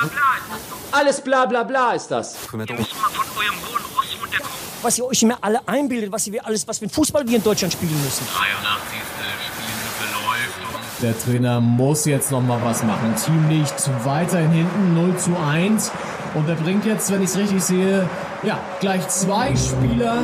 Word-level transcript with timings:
bla 0.00 0.08
bla. 0.08 0.98
Alles 0.98 1.20
bla 1.20 1.46
bla 1.46 1.62
bla 1.62 1.92
ist 1.92 2.08
das. 2.08 2.36
Ihr 2.52 2.58
müsst 2.58 2.68
mal 2.68 3.10
von 3.10 3.26
eurem 3.36 3.54
hohen 3.66 3.84
Ross 3.96 4.16
runterkommen. 4.20 4.56
was 4.82 4.98
ihr 4.98 5.04
euch 5.06 5.22
immer 5.22 5.38
alle 5.40 5.60
einbildet, 5.66 6.12
was 6.12 6.30
wir 6.30 6.44
alles, 6.46 6.66
was 6.68 6.78
für 6.78 6.86
ein 6.86 6.90
Fußball 6.90 7.26
wir 7.26 7.36
in 7.36 7.42
Deutschland 7.42 7.72
spielen 7.72 8.00
müssen. 8.04 8.26
83. 8.26 8.98
Spielhilfe 9.46 10.04
läuft 10.14 10.74
und 10.74 11.02
Der 11.02 11.18
Trainer 11.18 11.60
muss 11.60 12.04
jetzt 12.06 12.30
noch 12.30 12.42
mal 12.42 12.60
was 12.64 12.82
machen. 12.82 13.14
Team 13.16 13.48
liegt 13.48 13.90
weiterhin 14.04 14.50
hinten 14.52 14.94
0 14.94 15.16
zu 15.16 15.36
1. 15.36 15.90
Und 16.34 16.48
er 16.48 16.56
bringt 16.56 16.84
jetzt, 16.84 17.10
wenn 17.10 17.22
ich 17.22 17.30
es 17.30 17.36
richtig 17.38 17.62
sehe, 17.62 18.06
ja, 18.42 18.58
gleich 18.80 19.08
zwei 19.08 19.56
Spieler. 19.56 20.18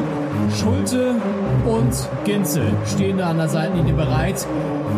Schulte 0.60 1.14
und 1.64 1.94
Ginzel 2.24 2.70
stehen 2.86 3.16
da 3.18 3.30
an 3.30 3.38
der 3.38 3.48
Seitenlinie 3.48 3.94
bereit. 3.94 4.46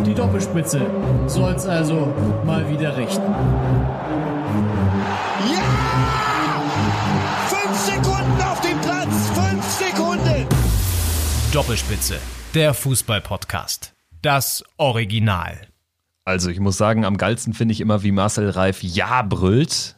Die 0.04 0.14
Doppelspitze 0.14 0.80
soll 1.28 1.52
es 1.52 1.66
also 1.66 2.12
mal 2.44 2.68
wieder 2.68 2.96
richten. 2.96 3.22
Doppelspitze, 11.54 12.18
der 12.56 12.74
Fußball-Podcast. 12.74 13.94
Das 14.22 14.64
Original. 14.76 15.68
Also 16.24 16.50
ich 16.50 16.58
muss 16.58 16.76
sagen, 16.76 17.04
am 17.04 17.16
geilsten 17.16 17.54
finde 17.54 17.70
ich 17.70 17.80
immer, 17.80 18.02
wie 18.02 18.10
Marcel 18.10 18.50
Reif 18.50 18.82
Ja 18.82 19.22
brüllt. 19.22 19.94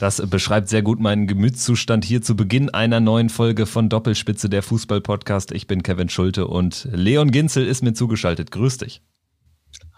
Das 0.00 0.26
beschreibt 0.30 0.70
sehr 0.70 0.80
gut 0.80 0.98
meinen 0.98 1.26
Gemütszustand 1.26 2.06
hier 2.06 2.22
zu 2.22 2.36
Beginn 2.36 2.70
einer 2.70 3.00
neuen 3.00 3.28
Folge 3.28 3.66
von 3.66 3.90
Doppelspitze 3.90 4.48
der 4.48 4.62
Fußball-Podcast. 4.62 5.52
Ich 5.52 5.66
bin 5.66 5.82
Kevin 5.82 6.08
Schulte 6.08 6.46
und 6.46 6.88
Leon 6.90 7.32
Ginzel 7.32 7.66
ist 7.66 7.82
mir 7.82 7.92
zugeschaltet. 7.92 8.50
Grüß 8.50 8.78
dich. 8.78 9.02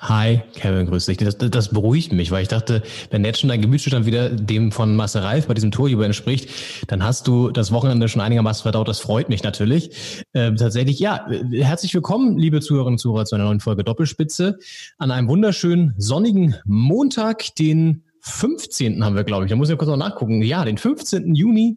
Hi, 0.02 0.40
Kevin, 0.54 0.86
grüß 0.86 1.04
dich. 1.04 1.18
Das, 1.18 1.36
das 1.36 1.68
beruhigt 1.68 2.12
mich, 2.12 2.30
weil 2.30 2.40
ich 2.40 2.48
dachte, 2.48 2.82
wenn 3.10 3.22
jetzt 3.22 3.40
schon 3.40 3.50
dein 3.50 3.60
Gemütszustand 3.60 4.06
wieder 4.06 4.30
dem 4.30 4.72
von 4.72 4.96
Marcel 4.96 5.20
Reif 5.20 5.46
bei 5.46 5.52
diesem 5.52 5.72
Torjubel 5.72 6.06
entspricht, 6.06 6.48
dann 6.86 7.04
hast 7.04 7.28
du 7.28 7.50
das 7.50 7.70
Wochenende 7.70 8.08
schon 8.08 8.22
einigermaßen 8.22 8.62
verdaut. 8.62 8.88
Das 8.88 8.98
freut 8.98 9.28
mich 9.28 9.42
natürlich. 9.42 10.24
Ähm, 10.32 10.56
tatsächlich, 10.56 10.98
ja, 11.00 11.26
herzlich 11.52 11.92
willkommen, 11.92 12.38
liebe 12.38 12.62
Zuhörerinnen 12.62 12.94
und 12.94 12.98
Zuhörer, 12.98 13.26
zu 13.26 13.34
einer 13.34 13.44
neuen 13.44 13.60
Folge 13.60 13.84
Doppelspitze. 13.84 14.58
An 14.96 15.10
einem 15.10 15.28
wunderschönen 15.28 15.92
sonnigen 15.98 16.56
Montag, 16.64 17.54
den 17.56 18.04
15. 18.20 19.04
haben 19.04 19.16
wir, 19.16 19.24
glaube 19.24 19.44
ich. 19.44 19.50
Da 19.50 19.56
muss 19.56 19.68
ich 19.68 19.76
kurz 19.76 19.90
noch 19.90 19.98
nachgucken. 19.98 20.42
Ja, 20.42 20.64
den 20.64 20.78
15. 20.78 21.34
Juni. 21.34 21.76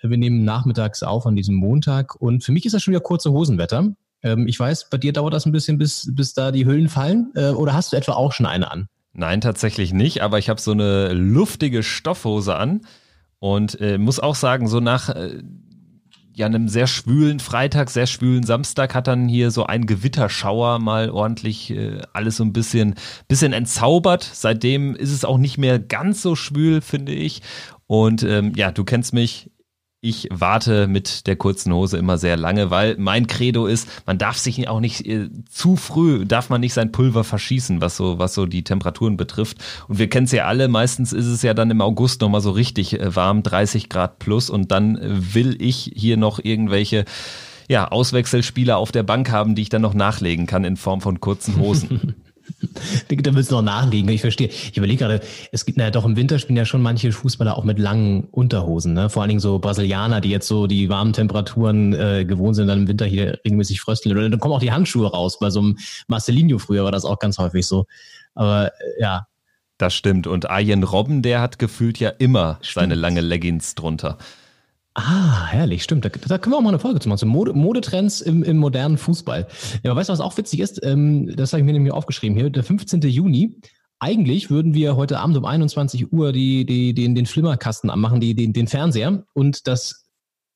Wir 0.00 0.16
nehmen 0.16 0.44
nachmittags 0.44 1.02
auf 1.02 1.26
an 1.26 1.36
diesem 1.36 1.56
Montag 1.56 2.14
und 2.14 2.42
für 2.42 2.52
mich 2.52 2.64
ist 2.64 2.72
das 2.72 2.82
schon 2.82 2.92
wieder 2.92 3.02
kurze 3.02 3.32
Hosenwetter. 3.32 3.94
Ähm, 4.22 4.46
ich 4.46 4.58
weiß, 4.58 4.88
bei 4.90 4.98
dir 4.98 5.12
dauert 5.12 5.34
das 5.34 5.46
ein 5.46 5.52
bisschen, 5.52 5.78
bis, 5.78 6.08
bis 6.12 6.34
da 6.34 6.52
die 6.52 6.66
Hüllen 6.66 6.88
fallen. 6.88 7.32
Äh, 7.34 7.50
oder 7.50 7.74
hast 7.74 7.92
du 7.92 7.96
etwa 7.96 8.12
auch 8.12 8.32
schon 8.32 8.46
eine 8.46 8.70
an? 8.70 8.86
Nein, 9.12 9.40
tatsächlich 9.40 9.92
nicht, 9.92 10.22
aber 10.22 10.38
ich 10.38 10.48
habe 10.48 10.60
so 10.60 10.70
eine 10.70 11.12
luftige 11.12 11.82
Stoffhose 11.82 12.54
an 12.54 12.82
und 13.40 13.80
äh, 13.80 13.98
muss 13.98 14.20
auch 14.20 14.36
sagen, 14.36 14.68
so 14.68 14.78
nach 14.78 15.08
äh, 15.08 15.42
ja 16.34 16.46
einem 16.46 16.68
sehr 16.68 16.86
schwülen 16.86 17.40
Freitag, 17.40 17.90
sehr 17.90 18.06
schwülen 18.06 18.44
Samstag 18.44 18.94
hat 18.94 19.08
dann 19.08 19.28
hier 19.28 19.50
so 19.50 19.66
ein 19.66 19.86
Gewitterschauer 19.86 20.78
mal 20.78 21.10
ordentlich 21.10 21.70
äh, 21.70 22.02
alles 22.12 22.36
so 22.36 22.44
ein 22.44 22.52
bisschen 22.52 22.94
bisschen 23.26 23.52
entzaubert. 23.52 24.22
Seitdem 24.22 24.94
ist 24.94 25.12
es 25.12 25.24
auch 25.24 25.38
nicht 25.38 25.58
mehr 25.58 25.78
ganz 25.78 26.22
so 26.22 26.36
schwül, 26.36 26.80
finde 26.80 27.12
ich. 27.12 27.42
Und 27.86 28.22
ähm, 28.22 28.52
ja, 28.54 28.70
du 28.70 28.84
kennst 28.84 29.12
mich, 29.12 29.50
ich 30.02 30.28
warte 30.30 30.86
mit 30.86 31.26
der 31.26 31.36
kurzen 31.36 31.74
Hose 31.74 31.98
immer 31.98 32.16
sehr 32.16 32.38
lange, 32.38 32.70
weil 32.70 32.96
mein 32.98 33.26
Credo 33.26 33.66
ist, 33.66 33.86
man 34.06 34.16
darf 34.16 34.38
sich 34.38 34.66
auch 34.66 34.80
nicht 34.80 35.06
äh, 35.06 35.28
zu 35.50 35.76
früh, 35.76 36.24
darf 36.24 36.48
man 36.48 36.62
nicht 36.62 36.72
sein 36.72 36.90
Pulver 36.90 37.22
verschießen, 37.22 37.82
was 37.82 37.98
so, 37.98 38.18
was 38.18 38.32
so 38.32 38.46
die 38.46 38.64
Temperaturen 38.64 39.18
betrifft. 39.18 39.58
Und 39.88 39.98
wir 39.98 40.08
kennen 40.08 40.24
es 40.24 40.32
ja 40.32 40.46
alle, 40.46 40.68
meistens 40.68 41.12
ist 41.12 41.26
es 41.26 41.42
ja 41.42 41.52
dann 41.52 41.70
im 41.70 41.82
August 41.82 42.22
nochmal 42.22 42.40
so 42.40 42.50
richtig 42.50 42.98
äh, 42.98 43.14
warm, 43.14 43.42
30 43.42 43.90
Grad 43.90 44.18
plus 44.18 44.48
und 44.48 44.70
dann 44.70 44.96
äh, 44.96 45.34
will 45.34 45.60
ich 45.60 45.92
hier 45.94 46.16
noch 46.16 46.38
irgendwelche 46.42 47.04
ja, 47.68 47.88
Auswechselspieler 47.88 48.78
auf 48.78 48.92
der 48.92 49.02
Bank 49.02 49.30
haben, 49.30 49.54
die 49.54 49.62
ich 49.62 49.68
dann 49.68 49.82
noch 49.82 49.94
nachlegen 49.94 50.46
kann 50.46 50.64
in 50.64 50.76
Form 50.76 51.02
von 51.02 51.20
kurzen 51.20 51.58
Hosen. 51.58 52.14
Da 53.08 53.34
willst 53.34 53.50
du 53.50 53.56
noch 53.56 53.62
nachlegen. 53.62 54.08
Ich 54.10 54.20
verstehe. 54.20 54.48
Ich 54.48 54.76
überlege 54.76 54.98
gerade, 54.98 55.20
es 55.52 55.64
gibt 55.64 55.78
naja 55.78 55.90
doch 55.90 56.04
im 56.04 56.16
Winter 56.16 56.38
spielen 56.38 56.56
ja 56.56 56.64
schon 56.64 56.82
manche 56.82 57.12
Fußballer 57.12 57.56
auch 57.56 57.64
mit 57.64 57.78
langen 57.78 58.24
Unterhosen. 58.30 58.94
Ne? 58.94 59.10
Vor 59.10 59.22
allen 59.22 59.28
Dingen 59.30 59.40
so 59.40 59.58
Brasilianer, 59.58 60.20
die 60.20 60.30
jetzt 60.30 60.46
so 60.46 60.66
die 60.66 60.88
warmen 60.88 61.12
Temperaturen 61.12 61.92
äh, 61.92 62.24
gewohnt 62.24 62.56
sind, 62.56 62.68
dann 62.68 62.80
im 62.80 62.88
Winter 62.88 63.06
hier 63.06 63.38
regelmäßig 63.44 63.80
frösteln. 63.80 64.16
Oder 64.16 64.28
dann 64.28 64.40
kommen 64.40 64.54
auch 64.54 64.60
die 64.60 64.72
Handschuhe 64.72 65.10
raus. 65.10 65.38
Bei 65.38 65.50
so 65.50 65.60
einem 65.60 65.78
Marcelinho 66.08 66.58
früher 66.58 66.84
war 66.84 66.92
das 66.92 67.04
auch 67.04 67.18
ganz 67.18 67.38
häufig 67.38 67.66
so. 67.66 67.86
Aber 68.34 68.68
äh, 68.68 69.00
ja, 69.00 69.26
Das 69.78 69.94
stimmt. 69.94 70.26
Und 70.26 70.50
Arjen 70.50 70.82
Robben, 70.84 71.22
der 71.22 71.40
hat 71.40 71.58
gefühlt 71.58 71.98
ja 71.98 72.10
immer 72.10 72.58
seine 72.62 72.94
lange 72.94 73.20
Leggings 73.20 73.74
drunter. 73.74 74.18
Ah, 74.94 75.46
herrlich, 75.46 75.82
stimmt. 75.82 76.04
Da, 76.04 76.08
da 76.08 76.38
können 76.38 76.52
wir 76.52 76.58
auch 76.58 76.62
mal 76.62 76.70
eine 76.70 76.78
Folge 76.78 76.98
zu 77.00 77.08
machen. 77.08 77.18
So 77.18 77.26
Mode, 77.26 77.52
Modetrends 77.52 78.20
im, 78.20 78.42
im 78.42 78.56
modernen 78.56 78.98
Fußball. 78.98 79.46
Ja, 79.82 79.90
aber 79.90 80.00
weißt 80.00 80.08
du, 80.08 80.12
was 80.12 80.20
auch 80.20 80.36
witzig 80.36 80.60
ist? 80.60 80.80
Ähm, 80.84 81.34
das 81.36 81.52
habe 81.52 81.60
ich 81.60 81.66
mir 81.66 81.72
nämlich 81.72 81.92
aufgeschrieben 81.92 82.36
hier. 82.36 82.50
Der 82.50 82.64
15. 82.64 83.00
Juni. 83.02 83.60
Eigentlich 84.00 84.50
würden 84.50 84.72
wir 84.74 84.96
heute 84.96 85.20
Abend 85.20 85.36
um 85.36 85.44
21 85.44 86.10
Uhr 86.12 86.32
die, 86.32 86.64
die, 86.64 86.94
den, 86.94 87.14
den 87.14 87.26
Flimmerkasten 87.26 87.90
anmachen, 87.90 88.20
die, 88.20 88.34
den, 88.34 88.52
den 88.52 88.66
Fernseher 88.66 89.24
und 89.34 89.66
das 89.68 90.06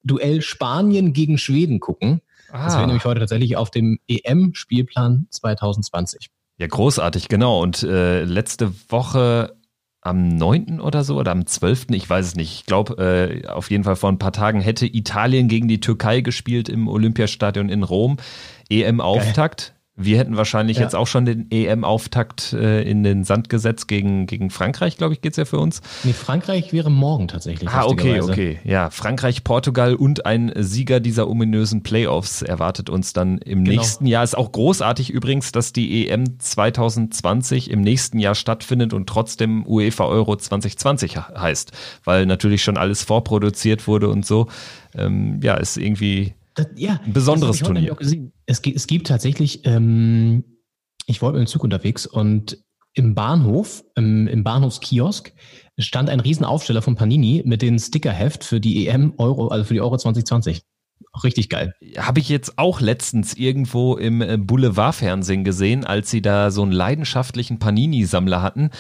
Duell 0.02 0.42
Spanien 0.42 1.12
gegen 1.12 1.38
Schweden 1.38 1.80
gucken. 1.80 2.20
Das 2.52 2.74
wäre 2.74 2.86
nämlich 2.86 3.04
heute 3.04 3.20
tatsächlich 3.20 3.56
auf 3.56 3.70
dem 3.70 3.98
EM-Spielplan 4.06 5.26
2020. 5.30 6.30
Ja, 6.58 6.66
großartig, 6.68 7.28
genau. 7.28 7.60
Und 7.62 7.82
äh, 7.82 8.24
letzte 8.24 8.72
Woche 8.88 9.56
am 10.04 10.28
9. 10.28 10.80
oder 10.80 11.02
so 11.02 11.18
oder 11.18 11.32
am 11.32 11.46
12., 11.46 11.86
ich 11.90 12.08
weiß 12.08 12.26
es 12.26 12.34
nicht. 12.36 12.54
Ich 12.60 12.66
glaube, 12.66 13.42
äh, 13.44 13.46
auf 13.48 13.70
jeden 13.70 13.84
Fall 13.84 13.96
vor 13.96 14.10
ein 14.12 14.18
paar 14.18 14.32
Tagen 14.32 14.60
hätte 14.60 14.86
Italien 14.86 15.48
gegen 15.48 15.66
die 15.66 15.80
Türkei 15.80 16.20
gespielt 16.20 16.68
im 16.68 16.88
Olympiastadion 16.88 17.68
in 17.70 17.82
Rom. 17.82 18.18
EM-Auftakt. 18.68 19.73
Wir 19.96 20.18
hätten 20.18 20.36
wahrscheinlich 20.36 20.78
Ja. 20.78 20.82
jetzt 20.82 20.96
auch 20.96 21.06
schon 21.06 21.24
den 21.24 21.46
EM-Auftakt 21.52 22.52
äh, 22.52 22.82
in 22.82 23.04
den 23.04 23.22
Sand 23.22 23.48
gesetzt 23.48 23.86
gegen, 23.86 24.26
gegen 24.26 24.50
Frankreich, 24.50 24.96
glaube 24.96 25.14
ich, 25.14 25.20
geht's 25.20 25.36
ja 25.36 25.44
für 25.44 25.58
uns. 25.60 25.82
Nee, 26.02 26.12
Frankreich 26.12 26.72
wäre 26.72 26.90
morgen 26.90 27.28
tatsächlich. 27.28 27.68
Ah, 27.70 27.84
okay, 27.86 28.20
okay. 28.20 28.58
Ja, 28.64 28.90
Frankreich, 28.90 29.44
Portugal 29.44 29.94
und 29.94 30.26
ein 30.26 30.52
Sieger 30.56 30.98
dieser 30.98 31.28
ominösen 31.28 31.84
Playoffs 31.84 32.42
erwartet 32.42 32.90
uns 32.90 33.12
dann 33.12 33.38
im 33.38 33.62
Genau. 33.64 33.78
nächsten 33.80 34.06
Jahr. 34.06 34.24
Ist 34.24 34.36
auch 34.36 34.50
großartig 34.50 35.10
übrigens, 35.10 35.52
dass 35.52 35.72
die 35.72 36.08
EM 36.08 36.40
2020 36.40 37.70
im 37.70 37.80
nächsten 37.80 38.18
Jahr 38.18 38.34
stattfindet 38.34 38.92
und 38.92 39.08
trotzdem 39.08 39.64
UEFA 39.66 40.06
Euro 40.06 40.34
2020 40.36 41.14
he- 41.14 41.20
heißt, 41.38 41.70
weil 42.04 42.26
natürlich 42.26 42.64
schon 42.64 42.76
alles 42.76 43.04
vorproduziert 43.04 43.86
wurde 43.86 44.08
und 44.08 44.26
so. 44.26 44.48
Ähm, 44.96 45.40
ja, 45.42 45.54
ist 45.54 45.76
irgendwie 45.76 46.34
Das, 46.54 46.68
ja, 46.76 47.00
Ein 47.04 47.12
besonderes 47.12 47.58
Turnier. 47.58 47.96
Es, 48.46 48.62
gibt- 48.62 48.76
es 48.76 48.86
gibt 48.86 49.06
tatsächlich, 49.08 49.60
ähm, 49.64 50.44
ich 51.06 51.20
war 51.20 51.32
mit 51.32 51.40
dem 51.40 51.46
Zug 51.46 51.64
unterwegs 51.64 52.06
und 52.06 52.58
im 52.94 53.14
Bahnhof, 53.16 53.82
im, 53.96 54.28
im 54.28 54.44
Bahnhofskiosk, 54.44 55.32
stand 55.78 56.08
ein 56.08 56.20
Riesenaufsteller 56.20 56.80
von 56.80 56.94
Panini 56.94 57.42
mit 57.44 57.60
dem 57.60 57.78
Stickerheft 57.78 58.44
für 58.44 58.60
die 58.60 58.86
EM 58.86 59.14
Euro, 59.18 59.48
also 59.48 59.64
für 59.64 59.74
die 59.74 59.80
Euro 59.80 59.96
2020. 59.96 60.62
Richtig 61.22 61.48
geil. 61.48 61.74
habe 61.96 62.18
ich 62.18 62.28
jetzt 62.28 62.58
auch 62.58 62.80
letztens 62.80 63.34
irgendwo 63.34 63.96
im 63.96 64.20
äh, 64.20 64.36
Boulevardfernsehen 64.36 65.44
gesehen, 65.44 65.84
als 65.84 66.10
sie 66.10 66.22
da 66.22 66.50
so 66.50 66.62
einen 66.62 66.72
leidenschaftlichen 66.72 67.60
Panini-Sammler 67.60 68.42
hatten, 68.42 68.70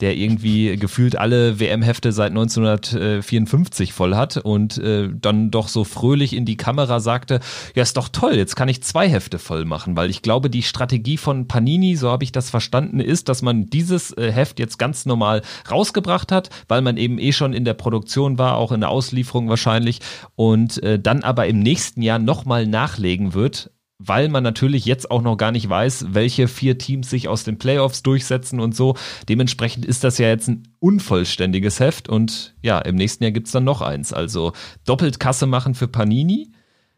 der 0.00 0.16
irgendwie 0.16 0.76
gefühlt 0.78 1.16
alle 1.16 1.60
WM-Hefte 1.60 2.12
seit 2.12 2.30
1954 2.30 3.92
voll 3.92 4.16
hat 4.16 4.38
und 4.38 4.78
äh, 4.78 5.10
dann 5.12 5.50
doch 5.50 5.68
so 5.68 5.84
fröhlich 5.84 6.34
in 6.34 6.46
die 6.46 6.56
Kamera 6.56 6.98
sagte, 6.98 7.40
ja 7.74 7.82
ist 7.82 7.96
doch 7.96 8.08
toll, 8.08 8.34
jetzt 8.34 8.56
kann 8.56 8.68
ich 8.68 8.82
zwei 8.82 9.08
Hefte 9.08 9.38
voll 9.38 9.66
machen, 9.66 9.94
weil 9.94 10.08
ich 10.08 10.22
glaube, 10.22 10.48
die 10.48 10.62
Strategie 10.62 11.18
von 11.18 11.46
Panini, 11.46 11.96
so 11.96 12.10
habe 12.10 12.24
ich 12.24 12.32
das 12.32 12.48
verstanden, 12.48 13.00
ist, 13.00 13.28
dass 13.28 13.42
man 13.42 13.66
dieses 13.66 14.16
äh, 14.16 14.32
Heft 14.32 14.58
jetzt 14.58 14.78
ganz 14.78 15.04
normal 15.04 15.42
rausgebracht 15.70 16.32
hat, 16.32 16.48
weil 16.68 16.80
man 16.80 16.96
eben 16.96 17.18
eh 17.18 17.32
schon 17.32 17.52
in 17.52 17.66
der 17.66 17.74
Produktion 17.74 18.38
war, 18.38 18.56
auch 18.56 18.72
in 18.72 18.80
der 18.80 18.90
Auslieferung 18.90 19.50
wahrscheinlich 19.50 20.00
und 20.36 20.82
äh, 20.82 20.98
dann 20.98 21.22
aber 21.22 21.46
im 21.46 21.60
nächsten 21.60 21.81
Jahr 22.02 22.18
nochmal 22.18 22.66
nachlegen 22.66 23.34
wird, 23.34 23.70
weil 23.98 24.28
man 24.28 24.42
natürlich 24.42 24.84
jetzt 24.84 25.10
auch 25.10 25.22
noch 25.22 25.36
gar 25.36 25.52
nicht 25.52 25.68
weiß, 25.68 26.06
welche 26.10 26.48
vier 26.48 26.76
Teams 26.78 27.08
sich 27.08 27.28
aus 27.28 27.44
den 27.44 27.58
Playoffs 27.58 28.02
durchsetzen 28.02 28.58
und 28.58 28.74
so. 28.74 28.96
Dementsprechend 29.28 29.84
ist 29.84 30.02
das 30.02 30.18
ja 30.18 30.28
jetzt 30.28 30.48
ein 30.48 30.68
unvollständiges 30.80 31.78
Heft 31.80 32.08
und 32.08 32.54
ja, 32.62 32.78
im 32.80 32.96
nächsten 32.96 33.22
Jahr 33.24 33.30
gibt's 33.30 33.52
dann 33.52 33.64
noch 33.64 33.80
eins. 33.80 34.12
Also 34.12 34.52
doppelt 34.84 35.20
Kasse 35.20 35.46
machen 35.46 35.74
für 35.74 35.88
Panini. 35.88 36.50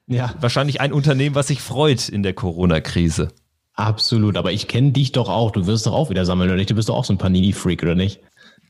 Ja, 0.06 0.34
Wahrscheinlich 0.40 0.80
ein 0.80 0.92
Unternehmen, 0.92 1.34
was 1.34 1.48
sich 1.48 1.60
freut 1.60 2.08
in 2.08 2.22
der 2.22 2.34
Corona-Krise. 2.34 3.28
absolut. 3.74 4.36
Aber 4.36 4.52
ich 4.52 4.68
kenne 4.68 4.92
dich 4.92 5.12
doch 5.12 5.28
auch. 5.28 5.50
Du 5.50 5.66
wirst 5.66 5.86
doch 5.86 5.94
auch 5.94 6.10
wieder 6.10 6.24
sammeln, 6.24 6.48
oder 6.50 6.56
nicht? 6.56 6.70
Du 6.70 6.74
bist 6.74 6.88
doch 6.88 6.96
auch 6.96 7.04
so 7.04 7.12
ein 7.12 7.18
Panini-Freak, 7.18 7.82
oder 7.82 7.94
nicht? 7.94 8.20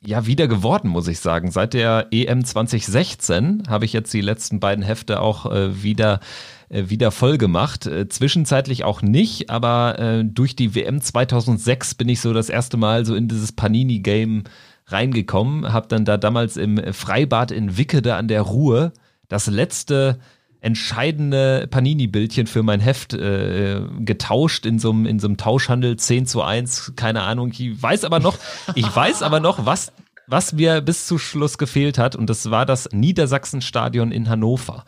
Ja, 0.06 0.26
wieder 0.26 0.48
geworden, 0.48 0.88
muss 0.88 1.08
ich 1.08 1.20
sagen. 1.20 1.50
Seit 1.50 1.72
der 1.72 2.08
EM 2.10 2.44
2016 2.44 3.64
habe 3.68 3.86
ich 3.86 3.94
jetzt 3.94 4.12
die 4.12 4.20
letzten 4.20 4.60
beiden 4.60 4.84
Hefte 4.84 5.20
auch 5.20 5.50
äh, 5.50 5.82
wieder 5.82 6.20
äh, 6.68 6.88
wieder 6.88 7.10
voll 7.10 7.38
gemacht. 7.38 7.86
Äh, 7.86 8.08
zwischenzeitlich 8.08 8.84
auch 8.84 9.00
nicht, 9.00 9.48
aber 9.48 9.98
äh, 9.98 10.24
durch 10.24 10.56
die 10.56 10.74
WM 10.74 11.00
2006 11.00 11.94
bin 11.94 12.08
ich 12.08 12.20
so 12.20 12.32
das 12.32 12.48
erste 12.48 12.76
Mal 12.76 13.06
so 13.06 13.14
in 13.14 13.28
dieses 13.28 13.52
Panini-Game 13.52 14.44
reingekommen, 14.86 15.72
habe 15.72 15.88
dann 15.88 16.04
da 16.04 16.18
damals 16.18 16.56
im 16.58 16.92
Freibad 16.92 17.50
in 17.50 17.78
Wickede 17.78 18.16
an 18.16 18.28
der 18.28 18.42
Ruhr 18.42 18.92
das 19.28 19.46
letzte 19.46 20.18
entscheidende 20.64 21.66
Panini-Bildchen 21.70 22.46
für 22.46 22.62
mein 22.62 22.80
Heft 22.80 23.12
äh, 23.12 23.82
getauscht 24.00 24.64
in 24.64 24.78
so 24.78 24.90
einem 24.90 25.04
in 25.04 25.18
so 25.18 25.28
einem 25.28 25.36
Tauschhandel 25.36 25.96
10 25.96 26.26
zu 26.26 26.42
1, 26.42 26.94
keine 26.96 27.22
Ahnung. 27.22 27.52
Ich 27.52 27.82
weiß 27.82 28.04
aber 28.04 28.18
noch, 28.18 28.38
ich 28.74 28.96
weiß 28.96 29.22
aber 29.22 29.40
noch, 29.40 29.66
was 29.66 29.92
was 30.26 30.54
mir 30.54 30.80
bis 30.80 31.06
zu 31.06 31.18
Schluss 31.18 31.58
gefehlt 31.58 31.98
hat 31.98 32.16
und 32.16 32.30
das 32.30 32.50
war 32.50 32.64
das 32.64 32.88
Niedersachsenstadion 32.92 34.10
in 34.10 34.30
Hannover. 34.30 34.84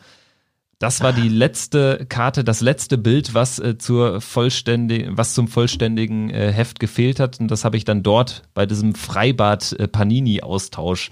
Das 0.79 1.01
war 1.01 1.11
die 1.11 1.29
letzte 1.29 2.05
Karte, 2.07 2.43
das 2.43 2.61
letzte 2.61 2.97
Bild, 2.97 3.33
was 3.33 3.57
äh, 3.59 3.77
zur 3.77 4.21
vollständigen, 4.21 5.17
was 5.17 5.33
zum 5.33 5.47
vollständigen 5.47 6.29
äh, 6.29 6.51
Heft 6.51 6.79
gefehlt 6.79 7.19
hat. 7.19 7.39
Und 7.39 7.49
das 7.49 7.65
habe 7.65 7.77
ich 7.77 7.85
dann 7.85 8.03
dort 8.03 8.43
bei 8.53 8.67
diesem 8.67 8.93
Freibad 8.93 9.73
äh, 9.73 9.87
Panini-Austausch 9.87 11.09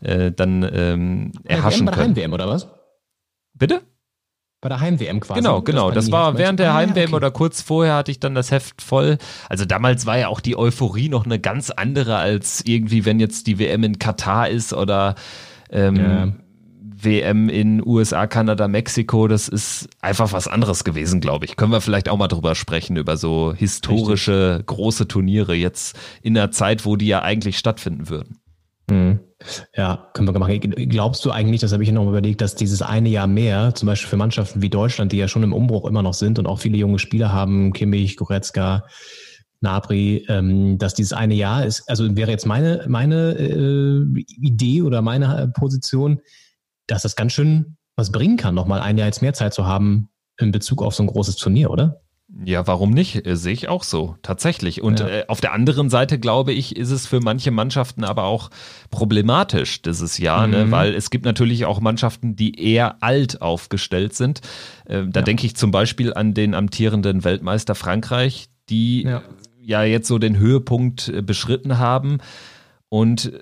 äh, 0.00 0.32
dann 0.32 0.66
ähm, 0.72 1.32
erhaschen 1.44 1.84
bei 1.84 1.92
der 1.92 2.00
können. 2.00 2.16
Heim-WM 2.16 2.32
oder 2.32 2.48
was? 2.48 2.68
Bitte? 3.52 3.82
Bei 4.62 4.68
der 4.68 4.78
Heim-WM 4.80 5.18
quasi. 5.18 5.40
Genau, 5.40 5.60
genau. 5.60 5.90
Das 5.90 6.08
Panini 6.08 6.12
war 6.12 6.38
während 6.38 6.60
der 6.60 6.70
Ah, 6.70 6.74
Heim-WM 6.76 7.08
okay. 7.08 7.14
oder 7.16 7.30
kurz 7.32 7.60
vorher 7.60 7.96
hatte 7.96 8.12
ich 8.12 8.20
dann 8.20 8.36
das 8.36 8.52
Heft 8.52 8.80
voll. 8.80 9.18
Also 9.48 9.64
damals 9.64 10.06
war 10.06 10.16
ja 10.16 10.28
auch 10.28 10.38
die 10.40 10.56
Euphorie 10.56 11.08
noch 11.08 11.24
eine 11.24 11.40
ganz 11.40 11.70
andere 11.70 12.16
als 12.16 12.62
irgendwie, 12.64 13.04
wenn 13.04 13.18
jetzt 13.18 13.48
die 13.48 13.58
WM 13.58 13.82
in 13.82 13.98
Katar 13.98 14.48
ist 14.48 14.72
oder 14.72 15.16
ähm, 15.70 15.96
Ja. 15.96 16.32
WM 17.04 17.48
in 17.48 17.84
USA, 17.84 18.28
Kanada, 18.28 18.68
Mexiko. 18.68 19.26
Das 19.26 19.48
ist 19.48 19.88
einfach 20.00 20.32
was 20.32 20.46
anderes 20.46 20.84
gewesen, 20.84 21.20
glaube 21.20 21.44
ich. 21.44 21.56
Können 21.56 21.72
wir 21.72 21.80
vielleicht 21.80 22.08
auch 22.08 22.16
mal 22.16 22.28
drüber 22.28 22.54
sprechen, 22.54 22.96
über 22.96 23.16
so 23.16 23.52
historische 23.52 24.62
große 24.64 25.08
Turniere 25.08 25.54
jetzt 25.54 25.98
in 26.22 26.38
einer 26.38 26.52
Zeit, 26.52 26.86
wo 26.86 26.94
die 26.94 27.08
ja 27.08 27.22
eigentlich 27.22 27.58
stattfinden 27.58 28.08
würden. 28.08 28.38
Mhm. 28.88 29.18
Ja, 29.74 30.10
können 30.14 30.28
wir 30.28 30.38
machen. 30.38 30.60
Glaubst 30.60 31.24
du 31.24 31.30
eigentlich, 31.30 31.60
das 31.60 31.72
habe 31.72 31.82
ich 31.82 31.92
noch 31.92 32.04
mal 32.04 32.10
überlegt, 32.10 32.40
dass 32.40 32.54
dieses 32.54 32.82
eine 32.82 33.08
Jahr 33.08 33.26
mehr, 33.26 33.74
zum 33.74 33.86
Beispiel 33.86 34.08
für 34.08 34.16
Mannschaften 34.16 34.62
wie 34.62 34.70
Deutschland, 34.70 35.12
die 35.12 35.18
ja 35.18 35.28
schon 35.28 35.42
im 35.42 35.52
Umbruch 35.52 35.86
immer 35.86 36.02
noch 36.02 36.14
sind 36.14 36.38
und 36.38 36.46
auch 36.46 36.60
viele 36.60 36.76
junge 36.76 36.98
Spieler 36.98 37.32
haben, 37.32 37.72
Kimmich, 37.72 38.16
Goretzka, 38.16 38.84
Nabri, 39.62 40.26
ähm, 40.28 40.78
dass 40.78 40.94
dieses 40.94 41.12
eine 41.12 41.34
Jahr 41.34 41.64
ist, 41.64 41.88
also 41.88 42.16
wäre 42.16 42.30
jetzt 42.30 42.46
meine, 42.46 42.84
meine 42.88 43.32
äh, 43.38 44.24
Idee 44.40 44.82
oder 44.82 45.02
meine 45.02 45.42
äh, 45.42 45.48
Position, 45.48 46.20
dass 46.86 47.02
das 47.02 47.16
ganz 47.16 47.32
schön 47.32 47.76
was 47.96 48.10
bringen 48.10 48.36
kann, 48.36 48.54
nochmal 48.54 48.80
ein 48.80 48.98
Jahr 48.98 49.06
jetzt 49.06 49.22
mehr 49.22 49.34
Zeit 49.34 49.54
zu 49.54 49.66
haben 49.66 50.08
in 50.38 50.50
Bezug 50.50 50.82
auf 50.82 50.94
so 50.94 51.02
ein 51.02 51.06
großes 51.06 51.36
Turnier, 51.36 51.70
oder? 51.70 52.01
Ja, 52.44 52.66
warum 52.66 52.90
nicht? 52.90 53.26
Äh, 53.26 53.36
Sehe 53.36 53.52
ich 53.52 53.68
auch 53.68 53.82
so, 53.84 54.16
tatsächlich. 54.22 54.80
Und 54.82 55.00
Ja. 55.00 55.08
äh, 55.08 55.24
auf 55.28 55.40
der 55.42 55.52
anderen 55.52 55.90
Seite, 55.90 56.18
glaube 56.18 56.52
ich, 56.52 56.76
ist 56.76 56.90
es 56.90 57.06
für 57.06 57.20
manche 57.20 57.50
Mannschaften 57.50 58.04
aber 58.04 58.24
auch 58.24 58.50
problematisch 58.90 59.82
dieses 59.82 60.18
Jahr, 60.18 60.46
ne? 60.46 60.64
Mhm. 60.66 60.70
weil 60.70 60.94
es 60.94 61.10
gibt 61.10 61.24
natürlich 61.24 61.64
auch 61.66 61.80
Mannschaften, 61.80 62.34
die 62.36 62.58
eher 62.58 63.02
alt 63.02 63.42
aufgestellt 63.42 64.14
sind. 64.14 64.40
Äh, 64.86 65.04
da 65.08 65.20
Ja. 65.20 65.24
denke 65.24 65.44
ich 65.46 65.56
zum 65.56 65.70
Beispiel 65.72 66.14
an 66.14 66.32
den 66.34 66.54
amtierenden 66.54 67.24
Weltmeister 67.24 67.74
Frankreich, 67.74 68.48
die 68.68 69.02
Ja. 69.02 69.22
ja 69.60 69.82
jetzt 69.84 70.08
so 70.08 70.18
den 70.18 70.38
Höhepunkt 70.38 71.08
äh, 71.08 71.22
beschritten 71.22 71.78
haben 71.78 72.18
und 72.88 73.32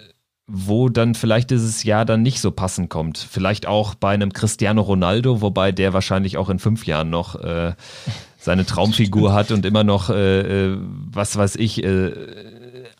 wo 0.52 0.88
dann 0.88 1.14
vielleicht 1.14 1.50
dieses 1.50 1.84
Jahr 1.84 2.04
dann 2.04 2.22
nicht 2.22 2.40
so 2.40 2.50
passend 2.50 2.90
kommt. 2.90 3.18
Vielleicht 3.18 3.66
auch 3.66 3.94
bei 3.94 4.12
einem 4.12 4.32
Cristiano 4.32 4.82
Ronaldo, 4.82 5.40
wobei 5.40 5.70
der 5.70 5.92
wahrscheinlich 5.92 6.36
auch 6.36 6.50
in 6.50 6.58
fünf 6.58 6.86
Jahren 6.86 7.08
noch 7.08 7.36
äh, 7.36 7.74
seine 8.36 8.66
Traumfigur 8.66 9.32
hat 9.32 9.52
und 9.52 9.64
immer 9.64 9.84
noch, 9.84 10.10
äh, 10.10 10.72
äh, 10.72 10.78
was 10.80 11.36
weiß 11.36 11.54
ich, 11.56 11.84
äh, 11.84 12.12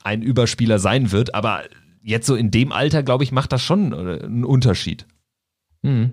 ein 0.05 0.23
Überspieler 0.23 0.79
sein 0.79 1.11
wird. 1.11 1.35
Aber 1.35 1.63
jetzt 2.03 2.27
so 2.27 2.37
in 2.37 2.53
dem 2.53 2.71
Alter, 2.71 3.03
glaube 3.03 3.25
ich, 3.25 3.33
macht 3.33 3.53
das 3.53 3.63
schon 3.63 3.93
äh, 3.93 4.23
einen 4.23 4.45
Unterschied. 4.45 5.07
Mhm. 5.83 6.13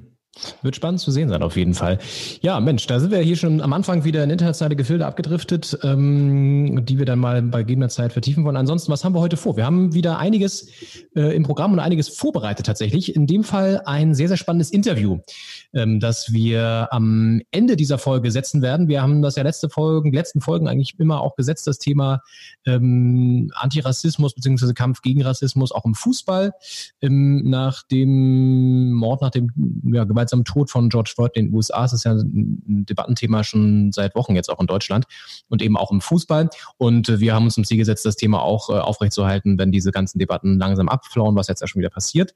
Wird 0.61 0.75
spannend 0.75 0.99
zu 0.99 1.11
sehen 1.11 1.29
sein, 1.29 1.41
auf 1.41 1.55
jeden 1.55 1.73
Fall. 1.73 1.99
Ja, 2.41 2.59
Mensch, 2.59 2.85
da 2.87 2.99
sind 2.99 3.11
wir 3.11 3.19
hier 3.19 3.35
schon 3.35 3.61
am 3.61 3.73
Anfang 3.73 4.03
wieder 4.03 4.23
in 4.23 4.29
internationale 4.29 4.75
Gefilde 4.75 5.05
abgedriftet, 5.05 5.77
ähm, 5.83 6.85
die 6.85 6.97
wir 6.97 7.05
dann 7.05 7.19
mal 7.19 7.41
bei 7.41 7.63
gegebener 7.63 7.89
Zeit 7.89 8.13
vertiefen 8.13 8.43
wollen. 8.43 8.57
Ansonsten, 8.57 8.91
was 8.91 9.03
haben 9.03 9.13
wir 9.13 9.19
heute 9.19 9.37
vor? 9.37 9.57
Wir 9.57 9.65
haben 9.65 9.93
wieder 9.93 10.19
einiges 10.19 10.69
äh, 11.15 11.35
im 11.35 11.43
Programm 11.43 11.73
und 11.73 11.79
einiges 11.79 12.09
vorbereitet 12.09 12.65
tatsächlich. 12.65 13.15
In 13.15 13.27
dem 13.27 13.43
Fall 13.43 13.81
ein 13.85 14.13
sehr, 14.13 14.27
sehr 14.27 14.37
spannendes 14.37 14.71
Interview, 14.71 15.19
ähm, 15.73 15.99
das 15.99 16.31
wir 16.33 16.87
am 16.91 17.41
Ende 17.51 17.75
dieser 17.75 17.97
Folge 17.97 18.31
setzen 18.31 18.61
werden. 18.61 18.87
Wir 18.87 19.01
haben 19.01 19.21
das 19.21 19.35
ja 19.35 19.43
letzte 19.43 19.69
Folgen, 19.69 20.13
letzten 20.13 20.41
Folgen 20.41 20.67
eigentlich 20.67 20.99
immer 20.99 21.21
auch 21.21 21.35
gesetzt, 21.35 21.67
das 21.67 21.79
Thema 21.79 22.21
ähm, 22.65 23.51
Antirassismus 23.55 24.33
beziehungsweise 24.33 24.73
Kampf 24.73 25.01
gegen 25.01 25.21
Rassismus 25.21 25.71
auch 25.71 25.85
im 25.85 25.95
Fußball. 25.95 26.53
Ähm, 27.01 27.43
nach 27.49 27.83
dem 27.83 28.91
Mord, 28.93 29.21
nach 29.21 29.31
dem 29.31 29.51
ja, 29.91 30.05
gewaltsamen 30.27 30.45
Tod 30.45 30.69
von 30.69 30.89
George 30.89 31.11
Floyd 31.13 31.31
in 31.35 31.47
den 31.47 31.53
USA 31.53 31.85
ist 31.85 31.93
es 31.93 32.03
ja 32.03 32.13
ein 32.13 32.85
Debattenthema 32.85 33.43
schon 33.43 33.91
seit 33.91 34.15
Wochen 34.15 34.35
jetzt 34.35 34.49
auch 34.49 34.59
in 34.59 34.67
Deutschland 34.67 35.05
und 35.49 35.61
eben 35.61 35.77
auch 35.77 35.91
im 35.91 36.01
Fußball. 36.01 36.49
Und 36.77 37.09
äh, 37.09 37.19
wir 37.19 37.33
haben 37.33 37.45
uns 37.45 37.55
zum 37.55 37.63
Ziel 37.63 37.77
gesetzt, 37.77 38.05
das 38.05 38.15
Thema 38.15 38.41
auch 38.41 38.69
äh, 38.69 38.73
aufrechtzuerhalten, 38.73 39.57
wenn 39.57 39.71
diese 39.71 39.91
ganzen 39.91 40.19
Debatten 40.19 40.59
langsam 40.59 40.89
abflauen, 40.89 41.35
was 41.35 41.47
jetzt 41.47 41.61
ja 41.61 41.67
schon 41.67 41.79
wieder 41.79 41.89
passiert. 41.89 42.35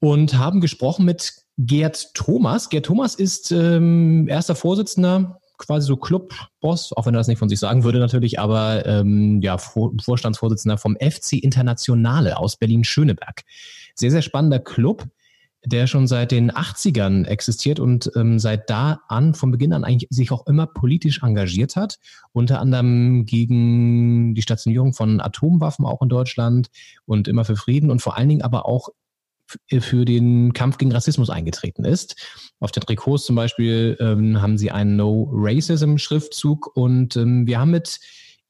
Und 0.00 0.38
haben 0.38 0.60
gesprochen 0.60 1.04
mit 1.04 1.32
Gerd 1.58 2.14
Thomas. 2.14 2.68
Gerd 2.68 2.86
Thomas 2.86 3.16
ist 3.16 3.50
ähm, 3.50 4.28
erster 4.28 4.54
Vorsitzender, 4.54 5.40
quasi 5.56 5.88
so 5.88 5.96
Clubboss, 5.96 6.92
auch 6.92 7.06
wenn 7.06 7.14
er 7.14 7.18
das 7.18 7.26
nicht 7.26 7.38
von 7.38 7.48
sich 7.48 7.58
sagen 7.58 7.82
würde 7.82 7.98
natürlich, 7.98 8.38
aber 8.38 8.86
ähm, 8.86 9.40
ja, 9.42 9.58
Vor 9.58 9.92
Vorstandsvorsitzender 10.00 10.78
vom 10.78 10.96
FC 10.96 11.32
Internationale 11.32 12.38
aus 12.38 12.56
Berlin-Schöneberg. 12.56 13.42
Sehr, 13.96 14.12
sehr 14.12 14.22
spannender 14.22 14.60
Club, 14.60 15.08
der 15.64 15.86
schon 15.86 16.06
seit 16.06 16.30
den 16.30 16.52
80ern 16.52 17.24
existiert 17.26 17.80
und 17.80 18.10
ähm, 18.16 18.38
seit 18.38 18.70
da 18.70 19.00
an, 19.08 19.34
von 19.34 19.50
Beginn 19.50 19.72
an 19.72 19.84
eigentlich 19.84 20.08
sich 20.10 20.30
auch 20.30 20.46
immer 20.46 20.66
politisch 20.66 21.22
engagiert 21.22 21.76
hat, 21.76 21.98
unter 22.32 22.60
anderem 22.60 23.24
gegen 23.26 24.34
die 24.34 24.42
Stationierung 24.42 24.92
von 24.92 25.20
Atomwaffen 25.20 25.84
auch 25.84 26.02
in 26.02 26.08
Deutschland 26.08 26.70
und 27.06 27.28
immer 27.28 27.44
für 27.44 27.56
Frieden 27.56 27.90
und 27.90 28.00
vor 28.00 28.16
allen 28.16 28.28
Dingen 28.28 28.42
aber 28.42 28.66
auch 28.66 28.90
für 29.80 30.04
den 30.04 30.52
Kampf 30.52 30.76
gegen 30.76 30.92
Rassismus 30.92 31.30
eingetreten 31.30 31.84
ist. 31.84 32.16
Auf 32.60 32.70
den 32.70 32.82
Trikots 32.82 33.24
zum 33.24 33.34
Beispiel 33.34 33.96
ähm, 33.98 34.42
haben 34.42 34.58
sie 34.58 34.70
einen 34.70 34.96
No 34.96 35.30
Racism 35.32 35.96
Schriftzug 35.96 36.76
und 36.76 37.16
ähm, 37.16 37.46
wir 37.46 37.58
haben 37.58 37.70
mit 37.70 37.98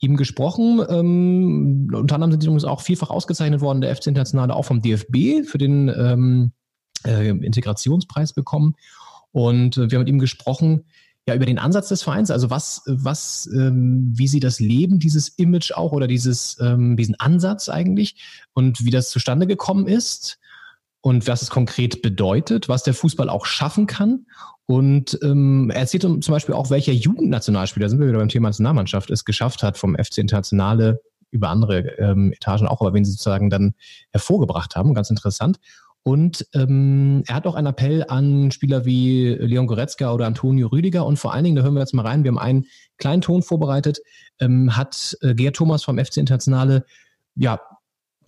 ihm 0.00 0.16
gesprochen. 0.16 0.81
Ähm, 0.88 1.90
unter 1.93 2.16
anderem 2.16 2.32
sind 2.32 2.43
sie 2.43 2.46
übrigens 2.49 2.64
auch 2.64 2.81
vielfach 2.81 3.11
ausgezeichnet 3.11 3.61
worden, 3.61 3.81
der 3.81 3.94
FC 3.94 4.08
Internationale 4.08 4.54
auch 4.54 4.64
vom 4.64 4.82
DFB 4.82 5.46
für 5.46 5.58
den 5.58 5.88
ähm, 5.88 6.52
äh, 7.07 7.28
Integrationspreis 7.28 8.33
bekommen. 8.33 8.75
Und 9.33 9.76
äh, 9.76 9.90
wir 9.90 9.99
haben 9.99 10.05
mit 10.05 10.09
ihm 10.09 10.19
gesprochen, 10.19 10.85
ja, 11.28 11.35
über 11.35 11.45
den 11.45 11.59
Ansatz 11.59 11.88
des 11.88 12.02
Vereins, 12.02 12.31
also 12.31 12.49
was, 12.49 12.83
was, 12.87 13.49
ähm, 13.52 14.12
wie 14.14 14.28
sie 14.28 14.40
das 14.40 14.61
leben, 14.61 14.99
dieses 14.99 15.28
Image 15.28 15.73
auch 15.73 15.93
oder 15.93 16.07
dieses, 16.07 16.59
ähm, 16.61 16.97
diesen 16.97 17.21
Ansatz 17.21 17.69
eigentlich 17.69 18.17
und 18.55 18.83
wie 18.85 18.90
das 18.90 19.11
zustande 19.11 19.47
gekommen 19.47 19.87
ist 19.87 20.38
und 21.02 21.28
was 21.28 21.43
es 21.43 21.50
konkret 21.50 22.00
bedeutet, 22.00 22.71
was 22.71 22.83
der 22.83 22.95
Fußball 22.95 23.28
auch 23.28 23.45
schaffen 23.45 23.87
kann. 23.87 24.25
Und 24.64 25.19
ähm, 25.23 25.71
er 25.71 25.81
erzählt 25.81 26.02
zum 26.02 26.21
Beispiel 26.21 26.55
auch, 26.55 26.71
welcher 26.71 26.93
Jugendnationalspieler, 26.93 27.90
sind 27.90 28.00
wir 28.00 28.09
wieder 28.09 28.19
beim 28.19 28.28
Thema 28.28 28.49
Nationalmannschaft, 28.49 29.11
es 29.11 29.26
geschafft 29.26 29.62
hat, 29.62 29.76
vom 29.76 29.97
FC 29.97 30.19
Internationale 30.19 31.02
über 31.31 31.50
andere 31.50 31.81
ähm, 31.99 32.33
Etagen 32.33 32.67
auch, 32.67 32.81
aber 32.81 32.95
wen 32.95 33.05
sie 33.05 33.12
sozusagen 33.12 33.50
dann 33.50 33.75
hervorgebracht 34.12 34.76
haben. 34.76 34.95
Ganz 34.95 35.11
interessant. 35.11 35.59
Und 36.02 36.47
ähm, 36.55 37.23
er 37.26 37.35
hat 37.35 37.47
auch 37.47 37.55
einen 37.55 37.67
Appell 37.67 38.05
an 38.09 38.50
Spieler 38.50 38.85
wie 38.85 39.28
Leon 39.28 39.67
Goretzka 39.67 40.12
oder 40.12 40.26
Antonio 40.26 40.69
Rüdiger. 40.69 41.05
Und 41.05 41.19
vor 41.19 41.35
allen 41.35 41.45
Dingen, 41.45 41.57
da 41.57 41.62
hören 41.62 41.75
wir 41.75 41.81
jetzt 41.81 41.95
mal 41.95 42.07
rein, 42.07 42.25
wir 42.25 42.31
haben 42.31 42.38
einen 42.38 42.67
kleinen 42.97 43.21
Ton 43.21 43.43
vorbereitet, 43.43 44.00
ähm, 44.40 44.76
hat 44.76 45.17
äh, 45.21 45.35
Gerd 45.35 45.57
Thomas 45.57 45.85
vom 45.85 45.99
FC 45.99 46.17
Internationale, 46.19 46.85
ja, 47.35 47.61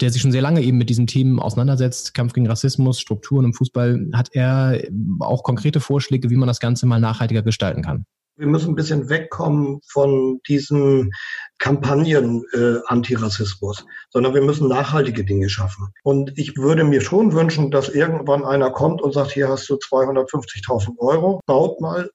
der 0.00 0.10
sich 0.10 0.22
schon 0.22 0.32
sehr 0.32 0.42
lange 0.42 0.62
eben 0.62 0.78
mit 0.78 0.90
diesen 0.90 1.06
Themen 1.06 1.40
auseinandersetzt, 1.40 2.14
Kampf 2.14 2.32
gegen 2.32 2.46
Rassismus, 2.46 3.00
Strukturen 3.00 3.46
im 3.46 3.54
Fußball, 3.54 4.08
hat 4.14 4.30
er 4.32 4.80
auch 5.20 5.42
konkrete 5.42 5.80
Vorschläge, 5.80 6.30
wie 6.30 6.36
man 6.36 6.48
das 6.48 6.60
Ganze 6.60 6.86
mal 6.86 7.00
nachhaltiger 7.00 7.42
gestalten 7.42 7.82
kann. 7.82 8.06
Wir 8.40 8.46
müssen 8.46 8.70
ein 8.70 8.74
bisschen 8.74 9.10
wegkommen 9.10 9.82
von 9.86 10.40
diesen 10.48 11.12
Kampagnen 11.58 12.42
äh, 12.54 12.78
Antirassismus, 12.86 13.84
sondern 14.08 14.32
wir 14.32 14.40
müssen 14.40 14.66
nachhaltige 14.66 15.24
Dinge 15.24 15.50
schaffen. 15.50 15.92
Und 16.04 16.38
ich 16.38 16.56
würde 16.56 16.84
mir 16.84 17.02
schon 17.02 17.34
wünschen, 17.34 17.70
dass 17.70 17.90
irgendwann 17.90 18.42
einer 18.42 18.70
kommt 18.70 19.02
und 19.02 19.12
sagt, 19.12 19.32
hier 19.32 19.48
hast 19.48 19.68
du 19.68 19.74
250.000 19.74 20.98
Euro, 21.00 21.42
baut 21.44 21.82
mal 21.82 22.10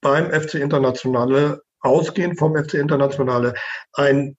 beim 0.00 0.32
FC 0.32 0.54
Internationale, 0.54 1.62
ausgehend 1.78 2.40
vom 2.40 2.56
FC 2.56 2.74
Internationale, 2.74 3.54
ein 3.92 4.36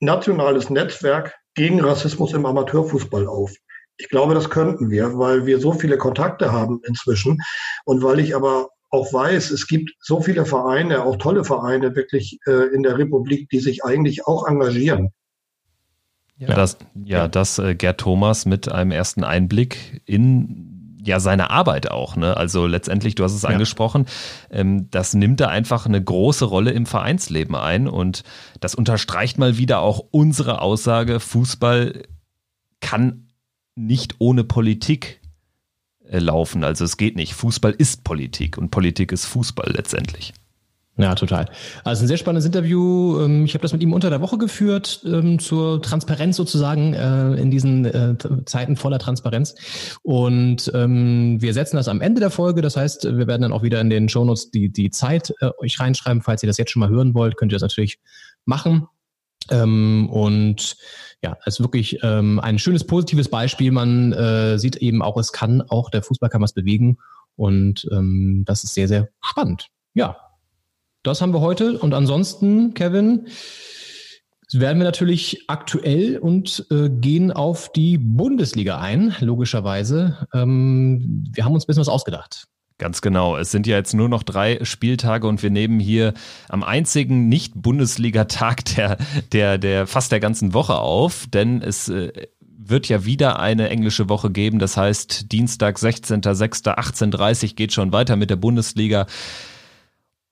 nationales 0.00 0.70
Netzwerk 0.70 1.36
gegen 1.54 1.80
Rassismus 1.80 2.32
im 2.32 2.46
Amateurfußball 2.46 3.28
auf. 3.28 3.54
Ich 3.96 4.08
glaube, 4.08 4.34
das 4.34 4.50
könnten 4.50 4.90
wir, 4.90 5.16
weil 5.18 5.46
wir 5.46 5.60
so 5.60 5.72
viele 5.72 5.98
Kontakte 5.98 6.50
haben 6.50 6.80
inzwischen 6.84 7.40
und 7.84 8.02
weil 8.02 8.18
ich 8.18 8.34
aber 8.34 8.70
auch 8.94 9.12
weiß, 9.12 9.50
es 9.50 9.66
gibt 9.66 9.92
so 10.00 10.20
viele 10.20 10.46
Vereine, 10.46 11.04
auch 11.04 11.16
tolle 11.16 11.44
Vereine 11.44 11.94
wirklich 11.96 12.38
äh, 12.46 12.74
in 12.74 12.84
der 12.84 12.96
Republik, 12.96 13.50
die 13.50 13.58
sich 13.58 13.84
eigentlich 13.84 14.26
auch 14.26 14.46
engagieren. 14.46 15.10
Ja, 16.36 16.54
das, 16.54 16.78
ja, 17.04 17.28
das 17.28 17.58
äh, 17.58 17.74
Gerd 17.74 18.00
Thomas 18.00 18.46
mit 18.46 18.70
einem 18.70 18.92
ersten 18.92 19.24
Einblick 19.24 20.02
in 20.06 20.98
ja 21.04 21.20
seine 21.20 21.50
Arbeit 21.50 21.90
auch. 21.90 22.16
Ne? 22.16 22.36
Also 22.36 22.66
letztendlich, 22.66 23.14
du 23.14 23.24
hast 23.24 23.34
es 23.34 23.42
ja. 23.42 23.50
angesprochen, 23.50 24.06
ähm, 24.50 24.88
das 24.90 25.14
nimmt 25.14 25.40
da 25.40 25.48
einfach 25.48 25.86
eine 25.86 26.02
große 26.02 26.44
Rolle 26.44 26.70
im 26.70 26.86
Vereinsleben 26.86 27.54
ein 27.56 27.88
und 27.88 28.22
das 28.60 28.74
unterstreicht 28.74 29.38
mal 29.38 29.58
wieder 29.58 29.80
auch 29.80 30.02
unsere 30.10 30.62
Aussage, 30.62 31.20
Fußball 31.20 32.04
kann 32.80 33.28
nicht 33.74 34.16
ohne 34.18 34.44
Politik 34.44 35.20
laufen. 36.08 36.64
Also 36.64 36.84
es 36.84 36.96
geht 36.96 37.16
nicht. 37.16 37.34
Fußball 37.34 37.72
ist 37.72 38.04
Politik 38.04 38.58
und 38.58 38.70
Politik 38.70 39.12
ist 39.12 39.26
Fußball 39.26 39.72
letztendlich. 39.72 40.34
Ja, 40.96 41.16
total. 41.16 41.46
Also 41.82 42.04
ein 42.04 42.08
sehr 42.08 42.18
spannendes 42.18 42.46
Interview. 42.46 43.20
Ähm, 43.20 43.44
ich 43.46 43.54
habe 43.54 43.62
das 43.62 43.72
mit 43.72 43.82
ihm 43.82 43.92
unter 43.92 44.10
der 44.10 44.20
Woche 44.20 44.38
geführt, 44.38 45.00
ähm, 45.04 45.40
zur 45.40 45.82
Transparenz 45.82 46.36
sozusagen 46.36 46.94
äh, 46.94 47.34
in 47.34 47.50
diesen 47.50 47.84
äh, 47.84 48.16
Zeiten 48.44 48.76
voller 48.76 49.00
Transparenz. 49.00 49.56
Und 50.02 50.70
ähm, 50.72 51.42
wir 51.42 51.52
setzen 51.52 51.76
das 51.76 51.88
am 51.88 52.00
Ende 52.00 52.20
der 52.20 52.30
Folge. 52.30 52.62
Das 52.62 52.76
heißt, 52.76 53.04
wir 53.04 53.26
werden 53.26 53.42
dann 53.42 53.52
auch 53.52 53.64
wieder 53.64 53.80
in 53.80 53.90
den 53.90 54.08
Shownotes 54.08 54.52
die, 54.52 54.68
die 54.68 54.90
Zeit 54.90 55.34
äh, 55.40 55.50
euch 55.58 55.80
reinschreiben. 55.80 56.22
Falls 56.22 56.44
ihr 56.44 56.46
das 56.46 56.58
jetzt 56.58 56.70
schon 56.70 56.80
mal 56.80 56.90
hören 56.90 57.12
wollt, 57.14 57.36
könnt 57.36 57.50
ihr 57.50 57.56
das 57.56 57.62
natürlich 57.62 57.98
machen. 58.44 58.86
Und 59.50 60.76
ja, 61.24 61.36
ist 61.46 61.60
wirklich 61.60 62.04
ein 62.04 62.58
schönes, 62.58 62.86
positives 62.86 63.28
Beispiel. 63.28 63.72
Man 63.72 64.58
sieht 64.58 64.76
eben 64.76 65.02
auch, 65.02 65.16
es 65.16 65.32
kann 65.32 65.62
auch, 65.62 65.90
der 65.90 66.02
Fußball 66.02 66.28
kann 66.28 66.42
was 66.42 66.52
bewegen. 66.52 66.98
Und 67.36 67.88
das 67.90 68.62
ist 68.64 68.74
sehr, 68.74 68.88
sehr 68.88 69.08
spannend. 69.20 69.68
Ja, 69.94 70.16
das 71.02 71.20
haben 71.20 71.32
wir 71.32 71.40
heute. 71.40 71.78
Und 71.78 71.94
ansonsten, 71.94 72.74
Kevin, 72.74 73.26
werden 74.60 74.78
wir 74.78 74.84
natürlich 74.84 75.44
aktuell 75.48 76.18
und 76.18 76.66
äh, 76.70 76.88
gehen 76.88 77.32
auf 77.32 77.72
die 77.72 77.98
Bundesliga 77.98 78.78
ein, 78.78 79.14
logischerweise. 79.20 80.26
Ähm, 80.32 81.24
wir 81.32 81.44
haben 81.44 81.54
uns 81.54 81.64
ein 81.64 81.66
bisschen 81.66 81.80
was 81.80 81.88
ausgedacht. 81.88 82.46
Ganz 82.78 83.02
genau. 83.02 83.36
Es 83.36 83.52
sind 83.52 83.68
ja 83.68 83.76
jetzt 83.76 83.94
nur 83.94 84.08
noch 84.08 84.24
drei 84.24 84.58
Spieltage 84.64 85.28
und 85.28 85.42
wir 85.44 85.50
nehmen 85.50 85.78
hier 85.78 86.12
am 86.48 86.64
einzigen 86.64 87.28
Nicht-Bundesliga-Tag 87.28 88.64
der, 88.76 88.96
der, 89.32 89.58
der 89.58 89.86
fast 89.86 90.10
der 90.10 90.20
ganzen 90.20 90.54
Woche 90.54 90.78
auf, 90.78 91.26
denn 91.32 91.62
es 91.62 91.88
äh, 91.88 92.12
wird 92.40 92.88
ja 92.88 93.04
wieder 93.04 93.38
eine 93.38 93.68
englische 93.68 94.08
Woche 94.08 94.30
geben. 94.30 94.58
Das 94.58 94.76
heißt, 94.76 95.30
Dienstag, 95.30 95.76
16.06.18.30 95.76 97.54
geht 97.54 97.72
schon 97.72 97.92
weiter 97.92 98.16
mit 98.16 98.30
der 98.30 98.36
Bundesliga. 98.36 99.06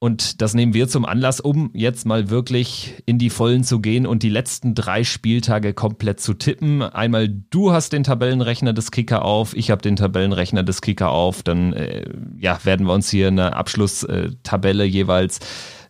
Und 0.02 0.42
das 0.42 0.52
nehmen 0.52 0.75
wir 0.75 0.88
zum 0.88 1.04
Anlass, 1.04 1.38
um 1.38 1.71
jetzt 1.75 2.06
mal 2.06 2.28
wirklich 2.28 2.94
in 3.06 3.18
die 3.18 3.30
Vollen 3.30 3.62
zu 3.62 3.78
gehen 3.78 4.04
und 4.04 4.25
die 4.25 4.30
letzten 4.30 4.75
drei 4.75 5.04
Spieltage 5.04 5.75
komplett 5.75 6.18
zu 6.18 6.35
tippen. 6.35 6.82
Einmal 6.82 7.28
du 7.28 7.71
hast 7.71 7.92
den 7.92 8.02
Tabellenrechner 8.02 8.73
des 8.73 8.90
Kicker 8.90 9.25
auf, 9.25 9.54
ich 9.56 9.71
habe 9.71 9.80
den 9.80 9.94
Tabellenrechner 9.94 10.64
des 10.64 10.80
Kicker 10.80 11.12
auf. 11.12 11.44
Dann 11.44 11.73
äh, 11.73 12.04
ja, 12.37 12.59
werden 12.64 12.85
wir 12.88 12.94
uns 12.94 13.11
hier 13.11 13.28
eine 13.28 13.54
Abschlusstabelle 13.54 14.82
jeweils 14.82 15.38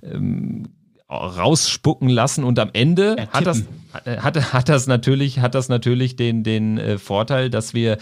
ähm, 0.02 0.68
rausspucken 1.08 2.10
lassen 2.10 2.44
und 2.44 2.58
am 2.58 2.68
Ende 2.74 3.16
ja, 3.18 3.28
hat 3.28 3.46
das 3.46 3.64
hat, 3.94 4.52
hat 4.52 4.68
das 4.68 4.86
natürlich 4.86 5.38
hat 5.38 5.54
das 5.54 5.70
natürlich 5.70 6.16
den 6.16 6.44
den 6.44 6.76
äh, 6.76 6.98
Vorteil, 6.98 7.48
dass 7.48 7.72
wir 7.72 7.96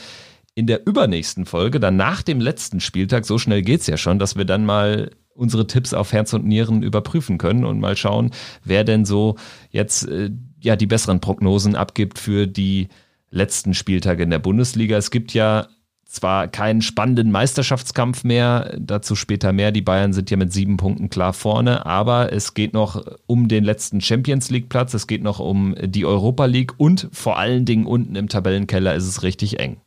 in 0.56 0.66
der 0.66 0.86
übernächsten 0.86 1.46
Folge, 1.46 1.78
dann 1.78 1.94
nach 1.94 2.22
dem 2.22 2.40
letzten 2.40 2.80
Spieltag, 2.80 3.24
so 3.24 3.38
schnell 3.38 3.62
geht's 3.62 3.86
ja 3.86 3.96
schon, 3.96 4.18
dass 4.18 4.36
wir 4.36 4.44
dann 4.44 4.66
mal 4.66 5.10
unsere 5.34 5.66
Tipps 5.66 5.94
auf 5.94 6.12
Herz 6.12 6.32
und 6.32 6.44
Nieren 6.44 6.82
überprüfen 6.82 7.38
können 7.38 7.64
und 7.64 7.80
mal 7.80 7.96
schauen, 7.96 8.30
wer 8.64 8.84
denn 8.84 9.04
so 9.04 9.36
jetzt 9.70 10.08
äh, 10.08 10.30
ja 10.60 10.76
die 10.76 10.86
besseren 10.86 11.20
Prognosen 11.20 11.74
abgibt 11.74 12.18
für 12.18 12.46
die 12.46 12.88
letzten 13.30 13.74
Spieltage 13.74 14.22
in 14.22 14.30
der 14.30 14.38
Bundesliga. 14.38 14.96
Es 14.96 15.10
gibt 15.10 15.32
ja 15.32 15.68
zwar 16.04 16.48
keinen 16.48 16.82
spannenden 16.82 17.30
Meisterschaftskampf 17.30 18.24
mehr, 18.24 18.76
dazu 18.80 19.14
später 19.14 19.52
mehr. 19.52 19.70
Die 19.70 19.80
Bayern 19.80 20.12
sind 20.12 20.28
ja 20.28 20.36
mit 20.36 20.52
sieben 20.52 20.76
Punkten 20.76 21.08
klar 21.08 21.32
vorne, 21.32 21.86
aber 21.86 22.32
es 22.32 22.54
geht 22.54 22.74
noch 22.74 23.04
um 23.26 23.46
den 23.46 23.62
letzten 23.62 24.00
Champions 24.00 24.50
League 24.50 24.68
Platz, 24.68 24.92
es 24.92 25.06
geht 25.06 25.22
noch 25.22 25.38
um 25.38 25.76
die 25.80 26.04
Europa 26.04 26.46
League 26.46 26.74
und 26.78 27.08
vor 27.12 27.38
allen 27.38 27.64
Dingen 27.64 27.86
unten 27.86 28.16
im 28.16 28.28
Tabellenkeller 28.28 28.94
ist 28.96 29.06
es 29.06 29.22
richtig 29.22 29.60
eng. 29.60 29.80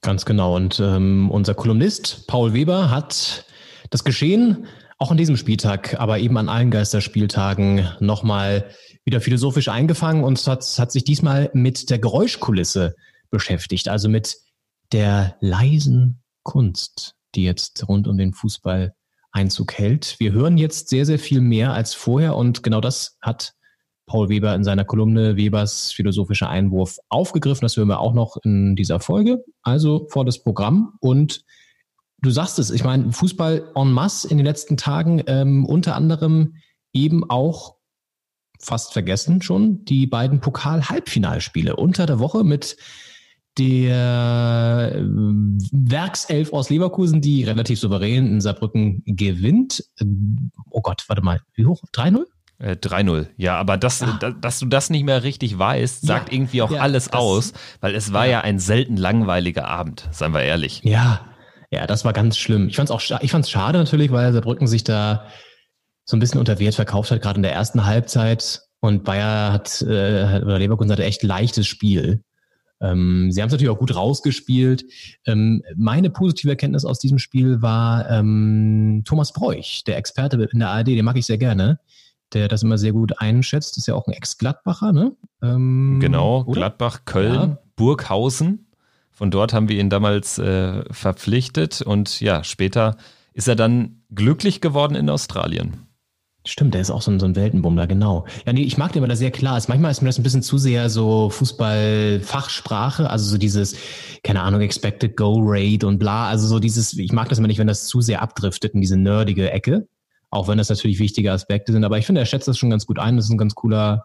Ganz 0.00 0.24
genau. 0.24 0.56
Und 0.56 0.80
ähm, 0.80 1.30
unser 1.30 1.54
Kolumnist 1.54 2.26
Paul 2.26 2.54
Weber 2.54 2.90
hat 2.90 3.44
das 3.90 4.04
Geschehen 4.04 4.66
auch 4.98 5.10
an 5.10 5.16
diesem 5.16 5.36
Spieltag, 5.36 5.98
aber 6.00 6.18
eben 6.18 6.36
an 6.36 6.48
allen 6.48 6.70
Geisterspieltagen 6.70 7.88
nochmal 8.00 8.70
wieder 9.04 9.20
philosophisch 9.20 9.68
eingefangen 9.68 10.24
und 10.24 10.44
hat, 10.46 10.64
hat 10.78 10.92
sich 10.92 11.04
diesmal 11.04 11.50
mit 11.54 11.90
der 11.90 11.98
Geräuschkulisse 11.98 12.94
beschäftigt, 13.30 13.88
also 13.88 14.08
mit 14.08 14.36
der 14.92 15.36
leisen 15.40 16.22
Kunst, 16.42 17.14
die 17.34 17.44
jetzt 17.44 17.88
rund 17.88 18.08
um 18.08 18.18
den 18.18 18.32
Fußball 18.32 18.94
Einzug 19.30 19.74
hält. 19.74 20.16
Wir 20.18 20.32
hören 20.32 20.58
jetzt 20.58 20.88
sehr, 20.88 21.06
sehr 21.06 21.18
viel 21.18 21.40
mehr 21.40 21.72
als 21.72 21.94
vorher 21.94 22.36
und 22.36 22.62
genau 22.62 22.80
das 22.80 23.18
hat 23.20 23.54
Paul 24.06 24.30
Weber 24.30 24.54
in 24.54 24.64
seiner 24.64 24.84
Kolumne 24.84 25.36
Webers 25.36 25.92
philosophischer 25.92 26.48
Einwurf 26.48 26.98
aufgegriffen. 27.10 27.62
Das 27.62 27.76
hören 27.76 27.88
wir 27.88 28.00
auch 28.00 28.14
noch 28.14 28.38
in 28.42 28.74
dieser 28.74 29.00
Folge. 29.00 29.44
Also 29.62 30.08
vor 30.08 30.24
das 30.24 30.42
Programm 30.42 30.94
und 31.00 31.44
du 32.20 32.30
sagst 32.30 32.58
es, 32.58 32.70
ich 32.70 32.84
meine, 32.84 33.12
Fußball 33.12 33.72
en 33.74 33.92
masse 33.92 34.28
in 34.28 34.36
den 34.36 34.46
letzten 34.46 34.76
Tagen, 34.76 35.22
ähm, 35.26 35.64
unter 35.64 35.94
anderem 35.94 36.56
eben 36.92 37.28
auch 37.28 37.76
fast 38.60 38.92
vergessen 38.92 39.40
schon, 39.40 39.84
die 39.84 40.06
beiden 40.06 40.40
Pokal-Halbfinalspiele 40.40 41.76
unter 41.76 42.06
der 42.06 42.18
Woche 42.18 42.42
mit 42.44 42.76
der 43.56 44.92
äh, 44.94 45.02
Werkself 45.72 46.52
aus 46.52 46.70
Leverkusen, 46.70 47.20
die 47.20 47.44
relativ 47.44 47.80
souverän 47.80 48.26
in 48.26 48.40
Saarbrücken 48.40 49.02
gewinnt. 49.04 49.84
Oh 50.70 50.80
Gott, 50.80 51.04
warte 51.08 51.22
mal, 51.22 51.40
wie 51.54 51.66
hoch? 51.66 51.82
3-0? 51.92 52.24
3-0, 52.60 53.22
äh, 53.22 53.26
ja, 53.36 53.56
aber 53.56 53.76
das, 53.76 54.02
ah. 54.02 54.18
dass 54.40 54.58
du 54.58 54.66
das 54.66 54.90
nicht 54.90 55.04
mehr 55.04 55.22
richtig 55.22 55.56
weißt, 55.56 56.02
sagt 56.02 56.28
ja, 56.28 56.34
irgendwie 56.34 56.62
auch 56.62 56.72
ja, 56.72 56.80
alles 56.80 57.12
aus, 57.12 57.52
weil 57.80 57.94
es 57.94 58.12
war 58.12 58.26
ja. 58.26 58.32
ja 58.32 58.40
ein 58.40 58.58
selten 58.58 58.96
langweiliger 58.96 59.68
Abend, 59.68 60.08
seien 60.10 60.32
wir 60.32 60.42
ehrlich. 60.42 60.80
Ja, 60.82 61.20
ja, 61.70 61.86
das 61.86 62.04
war 62.04 62.12
ganz 62.12 62.38
schlimm. 62.38 62.68
Ich 62.68 62.76
fand's 62.76 62.90
auch, 62.90 63.02
ich 63.20 63.30
fand's 63.30 63.50
schade 63.50 63.78
natürlich, 63.78 64.10
weil 64.10 64.32
Saarbrücken 64.32 64.66
sich 64.66 64.84
da 64.84 65.26
so 66.04 66.16
ein 66.16 66.20
bisschen 66.20 66.40
unter 66.40 66.58
Wert 66.58 66.74
verkauft 66.74 67.10
hat, 67.10 67.20
gerade 67.20 67.36
in 67.36 67.42
der 67.42 67.52
ersten 67.52 67.84
Halbzeit. 67.84 68.62
Und 68.80 69.04
Bayer 69.04 69.52
hat, 69.52 69.82
äh, 69.82 70.40
oder 70.42 70.58
Leverkusen 70.58 70.92
hatte 70.92 71.04
echt 71.04 71.22
leichtes 71.22 71.66
Spiel. 71.66 72.22
Ähm, 72.80 73.30
sie 73.30 73.42
haben 73.42 73.48
es 73.48 73.52
natürlich 73.52 73.70
auch 73.70 73.78
gut 73.78 73.94
rausgespielt. 73.94 74.84
Ähm, 75.26 75.62
meine 75.76 76.10
positive 76.10 76.50
Erkenntnis 76.50 76.84
aus 76.84 76.98
diesem 76.98 77.18
Spiel 77.18 77.60
war 77.60 78.08
ähm, 78.08 79.02
Thomas 79.04 79.32
Bräuch, 79.32 79.82
der 79.84 79.96
Experte 79.96 80.48
in 80.52 80.60
der 80.60 80.70
ARD, 80.70 80.88
den 80.88 81.04
mag 81.04 81.16
ich 81.16 81.26
sehr 81.26 81.38
gerne, 81.38 81.80
der 82.32 82.48
das 82.48 82.62
immer 82.62 82.78
sehr 82.78 82.92
gut 82.92 83.20
einschätzt. 83.20 83.76
Ist 83.76 83.88
ja 83.88 83.94
auch 83.94 84.06
ein 84.06 84.12
Ex-Gladbacher, 84.12 84.92
ne? 84.92 85.16
Ähm, 85.42 85.98
genau, 86.00 86.44
oder? 86.44 86.60
Gladbach, 86.60 87.04
Köln, 87.04 87.34
ja. 87.34 87.58
Burghausen. 87.74 88.67
Von 89.18 89.32
dort 89.32 89.52
haben 89.52 89.68
wir 89.68 89.80
ihn 89.80 89.90
damals 89.90 90.38
äh, 90.38 90.84
verpflichtet 90.92 91.82
und 91.82 92.20
ja, 92.20 92.44
später 92.44 92.96
ist 93.32 93.48
er 93.48 93.56
dann 93.56 94.04
glücklich 94.14 94.60
geworden 94.60 94.94
in 94.94 95.10
Australien. 95.10 95.88
Stimmt, 96.46 96.74
der 96.74 96.82
ist 96.82 96.92
auch 96.92 97.02
so 97.02 97.10
ein, 97.10 97.18
so 97.18 97.26
ein 97.26 97.34
Weltenbummler, 97.34 97.88
genau. 97.88 98.26
Ja, 98.46 98.52
nee, 98.52 98.62
ich 98.62 98.78
mag 98.78 98.92
den, 98.92 99.02
weil 99.02 99.10
er 99.10 99.16
sehr 99.16 99.32
klar 99.32 99.58
ist. 99.58 99.68
Manchmal 99.68 99.90
ist 99.90 100.02
mir 100.02 100.08
das 100.08 100.20
ein 100.20 100.22
bisschen 100.22 100.44
zu 100.44 100.56
sehr 100.56 100.88
so 100.88 101.30
Fußball-Fachsprache, 101.30 103.10
also 103.10 103.28
so 103.28 103.38
dieses, 103.38 103.74
keine 104.22 104.42
Ahnung, 104.42 104.60
Expected 104.60 105.16
Goal 105.16 105.40
Rate 105.42 105.84
und 105.88 105.98
bla. 105.98 106.28
Also 106.28 106.46
so 106.46 106.60
dieses, 106.60 106.96
ich 106.96 107.10
mag 107.10 107.28
das 107.28 107.38
immer 107.38 107.48
nicht, 107.48 107.58
wenn 107.58 107.66
das 107.66 107.88
zu 107.88 108.00
sehr 108.00 108.22
abdriftet 108.22 108.74
in 108.74 108.80
diese 108.80 108.96
nerdige 108.96 109.50
Ecke. 109.50 109.88
Auch 110.30 110.46
wenn 110.46 110.58
das 110.58 110.68
natürlich 110.68 111.00
wichtige 111.00 111.32
Aspekte 111.32 111.72
sind. 111.72 111.82
Aber 111.82 111.98
ich 111.98 112.06
finde, 112.06 112.20
er 112.20 112.26
schätzt 112.26 112.46
das 112.46 112.56
schon 112.56 112.70
ganz 112.70 112.86
gut 112.86 113.00
ein. 113.00 113.16
Das 113.16 113.24
ist 113.24 113.32
ein 113.32 113.38
ganz 113.38 113.56
cooler, 113.56 114.04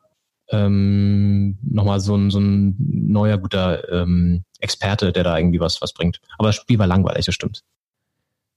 ähm, 0.53 1.57
nochmal 1.63 1.99
so 1.99 2.15
ein, 2.15 2.29
so 2.29 2.39
ein 2.39 2.75
neuer, 2.77 3.37
guter 3.37 3.91
ähm, 3.91 4.43
Experte, 4.59 5.11
der 5.11 5.23
da 5.23 5.37
irgendwie 5.37 5.59
was, 5.59 5.81
was 5.81 5.93
bringt. 5.93 6.19
Aber 6.37 6.49
das 6.49 6.55
Spiel 6.55 6.79
war 6.79 6.87
langweilig, 6.87 7.25
das 7.25 7.35
stimmt. 7.35 7.63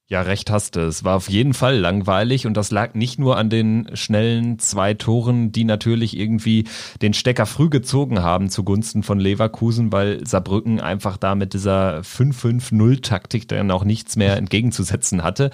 Ja, 0.09 0.23
recht 0.23 0.53
hast 0.53 0.77
du. 0.77 0.87
Es 0.87 1.03
war 1.03 1.17
auf 1.17 1.29
jeden 1.29 1.53
Fall 1.53 1.79
langweilig 1.79 2.47
und 2.47 2.57
das 2.57 2.71
lag 2.71 2.95
nicht 2.95 3.19
nur 3.19 3.37
an 3.37 3.51
den 3.51 3.91
schnellen 3.95 4.61
zwei 4.61 4.95
Toren, 4.95 5.51
die 5.51 5.65
natürlich 5.65 6.17
irgendwie 6.17 6.69
den 7.03 7.13
Stecker 7.13 7.45
früh 7.45 7.71
gezogen 7.71 8.23
haben 8.23 8.49
zugunsten 8.49 9.03
von 9.03 9.19
Leverkusen, 9.19 9.91
weil 9.91 10.25
Saarbrücken 10.25 10.81
einfach 10.81 11.17
da 11.17 11.35
mit 11.35 11.55
dieser 11.55 12.03
5-5-0-Taktik 12.03 13.49
dann 13.49 13.73
auch 13.73 13.83
nichts 13.83 14.15
mehr 14.15 14.37
entgegenzusetzen 14.37 15.25
hatte. 15.25 15.51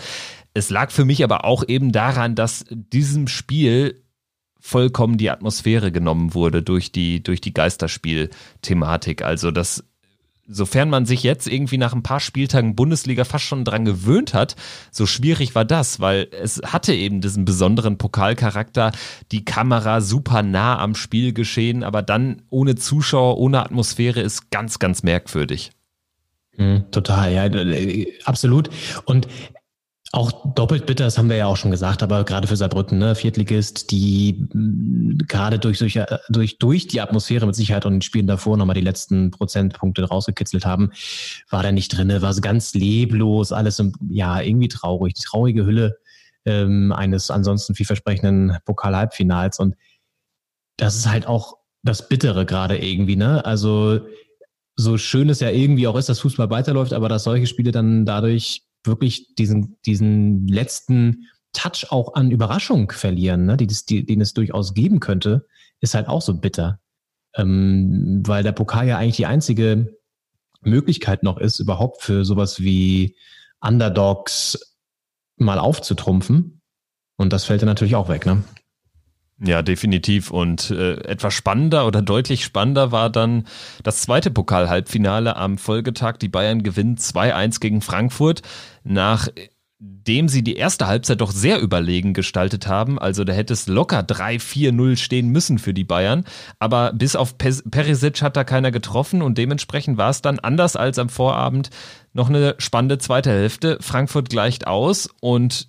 Es 0.52 0.68
lag 0.68 0.90
für 0.90 1.06
mich 1.06 1.24
aber 1.24 1.46
auch 1.46 1.66
eben 1.66 1.90
daran, 1.90 2.34
dass 2.34 2.66
diesem 2.68 3.28
Spiel 3.28 4.02
vollkommen 4.62 5.18
die 5.18 5.28
Atmosphäre 5.28 5.90
genommen 5.90 6.34
wurde 6.34 6.62
durch 6.62 6.92
die, 6.92 7.22
durch 7.22 7.40
die 7.40 7.52
Geisterspiel-Thematik. 7.52 9.22
Also 9.22 9.50
das 9.50 9.84
sofern 10.46 10.90
man 10.90 11.06
sich 11.06 11.22
jetzt 11.22 11.46
irgendwie 11.46 11.78
nach 11.78 11.94
ein 11.94 12.02
paar 12.02 12.20
Spieltagen 12.20 12.76
Bundesliga 12.76 13.24
fast 13.24 13.44
schon 13.44 13.64
dran 13.64 13.84
gewöhnt 13.84 14.34
hat, 14.34 14.56
so 14.90 15.06
schwierig 15.06 15.54
war 15.54 15.64
das, 15.64 16.00
weil 16.00 16.28
es 16.30 16.60
hatte 16.64 16.94
eben 16.94 17.20
diesen 17.20 17.44
besonderen 17.44 17.96
Pokalcharakter, 17.96 18.92
die 19.30 19.44
Kamera 19.44 20.00
super 20.00 20.42
nah 20.42 20.78
am 20.78 20.94
Spiel 20.94 21.32
geschehen, 21.32 21.84
aber 21.84 22.02
dann 22.02 22.42
ohne 22.50 22.74
Zuschauer, 22.74 23.38
ohne 23.38 23.60
Atmosphäre 23.60 24.20
ist 24.20 24.50
ganz, 24.50 24.78
ganz 24.78 25.02
merkwürdig. 25.02 25.70
Mhm, 26.56 26.90
total, 26.90 27.32
ja, 27.32 28.06
absolut. 28.24 28.68
Und 29.04 29.26
auch 30.14 30.54
doppelt 30.54 30.84
bitter, 30.84 31.04
das 31.04 31.16
haben 31.16 31.30
wir 31.30 31.36
ja 31.36 31.46
auch 31.46 31.56
schon 31.56 31.70
gesagt, 31.70 32.02
aber 32.02 32.24
gerade 32.24 32.46
für 32.46 32.56
Saarbrücken, 32.56 32.98
ne, 32.98 33.14
Viertligist, 33.14 33.90
die 33.90 34.46
mh, 34.52 35.24
gerade 35.26 35.58
durch, 35.58 35.78
durch, 35.78 35.98
durch, 36.28 36.58
durch 36.58 36.86
die 36.86 37.00
Atmosphäre 37.00 37.46
mit 37.46 37.54
Sicherheit 37.54 37.86
und 37.86 37.94
den 37.94 38.02
Spielen 38.02 38.26
davor 38.26 38.58
nochmal 38.58 38.74
die 38.74 38.82
letzten 38.82 39.30
Prozentpunkte 39.30 40.04
rausgekitzelt 40.04 40.66
haben, 40.66 40.92
war 41.48 41.62
da 41.62 41.72
nicht 41.72 41.96
drinne, 41.96 42.20
war 42.20 42.34
so 42.34 42.42
ganz 42.42 42.74
leblos, 42.74 43.52
alles 43.52 43.82
ja 44.10 44.42
irgendwie 44.42 44.68
traurig, 44.68 45.14
die 45.14 45.22
traurige 45.22 45.64
Hülle 45.64 45.96
ähm, 46.44 46.92
eines 46.92 47.30
ansonsten 47.30 47.74
vielversprechenden 47.74 48.58
Pokal-Halbfinals 48.66 49.60
und 49.60 49.76
das 50.76 50.94
ist 50.94 51.08
halt 51.08 51.26
auch 51.26 51.56
das 51.82 52.08
Bittere 52.08 52.44
gerade 52.44 52.76
irgendwie, 52.76 53.16
ne? 53.16 53.44
Also 53.46 54.00
so 54.76 54.98
schön 54.98 55.30
es 55.30 55.40
ja 55.40 55.50
irgendwie 55.50 55.86
auch 55.86 55.96
ist, 55.96 56.08
dass 56.10 56.20
Fußball 56.20 56.50
weiterläuft, 56.50 56.92
aber 56.92 57.08
dass 57.08 57.24
solche 57.24 57.46
Spiele 57.46 57.72
dann 57.72 58.04
dadurch 58.04 58.62
wirklich 58.84 59.34
diesen, 59.34 59.78
diesen 59.86 60.46
letzten 60.46 61.28
Touch 61.52 61.90
auch 61.90 62.14
an 62.14 62.30
Überraschung 62.30 62.90
verlieren, 62.90 63.44
ne, 63.44 63.56
die, 63.56 63.66
die, 63.66 64.06
den 64.06 64.20
es 64.20 64.32
durchaus 64.34 64.74
geben 64.74 65.00
könnte, 65.00 65.46
ist 65.80 65.94
halt 65.94 66.08
auch 66.08 66.22
so 66.22 66.34
bitter. 66.34 66.80
Ähm, 67.34 68.22
weil 68.26 68.42
der 68.42 68.52
Pokal 68.52 68.88
ja 68.88 68.98
eigentlich 68.98 69.16
die 69.16 69.26
einzige 69.26 69.96
Möglichkeit 70.60 71.22
noch 71.22 71.38
ist, 71.38 71.60
überhaupt 71.60 72.02
für 72.02 72.24
sowas 72.24 72.60
wie 72.60 73.16
Underdogs 73.60 74.76
mal 75.36 75.58
aufzutrumpfen. 75.58 76.60
Und 77.16 77.32
das 77.32 77.44
fällt 77.44 77.62
dann 77.62 77.68
natürlich 77.68 77.94
auch 77.94 78.08
weg, 78.08 78.26
ne? 78.26 78.42
Ja, 79.44 79.62
definitiv. 79.62 80.30
Und 80.30 80.70
äh, 80.70 80.94
etwas 81.04 81.34
spannender 81.34 81.86
oder 81.86 82.00
deutlich 82.00 82.44
spannender 82.44 82.92
war 82.92 83.10
dann 83.10 83.44
das 83.82 84.02
zweite 84.02 84.30
Pokal-Halbfinale 84.30 85.34
am 85.36 85.58
Folgetag. 85.58 86.18
Die 86.18 86.28
Bayern 86.28 86.62
gewinnen 86.62 86.96
2-1 86.96 87.58
gegen 87.58 87.80
Frankfurt, 87.80 88.42
nachdem 88.84 90.28
sie 90.28 90.42
die 90.42 90.56
erste 90.56 90.86
Halbzeit 90.86 91.20
doch 91.20 91.32
sehr 91.32 91.60
überlegen 91.60 92.14
gestaltet 92.14 92.66
haben. 92.66 92.98
Also 92.98 93.24
da 93.24 93.32
hätte 93.32 93.52
es 93.52 93.66
locker 93.66 94.00
3-4-0 94.00 94.96
stehen 94.96 95.28
müssen 95.28 95.58
für 95.58 95.74
die 95.74 95.84
Bayern. 95.84 96.24
Aber 96.58 96.92
bis 96.92 97.16
auf 97.16 97.36
Perisic 97.38 98.22
hat 98.22 98.36
da 98.36 98.44
keiner 98.44 98.70
getroffen 98.70 99.22
und 99.22 99.38
dementsprechend 99.38 99.98
war 99.98 100.10
es 100.10 100.22
dann 100.22 100.38
anders 100.38 100.76
als 100.76 100.98
am 100.98 101.08
Vorabend 101.08 101.70
noch 102.12 102.28
eine 102.28 102.54
spannende 102.58 102.98
zweite 102.98 103.30
Hälfte. 103.30 103.78
Frankfurt 103.80 104.30
gleicht 104.30 104.66
aus 104.66 105.08
und 105.20 105.68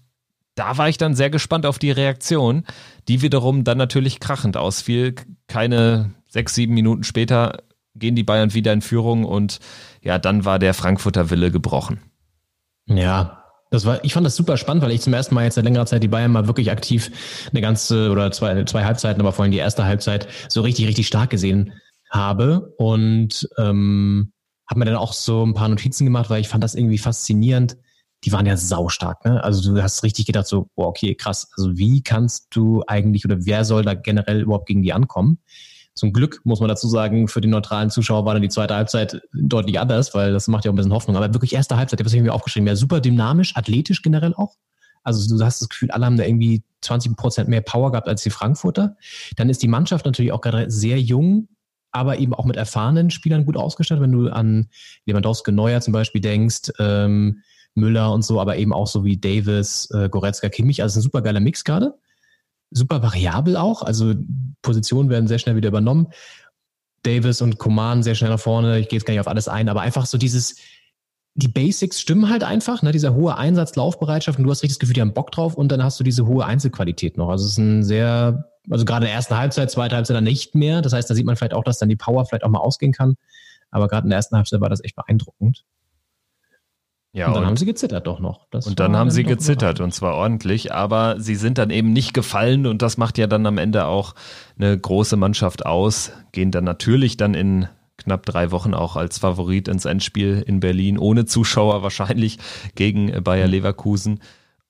da 0.55 0.77
war 0.77 0.88
ich 0.89 0.98
dann 0.98 1.15
sehr 1.15 1.29
gespannt 1.29 1.65
auf 1.65 1.79
die 1.79 1.91
Reaktion, 1.91 2.63
die 3.08 3.22
wiederum 3.22 3.63
dann 3.63 3.77
natürlich 3.77 4.20
krachend 4.20 4.55
ausfiel. 4.55 5.15
Keine 5.48 6.13
sechs, 6.29 6.53
sieben 6.53 6.74
Minuten 6.75 7.03
später 7.03 7.63
gehen 7.96 8.15
die 8.15 8.24
Bayern 8.24 8.53
wieder 8.53 8.74
in 8.74 8.82
Führung 8.82 9.24
und 9.24 9.60
ja, 10.01 10.20
dann 10.20 10.46
war 10.46 10.60
der 10.60 10.74
Frankfurter 10.74 11.29
Wille 11.29 11.51
gebrochen. 11.51 12.00
Ja, 12.88 13.44
das 13.70 13.86
war, 13.86 14.04
ich 14.04 14.13
fand 14.13 14.25
das 14.25 14.36
super 14.36 14.58
spannend, 14.58 14.84
weil 14.84 14.92
ich 14.92 15.02
zum 15.02 15.13
ersten 15.13 15.34
Mal 15.34 15.46
jetzt 15.46 15.56
seit 15.56 15.63
längerer 15.63 15.86
Zeit 15.86 16.04
die 16.04 16.08
Bayern 16.08 16.32
mal 16.32 16.48
wirklich 16.48 16.70
aktiv 16.70 17.12
eine 17.50 17.62
ganze 17.62 18.12
oder 18.12 18.32
zwei, 18.32 18.63
zwei 18.66 18.84
Halbzeiten, 18.84 19.20
aber 19.20 19.32
vor 19.32 19.44
allem 19.44 19.52
die 19.52 19.58
erste 19.58 19.86
Halbzeit 19.86 20.28
so 20.48 20.62
richtig, 20.62 20.88
richtig 20.88 21.08
stark 21.08 21.32
gesehen 21.32 21.74
habe 22.12 22.74
und 22.78 23.50
ähm, 23.58 24.32
habe 24.70 24.80
mir 24.80 24.86
dann 24.86 24.96
auch 24.96 25.13
so 25.13 25.44
ein 25.44 25.56
paar 25.56 25.70
Notizen 25.70 26.06
gemacht, 26.06 26.30
weil 26.30 26.42
ich 26.42 26.50
fand 26.50 26.63
das 26.63 26.75
irgendwie 26.75 27.00
faszinierend, 27.00 27.78
die 28.24 28.32
waren 28.32 28.46
ja 28.46 28.58
saustark. 28.58 29.25
Ne? 29.25 29.44
Also 29.44 29.74
du 29.74 29.82
hast 29.82 30.04
richtig 30.04 30.28
gedacht 30.28 30.48
so, 30.48 30.70
boah, 30.75 30.88
okay, 30.88 31.16
krass. 31.16 31.50
Also 31.58 31.75
wie 31.75 32.04
kannst 32.04 32.56
du 32.56 32.84
eigentlich 32.88 33.25
oder 33.25 33.46
wer 33.46 33.66
soll 33.66 33.84
da 33.84 33.96
generell 33.96 34.42
überhaupt 34.42 34.68
gegen 34.68 34.84
die 34.84 34.94
ankommen? 34.94 35.40
Zum 35.96 36.12
Glück 36.12 36.42
muss 36.44 36.60
man 36.60 36.70
dazu 36.70 36.88
sagen, 36.88 37.28
für 37.28 37.42
die 37.42 37.48
neutralen 37.48 37.90
Zuschauer 37.90 38.26
war 38.26 38.34
dann 38.34 38.42
die 38.42 38.50
zweite 38.50 38.76
Halbzeit 38.76 39.22
deutlich 39.34 39.80
anders, 39.80 40.14
weil 40.16 40.34
das 40.34 40.48
macht 40.48 40.66
ja 40.66 40.72
auch 40.72 40.74
ein 40.74 40.78
bisschen 40.78 40.94
Hoffnung. 40.94 41.16
Aber 41.16 41.34
wirklich 41.34 41.54
erste 41.54 41.78
Halbzeit, 41.78 42.00
ich 42.00 42.04
habe 42.04 42.08
es 42.08 42.14
irgendwie 42.14 42.32
aufgeschrieben, 42.32 42.68
ja 42.68 42.75
super 42.75 43.00
dynamisch, 43.00 43.56
athletisch 43.56 44.01
generell 44.01 44.34
auch. 44.34 44.56
Also 45.03 45.38
du 45.38 45.44
hast 45.44 45.62
das 45.62 45.70
Gefühl, 45.70 45.92
alle 45.92 46.06
haben 46.06 46.18
da 46.18 46.24
irgendwie 46.24 46.64
20 46.82 47.16
Prozent 47.16 47.50
mehr 47.50 47.62
Power 47.62 47.92
gehabt 47.92 48.08
als 48.08 48.24
die 48.24 48.29
Frankfurter. 48.29 48.96
Dann 49.36 49.50
ist 49.50 49.62
die 49.62 49.68
Mannschaft 49.68 50.06
natürlich 50.06 50.32
auch 50.32 50.42
gerade 50.42 50.72
sehr 50.72 51.00
jung, 51.00 51.50
aber 51.92 52.18
eben 52.18 52.34
auch 52.34 52.46
mit 52.46 52.56
erfahrenen 52.56 53.12
Spielern 53.12 53.46
gut 53.46 53.58
ausgestattet. 53.58 54.01
Wenn 54.01 54.12
du 54.12 54.29
an 54.29 54.70
Lewandowski 55.06 55.51
Neuer 55.51 55.82
zum 55.82 55.94
Beispiel 55.94 56.22
denkst, 56.22 56.72
ähm, 56.79 57.42
Müller 57.75 58.12
und 58.12 58.24
so, 58.24 58.40
aber 58.40 58.58
eben 58.58 58.74
auch 58.74 58.88
so 58.88 59.03
wie 59.03 59.18
Davis, 59.18 59.90
äh, 59.92 60.10
Goretzka, 60.10 60.50
Kimmich. 60.50 60.82
Also 60.82 61.00
ein 61.00 61.03
super 61.03 61.22
geiler 61.22 61.40
Mix 61.40 61.64
gerade. 61.64 61.96
Super 62.74 63.01
variabel 63.01 63.55
auch. 63.55 63.83
Also 63.83 64.14
Positionen 64.62 65.09
werden 65.09 65.27
sehr 65.27 65.40
schnell 65.40 65.55
wieder 65.55 65.70
übernommen. 65.70 66.07
Davis 67.03 67.42
und 67.42 67.59
Coman 67.59 68.01
sehr 68.03 68.16
schnell 68.16 68.31
nach 68.31 68.40
vorne. 68.40 68.79
Ich 68.79 68.90
gehe 68.90 68.98
jetzt 68.98 69.05
gar 69.05 69.14
nicht 69.14 69.22
auf 69.22 69.27
alles 69.27 69.48
ein, 69.48 69.70
aber 69.70 69.81
einfach 69.81 70.05
so 70.05 70.18
dieses, 70.18 70.55
die 71.36 71.48
Basics 71.48 72.00
stimmen 72.00 72.29
halt 72.29 72.44
einfach, 72.44 72.81
ne? 72.81 72.92
dieser 72.92 73.14
hohe 73.14 73.38
Einsatz, 73.38 73.75
Laufbereitschaft 73.75 74.38
und 74.38 74.46
du 74.46 74.51
hast 74.51 74.64
richtig 74.64 74.77
das 74.77 74.79
Gefühl, 74.79 74.94
die 74.94 75.01
haben 75.01 75.14
Bock 75.14 75.31
drauf 75.31 75.55
und 75.55 75.72
dann 75.72 75.83
hast 75.83 76.00
du 76.00 76.03
diese 76.03 76.25
hohe 76.25 76.46
Einzelqualität 76.46 77.18
noch. 77.18 77.29
Also 77.29 77.46
es 77.46 77.51
ist 77.53 77.57
ein 77.57 77.83
sehr, 77.83 78.50
also 78.70 78.86
gerade 78.86 79.05
in 79.05 79.09
der 79.09 79.16
ersten 79.16 79.38
Halbzeit, 79.38 79.72
zweite 79.72 79.96
Halbzeit 79.96 80.16
dann 80.16 80.24
nicht 80.24 80.55
mehr. 80.55 80.81
Das 80.81 80.94
heißt, 80.94 81.09
da 81.09 81.16
sieht 81.16 81.25
man 81.25 81.36
vielleicht 81.36 81.53
auch, 81.53 81.64
dass 81.64 81.79
dann 81.79 81.90
die 81.90 81.96
Power 81.96 82.25
vielleicht 82.25 82.44
auch 82.44 82.50
mal 82.50 82.59
ausgehen 82.59 82.94
kann. 82.94 83.16
Aber 83.72 83.88
gerade 83.88 84.05
in 84.05 84.09
der 84.09 84.18
ersten 84.18 84.36
Halbzeit 84.36 84.62
war 84.62 84.70
das 84.70 84.83
echt 84.83 84.96
beeindruckend. 84.96 85.66
Ja, 87.16 87.28
und 87.28 87.36
dann 87.36 87.44
und, 87.44 87.50
haben 87.50 87.58
sie 87.58 87.66
gezittert 87.66 88.08
doch 88.08 88.20
noch. 88.20 88.48
Das 88.50 88.66
und 88.66 88.80
dann 88.80 88.98
haben 88.98 89.12
sie 89.12 89.24
gezittert 89.24 89.80
und 89.80 89.94
zwar 89.94 90.16
ordentlich, 90.16 90.74
aber 90.74 91.20
sie 91.20 91.36
sind 91.36 91.60
dann 91.60 91.70
eben 91.70 91.94
nicht 91.94 92.16
gefallen 92.16 92.66
und 92.66 92.82
das 92.82 92.98
macht 92.98 93.20
ja 93.20 93.28
dann 93.28 93.46
am 93.46 93.60
Ende 93.60 93.86
auch 93.86 94.16
eine 94.58 94.76
große 94.76 95.16
Mannschaft 95.16 95.64
aus, 95.64 96.12
gehen 96.32 96.50
dann 96.50 96.64
natürlich 96.64 97.16
dann 97.16 97.36
in 97.36 97.68
knapp 97.98 98.26
drei 98.26 98.50
Wochen 98.50 98.74
auch 98.74 98.96
als 98.96 99.20
Favorit 99.20 99.68
ins 99.68 99.86
Endspiel 99.86 100.44
in 100.46 100.60
Berlin, 100.60 100.98
ohne 100.98 101.26
Zuschauer 101.26 101.84
wahrscheinlich 101.84 102.40
gegen 102.74 103.24
Bayer 103.24 103.46
mhm. 103.46 103.52
Leverkusen. 103.52 104.20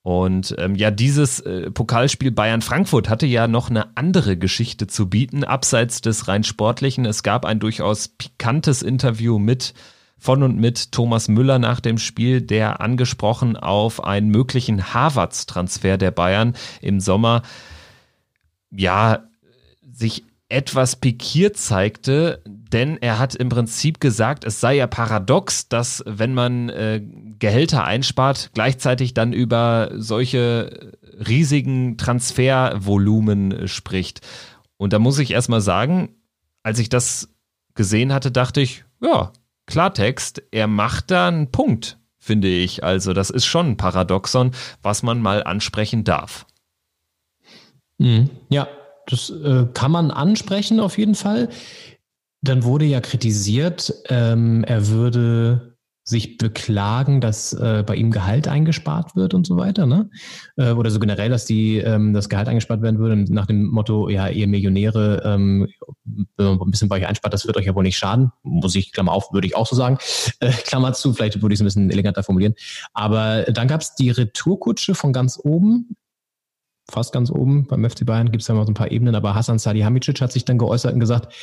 Und 0.01 0.53
ähm, 0.57 0.75
ja, 0.75 0.91
dieses 0.91 1.39
äh, 1.39 1.71
Pokalspiel 1.71 2.31
Bayern-Frankfurt 2.31 3.07
hatte 3.07 3.25
ja 3.25 3.47
noch 3.47 3.69
eine 3.69 3.95
andere 3.95 4.35
Geschichte 4.35 4.85
zu 4.85 5.09
bieten, 5.09 5.45
abseits 5.45 6.01
des 6.01 6.27
rein 6.27 6.43
sportlichen. 6.43 7.05
Es 7.05 7.23
gab 7.23 7.45
ein 7.45 7.61
durchaus 7.61 8.09
pikantes 8.09 8.81
Interview 8.81 9.39
mit 9.39 9.73
von 10.23 10.41
und 10.41 10.57
mit 10.57 10.93
Thomas 10.93 11.27
Müller 11.27 11.59
nach 11.59 11.81
dem 11.81 11.97
Spiel, 11.97 12.39
der 12.39 12.79
angesprochen 12.79 13.57
auf 13.57 14.01
einen 14.01 14.29
möglichen 14.29 14.93
Harvards-Transfer 14.93 15.97
der 15.97 16.11
Bayern 16.11 16.55
im 16.79 17.01
Sommer, 17.01 17.41
ja, 18.71 19.25
sich 19.91 20.23
etwas 20.47 20.95
pikiert 20.95 21.57
zeigte, 21.57 22.41
denn 22.45 22.97
er 23.01 23.19
hat 23.19 23.35
im 23.35 23.49
Prinzip 23.49 23.99
gesagt, 23.99 24.45
es 24.45 24.61
sei 24.61 24.77
ja 24.77 24.87
paradox, 24.87 25.67
dass 25.67 26.01
wenn 26.07 26.33
man 26.33 26.69
äh, 26.69 27.01
Gehälter 27.39 27.83
einspart, 27.83 28.51
gleichzeitig 28.53 29.13
dann 29.13 29.33
über 29.33 29.91
solche 29.93 30.93
riesigen 31.27 31.97
Transfervolumen 31.97 33.67
spricht. 33.67 34.21
Und 34.77 34.93
da 34.93 34.99
muss 34.99 35.19
ich 35.19 35.31
erstmal 35.31 35.61
sagen, 35.61 36.15
als 36.63 36.79
ich 36.79 36.87
das 36.87 37.27
gesehen 37.75 38.13
hatte, 38.13 38.31
dachte 38.31 38.61
ich, 38.61 38.85
ja, 39.01 39.33
Klartext, 39.65 40.43
er 40.51 40.67
macht 40.67 41.11
da 41.11 41.27
einen 41.27 41.51
Punkt, 41.51 41.97
finde 42.19 42.47
ich. 42.47 42.83
Also 42.83 43.13
das 43.13 43.29
ist 43.29 43.45
schon 43.45 43.71
ein 43.71 43.77
Paradoxon, 43.77 44.51
was 44.81 45.03
man 45.03 45.21
mal 45.21 45.43
ansprechen 45.43 46.03
darf. 46.03 46.45
Mhm. 47.97 48.29
Ja, 48.49 48.67
das 49.07 49.29
äh, 49.29 49.67
kann 49.73 49.91
man 49.91 50.11
ansprechen 50.11 50.79
auf 50.79 50.97
jeden 50.97 51.15
Fall. 51.15 51.49
Dann 52.41 52.63
wurde 52.63 52.85
ja 52.85 52.99
kritisiert, 52.99 53.93
ähm, 54.09 54.63
er 54.65 54.87
würde 54.87 55.72
sich 56.03 56.37
beklagen, 56.37 57.21
dass 57.21 57.53
äh, 57.53 57.83
bei 57.85 57.95
ihm 57.95 58.11
Gehalt 58.11 58.47
eingespart 58.47 59.15
wird 59.15 59.33
und 59.33 59.47
so 59.47 59.55
weiter, 59.55 59.85
ne? 59.85 60.09
Äh, 60.57 60.71
oder 60.71 60.91
so 60.91 60.99
generell, 60.99 61.29
dass 61.29 61.45
die 61.45 61.77
ähm, 61.77 62.13
das 62.13 62.27
Gehalt 62.27 62.49
eingespart 62.49 62.81
werden 62.81 62.99
würde 62.99 63.15
nach 63.33 63.45
dem 63.45 63.67
Motto, 63.67 64.09
ja, 64.09 64.27
ihr 64.27 64.47
Millionäre, 64.47 65.21
ähm, 65.25 65.69
ein 66.37 66.71
bisschen 66.71 66.89
bei 66.89 66.97
euch 66.97 67.07
einspart, 67.07 67.33
das 67.33 67.47
wird 67.47 67.55
euch 67.55 67.65
ja 67.65 67.75
wohl 67.75 67.83
nicht 67.83 67.97
schaden. 67.97 68.31
Muss 68.43 68.75
ich, 68.75 68.91
Klammer 68.91 69.13
auf, 69.13 69.31
würde 69.31 69.47
ich 69.47 69.55
auch 69.55 69.67
so 69.67 69.75
sagen. 69.75 69.97
Äh, 70.39 70.51
Klammer 70.51 70.93
zu, 70.93 71.13
vielleicht 71.13 71.41
würde 71.41 71.53
ich 71.53 71.59
es 71.59 71.61
ein 71.61 71.65
bisschen 71.65 71.89
eleganter 71.89 72.23
formulieren. 72.23 72.55
Aber 72.93 73.43
dann 73.43 73.67
gab 73.67 73.81
es 73.81 73.95
die 73.95 74.09
Retourkutsche 74.09 74.95
von 74.95 75.13
ganz 75.13 75.39
oben 75.41 75.95
fast 76.89 77.13
ganz 77.13 77.31
oben. 77.31 77.65
Beim 77.67 77.89
FC 77.89 78.05
Bayern 78.05 78.31
gibt 78.31 78.41
es 78.41 78.47
ja 78.47 78.55
mal 78.55 78.65
so 78.65 78.71
ein 78.71 78.75
paar 78.75 78.91
Ebenen, 78.91 79.15
aber 79.15 79.35
Hassan 79.35 79.59
Salihamidzic 79.59 80.19
hat 80.21 80.31
sich 80.31 80.45
dann 80.45 80.57
geäußert 80.57 80.93
und 80.93 80.99
gesagt, 80.99 81.33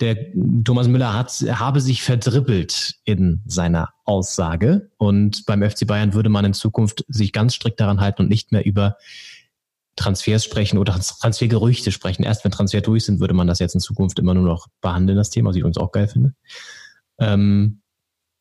der 0.00 0.16
Thomas 0.64 0.88
Müller 0.88 1.14
hat, 1.14 1.30
habe 1.52 1.80
sich 1.80 2.02
verdribbelt 2.02 2.96
in 3.04 3.42
seiner 3.46 3.90
Aussage 4.04 4.90
und 4.98 5.46
beim 5.46 5.62
FC 5.68 5.86
Bayern 5.86 6.14
würde 6.14 6.28
man 6.28 6.44
in 6.44 6.54
Zukunft 6.54 7.04
sich 7.08 7.32
ganz 7.32 7.54
strikt 7.54 7.80
daran 7.80 8.00
halten 8.00 8.22
und 8.22 8.28
nicht 8.28 8.52
mehr 8.52 8.64
über 8.64 8.96
Transfers 9.96 10.44
sprechen 10.44 10.78
oder 10.78 10.98
Transfergerüchte 10.98 11.92
sprechen. 11.92 12.22
Erst 12.22 12.44
wenn 12.44 12.50
Transfer 12.50 12.80
durch 12.80 13.04
sind, 13.04 13.20
würde 13.20 13.34
man 13.34 13.46
das 13.46 13.58
jetzt 13.58 13.74
in 13.74 13.80
Zukunft 13.80 14.18
immer 14.18 14.34
nur 14.34 14.44
noch 14.44 14.68
behandeln, 14.80 15.18
das 15.18 15.30
Thema, 15.30 15.50
was 15.50 15.56
ich 15.56 15.60
übrigens 15.60 15.78
auch 15.78 15.92
geil 15.92 16.08
finde. 16.08 16.34
Ähm, 17.18 17.81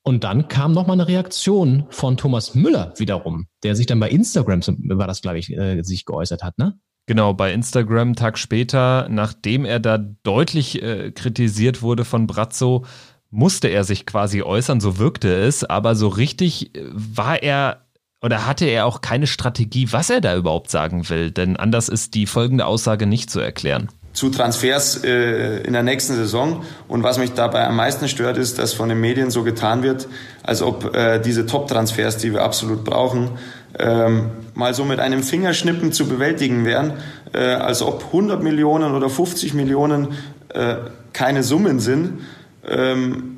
Und 0.04 0.24
dann 0.24 0.48
kam 0.48 0.74
nochmal 0.74 0.96
eine 0.96 1.08
Reaktion 1.08 1.86
von 1.90 2.18
Thomas 2.18 2.56
Müller 2.56 2.94
wiederum, 2.98 3.48
der 3.64 3.76
sich 3.76 3.86
dann 3.86 4.00
bei 4.00 4.10
Instagram, 4.10 4.62
war 4.90 5.08
das 5.08 5.22
glaube 5.22 5.38
ich, 5.38 5.52
äh, 5.52 5.82
sich 5.84 6.06
geäußert 6.06 6.44
hat, 6.44 6.58
ne? 6.58 6.80
Genau, 7.08 7.34
bei 7.34 7.52
Instagram 7.52 8.16
Tag 8.16 8.38
später, 8.38 9.08
nachdem 9.10 9.66
er 9.66 9.80
da 9.80 9.98
deutlich 9.98 10.82
äh, 10.82 11.12
kritisiert 11.12 11.82
wurde 11.82 12.06
von 12.06 12.28
Brazzo, 12.28 12.86
musste 13.30 13.68
er 13.68 13.84
sich 13.84 14.06
quasi 14.06 14.44
äußern, 14.44 14.80
so 14.80 14.98
wirkte 14.98 15.34
es, 15.34 15.64
aber 15.64 15.96
so 15.96 16.08
richtig 16.08 16.76
äh, 16.76 16.84
war 16.92 17.42
er 17.44 17.86
oder 18.24 18.46
hatte 18.46 18.66
er 18.66 18.86
auch 18.86 19.02
keine 19.02 19.26
Strategie, 19.26 19.92
was 19.92 20.12
er 20.12 20.22
da 20.22 20.36
überhaupt 20.36 20.70
sagen 20.70 21.10
will, 21.10 21.32
denn 21.32 21.58
anders 21.58 21.90
ist 21.90 22.14
die 22.14 22.28
folgende 22.28 22.68
Aussage 22.68 23.08
nicht 23.08 23.32
zu 23.32 23.40
erklären 23.40 23.90
zu 24.14 24.30
Transfers 24.30 25.04
äh, 25.04 25.62
in 25.62 25.74
der 25.74 25.84
nächsten 25.84 26.16
Saison. 26.16 26.64
Und 26.88 27.04
was 27.04 27.18
mich 27.18 27.34
dabei 27.34 27.66
am 27.66 27.76
meisten 27.76 28.08
stört, 28.08 28.38
ist, 28.38 28.60
dass 28.60 28.74
von 28.74 28.90
den 28.90 29.00
Medien 29.00 29.32
so 29.32 29.44
getan 29.44 29.84
wird, 29.84 30.08
als 30.44 30.62
ob 30.62 30.96
äh, 30.96 31.20
diese 31.20 31.46
Top-Transfers, 31.46 32.18
die 32.18 32.34
wir 32.34 32.44
absolut 32.44 32.84
brauchen, 32.84 33.32
ähm, 33.80 34.32
mal 34.54 34.74
so 34.74 34.84
mit 34.84 35.00
einem 35.00 35.24
Fingerschnippen 35.24 35.94
zu 35.94 36.08
bewältigen 36.08 36.66
wären, 36.66 36.94
äh, 37.34 37.40
als 37.40 37.82
ob 37.82 38.06
100 38.08 38.44
Millionen 38.44 38.94
oder 38.96 39.10
50 39.10 39.54
Millionen 39.54 40.10
äh, 40.50 40.76
keine 41.14 41.44
Summen 41.44 41.80
sind. 41.80 42.20
Ähm, 42.68 43.38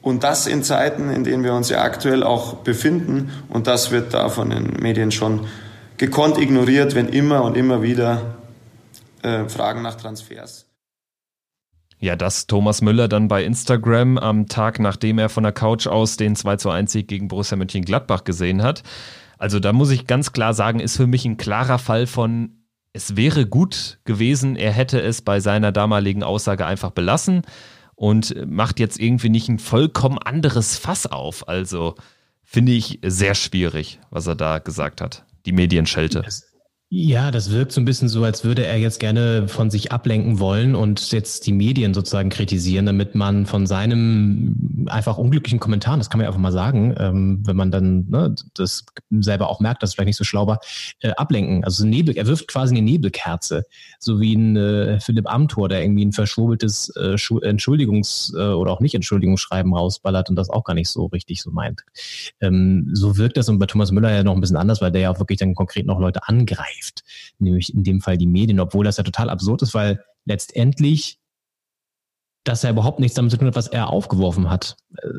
und 0.00 0.22
das 0.22 0.46
in 0.46 0.62
Zeiten, 0.62 1.10
in 1.10 1.24
denen 1.24 1.44
wir 1.44 1.54
uns 1.54 1.70
ja 1.70 1.82
aktuell 1.82 2.22
auch 2.22 2.56
befinden. 2.56 3.30
Und 3.48 3.66
das 3.66 3.90
wird 3.90 4.12
da 4.12 4.28
von 4.28 4.50
den 4.50 4.74
Medien 4.80 5.10
schon 5.10 5.46
gekonnt 5.96 6.38
ignoriert, 6.38 6.94
wenn 6.94 7.08
immer 7.08 7.42
und 7.42 7.56
immer 7.56 7.82
wieder 7.82 8.33
äh, 9.24 9.48
Fragen 9.48 9.82
nach 9.82 9.96
Transfers. 9.96 10.66
Ja, 11.98 12.16
dass 12.16 12.46
Thomas 12.46 12.82
Müller 12.82 13.08
dann 13.08 13.28
bei 13.28 13.44
Instagram 13.44 14.18
am 14.18 14.46
Tag, 14.46 14.78
nachdem 14.78 15.18
er 15.18 15.28
von 15.28 15.42
der 15.42 15.52
Couch 15.52 15.86
aus 15.86 16.16
den 16.16 16.36
2 16.36 16.56
zu 16.56 16.70
1 16.70 16.92
Sieg 16.92 17.08
gegen 17.08 17.28
Borussia 17.28 17.56
Mönchengladbach 17.56 18.24
gesehen 18.24 18.62
hat. 18.62 18.82
Also 19.38 19.58
da 19.60 19.72
muss 19.72 19.90
ich 19.90 20.06
ganz 20.06 20.32
klar 20.32 20.54
sagen, 20.54 20.80
ist 20.80 20.96
für 20.96 21.06
mich 21.06 21.24
ein 21.24 21.36
klarer 21.36 21.78
Fall 21.78 22.06
von, 22.06 22.64
es 22.92 23.16
wäre 23.16 23.46
gut 23.46 24.00
gewesen, 24.04 24.56
er 24.56 24.72
hätte 24.72 25.00
es 25.00 25.22
bei 25.22 25.40
seiner 25.40 25.72
damaligen 25.72 26.22
Aussage 26.22 26.66
einfach 26.66 26.90
belassen 26.90 27.42
und 27.94 28.34
macht 28.46 28.80
jetzt 28.80 29.00
irgendwie 29.00 29.30
nicht 29.30 29.48
ein 29.48 29.58
vollkommen 29.58 30.18
anderes 30.18 30.76
Fass 30.76 31.06
auf. 31.06 31.48
Also 31.48 31.94
finde 32.42 32.72
ich 32.72 33.00
sehr 33.04 33.34
schwierig, 33.34 34.00
was 34.10 34.26
er 34.26 34.34
da 34.34 34.58
gesagt 34.58 35.00
hat. 35.00 35.24
Die 35.46 35.52
Medienschelte. 35.52 36.22
Es 36.26 36.53
ja, 36.96 37.32
das 37.32 37.50
wirkt 37.50 37.72
so 37.72 37.80
ein 37.80 37.84
bisschen 37.84 38.08
so, 38.08 38.22
als 38.22 38.44
würde 38.44 38.64
er 38.64 38.78
jetzt 38.78 39.00
gerne 39.00 39.48
von 39.48 39.68
sich 39.68 39.90
ablenken 39.90 40.38
wollen 40.38 40.76
und 40.76 41.10
jetzt 41.10 41.44
die 41.44 41.52
Medien 41.52 41.92
sozusagen 41.92 42.30
kritisieren, 42.30 42.86
damit 42.86 43.16
man 43.16 43.46
von 43.46 43.66
seinem 43.66 44.86
einfach 44.88 45.18
unglücklichen 45.18 45.58
Kommentar, 45.58 45.96
das 45.96 46.08
kann 46.08 46.18
man 46.18 46.24
ja 46.24 46.28
einfach 46.28 46.40
mal 46.40 46.52
sagen, 46.52 46.94
ähm, 46.96 47.42
wenn 47.44 47.56
man 47.56 47.72
dann 47.72 48.06
ne, 48.10 48.36
das 48.54 48.84
selber 49.10 49.50
auch 49.50 49.58
merkt, 49.58 49.82
dass 49.82 49.90
es 49.90 49.94
vielleicht 49.94 50.06
nicht 50.06 50.16
so 50.16 50.22
schlau 50.22 50.46
war, 50.46 50.60
äh, 51.00 51.10
ablenken. 51.10 51.64
Also 51.64 51.84
Nebel, 51.84 52.16
er 52.16 52.28
wirft 52.28 52.46
quasi 52.46 52.76
eine 52.76 52.84
Nebelkerze, 52.84 53.64
so 53.98 54.20
wie 54.20 54.36
ein 54.36 54.56
äh, 54.56 55.00
Philipp 55.00 55.28
Amthor, 55.28 55.68
der 55.68 55.82
irgendwie 55.82 56.04
ein 56.04 56.12
verschwurbeltes 56.12 56.92
äh, 56.94 57.16
Entschuldigungs- 57.16 58.36
äh, 58.36 58.54
oder 58.54 58.70
auch 58.70 58.80
nicht 58.80 58.94
Entschuldigungsschreiben 58.94 59.74
rausballert 59.74 60.30
und 60.30 60.36
das 60.36 60.48
auch 60.48 60.62
gar 60.62 60.74
nicht 60.74 60.90
so 60.90 61.06
richtig 61.06 61.42
so 61.42 61.50
meint. 61.50 61.82
Ähm, 62.40 62.90
so 62.92 63.18
wirkt 63.18 63.36
das 63.36 63.48
und 63.48 63.58
bei 63.58 63.66
Thomas 63.66 63.90
Müller 63.90 64.12
ja 64.12 64.22
noch 64.22 64.36
ein 64.36 64.40
bisschen 64.40 64.56
anders, 64.56 64.80
weil 64.80 64.92
der 64.92 65.00
ja 65.00 65.10
auch 65.10 65.18
wirklich 65.18 65.40
dann 65.40 65.56
konkret 65.56 65.86
noch 65.86 65.98
Leute 65.98 66.28
angreift 66.28 66.83
greift, 66.84 67.04
nämlich 67.38 67.74
in 67.74 67.84
dem 67.84 68.00
Fall 68.00 68.18
die 68.18 68.26
Medien, 68.26 68.60
obwohl 68.60 68.84
das 68.84 68.96
ja 68.96 69.04
total 69.04 69.30
absurd 69.30 69.62
ist, 69.62 69.74
weil 69.74 70.02
letztendlich 70.24 71.18
das 72.44 72.62
ja 72.62 72.70
überhaupt 72.70 73.00
nichts 73.00 73.14
damit 73.14 73.30
zu 73.30 73.38
tun 73.38 73.48
hat, 73.48 73.56
was 73.56 73.68
er 73.68 73.88
aufgeworfen 73.88 74.50
hat. 74.50 74.76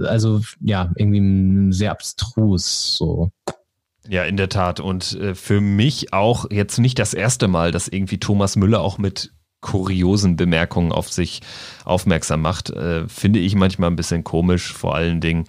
Also 0.07 0.41
ja, 0.61 0.91
irgendwie 0.95 1.73
sehr 1.73 1.91
abstrus 1.91 2.97
so. 2.97 3.31
Ja, 4.07 4.23
in 4.23 4.37
der 4.37 4.49
Tat. 4.49 4.79
Und 4.79 5.13
äh, 5.13 5.33
für 5.33 5.59
mich 5.59 6.13
auch 6.13 6.51
jetzt 6.51 6.77
nicht 6.77 6.99
das 6.99 7.15
erste 7.15 7.47
Mal, 7.47 7.71
dass 7.71 7.87
irgendwie 7.87 8.19
Thomas 8.19 8.55
Müller 8.55 8.81
auch 8.81 8.99
mit 8.99 9.31
kuriosen 9.61 10.35
Bemerkungen 10.35 10.91
auf 10.91 11.11
sich 11.11 11.41
aufmerksam 11.83 12.41
macht. 12.41 12.69
Äh, 12.69 13.07
finde 13.07 13.39
ich 13.39 13.55
manchmal 13.55 13.89
ein 13.89 13.95
bisschen 13.95 14.23
komisch, 14.23 14.71
vor 14.71 14.93
allen 14.93 15.21
Dingen 15.21 15.45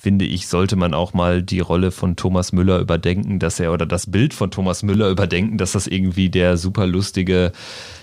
finde 0.00 0.24
ich, 0.24 0.48
sollte 0.48 0.74
man 0.76 0.94
auch 0.94 1.14
mal 1.14 1.42
die 1.42 1.60
Rolle 1.60 1.90
von 1.90 2.16
Thomas 2.16 2.52
Müller 2.52 2.80
überdenken, 2.80 3.38
dass 3.38 3.60
er 3.60 3.72
oder 3.72 3.86
das 3.86 4.10
Bild 4.10 4.34
von 4.34 4.50
Thomas 4.50 4.82
Müller 4.82 5.10
überdenken, 5.10 5.58
dass 5.58 5.72
das 5.72 5.86
irgendwie 5.86 6.30
der 6.30 6.56
super 6.56 6.86
lustige 6.86 7.52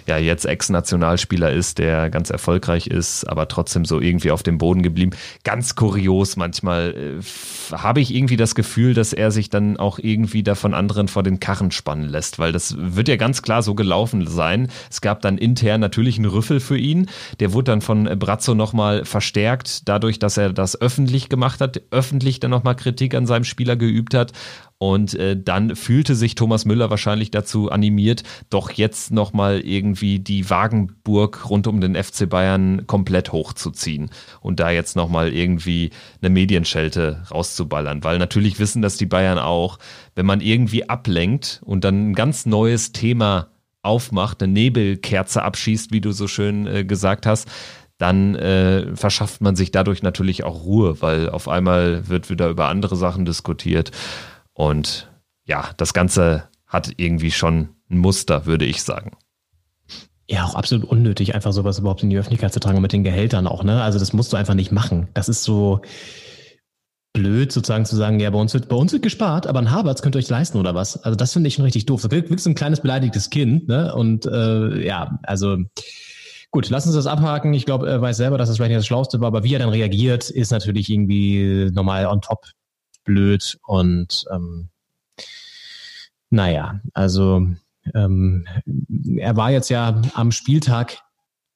ja 0.09 0.17
jetzt 0.17 0.45
Ex-Nationalspieler 0.45 1.51
ist, 1.51 1.77
der 1.77 2.09
ganz 2.09 2.29
erfolgreich 2.29 2.87
ist, 2.87 3.23
aber 3.25 3.47
trotzdem 3.47 3.85
so 3.85 4.01
irgendwie 4.01 4.31
auf 4.31 4.43
dem 4.43 4.57
Boden 4.57 4.81
geblieben. 4.81 5.11
Ganz 5.43 5.75
kurios 5.75 6.35
manchmal 6.35 7.19
äh, 7.21 7.75
habe 7.75 8.01
ich 8.01 8.13
irgendwie 8.13 8.37
das 8.37 8.55
Gefühl, 8.55 8.93
dass 8.93 9.13
er 9.13 9.31
sich 9.31 9.49
dann 9.49 9.77
auch 9.77 9.99
irgendwie 9.99 10.43
da 10.43 10.55
von 10.55 10.73
anderen 10.73 11.07
vor 11.07 11.23
den 11.23 11.39
Karren 11.39 11.71
spannen 11.71 12.09
lässt, 12.09 12.39
weil 12.39 12.51
das 12.51 12.75
wird 12.77 13.07
ja 13.07 13.15
ganz 13.15 13.41
klar 13.41 13.63
so 13.63 13.75
gelaufen 13.75 14.27
sein. 14.27 14.69
Es 14.89 15.01
gab 15.01 15.21
dann 15.21 15.37
intern 15.37 15.79
natürlich 15.79 16.17
einen 16.17 16.29
Rüffel 16.29 16.59
für 16.59 16.77
ihn, 16.77 17.07
der 17.39 17.53
wurde 17.53 17.71
dann 17.71 17.81
von 17.81 18.05
Brazzo 18.19 18.55
nochmal 18.55 19.05
verstärkt, 19.05 19.87
dadurch, 19.87 20.19
dass 20.19 20.37
er 20.37 20.51
das 20.51 20.79
öffentlich 20.81 21.29
gemacht 21.29 21.61
hat, 21.61 21.81
öffentlich 21.91 22.39
dann 22.39 22.51
nochmal 22.51 22.75
Kritik 22.75 23.13
an 23.15 23.27
seinem 23.27 23.43
Spieler 23.43 23.75
geübt 23.75 24.13
hat 24.13 24.33
und 24.79 25.13
äh, 25.15 25.37
dann 25.37 25.75
fühlte 25.75 26.15
sich 26.15 26.35
Thomas 26.35 26.65
Müller 26.65 26.89
wahrscheinlich 26.89 27.31
dazu 27.31 27.69
animiert, 27.69 28.23
doch 28.49 28.71
jetzt 28.71 29.11
nochmal 29.11 29.59
irgendwie 29.59 30.19
die 30.19 30.49
Wagenburg 30.49 31.49
rund 31.49 31.67
um 31.67 31.81
den 31.81 32.01
FC 32.01 32.29
Bayern 32.29 32.87
komplett 32.87 33.33
hochzuziehen 33.33 34.09
und 34.39 34.61
da 34.61 34.71
jetzt 34.71 34.95
nochmal 34.95 35.33
irgendwie 35.33 35.91
eine 36.21 36.29
Medienschelte 36.29 37.23
rauszuballern. 37.29 38.05
Weil 38.05 38.19
natürlich 38.19 38.57
wissen 38.59 38.81
das 38.81 38.95
die 38.95 39.05
Bayern 39.05 39.37
auch, 39.37 39.79
wenn 40.15 40.25
man 40.25 40.39
irgendwie 40.39 40.89
ablenkt 40.89 41.61
und 41.65 41.83
dann 41.83 42.11
ein 42.11 42.15
ganz 42.15 42.45
neues 42.45 42.93
Thema 42.93 43.49
aufmacht, 43.81 44.41
eine 44.41 44.53
Nebelkerze 44.53 45.43
abschießt, 45.43 45.91
wie 45.91 46.01
du 46.01 46.13
so 46.13 46.27
schön 46.27 46.67
äh, 46.67 46.85
gesagt 46.85 47.25
hast, 47.25 47.49
dann 47.97 48.35
äh, 48.35 48.95
verschafft 48.95 49.41
man 49.41 49.57
sich 49.57 49.71
dadurch 49.71 50.03
natürlich 50.03 50.45
auch 50.45 50.63
Ruhe, 50.63 51.01
weil 51.01 51.29
auf 51.29 51.49
einmal 51.49 52.07
wird 52.07 52.29
wieder 52.29 52.47
über 52.47 52.69
andere 52.69 52.95
Sachen 52.95 53.25
diskutiert. 53.25 53.91
Und 54.59 55.09
ja, 55.45 55.69
das 55.77 55.93
Ganze 55.93 56.49
hat 56.67 56.91
irgendwie 56.97 57.31
schon 57.31 57.69
ein 57.89 57.97
Muster, 57.97 58.45
würde 58.45 58.65
ich 58.65 58.83
sagen. 58.83 59.11
Ja, 60.27 60.43
auch 60.43 60.53
absolut 60.53 60.85
unnötig, 60.85 61.33
einfach 61.33 61.53
sowas 61.53 61.79
überhaupt 61.79 62.03
in 62.03 62.09
die 62.09 62.17
Öffentlichkeit 62.17 62.51
zu 62.51 62.59
tragen 62.59 62.75
und 62.75 62.81
mit 62.81 62.91
den 62.91 63.05
Gehältern 63.05 63.47
auch, 63.47 63.63
ne? 63.63 63.81
Also 63.81 63.99
das 63.99 64.11
musst 64.11 64.33
du 64.33 64.37
einfach 64.37 64.55
nicht 64.55 64.73
machen. 64.73 65.07
Das 65.13 65.29
ist 65.29 65.43
so 65.43 65.79
blöd, 67.13 67.53
sozusagen 67.53 67.85
zu 67.85 67.95
sagen, 67.95 68.19
ja, 68.19 68.29
bei 68.31 68.37
uns 68.37 68.53
wird, 68.53 68.67
bei 68.67 68.75
uns 68.75 68.91
wird 68.91 69.01
gespart, 69.01 69.47
aber 69.47 69.59
ein 69.59 69.71
Harvards 69.71 70.01
könnt 70.01 70.15
ihr 70.17 70.19
euch 70.19 70.29
leisten 70.29 70.57
oder 70.57 70.75
was? 70.75 71.01
Also 71.03 71.15
das 71.15 71.31
finde 71.31 71.47
ich 71.47 71.53
schon 71.53 71.63
richtig 71.63 71.85
doof. 71.85 72.01
So 72.01 72.11
wirklich 72.11 72.41
so 72.41 72.49
ein 72.49 72.55
kleines 72.55 72.81
beleidigtes 72.81 73.29
Kind, 73.29 73.69
ne? 73.69 73.95
Und 73.95 74.25
äh, 74.25 74.85
ja, 74.85 75.17
also 75.23 75.55
gut, 76.51 76.69
lass 76.69 76.85
uns 76.85 76.95
das 76.95 77.07
abhaken. 77.07 77.53
Ich 77.53 77.65
glaube, 77.65 77.89
er 77.89 78.01
weiß 78.01 78.17
selber, 78.17 78.37
dass 78.37 78.49
das 78.49 78.57
vielleicht 78.57 78.71
nicht 78.71 78.79
das 78.79 78.87
Schlauste 78.87 79.21
war, 79.21 79.27
aber 79.27 79.45
wie 79.45 79.53
er 79.53 79.59
dann 79.59 79.69
reagiert, 79.69 80.29
ist 80.29 80.51
natürlich 80.51 80.89
irgendwie 80.89 81.71
normal 81.71 82.07
on 82.07 82.19
top 82.19 82.45
blöd 83.09 83.57
und 83.65 84.25
ähm, 84.31 84.69
naja, 86.29 86.79
also 86.93 87.47
ähm, 87.95 88.45
er 89.17 89.35
war 89.35 89.49
jetzt 89.49 89.69
ja 89.69 89.99
am 90.13 90.31
Spieltag 90.31 90.99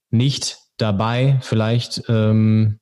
nicht 0.10 0.58
dabei, 0.78 1.38
vielleicht 1.42 2.04
ähm, 2.10 2.80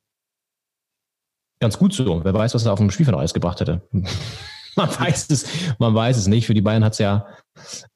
ganz 1.59 1.77
gut 1.77 1.93
so. 1.93 2.23
Wer 2.23 2.33
weiß, 2.33 2.53
was 2.55 2.65
er 2.65 2.71
auf 2.71 2.79
dem 2.79 2.91
Spielfeld 2.91 3.17
alles 3.17 3.33
gebracht 3.33 3.59
hätte. 3.59 3.81
man 4.77 4.89
weiß 4.89 5.29
es, 5.31 5.45
man 5.79 5.93
weiß 5.93 6.15
es 6.15 6.27
nicht. 6.27 6.47
Für 6.47 6.53
die 6.53 6.61
Bayern 6.61 6.85
hat 6.85 6.93
es 6.93 6.99
ja 6.99 7.27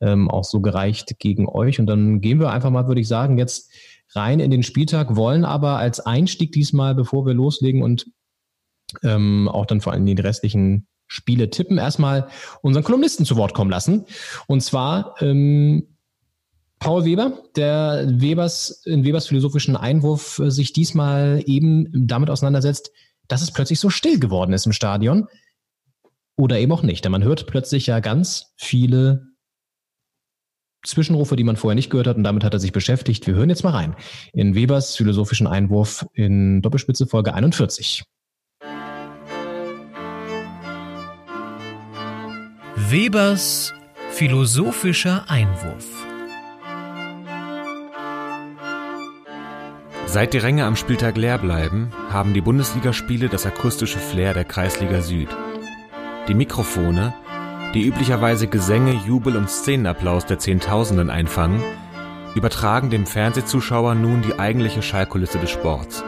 ähm, 0.02 0.30
auch 0.30 0.44
so 0.44 0.60
gereicht 0.60 1.18
gegen 1.20 1.48
euch. 1.48 1.80
Und 1.80 1.88
dann 1.88 2.20
gehen 2.20 2.42
wir 2.42 2.52
einfach 2.52 2.70
mal, 2.70 2.88
würde 2.88 3.00
ich 3.00 3.08
sagen, 3.08 3.38
jetzt 3.38 3.72
rein 4.14 4.42
in 4.42 4.52
den 4.52 4.64
Spieltag, 4.64 5.16
wollen 5.16 5.46
aber 5.46 5.78
als 5.78 6.02
Einstieg 6.02 6.52
diesmal, 6.52 6.96
bevor 6.96 7.26
wir 7.26 7.34
loslegen 7.34 7.82
und 7.82 8.08
ähm, 9.04 9.48
auch 9.48 9.66
dann 9.66 9.82
vor 9.82 9.94
allem 9.94 10.06
die 10.06 10.14
restlichen 10.14 10.88
Spiele 11.08 11.50
tippen, 11.50 11.78
erstmal 11.78 12.28
unseren 12.62 12.84
Kolumnisten 12.84 13.26
zu 13.26 13.36
Wort 13.36 13.54
kommen 13.54 13.70
lassen. 13.70 14.06
Und 14.48 14.62
zwar 14.62 15.16
ähm, 15.22 15.96
Paul 16.80 17.06
Weber, 17.06 17.44
der 17.56 18.06
Webers 18.08 18.82
in 18.86 19.06
Webers 19.06 19.28
philosophischen 19.28 19.76
Einwurf 19.76 20.40
äh, 20.40 20.52
sich 20.52 20.74
diesmal 20.74 21.44
eben 21.46 22.08
damit 22.08 22.30
auseinandersetzt, 22.30 22.92
dass 23.28 23.42
es 23.42 23.52
plötzlich 23.52 23.80
so 23.80 23.90
still 23.90 24.20
geworden 24.20 24.54
ist 24.54 24.66
im 24.66 24.74
Stadion. 24.74 25.28
Oder 26.38 26.60
eben 26.60 26.72
auch 26.74 26.84
nicht. 26.84 27.06
Denn 27.06 27.14
man 27.14 27.24
hört 27.24 27.48
plötzlich 27.48 27.88
ja 27.88 28.02
ganz 28.02 28.54
viele 28.58 29.28
Zwischenrufe, 30.84 31.36
die 31.36 31.44
man 31.44 31.56
vorher 31.56 31.76
nicht 31.76 31.90
gehört 31.90 32.08
hat, 32.08 32.18
und 32.18 32.24
damit 32.24 32.44
hat 32.44 32.54
er 32.54 32.60
sich 32.60 32.74
beschäftigt. 32.74 33.26
Wir 33.26 33.36
hören 33.36 33.50
jetzt 33.50 33.64
mal 33.64 33.72
rein 33.72 33.96
in 34.34 34.54
Webers 34.54 34.96
philosophischen 34.96 35.48
Einwurf 35.48 36.06
in 36.14 36.62
Doppelspitze 36.62 37.08
Folge 37.08 37.34
41. 37.34 38.04
Webers 42.90 43.74
philosophischer 44.12 45.26
Einwurf. 45.28 45.88
Seit 50.06 50.34
die 50.34 50.38
Ränge 50.38 50.66
am 50.66 50.76
Spieltag 50.76 51.18
leer 51.18 51.40
bleiben, 51.40 51.90
haben 52.12 52.36
die 52.36 52.42
Bundesligaspiele 52.42 53.28
das 53.28 53.48
akustische 53.48 53.98
Flair 53.98 54.36
der 54.36 54.44
Kreisliga 54.44 55.02
Süd. 55.02 55.30
Die 56.28 56.36
Mikrofone, 56.36 57.16
die 57.74 57.88
üblicherweise 57.88 58.46
Gesänge, 58.46 59.02
Jubel 59.08 59.36
und 59.36 59.50
Szenenapplaus 59.50 60.28
der 60.28 60.38
Zehntausenden 60.38 61.10
einfangen, 61.10 61.64
übertragen 62.36 62.92
dem 62.92 63.08
Fernsehzuschauer 63.08 63.96
nun 63.96 64.22
die 64.22 64.38
eigentliche 64.38 64.84
Schallkulisse 64.84 65.40
des 65.40 65.50
Sports. 65.50 66.04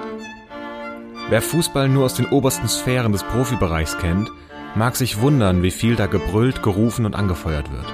Wer 1.29 1.41
Fußball 1.41 1.89
nur 1.89 2.05
aus 2.05 2.13
den 2.13 2.27
obersten 2.27 2.67
Sphären 2.67 3.13
des 3.13 3.23
Profibereichs 3.23 3.97
kennt, 3.97 4.29
mag 4.77 4.95
sich 4.95 5.19
wundern, 5.19 5.63
wie 5.63 5.71
viel 5.71 5.95
da 5.95 6.05
gebrüllt, 6.05 6.61
gerufen 6.61 7.05
und 7.05 7.15
angefeuert 7.15 7.71
wird. 7.71 7.85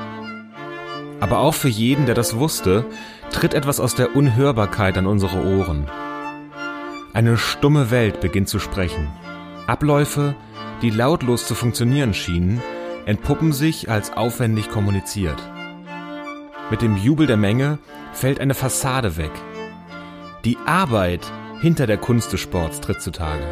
Aber 1.20 1.40
auch 1.40 1.54
für 1.54 1.70
jeden, 1.70 2.06
der 2.06 2.16
das 2.16 2.36
wusste, 2.36 2.86
tritt 3.32 3.54
etwas 3.54 3.80
aus 3.80 3.96
der 3.96 4.16
Unhörbarkeit 4.16 4.98
an 4.98 5.08
unsere 5.08 5.46
Ohren. 5.46 5.88
Eine 7.14 7.38
stumme 7.38 7.92
Welt 7.92 8.20
beginnt 8.20 8.50
zu 8.50 8.60
sprechen. 8.60 9.08
Abläufe, 9.66 10.36
die 10.82 10.90
lautlos 10.90 11.48
zu 11.48 11.56
funktionieren 11.56 12.14
schienen, 12.14 12.62
entpuppen 13.06 13.54
sich 13.54 13.90
als 13.90 14.12
aufwendig 14.14 14.70
kommuniziert. 14.70 15.42
Mit 16.70 16.82
dem 16.82 16.98
Jubel 16.98 17.28
der 17.28 17.38
Menge 17.38 17.80
fällt 18.12 18.40
eine 18.40 18.54
Fassade 18.54 19.16
weg. 19.16 19.32
Die 20.44 20.58
Arbeit 20.66 21.32
hinter 21.62 21.88
der 21.88 21.98
Kunst 21.98 22.34
des 22.34 22.42
Sports 22.42 22.82
tritt 22.82 23.02
zutage. 23.02 23.46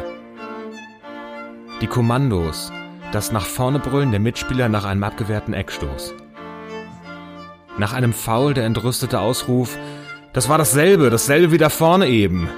Die 1.80 1.86
Kommandos, 1.86 2.70
das 3.12 3.30
nach 3.30 3.46
vorne 3.46 3.78
brüllen 3.78 4.10
der 4.10 4.20
Mitspieler 4.20 4.68
nach 4.68 4.84
einem 4.84 5.04
abgewehrten 5.04 5.54
Eckstoß. 5.54 6.14
Nach 7.78 7.92
einem 7.92 8.12
Foul 8.12 8.54
der 8.54 8.64
entrüstete 8.64 9.20
Ausruf, 9.20 9.78
das 10.32 10.48
war 10.48 10.58
dasselbe, 10.58 11.10
dasselbe 11.10 11.52
wie 11.52 11.58
da 11.58 11.68
vorne 11.68 12.08
eben. 12.08 12.48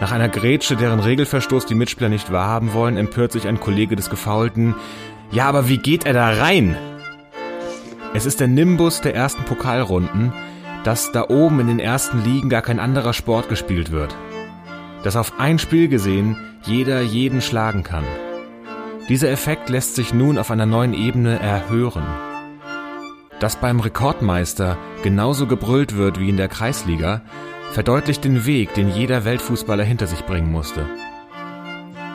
Nach 0.00 0.12
einer 0.12 0.28
Grätsche, 0.28 0.76
deren 0.76 1.00
Regelverstoß 1.00 1.66
die 1.66 1.74
Mitspieler 1.74 2.08
nicht 2.08 2.32
wahrhaben 2.32 2.72
wollen, 2.72 2.96
empört 2.96 3.32
sich 3.32 3.46
ein 3.46 3.60
Kollege 3.60 3.94
des 3.94 4.10
Gefaulten, 4.10 4.74
ja, 5.30 5.46
aber 5.46 5.68
wie 5.68 5.78
geht 5.78 6.04
er 6.06 6.12
da 6.12 6.28
rein? 6.28 6.76
Es 8.14 8.26
ist 8.26 8.40
der 8.40 8.48
Nimbus 8.48 9.00
der 9.00 9.14
ersten 9.14 9.44
Pokalrunden, 9.44 10.32
dass 10.84 11.12
da 11.12 11.28
oben 11.28 11.60
in 11.60 11.68
den 11.68 11.78
ersten 11.78 12.22
Ligen 12.24 12.50
gar 12.50 12.62
kein 12.62 12.80
anderer 12.80 13.12
Sport 13.12 13.48
gespielt 13.48 13.92
wird. 13.92 14.14
Dass 15.04 15.16
auf 15.16 15.38
ein 15.38 15.58
Spiel 15.58 15.88
gesehen 15.88 16.36
jeder 16.64 17.00
jeden 17.00 17.40
schlagen 17.40 17.82
kann. 17.82 18.04
Dieser 19.12 19.30
Effekt 19.30 19.68
lässt 19.68 19.94
sich 19.94 20.14
nun 20.14 20.38
auf 20.38 20.50
einer 20.50 20.64
neuen 20.64 20.94
Ebene 20.94 21.38
erhören. 21.38 22.06
Dass 23.40 23.56
beim 23.56 23.78
Rekordmeister 23.78 24.78
genauso 25.02 25.46
gebrüllt 25.46 25.98
wird 25.98 26.18
wie 26.18 26.30
in 26.30 26.38
der 26.38 26.48
Kreisliga, 26.48 27.20
verdeutlicht 27.72 28.24
den 28.24 28.46
Weg, 28.46 28.72
den 28.72 28.88
jeder 28.88 29.26
Weltfußballer 29.26 29.84
hinter 29.84 30.06
sich 30.06 30.24
bringen 30.24 30.50
musste. 30.50 30.86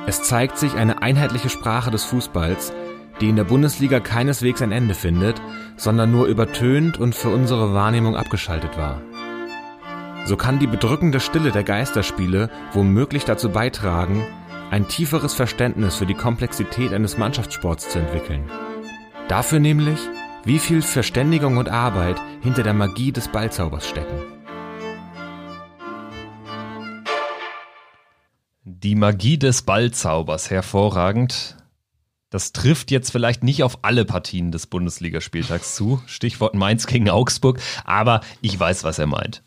Es 0.07 0.23
zeigt 0.23 0.57
sich 0.57 0.73
eine 0.73 1.03
einheitliche 1.03 1.49
Sprache 1.49 1.91
des 1.91 2.03
Fußballs, 2.03 2.73
die 3.21 3.29
in 3.29 3.35
der 3.35 3.43
Bundesliga 3.43 3.99
keineswegs 3.99 4.63
ein 4.63 4.71
Ende 4.71 4.95
findet, 4.95 5.39
sondern 5.75 6.11
nur 6.11 6.25
übertönt 6.25 6.97
und 6.97 7.13
für 7.13 7.29
unsere 7.29 7.75
Wahrnehmung 7.75 8.15
abgeschaltet 8.15 8.75
war. 8.75 9.03
So 10.25 10.35
kann 10.35 10.57
die 10.57 10.65
bedrückende 10.65 11.19
Stille 11.19 11.51
der 11.51 11.63
Geisterspiele 11.63 12.49
womöglich 12.73 13.23
dazu 13.23 13.49
beitragen, 13.51 14.25
ein 14.69 14.87
tieferes 14.87 15.33
Verständnis 15.33 15.95
für 15.95 16.05
die 16.05 16.13
Komplexität 16.13 16.93
eines 16.93 17.17
Mannschaftssports 17.17 17.89
zu 17.89 17.99
entwickeln. 17.99 18.49
Dafür 19.29 19.59
nämlich, 19.59 19.99
wie 20.43 20.59
viel 20.59 20.81
Verständigung 20.81 21.57
und 21.57 21.69
Arbeit 21.69 22.19
hinter 22.41 22.63
der 22.63 22.73
Magie 22.73 23.11
des 23.11 23.29
Ballzaubers 23.29 23.87
stecken. 23.87 24.21
Die 28.63 28.95
Magie 28.95 29.37
des 29.37 29.61
Ballzaubers, 29.61 30.49
hervorragend. 30.49 31.57
Das 32.29 32.51
trifft 32.51 32.91
jetzt 32.91 33.11
vielleicht 33.11 33.43
nicht 33.43 33.63
auf 33.63 33.79
alle 33.83 34.03
Partien 34.03 34.51
des 34.51 34.67
Bundesligaspieltags 34.67 35.75
zu. 35.75 36.01
Stichwort 36.05 36.55
Mainz 36.55 36.87
gegen 36.87 37.09
Augsburg. 37.09 37.59
Aber 37.85 38.19
ich 38.41 38.59
weiß, 38.59 38.83
was 38.83 38.99
er 38.99 39.07
meint. 39.07 39.43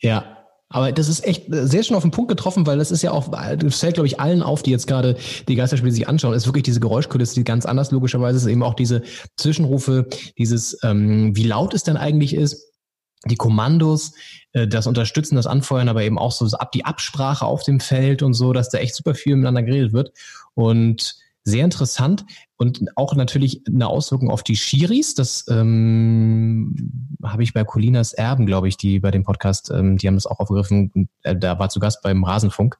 Ja, 0.00 0.37
aber 0.70 0.92
das 0.92 1.08
ist 1.08 1.24
echt 1.24 1.46
sehr 1.48 1.82
schön 1.82 1.96
auf 1.96 2.02
den 2.02 2.10
Punkt 2.10 2.28
getroffen, 2.28 2.66
weil 2.66 2.78
das 2.78 2.90
ist 2.90 3.02
ja 3.02 3.12
auch, 3.12 3.28
das 3.28 3.80
fällt, 3.80 3.94
glaube 3.94 4.06
ich, 4.06 4.20
allen 4.20 4.42
auf, 4.42 4.62
die 4.62 4.70
jetzt 4.70 4.86
gerade 4.86 5.16
die 5.48 5.54
Geisterspiele 5.54 5.92
sich 5.92 6.08
anschauen, 6.08 6.34
ist 6.34 6.46
wirklich 6.46 6.64
diese 6.64 6.80
Geräuschkulisse, 6.80 7.34
die 7.34 7.44
ganz 7.44 7.64
anders 7.64 7.90
logischerweise 7.90 8.36
ist, 8.36 8.46
eben 8.46 8.62
auch 8.62 8.74
diese 8.74 9.02
Zwischenrufe, 9.36 10.08
dieses, 10.36 10.78
ähm, 10.82 11.34
wie 11.34 11.44
laut 11.44 11.72
es 11.72 11.84
denn 11.84 11.96
eigentlich 11.96 12.34
ist, 12.34 12.66
die 13.26 13.36
Kommandos, 13.36 14.12
äh, 14.52 14.68
das 14.68 14.86
Unterstützen, 14.86 15.36
das 15.36 15.46
Anfeuern, 15.46 15.88
aber 15.88 16.02
eben 16.02 16.18
auch 16.18 16.32
so 16.32 16.46
die 16.74 16.84
Absprache 16.84 17.46
auf 17.46 17.62
dem 17.62 17.80
Feld 17.80 18.22
und 18.22 18.34
so, 18.34 18.52
dass 18.52 18.68
da 18.68 18.78
echt 18.78 18.94
super 18.94 19.14
viel 19.14 19.36
miteinander 19.36 19.62
geredet 19.62 19.92
wird. 19.92 20.12
Und 20.54 21.16
sehr 21.44 21.64
interessant 21.64 22.24
und 22.58 22.84
auch 22.96 23.14
natürlich 23.14 23.62
eine 23.68 23.86
Auswirkung 23.86 24.30
auf 24.30 24.42
die 24.42 24.56
Schiris. 24.56 25.14
Das 25.14 25.46
ähm, 25.48 26.74
habe 27.22 27.44
ich 27.44 27.54
bei 27.54 27.62
Colinas 27.62 28.12
Erben, 28.12 28.46
glaube 28.46 28.66
ich, 28.66 28.76
die 28.76 28.98
bei 28.98 29.12
dem 29.12 29.22
Podcast, 29.22 29.70
ähm, 29.70 29.96
die 29.96 30.08
haben 30.08 30.16
das 30.16 30.26
auch 30.26 30.40
aufgegriffen. 30.40 31.08
Äh, 31.22 31.36
da 31.36 31.60
war 31.60 31.68
zu 31.68 31.78
Gast 31.78 32.02
beim 32.02 32.24
Rasenfunk 32.24 32.76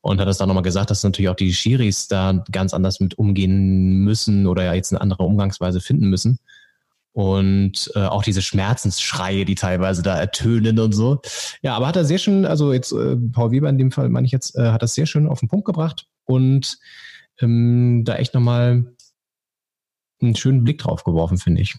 und 0.00 0.18
hat 0.18 0.26
das 0.26 0.38
da 0.38 0.46
nochmal 0.46 0.62
gesagt, 0.62 0.90
dass 0.90 1.04
natürlich 1.04 1.28
auch 1.28 1.36
die 1.36 1.52
Schiris 1.52 2.08
da 2.08 2.42
ganz 2.50 2.72
anders 2.72 3.00
mit 3.00 3.18
umgehen 3.18 4.02
müssen 4.02 4.46
oder 4.46 4.64
ja 4.64 4.72
jetzt 4.72 4.92
eine 4.92 5.02
andere 5.02 5.24
Umgangsweise 5.24 5.82
finden 5.82 6.08
müssen. 6.08 6.38
Und 7.12 7.90
äh, 7.96 8.06
auch 8.06 8.22
diese 8.22 8.40
Schmerzensschreie, 8.40 9.44
die 9.44 9.56
teilweise 9.56 10.02
da 10.02 10.16
ertönen 10.16 10.78
und 10.78 10.92
so. 10.92 11.20
Ja, 11.60 11.76
aber 11.76 11.88
hat 11.88 11.96
er 11.96 12.06
sehr 12.06 12.18
schön, 12.18 12.46
also 12.46 12.72
jetzt 12.72 12.92
äh, 12.92 13.16
Paul 13.32 13.50
Weber 13.50 13.68
in 13.68 13.76
dem 13.76 13.90
Fall 13.90 14.08
meine 14.08 14.24
ich 14.24 14.32
jetzt, 14.32 14.56
äh, 14.56 14.70
hat 14.70 14.82
das 14.82 14.94
sehr 14.94 15.04
schön 15.04 15.26
auf 15.26 15.40
den 15.40 15.48
Punkt 15.50 15.66
gebracht 15.66 16.06
und 16.24 16.78
ähm, 17.40 18.04
da 18.04 18.16
echt 18.16 18.32
nochmal 18.32 18.94
einen 20.20 20.36
schönen 20.36 20.64
Blick 20.64 20.78
drauf 20.78 21.04
geworfen, 21.04 21.38
finde 21.38 21.62
ich. 21.62 21.76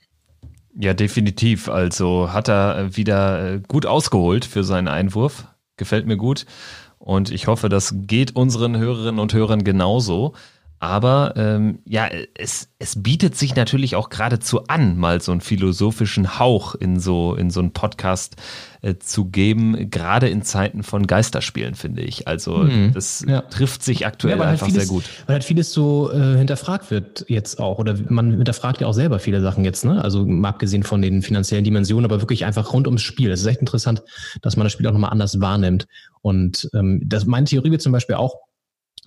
Ja, 0.76 0.94
definitiv. 0.94 1.68
Also 1.70 2.32
hat 2.32 2.48
er 2.48 2.96
wieder 2.96 3.54
äh, 3.54 3.62
gut 3.68 3.86
ausgeholt 3.86 4.46
für 4.46 4.64
seinen 4.64 4.88
Einwurf. 4.88 5.48
Gefällt 5.78 6.06
mir 6.06 6.18
gut. 6.18 6.46
Und 6.98 7.32
ich 7.32 7.48
hoffe, 7.48 7.70
das 7.70 7.96
geht 7.96 8.36
unseren 8.36 8.78
Hörerinnen 8.78 9.20
und 9.20 9.34
Hörern 9.34 9.64
genauso. 9.64 10.34
Aber 10.80 11.34
ähm, 11.36 11.80
ja, 11.86 12.10
es, 12.36 12.70
es 12.80 13.04
bietet 13.04 13.36
sich 13.36 13.54
natürlich 13.56 13.98
auch 13.98 14.10
geradezu 14.10 14.66
an, 14.68 14.98
mal 14.98 15.20
so 15.20 15.34
einen 15.34 15.42
philosophischen 15.42 16.40
Hauch 16.40 16.74
in 16.74 17.02
so, 17.02 17.36
in 17.36 17.50
so 17.50 17.60
einen 17.60 17.74
Podcast 17.74 18.38
äh, 18.82 18.96
zu 18.96 19.26
geben, 19.26 19.90
gerade 19.90 20.30
in 20.30 20.42
Zeiten 20.42 20.84
von 20.84 21.06
Geisterspielen, 21.06 21.76
finde 21.76 22.02
ich. 22.02 22.30
Also 22.30 22.60
mhm, 22.60 22.94
das 22.94 23.26
ja. 23.28 23.42
trifft 23.42 23.84
sich 23.84 24.06
aktuell 24.06 24.38
ja, 24.38 24.46
einfach 24.46 24.68
vieles, 24.68 24.88
sehr 24.88 24.96
gut. 24.96 25.04
Weil 25.26 25.34
halt 25.34 25.44
vieles 25.44 25.74
so 25.74 26.12
äh, 26.14 26.38
hinterfragt 26.38 26.92
wird 26.92 27.26
jetzt 27.28 27.60
auch. 27.60 27.78
Oder 27.78 27.98
man 28.08 28.38
hinterfragt 28.38 28.80
ja 28.80 28.88
auch 28.88 28.94
selber 28.94 29.20
viele 29.20 29.42
Sachen 29.42 29.66
jetzt, 29.66 29.84
ne? 29.84 30.02
Also 30.02 30.26
abgesehen 30.44 30.84
von 30.84 31.02
den 31.02 31.22
finanziellen 31.24 31.66
Dimensionen, 31.66 32.06
aber 32.06 32.22
wirklich 32.22 32.46
einfach 32.46 32.72
rund 32.72 32.88
ums 32.88 33.02
Spiel. 33.02 33.32
Es 33.32 33.42
ist 33.42 33.48
echt 33.48 33.60
interessant, 33.60 34.02
dass 34.42 34.56
man 34.56 34.64
das 34.64 34.72
Spiel 34.72 34.88
auch 34.88 34.94
nochmal 34.94 35.12
anders 35.12 35.42
wahrnimmt. 35.42 35.88
Und 36.22 36.70
ähm, 36.74 37.02
das, 37.04 37.26
meine 37.26 37.48
Theorie 37.48 37.72
wird 37.72 37.82
zum 37.82 37.92
Beispiel 37.92 38.16
auch, 38.16 38.36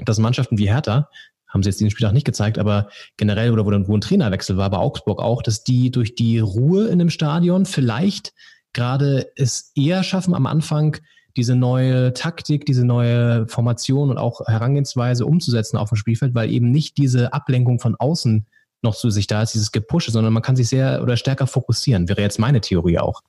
dass 0.05 0.19
Mannschaften 0.19 0.59
wie 0.59 0.69
Hertha 0.69 1.09
haben 1.53 1.63
sie 1.63 1.69
jetzt 1.69 1.81
den 1.81 1.91
Spieltag 1.91 2.15
nicht 2.15 2.25
gezeigt, 2.25 2.59
aber 2.59 2.89
generell 3.17 3.51
oder 3.51 3.67
wo, 3.67 3.71
dann, 3.71 3.87
wo 3.89 3.97
ein 3.97 4.01
Trainerwechsel 4.01 4.57
war, 4.57 4.71
bei 4.71 4.79
Augsburg 4.79 5.21
auch, 5.21 5.43
dass 5.43 5.65
die 5.65 5.91
durch 5.91 6.15
die 6.15 6.39
Ruhe 6.39 6.89
in 6.89 6.99
dem 6.99 7.11
Stadion 7.11 7.67
vielleicht 7.67 8.33
gerade 8.73 9.31
es 9.37 9.73
eher 9.77 10.03
schaffen, 10.03 10.35
am 10.35 10.47
Anfang 10.47 10.97
diese 11.37 11.55
neue 11.55 12.13
Taktik, 12.13 12.67
diese 12.67 12.85
neue 12.85 13.47
Formation 13.49 14.11
und 14.11 14.19
auch 14.19 14.47
Herangehensweise 14.47 15.27
umzusetzen 15.27 15.77
auf 15.77 15.89
dem 15.89 15.97
Spielfeld, 15.97 16.35
weil 16.35 16.51
eben 16.51 16.71
nicht 16.71 16.99
diese 16.99 17.33
Ablenkung 17.33 17.81
von 17.81 17.97
außen 17.97 18.47
noch 18.83 18.95
zu 18.95 19.11
sich 19.11 19.27
da 19.27 19.43
ist, 19.43 19.55
dieses 19.55 19.73
Gepusche, 19.73 20.11
sondern 20.11 20.33
man 20.33 20.43
kann 20.43 20.57
sich 20.57 20.69
sehr 20.69 21.03
oder 21.03 21.17
stärker 21.17 21.47
fokussieren, 21.47 22.09
wäre 22.09 22.21
jetzt 22.21 22.39
meine 22.39 22.61
Theorie 22.61 22.99
auch. 22.99 23.23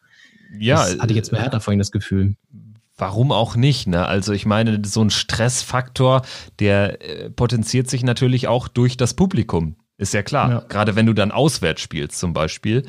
Ja. 0.58 0.76
Das 0.76 1.00
hatte 1.00 1.14
ich 1.14 1.18
jetzt 1.18 1.32
bei 1.32 1.40
Hertha 1.40 1.60
vorhin 1.60 1.80
das 1.80 1.92
Gefühl 1.92 2.36
warum 2.98 3.32
auch 3.32 3.56
nicht? 3.56 3.88
Ne? 3.88 4.06
Also 4.06 4.34
ich 4.34 4.46
meine, 4.46 4.82
so 4.86 5.02
ein 5.02 5.10
Stressfaktor, 5.10 6.22
der 6.60 7.02
äh, 7.02 7.30
potenziert 7.30 7.90
sich 7.90 8.04
natürlich 8.04 8.48
auch 8.48 8.68
durch 8.68 8.98
das 8.98 9.14
Publikum. 9.14 9.76
Ist 9.98 10.14
ja 10.14 10.24
klar. 10.24 10.50
Ja. 10.50 10.64
Gerade 10.68 10.96
wenn 10.96 11.06
du 11.06 11.14
dann 11.14 11.32
auswärts 11.32 11.82
spielst 11.82 12.20
zum 12.20 12.34
Beispiel. 12.34 12.84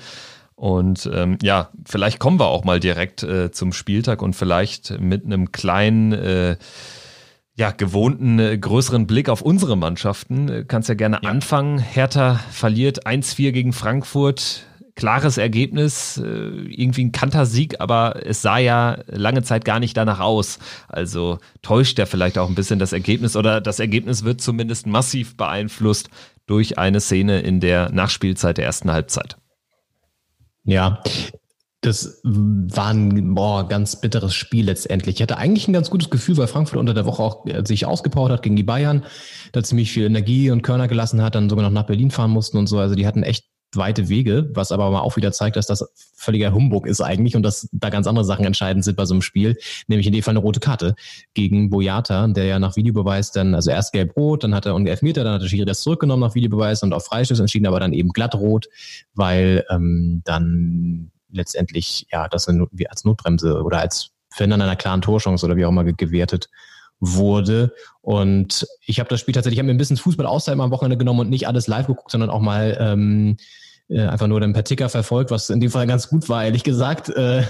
Und 0.56 1.10
ähm, 1.12 1.38
ja, 1.42 1.70
vielleicht 1.84 2.18
kommen 2.18 2.38
wir 2.38 2.46
auch 2.46 2.64
mal 2.64 2.80
direkt 2.80 3.22
äh, 3.22 3.50
zum 3.50 3.72
Spieltag 3.72 4.22
und 4.22 4.34
vielleicht 4.34 4.98
mit 5.00 5.24
einem 5.24 5.52
kleinen, 5.52 6.12
äh, 6.12 6.56
ja, 7.56 7.70
gewohnten, 7.70 8.38
äh, 8.38 8.56
größeren 8.58 9.06
Blick 9.06 9.28
auf 9.28 9.42
unsere 9.42 9.76
Mannschaften. 9.76 10.48
Äh, 10.48 10.64
kannst 10.66 10.88
ja 10.88 10.94
gerne 10.94 11.20
ja. 11.22 11.28
anfangen. 11.28 11.78
Hertha 11.78 12.40
verliert 12.50 13.06
1-4 13.06 13.52
gegen 13.52 13.72
Frankfurt 13.72 14.64
klares 14.96 15.38
Ergebnis, 15.38 16.18
äh, 16.18 16.24
irgendwie 16.24 17.04
ein 17.04 17.12
Kantersieg, 17.12 17.80
aber 17.80 18.24
es 18.24 18.42
sah 18.42 18.58
ja 18.58 18.98
lange 19.06 19.42
Zeit 19.42 19.64
gar 19.64 19.80
nicht 19.80 19.96
danach 19.96 20.20
aus. 20.20 20.58
Also 20.88 21.38
täuscht 21.62 21.98
ja 21.98 22.06
vielleicht 22.06 22.38
auch 22.38 22.48
ein 22.48 22.54
bisschen 22.54 22.78
das 22.78 22.92
Ergebnis 22.92 23.36
oder 23.36 23.60
das 23.60 23.80
Ergebnis 23.80 24.24
wird 24.24 24.40
zumindest 24.40 24.86
massiv 24.86 25.36
beeinflusst 25.36 26.10
durch 26.46 26.78
eine 26.78 27.00
Szene 27.00 27.40
in 27.40 27.60
der 27.60 27.90
Nachspielzeit 27.90 28.58
der 28.58 28.66
ersten 28.66 28.92
Halbzeit. 28.92 29.36
Ja, 30.64 31.02
Das 31.82 32.20
war 32.24 32.88
ein 32.94 33.34
boah, 33.34 33.68
ganz 33.68 34.00
bitteres 34.00 34.34
Spiel 34.34 34.64
letztendlich. 34.66 35.16
Ich 35.16 35.22
hatte 35.22 35.36
eigentlich 35.36 35.68
ein 35.68 35.74
ganz 35.74 35.90
gutes 35.90 36.08
Gefühl, 36.08 36.38
weil 36.38 36.46
Frankfurt 36.46 36.78
unter 36.78 36.94
der 36.94 37.04
Woche 37.04 37.22
auch 37.22 37.46
äh, 37.46 37.62
sich 37.66 37.84
ausgepowert 37.84 38.32
hat 38.32 38.42
gegen 38.42 38.56
die 38.56 38.62
Bayern, 38.62 39.04
da 39.52 39.62
ziemlich 39.62 39.92
viel 39.92 40.06
Energie 40.06 40.50
und 40.50 40.62
Körner 40.62 40.88
gelassen 40.88 41.20
hat, 41.22 41.34
dann 41.34 41.50
sogar 41.50 41.64
noch 41.64 41.70
nach 41.70 41.86
Berlin 41.86 42.10
fahren 42.10 42.30
mussten 42.30 42.56
und 42.56 42.68
so. 42.68 42.78
Also 42.78 42.94
die 42.94 43.06
hatten 43.06 43.22
echt 43.22 43.44
weite 43.76 44.08
Wege, 44.08 44.50
was 44.52 44.72
aber 44.72 44.90
mal 44.90 45.00
auch 45.00 45.16
wieder 45.16 45.32
zeigt, 45.32 45.56
dass 45.56 45.66
das 45.66 45.88
völliger 46.16 46.52
Humbug 46.52 46.86
ist 46.86 47.00
eigentlich 47.00 47.36
und 47.36 47.42
dass 47.42 47.68
da 47.72 47.90
ganz 47.90 48.06
andere 48.06 48.24
Sachen 48.24 48.44
entscheidend 48.44 48.84
sind 48.84 48.96
bei 48.96 49.04
so 49.04 49.14
einem 49.14 49.22
Spiel, 49.22 49.56
nämlich 49.86 50.06
in 50.06 50.12
dem 50.12 50.22
Fall 50.22 50.32
eine 50.32 50.40
rote 50.40 50.60
Karte 50.60 50.94
gegen 51.34 51.70
Boyata, 51.70 52.26
der 52.28 52.44
ja 52.44 52.58
nach 52.58 52.76
Videobeweis 52.76 53.32
dann, 53.32 53.54
also 53.54 53.70
erst 53.70 53.92
gelb-rot, 53.92 54.44
dann 54.44 54.54
hat 54.54 54.66
er 54.66 54.74
einen 54.74 54.86
Elfmeter, 54.86 55.24
dann 55.24 55.34
hat 55.34 55.42
der 55.42 55.48
Schiri 55.48 55.64
das 55.64 55.82
zurückgenommen 55.82 56.22
nach 56.22 56.34
Videobeweis 56.34 56.82
und 56.82 56.92
auf 56.92 57.06
Freistöß 57.06 57.40
entschieden, 57.40 57.66
aber 57.66 57.80
dann 57.80 57.92
eben 57.92 58.10
glatt-rot, 58.10 58.68
weil 59.14 59.64
ähm, 59.70 60.22
dann 60.24 61.10
letztendlich 61.30 62.06
ja 62.10 62.28
das 62.28 62.48
als 62.48 63.04
Notbremse 63.04 63.62
oder 63.62 63.80
als 63.80 64.10
Verhindern 64.30 64.62
einer 64.62 64.76
klaren 64.76 65.02
Torchance 65.02 65.44
oder 65.44 65.56
wie 65.56 65.64
auch 65.64 65.70
immer 65.70 65.84
gewertet 65.84 66.48
wurde. 67.00 67.72
Und 68.00 68.66
ich 68.84 68.98
habe 68.98 69.08
das 69.08 69.20
Spiel 69.20 69.34
tatsächlich, 69.34 69.56
ich 69.56 69.60
habe 69.60 69.66
mir 69.66 69.74
ein 69.74 69.78
bisschen 69.78 69.96
Fußball 69.96 70.26
außerhalb 70.26 70.60
am 70.60 70.70
Wochenende 70.70 70.96
genommen 70.96 71.20
und 71.20 71.30
nicht 71.30 71.46
alles 71.46 71.66
live 71.66 71.86
geguckt, 71.86 72.10
sondern 72.10 72.30
auch 72.30 72.40
mal 72.40 72.76
ähm, 72.80 73.36
äh, 73.88 74.00
einfach 74.00 74.26
nur 74.26 74.40
dann 74.40 74.52
per 74.52 74.64
Ticker 74.64 74.88
verfolgt, 74.88 75.30
was 75.30 75.50
in 75.50 75.60
dem 75.60 75.70
Fall 75.70 75.86
ganz 75.86 76.08
gut 76.08 76.28
war, 76.28 76.44
ehrlich 76.44 76.64
gesagt, 76.64 77.08
äh, 77.10 77.42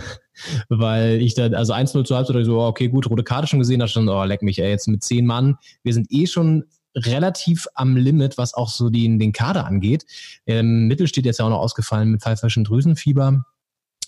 weil 0.69 1.23
ich 1.23 1.35
dann, 1.35 1.55
also 1.55 1.73
1-0 1.73 2.05
zu 2.05 2.17
Halbzeit, 2.17 2.45
so, 2.45 2.61
okay, 2.61 2.89
gut, 2.89 3.09
rote 3.09 3.25
Karte 3.25 3.47
schon 3.47 3.61
gesehen, 3.61 3.81
da 3.81 3.89
schon, 3.89 4.09
oh, 4.09 4.25
leck 4.25 4.43
mich, 4.43 4.59
ey, 4.59 4.71
jetzt 4.71 4.89
mit 4.89 5.03
zehn 5.03 5.27
Mann, 5.27 5.57
wir 5.83 5.95
sind 5.95 6.09
eh 6.11 6.27
schon 6.27 6.65
relativ 6.97 7.67
am 7.75 7.97
Limit, 7.97 8.39
was 8.39 8.55
auch 8.55 8.69
so 8.69 8.89
den, 8.89 9.19
den 9.19 9.33
Kader 9.33 9.67
angeht. 9.67 10.07
Ähm, 10.47 10.87
Mittel 10.87 11.09
steht 11.09 11.25
jetzt 11.25 11.39
ja 11.39 11.45
auch 11.45 11.51
noch 11.51 11.59
ausgefallen 11.59 12.11
mit 12.11 12.23
pfeiferschen 12.23 12.65
Drüsenfieber. 12.65 13.45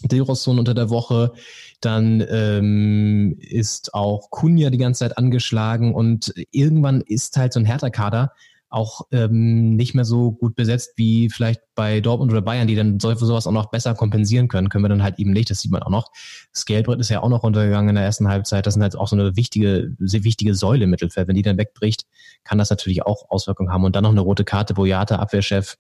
Dilrosson 0.03 0.59
unter 0.59 0.75
der 0.75 0.91
Woche. 0.91 1.33
Dann 1.81 2.25
ähm, 2.29 3.37
ist 3.41 3.95
auch 3.95 4.31
Kunja 4.31 4.71
die 4.71 4.79
ganze 4.79 5.01
Zeit 5.01 5.19
angeschlagen 5.19 5.95
und 5.95 6.33
irgendwann 6.51 7.01
ist 7.01 7.37
halt 7.37 7.53
so 7.53 7.61
ein 7.61 7.67
Hertha-Kader 7.67 8.33
auch 8.69 9.03
ähm, 9.13 9.77
nicht 9.77 9.95
mehr 9.95 10.05
so 10.05 10.33
gut 10.33 10.57
besetzt 10.57 10.93
wie 10.97 11.31
vielleicht 11.31 11.61
bei 11.75 12.01
Dortmund 12.01 12.33
oder 12.33 12.43
Bayern, 12.43 12.67
die 12.67 12.75
dann 12.75 12.99
sowas 12.99 13.47
auch 13.47 13.53
noch 13.53 13.71
besser 13.71 13.95
kompensieren 13.95 14.49
können, 14.49 14.69
können 14.69 14.85
wir 14.85 14.89
dann 14.89 15.03
halt 15.03 15.19
eben 15.19 15.31
nicht. 15.31 15.51
Das 15.51 15.61
sieht 15.61 15.71
man 15.71 15.83
auch 15.83 15.91
noch. 15.91 16.11
Das 16.53 16.65
Geldbrett 16.65 17.01
ist 17.01 17.09
ja 17.09 17.23
auch 17.23 17.29
noch 17.29 17.43
runtergegangen 17.43 17.91
in 17.91 17.95
der 17.95 18.05
ersten 18.05 18.29
Halbzeit. 18.29 18.67
Das 18.67 18.75
sind 18.75 18.83
halt 18.83 18.97
auch 18.97 19.09
so 19.09 19.17
eine 19.17 19.37
wichtige, 19.37 19.95
sehr 20.01 20.25
wichtige 20.25 20.55
Säule 20.55 20.85
im 20.85 20.91
Mittelfeld. 20.91 21.29
Wenn 21.29 21.37
die 21.37 21.43
dann 21.43 21.59
wegbricht, 21.59 22.07
kann 22.45 22.59
das 22.59 22.71
natürlich 22.71 23.05
auch 23.05 23.31
Auswirkungen 23.31 23.71
haben. 23.71 23.85
Und 23.85 23.95
dann 23.95 24.03
noch 24.03 24.11
eine 24.11 24.21
rote 24.21 24.45
Karte, 24.45 24.75
Boyata, 24.75 25.17
Abwehrchef, 25.17 25.77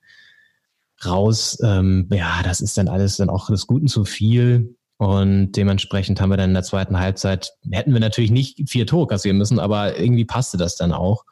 raus. 1.04 1.58
Ähm, 1.62 2.08
ja, 2.12 2.42
das 2.42 2.60
ist 2.60 2.78
dann 2.78 2.88
alles 2.88 3.16
dann 3.16 3.30
auch 3.30 3.48
des 3.48 3.66
Guten 3.66 3.88
zu 3.88 4.04
viel. 4.04 4.76
Und 4.98 5.52
dementsprechend 5.52 6.20
haben 6.20 6.30
wir 6.30 6.38
dann 6.38 6.50
in 6.50 6.54
der 6.54 6.62
zweiten 6.62 6.98
Halbzeit, 6.98 7.52
hätten 7.70 7.92
wir 7.92 8.00
natürlich 8.00 8.30
nicht 8.30 8.70
vier 8.70 8.86
Tore 8.86 9.06
kassieren 9.06 9.36
müssen, 9.36 9.58
aber 9.58 9.98
irgendwie 9.98 10.24
passte 10.24 10.56
das 10.56 10.76
dann 10.76 10.92
auch. 10.92 11.24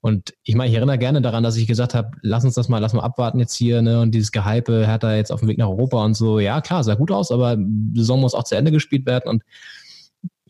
Und 0.00 0.34
ich 0.44 0.54
meine, 0.54 0.70
ich 0.70 0.76
erinnere 0.76 0.98
gerne 0.98 1.20
daran, 1.20 1.42
dass 1.42 1.56
ich 1.56 1.66
gesagt 1.66 1.94
habe, 1.94 2.12
lass 2.22 2.44
uns 2.44 2.54
das 2.54 2.68
mal, 2.68 2.78
lass 2.78 2.92
mal 2.92 3.02
abwarten 3.02 3.40
jetzt 3.40 3.54
hier, 3.54 3.82
ne, 3.82 4.00
und 4.00 4.12
dieses 4.12 4.30
Gehype 4.30 4.86
hat 4.86 5.02
da 5.02 5.16
jetzt 5.16 5.32
auf 5.32 5.40
dem 5.40 5.48
Weg 5.48 5.58
nach 5.58 5.68
Europa 5.68 6.04
und 6.04 6.14
so. 6.14 6.38
Ja, 6.38 6.60
klar, 6.60 6.84
sah 6.84 6.94
gut 6.94 7.10
aus, 7.10 7.32
aber 7.32 7.56
die 7.58 8.00
Saison 8.00 8.20
muss 8.20 8.34
auch 8.34 8.44
zu 8.44 8.56
Ende 8.56 8.70
gespielt 8.70 9.06
werden 9.06 9.28
und 9.28 9.42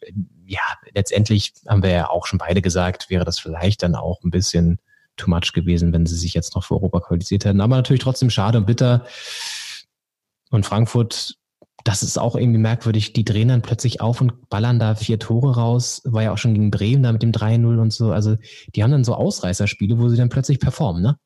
äh, 0.01 0.13
ja, 0.47 0.61
letztendlich 0.95 1.53
haben 1.67 1.83
wir 1.83 1.91
ja 1.91 2.11
auch 2.11 2.27
schon 2.27 2.39
beide 2.39 2.63
gesagt, 2.63 3.11
wäre 3.11 3.25
das 3.25 3.39
vielleicht 3.39 3.83
dann 3.83 3.95
auch 3.95 4.23
ein 4.23 4.31
bisschen 4.31 4.79
too 5.19 5.29
much 5.29 5.53
gewesen, 5.53 5.93
wenn 5.93 6.07
sie 6.07 6.17
sich 6.17 6.33
jetzt 6.33 6.55
noch 6.55 6.65
für 6.65 6.75
Europa 6.75 7.01
qualifiziert 7.01 7.45
hätten. 7.45 7.61
Aber 7.61 7.77
natürlich 7.77 8.03
trotzdem 8.03 8.31
schade 8.31 8.57
und 8.57 8.67
bitter. 8.67 9.05
Und 10.51 10.65
Frankfurt, 10.65 11.37
das 11.85 12.03
ist 12.03 12.19
auch 12.19 12.37
irgendwie 12.37 12.59
merkwürdig. 12.59 13.13
Die 13.13 13.25
drehen 13.25 13.49
dann 13.49 13.63
plötzlich 13.63 14.01
auf 14.01 14.21
und 14.21 14.49
ballern 14.49 14.79
da 14.79 14.95
vier 14.95 15.19
Tore 15.19 15.57
raus. 15.57 16.03
War 16.05 16.23
ja 16.23 16.33
auch 16.33 16.39
schon 16.39 16.55
gegen 16.55 16.71
Bremen 16.71 17.03
da 17.03 17.13
mit 17.13 17.23
dem 17.23 17.33
3-0 17.33 17.79
und 17.79 17.93
so. 17.93 18.11
Also 18.11 18.37
die 18.75 18.83
haben 18.83 18.91
dann 18.91 19.05
so 19.05 19.15
Ausreißerspiele, 19.15 19.99
wo 19.99 20.09
sie 20.09 20.17
dann 20.17 20.29
plötzlich 20.29 20.61
performen, 20.61 21.03
ne? 21.03 21.19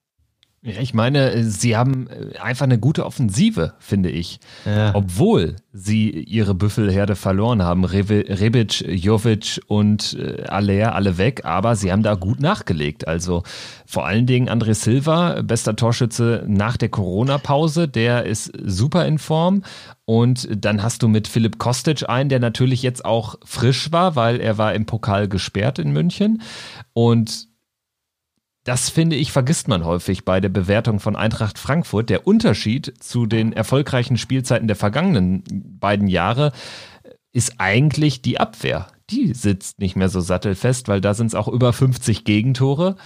Ja, 0.65 0.81
ich 0.81 0.95
meine, 0.95 1.43
sie 1.43 1.77
haben 1.77 2.07
äh, 2.07 2.39
einfach 2.39 2.65
eine 2.65 2.79
gute 2.79 3.05
Offensive, 3.05 3.75
finde 3.81 4.11
ich. 4.11 4.39
Ja. 4.65 4.95
Obwohl 4.95 5.57
sie 5.73 6.11
ihre 6.11 6.55
Büffelherde 6.55 7.17
verloren 7.17 7.63
haben. 7.63 7.85
Rebic, 7.85 8.81
Jovic 8.81 9.61
und 9.67 10.17
äh, 10.21 10.45
Aller 10.45 10.95
alle 10.95 11.19
weg, 11.19 11.45
aber 11.45 11.75
sie 11.75 11.91
haben 11.91 12.05
da 12.05 12.15
gut 12.15 12.41
nachgelegt. 12.41 13.09
Also 13.09 13.43
vor 13.87 14.07
allen 14.07 14.27
Dingen 14.27 14.49
André 14.49 14.75
Silva, 14.75 15.43
bester 15.43 15.75
Torschütze 15.75 16.45
nach 16.47 16.77
der 16.77 16.91
Corona-Pause, 16.91 17.89
der 17.89 18.25
ist 18.27 18.53
super 18.65 19.05
in 19.05 19.19
Form. 19.19 19.65
Und 20.05 20.49
dann 20.65 20.85
hast 20.85 21.03
du 21.03 21.09
mit 21.09 21.27
Philipp 21.27 21.59
Kostic 21.59 22.09
einen, 22.09 22.29
der 22.29 22.39
natürlich 22.39 22.83
jetzt 22.83 23.05
auch 23.05 23.35
frisch 23.45 23.91
war, 23.91 24.15
weil 24.15 24.41
er 24.41 24.59
war 24.59 24.75
im 24.75 24.87
Pokal 24.87 25.27
gesperrt 25.27 25.81
in 25.81 25.93
München. 25.93 26.43
Und 26.93 27.52
das 28.65 28.91
finde 28.91 29.17
ich, 29.17 29.33
vergisst 29.33 29.67
man 29.67 29.85
häufig 29.85 30.25
bei 30.25 30.41
der 30.41 30.49
Bewertung 30.49 31.01
von 31.01 31.17
Eintracht 31.17 31.59
Frankfurt. 31.59 32.11
Der 32.11 32.27
Unterschied 32.27 32.95
zu 33.01 33.27
den 33.27 33.53
erfolgreichen 33.53 34.17
Spielzeiten 34.17 34.69
der 34.69 34.77
vergangenen 34.77 35.43
beiden 35.81 36.07
Jahre 36.07 36.53
ist 37.33 37.55
eigentlich 37.59 38.23
die 38.23 38.39
Abwehr. 38.39 38.87
Die 39.11 39.35
sitzt 39.35 39.81
nicht 39.81 39.97
mehr 39.97 40.09
so 40.09 40.21
sattelfest, 40.21 40.87
weil 40.87 41.01
da 41.01 41.15
sind 41.15 41.29
es 41.29 41.35
auch 41.35 41.49
über 41.49 41.73
50 41.73 42.25
Gegentore. 42.25 42.97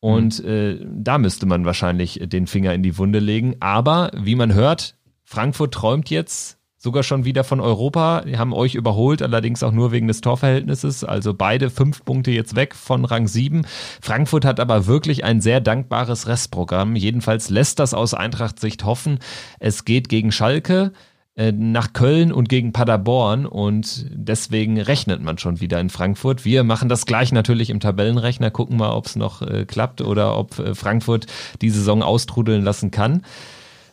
Und 0.00 0.42
mhm. 0.42 0.48
äh, 0.48 0.86
da 0.86 1.18
müsste 1.18 1.46
man 1.46 1.64
wahrscheinlich 1.64 2.20
den 2.22 2.46
Finger 2.46 2.74
in 2.74 2.82
die 2.82 2.98
Wunde 2.98 3.18
legen. 3.18 3.56
Aber 3.60 4.10
wie 4.14 4.34
man 4.34 4.52
hört, 4.52 4.94
Frankfurt 5.24 5.74
träumt 5.74 6.10
jetzt 6.10 6.57
sogar 6.78 7.02
schon 7.02 7.24
wieder 7.24 7.44
von 7.44 7.60
Europa. 7.60 8.22
Die 8.22 8.38
haben 8.38 8.54
euch 8.54 8.76
überholt, 8.76 9.20
allerdings 9.20 9.62
auch 9.62 9.72
nur 9.72 9.90
wegen 9.90 10.06
des 10.06 10.20
Torverhältnisses. 10.20 11.04
Also 11.04 11.34
beide 11.34 11.70
fünf 11.70 12.04
Punkte 12.04 12.30
jetzt 12.30 12.54
weg 12.54 12.74
von 12.74 13.04
Rang 13.04 13.26
7. 13.26 13.66
Frankfurt 14.00 14.44
hat 14.44 14.60
aber 14.60 14.86
wirklich 14.86 15.24
ein 15.24 15.40
sehr 15.40 15.60
dankbares 15.60 16.28
Restprogramm. 16.28 16.94
Jedenfalls 16.94 17.50
lässt 17.50 17.80
das 17.80 17.94
aus 17.94 18.14
Eintracht-Sicht 18.14 18.84
hoffen. 18.84 19.18
Es 19.58 19.84
geht 19.84 20.08
gegen 20.08 20.30
Schalke 20.30 20.92
äh, 21.34 21.50
nach 21.50 21.92
Köln 21.92 22.32
und 22.32 22.48
gegen 22.48 22.72
Paderborn 22.72 23.44
und 23.44 24.06
deswegen 24.10 24.80
rechnet 24.80 25.20
man 25.20 25.36
schon 25.38 25.60
wieder 25.60 25.80
in 25.80 25.90
Frankfurt. 25.90 26.44
Wir 26.44 26.62
machen 26.62 26.88
das 26.88 27.06
gleich 27.06 27.32
natürlich 27.32 27.70
im 27.70 27.80
Tabellenrechner, 27.80 28.52
gucken 28.52 28.76
mal, 28.76 28.90
ob 28.92 29.06
es 29.06 29.16
noch 29.16 29.42
äh, 29.42 29.64
klappt 29.64 30.00
oder 30.00 30.38
ob 30.38 30.58
äh, 30.60 30.76
Frankfurt 30.76 31.26
die 31.60 31.70
Saison 31.70 32.04
austrudeln 32.04 32.62
lassen 32.62 32.92
kann. 32.92 33.22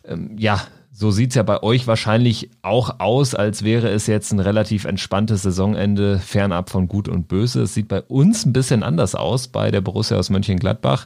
Ähm, 0.08 0.36
ja, 0.38 0.62
so 0.98 1.12
sieht's 1.12 1.36
ja 1.36 1.44
bei 1.44 1.62
euch 1.62 1.88
wahrscheinlich 1.88 2.52
auch 2.62 3.02
aus, 3.02 3.36
als 3.36 3.64
wäre 3.64 3.90
es 3.90 4.08
jetzt 4.08 4.32
ein 4.32 4.40
relativ 4.40 4.86
entspanntes 4.86 5.42
Saisonende, 5.42 6.20
fernab 6.20 6.70
von 6.70 6.88
Gut 6.88 7.10
und 7.10 7.28
Böse. 7.28 7.64
Es 7.64 7.74
sieht 7.74 7.90
bei 7.90 8.02
uns 8.02 8.46
ein 8.46 8.54
bisschen 8.54 8.82
anders 8.82 9.14
aus, 9.14 9.50
bei 9.50 9.72
der 9.72 9.82
Borussia 9.82 10.18
aus 10.18 10.30
Mönchengladbach. 10.30 11.06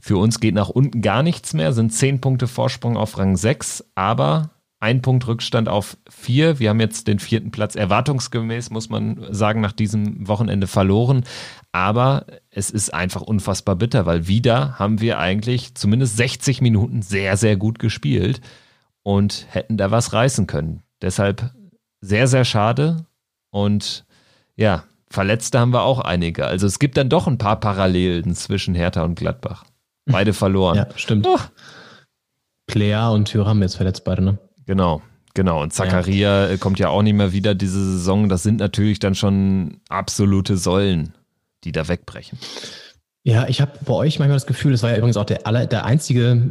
Für 0.00 0.16
uns 0.16 0.40
geht 0.40 0.54
nach 0.54 0.70
unten 0.70 1.02
gar 1.02 1.22
nichts 1.22 1.54
mehr, 1.54 1.72
sind 1.72 1.92
zehn 1.92 2.20
Punkte 2.20 2.48
Vorsprung 2.48 2.96
auf 2.96 3.16
Rang 3.16 3.36
6, 3.36 3.84
aber 3.94 4.50
ein 4.80 5.02
Punkt 5.02 5.28
Rückstand 5.28 5.68
auf 5.68 5.96
vier. 6.10 6.58
Wir 6.58 6.70
haben 6.70 6.80
jetzt 6.80 7.06
den 7.06 7.20
vierten 7.20 7.52
Platz 7.52 7.76
erwartungsgemäß, 7.76 8.70
muss 8.70 8.88
man 8.88 9.24
sagen, 9.30 9.60
nach 9.60 9.72
diesem 9.72 10.26
Wochenende 10.26 10.66
verloren. 10.66 11.22
Aber 11.70 12.26
es 12.50 12.70
ist 12.70 12.92
einfach 12.92 13.22
unfassbar 13.22 13.76
bitter, 13.76 14.04
weil 14.04 14.26
wieder 14.26 14.80
haben 14.80 15.00
wir 15.00 15.20
eigentlich 15.20 15.76
zumindest 15.76 16.16
60 16.16 16.60
Minuten 16.60 17.02
sehr, 17.02 17.36
sehr 17.36 17.56
gut 17.56 17.78
gespielt 17.78 18.40
und 19.02 19.46
hätten 19.50 19.76
da 19.76 19.90
was 19.90 20.12
reißen 20.12 20.46
können. 20.46 20.82
Deshalb 21.02 21.50
sehr, 22.00 22.26
sehr 22.26 22.44
schade. 22.44 23.04
Und 23.50 24.04
ja, 24.56 24.84
Verletzte 25.10 25.58
haben 25.58 25.72
wir 25.72 25.82
auch 25.82 26.00
einige. 26.00 26.46
Also 26.46 26.66
es 26.66 26.78
gibt 26.78 26.96
dann 26.96 27.08
doch 27.08 27.26
ein 27.26 27.38
paar 27.38 27.58
Parallelen 27.60 28.34
zwischen 28.34 28.74
Hertha 28.74 29.02
und 29.02 29.14
Gladbach. 29.14 29.64
Beide 30.04 30.32
verloren. 30.34 30.76
Ja, 30.76 30.88
stimmt. 30.96 31.26
Oh. 31.26 31.38
Plea 32.66 33.08
und 33.08 33.26
Thür 33.26 33.46
haben 33.46 33.62
jetzt 33.62 33.76
verletzt 33.76 34.04
beide, 34.04 34.22
ne? 34.22 34.38
Genau, 34.66 35.00
genau. 35.32 35.62
Und 35.62 35.72
Zakaria 35.72 36.50
ja. 36.50 36.56
kommt 36.58 36.78
ja 36.78 36.90
auch 36.90 37.02
nicht 37.02 37.14
mehr 37.14 37.32
wieder 37.32 37.54
diese 37.54 37.82
Saison. 37.82 38.28
Das 38.28 38.42
sind 38.42 38.60
natürlich 38.60 38.98
dann 38.98 39.14
schon 39.14 39.80
absolute 39.88 40.58
Säulen, 40.58 41.14
die 41.64 41.72
da 41.72 41.88
wegbrechen. 41.88 42.38
Ja, 43.22 43.48
ich 43.48 43.62
habe 43.62 43.72
bei 43.84 43.94
euch 43.94 44.18
manchmal 44.18 44.36
das 44.36 44.46
Gefühl, 44.46 44.72
das 44.72 44.82
war 44.82 44.90
ja 44.90 44.96
übrigens 44.96 45.16
auch 45.16 45.24
der 45.24 45.46
aller, 45.46 45.66
der 45.66 45.86
einzige, 45.86 46.42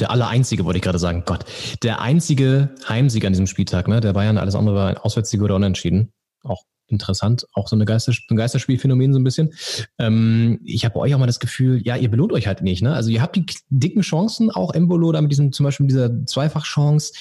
der 0.00 0.10
aller 0.10 0.28
einzige, 0.28 0.64
wollte 0.64 0.78
ich 0.78 0.84
gerade 0.84 0.98
sagen, 0.98 1.24
Gott, 1.26 1.44
der 1.82 2.00
einzige 2.00 2.70
Heimsieg 2.88 3.24
an 3.24 3.32
diesem 3.32 3.46
Spieltag, 3.46 3.88
ne? 3.88 4.00
Der 4.00 4.12
Bayern, 4.12 4.38
alles 4.38 4.54
andere 4.54 4.76
war 4.76 4.88
ein 4.88 4.98
Auswärtssieg 4.98 5.42
oder 5.42 5.56
unentschieden. 5.56 6.12
Auch 6.42 6.62
interessant, 6.88 7.46
auch 7.52 7.68
so 7.68 7.76
eine 7.76 7.84
Geister, 7.84 8.12
ein 8.30 8.36
Geisterspielphänomen 8.36 9.12
so 9.12 9.18
ein 9.18 9.24
bisschen. 9.24 9.52
Ähm, 9.98 10.60
ich 10.64 10.84
habe 10.84 10.94
bei 10.94 11.00
euch 11.00 11.14
auch 11.14 11.18
mal 11.18 11.26
das 11.26 11.40
Gefühl, 11.40 11.80
ja, 11.84 11.96
ihr 11.96 12.10
belohnt 12.10 12.32
euch 12.32 12.46
halt 12.46 12.62
nicht, 12.62 12.82
ne? 12.82 12.94
Also 12.94 13.10
ihr 13.10 13.22
habt 13.22 13.36
die 13.36 13.46
dicken 13.68 14.02
Chancen, 14.02 14.50
auch 14.50 14.72
Embolo 14.74 15.12
da 15.12 15.20
mit 15.20 15.30
diesem, 15.30 15.52
zum 15.52 15.64
Beispiel 15.64 15.84
mit 15.84 15.92
dieser 15.92 16.26
Zweifachchance. 16.26 17.12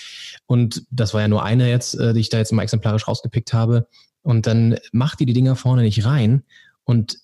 Und 0.45 0.83
das 0.89 1.13
war 1.13 1.21
ja 1.21 1.27
nur 1.27 1.43
eine 1.43 1.69
jetzt, 1.69 1.95
äh, 1.95 2.13
die 2.13 2.21
ich 2.21 2.29
da 2.29 2.37
jetzt 2.37 2.53
mal 2.53 2.63
exemplarisch 2.63 3.07
rausgepickt 3.07 3.53
habe. 3.53 3.87
Und 4.21 4.47
dann 4.47 4.77
macht 4.91 5.21
ihr 5.21 5.27
die 5.27 5.33
Dinger 5.33 5.55
vorne 5.55 5.83
nicht 5.83 6.05
rein. 6.05 6.43
Und 6.83 7.17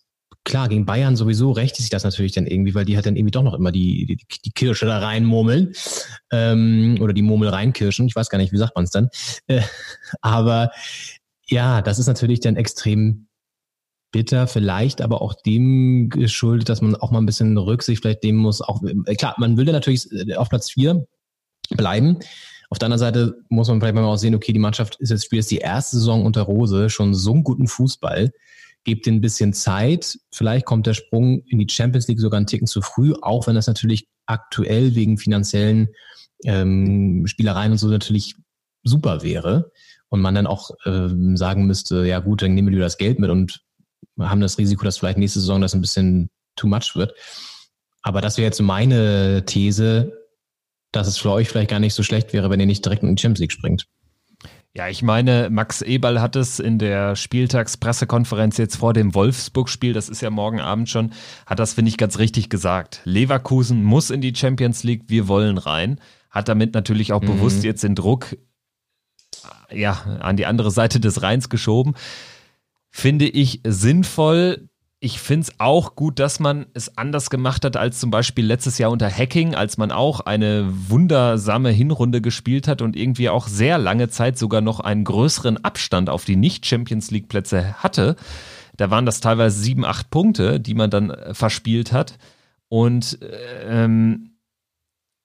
klar, 0.44 0.68
gegen 0.68 0.86
Bayern 0.86 1.16
sowieso 1.16 1.52
rächt 1.52 1.76
sich 1.76 1.90
das 1.90 2.04
natürlich 2.04 2.34
dann 2.34 2.48
irgendwie, 2.48 2.76
weil 2.76 2.86
die 2.86 2.98
hat 2.98 3.06
dann 3.06 3.16
irgendwie 3.16 3.32
doch 3.32 3.44
noch 3.44 3.54
immer 3.54 3.72
die, 3.72 4.06
die, 4.06 4.42
die 4.46 4.52
Kirsche 4.52 4.86
da 4.86 5.00
reinmurmeln. 5.00 5.74
Ähm, 6.32 6.98
oder 7.00 7.14
die 7.14 7.22
Murmel 7.22 7.50
reinkirschen. 7.50 8.08
Ich 8.08 8.16
weiß 8.16 8.30
gar 8.30 8.38
nicht, 8.38 8.52
wie 8.52 8.58
sagt 8.58 8.76
man 8.76 8.86
es 8.86 8.92
dann. 8.92 9.10
Äh, 9.48 9.62
aber 10.22 10.72
ja, 11.48 11.82
das 11.82 12.00
ist 12.00 12.08
natürlich 12.08 12.40
dann 12.40 12.56
extrem 12.56 13.28
bitter, 14.12 14.48
vielleicht 14.48 15.02
aber 15.02 15.22
auch 15.22 15.34
dem 15.34 16.10
geschuldet, 16.10 16.70
dass 16.70 16.82
man 16.82 16.96
auch 16.96 17.12
mal 17.12 17.20
ein 17.20 17.26
bisschen 17.26 17.58
Rücksicht 17.58 18.02
vielleicht 18.02 18.24
nehmen 18.24 18.40
muss. 18.40 18.62
Auch 18.62 18.82
äh, 18.84 19.16
klar, 19.16 19.36
man 19.38 19.58
will 19.58 19.66
ja 19.68 19.74
natürlich 19.74 20.12
äh, 20.12 20.36
auf 20.36 20.50
Platz 20.50 20.72
vier 20.72 21.06
bleiben. 21.70 22.20
Auf 22.70 22.80
der 22.80 22.88
anderen 22.88 23.00
Seite 23.00 23.36
muss 23.50 23.68
man 23.68 23.80
vielleicht 23.80 23.96
mal 23.96 24.04
auch 24.04 24.18
sehen, 24.18 24.36
okay, 24.36 24.54
die 24.54 24.60
Mannschaft 24.60 24.96
ist 25.00 25.10
jetzt 25.10 25.26
spielt 25.26 25.42
jetzt 25.42 25.52
die 25.52 25.58
erste 25.58 25.98
Saison 25.98 26.26
unter 26.26 26.42
Rose, 26.42 26.90
schon 26.90 27.14
so 27.14 27.34
einen 27.34 27.44
guten 27.44 27.68
Fußball 27.68 28.32
gebt 28.84 29.08
ihnen 29.08 29.18
ein 29.18 29.22
bisschen 29.22 29.54
Zeit. 29.54 30.18
Vielleicht 30.34 30.66
kommt 30.66 30.88
der 30.88 30.94
Sprung 30.94 31.44
in 31.48 31.60
die 31.60 31.68
Champions 31.70 32.08
League 32.08 32.20
sogar 32.20 32.38
einen 32.38 32.48
Ticken 32.48 32.68
zu 32.68 32.82
früh, 32.82 33.14
auch 33.22 33.48
wenn 33.48 33.56
das 33.56 33.68
natürlich 33.68 34.08
aktuell 34.26 34.96
wegen 34.96 35.18
finanziellen 35.18 35.90
ähm, 36.46 37.26
Spielereien 37.28 37.72
und 37.72 37.78
so 37.78 37.88
natürlich 37.88 38.36
super 38.84 39.24
wäre. 39.24 39.72
Und 40.10 40.22
man 40.22 40.36
dann 40.36 40.48
auch 40.48 40.72
ähm, 40.86 41.38
sagen 41.38 41.66
müsste, 41.66 42.06
ja 42.06 42.20
gut, 42.20 42.44
dann 42.44 42.54
nehmen 42.54 42.68
wir 42.68 42.74
lieber 42.74 42.84
das 42.84 42.98
Geld 42.98 43.20
mit 43.20 43.32
und 43.32 43.62
haben 44.20 44.42
das 44.42 44.60
Risiko, 44.60 44.84
dass 44.84 45.00
vielleicht 45.00 45.18
nächste 45.18 45.40
Saison 45.40 45.60
das 45.60 45.74
ein 45.74 45.82
bisschen 45.82 46.30
too 46.56 46.68
much 46.68 46.96
wird. 46.96 47.14
Aber 48.04 48.22
das 48.22 48.38
wäre 48.38 48.46
jetzt 48.46 48.62
meine 48.62 49.44
These, 49.46 50.14
dass 50.92 51.08
es 51.08 51.18
für 51.18 51.32
euch 51.32 51.50
vielleicht 51.50 51.72
gar 51.72 51.80
nicht 51.80 51.96
so 51.96 52.04
schlecht 52.04 52.34
wäre, 52.34 52.50
wenn 52.50 52.60
ihr 52.60 52.66
nicht 52.66 52.86
direkt 52.86 53.02
in 53.02 53.16
die 53.16 53.22
Champions 53.22 53.40
League 53.40 53.52
springt. 53.52 53.88
Ja, 54.76 54.88
ich 54.88 55.04
meine, 55.04 55.50
Max 55.52 55.84
Eberl 55.84 56.20
hat 56.20 56.36
es 56.36 56.60
in 56.60 56.80
der 56.80 57.16
Spieltagspressekonferenz 57.16 58.58
jetzt 58.58 58.78
vor 58.78 58.94
dem 58.94 59.14
Wolfsburg-Spiel, 59.14 59.94
das 59.94 60.10
ist 60.10 60.24
ja 60.24 60.32
morgen 60.32 60.60
Abend 60.60 60.90
schon, 60.90 61.14
hat 61.46 61.60
das, 61.60 61.74
finde 61.74 61.90
ich, 61.90 61.98
ganz 61.98 62.18
richtig 62.18 62.50
gesagt. 62.50 63.02
Leverkusen 63.04 63.84
muss 63.84 64.10
in 64.10 64.22
die 64.22 64.34
Champions 64.36 64.84
League, 64.84 65.04
wir 65.08 65.28
wollen 65.28 65.60
rein. 65.60 66.00
Hat 66.32 66.50
damit 66.50 66.74
natürlich 66.74 67.14
auch 67.14 67.22
mhm. 67.22 67.28
bewusst 67.28 67.64
jetzt 67.64 67.84
den 67.84 67.94
Druck 67.94 68.36
ja, 69.70 69.92
an 70.20 70.38
die 70.38 70.48
andere 70.48 70.72
Seite 70.72 71.00
des 71.00 71.22
Rheins 71.22 71.50
geschoben. 71.50 71.94
Finde 72.90 73.26
ich 73.28 73.62
sinnvoll, 73.64 74.70
ich 75.04 75.20
finde 75.20 75.50
es 75.50 75.60
auch 75.60 75.98
gut, 75.98 76.18
dass 76.18 76.40
man 76.40 76.66
es 76.74 76.98
anders 76.98 77.30
gemacht 77.30 77.66
hat 77.66 77.76
als 77.76 78.00
zum 78.00 78.10
Beispiel 78.10 78.46
letztes 78.46 78.78
Jahr 78.78 78.90
unter 78.90 79.10
Hacking, 79.10 79.54
als 79.54 79.76
man 79.76 79.92
auch 79.92 80.22
eine 80.22 80.66
wundersame 80.90 81.72
Hinrunde 81.72 82.22
gespielt 82.22 82.70
hat 82.70 82.82
und 82.82 82.96
irgendwie 82.96 83.28
auch 83.28 83.50
sehr 83.50 83.78
lange 83.78 84.08
Zeit 84.08 84.38
sogar 84.38 84.62
noch 84.62 84.80
einen 84.80 85.04
größeren 85.04 85.62
Abstand 85.66 86.10
auf 86.10 86.24
die 86.24 86.38
Nicht-Champions 86.38 87.12
League-Plätze 87.12 87.74
hatte. 87.84 88.16
Da 88.78 88.92
waren 88.92 89.06
das 89.06 89.20
teilweise 89.20 89.60
sieben, 89.60 89.84
acht 89.84 90.10
Punkte, 90.10 90.62
die 90.62 90.74
man 90.74 90.90
dann 90.90 91.10
äh, 91.10 91.34
verspielt 91.34 91.92
hat. 91.92 92.18
Und 92.70 93.20
ähm, 93.68 94.33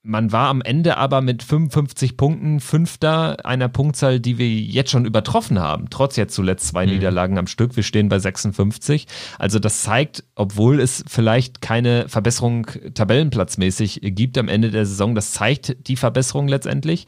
man 0.09 0.31
war 0.31 0.47
am 0.47 0.61
Ende 0.61 0.97
aber 0.97 1.21
mit 1.21 1.43
55 1.43 2.17
Punkten 2.17 2.59
Fünfter 2.59 3.45
einer 3.45 3.69
Punktzahl, 3.69 4.19
die 4.19 4.39
wir 4.39 4.49
jetzt 4.49 4.89
schon 4.89 5.05
übertroffen 5.05 5.59
haben, 5.59 5.89
trotz 5.91 6.15
jetzt 6.15 6.33
zuletzt 6.33 6.67
zwei 6.67 6.85
mhm. 6.85 6.93
Niederlagen 6.93 7.37
am 7.37 7.45
Stück. 7.45 7.75
Wir 7.75 7.83
stehen 7.83 8.09
bei 8.09 8.17
56. 8.17 9.05
Also 9.37 9.59
das 9.59 9.83
zeigt, 9.83 10.23
obwohl 10.35 10.79
es 10.79 11.03
vielleicht 11.07 11.61
keine 11.61 12.09
Verbesserung 12.09 12.65
tabellenplatzmäßig 12.95 13.99
gibt 14.01 14.37
am 14.39 14.47
Ende 14.47 14.71
der 14.71 14.87
Saison, 14.87 15.13
das 15.13 15.31
zeigt 15.31 15.87
die 15.87 15.95
Verbesserung 15.95 16.47
letztendlich. 16.47 17.05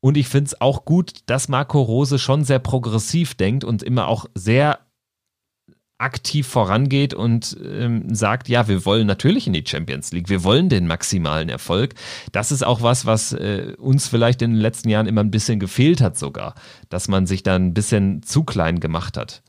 Und 0.00 0.16
ich 0.16 0.26
finde 0.26 0.48
es 0.48 0.60
auch 0.60 0.86
gut, 0.86 1.12
dass 1.26 1.48
Marco 1.48 1.80
Rose 1.82 2.18
schon 2.18 2.44
sehr 2.44 2.58
progressiv 2.58 3.34
denkt 3.34 3.62
und 3.62 3.82
immer 3.82 4.08
auch 4.08 4.24
sehr 4.34 4.78
aktiv 6.02 6.46
vorangeht 6.46 7.14
und 7.14 7.56
ähm, 7.64 8.14
sagt, 8.14 8.48
ja, 8.48 8.68
wir 8.68 8.84
wollen 8.84 9.06
natürlich 9.06 9.46
in 9.46 9.52
die 9.52 9.64
Champions 9.66 10.12
League, 10.12 10.28
wir 10.28 10.42
wollen 10.44 10.68
den 10.68 10.86
maximalen 10.86 11.48
Erfolg. 11.48 11.94
Das 12.32 12.50
ist 12.52 12.64
auch 12.64 12.82
was, 12.82 13.06
was 13.06 13.32
äh, 13.32 13.74
uns 13.78 14.08
vielleicht 14.08 14.42
in 14.42 14.52
den 14.52 14.60
letzten 14.60 14.88
Jahren 14.88 15.06
immer 15.06 15.22
ein 15.22 15.30
bisschen 15.30 15.60
gefehlt 15.60 16.00
hat 16.00 16.18
sogar, 16.18 16.54
dass 16.88 17.08
man 17.08 17.26
sich 17.26 17.42
da 17.42 17.54
ein 17.54 17.72
bisschen 17.72 18.22
zu 18.22 18.42
klein 18.42 18.80
gemacht 18.80 19.16
hat. 19.16 19.42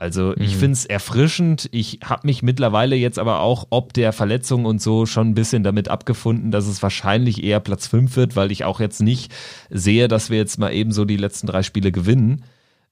Also 0.00 0.36
ich 0.36 0.54
mhm. 0.54 0.58
finde 0.58 0.72
es 0.74 0.84
erfrischend. 0.86 1.68
Ich 1.72 2.00
habe 2.04 2.26
mich 2.26 2.42
mittlerweile 2.44 2.94
jetzt 2.94 3.18
aber 3.18 3.40
auch 3.40 3.66
ob 3.70 3.92
der 3.92 4.12
Verletzung 4.12 4.64
und 4.64 4.80
so 4.80 5.06
schon 5.06 5.30
ein 5.30 5.34
bisschen 5.34 5.64
damit 5.64 5.88
abgefunden, 5.88 6.52
dass 6.52 6.68
es 6.68 6.82
wahrscheinlich 6.84 7.42
eher 7.42 7.58
Platz 7.58 7.88
5 7.88 8.14
wird, 8.14 8.36
weil 8.36 8.52
ich 8.52 8.64
auch 8.64 8.78
jetzt 8.78 9.00
nicht 9.00 9.34
sehe, 9.70 10.06
dass 10.06 10.30
wir 10.30 10.38
jetzt 10.38 10.58
mal 10.58 10.72
eben 10.72 10.92
so 10.92 11.04
die 11.04 11.16
letzten 11.16 11.48
drei 11.48 11.64
Spiele 11.64 11.90
gewinnen 11.90 12.44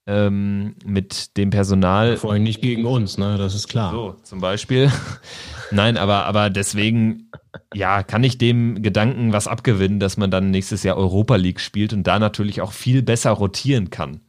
ähm, 0.07 0.75
mit 0.85 1.37
dem 1.37 1.51
Personal. 1.51 2.17
Vor 2.17 2.33
allem 2.33 2.45
nicht 2.45 2.63
gegen 2.63 2.85
uns, 2.85 3.19
ne? 3.19 3.39
Das 3.39 3.55
ist 3.55 3.69
klar. 3.69 3.93
So, 3.93 4.17
zum 4.23 4.41
Beispiel. 4.41 4.91
Nein, 5.73 5.97
aber, 5.97 6.27
aber 6.27 6.49
deswegen, 6.49 7.31
ja, 7.75 8.03
kann 8.05 8.23
ich 8.23 8.39
dem 8.39 8.83
Gedanken 8.83 9.33
was 9.33 9.49
abgewinnen, 9.49 9.99
dass 9.99 10.17
man 10.17 10.31
dann 10.31 10.51
nächstes 10.51 10.85
Jahr 10.85 10.97
Europa 10.97 11.37
League 11.37 11.61
spielt 11.61 11.93
und 11.93 12.05
da 12.07 12.19
natürlich 12.19 12.61
auch 12.61 12.73
viel 12.73 13.03
besser 13.03 13.33
rotieren 13.33 13.91
kann. 13.91 14.21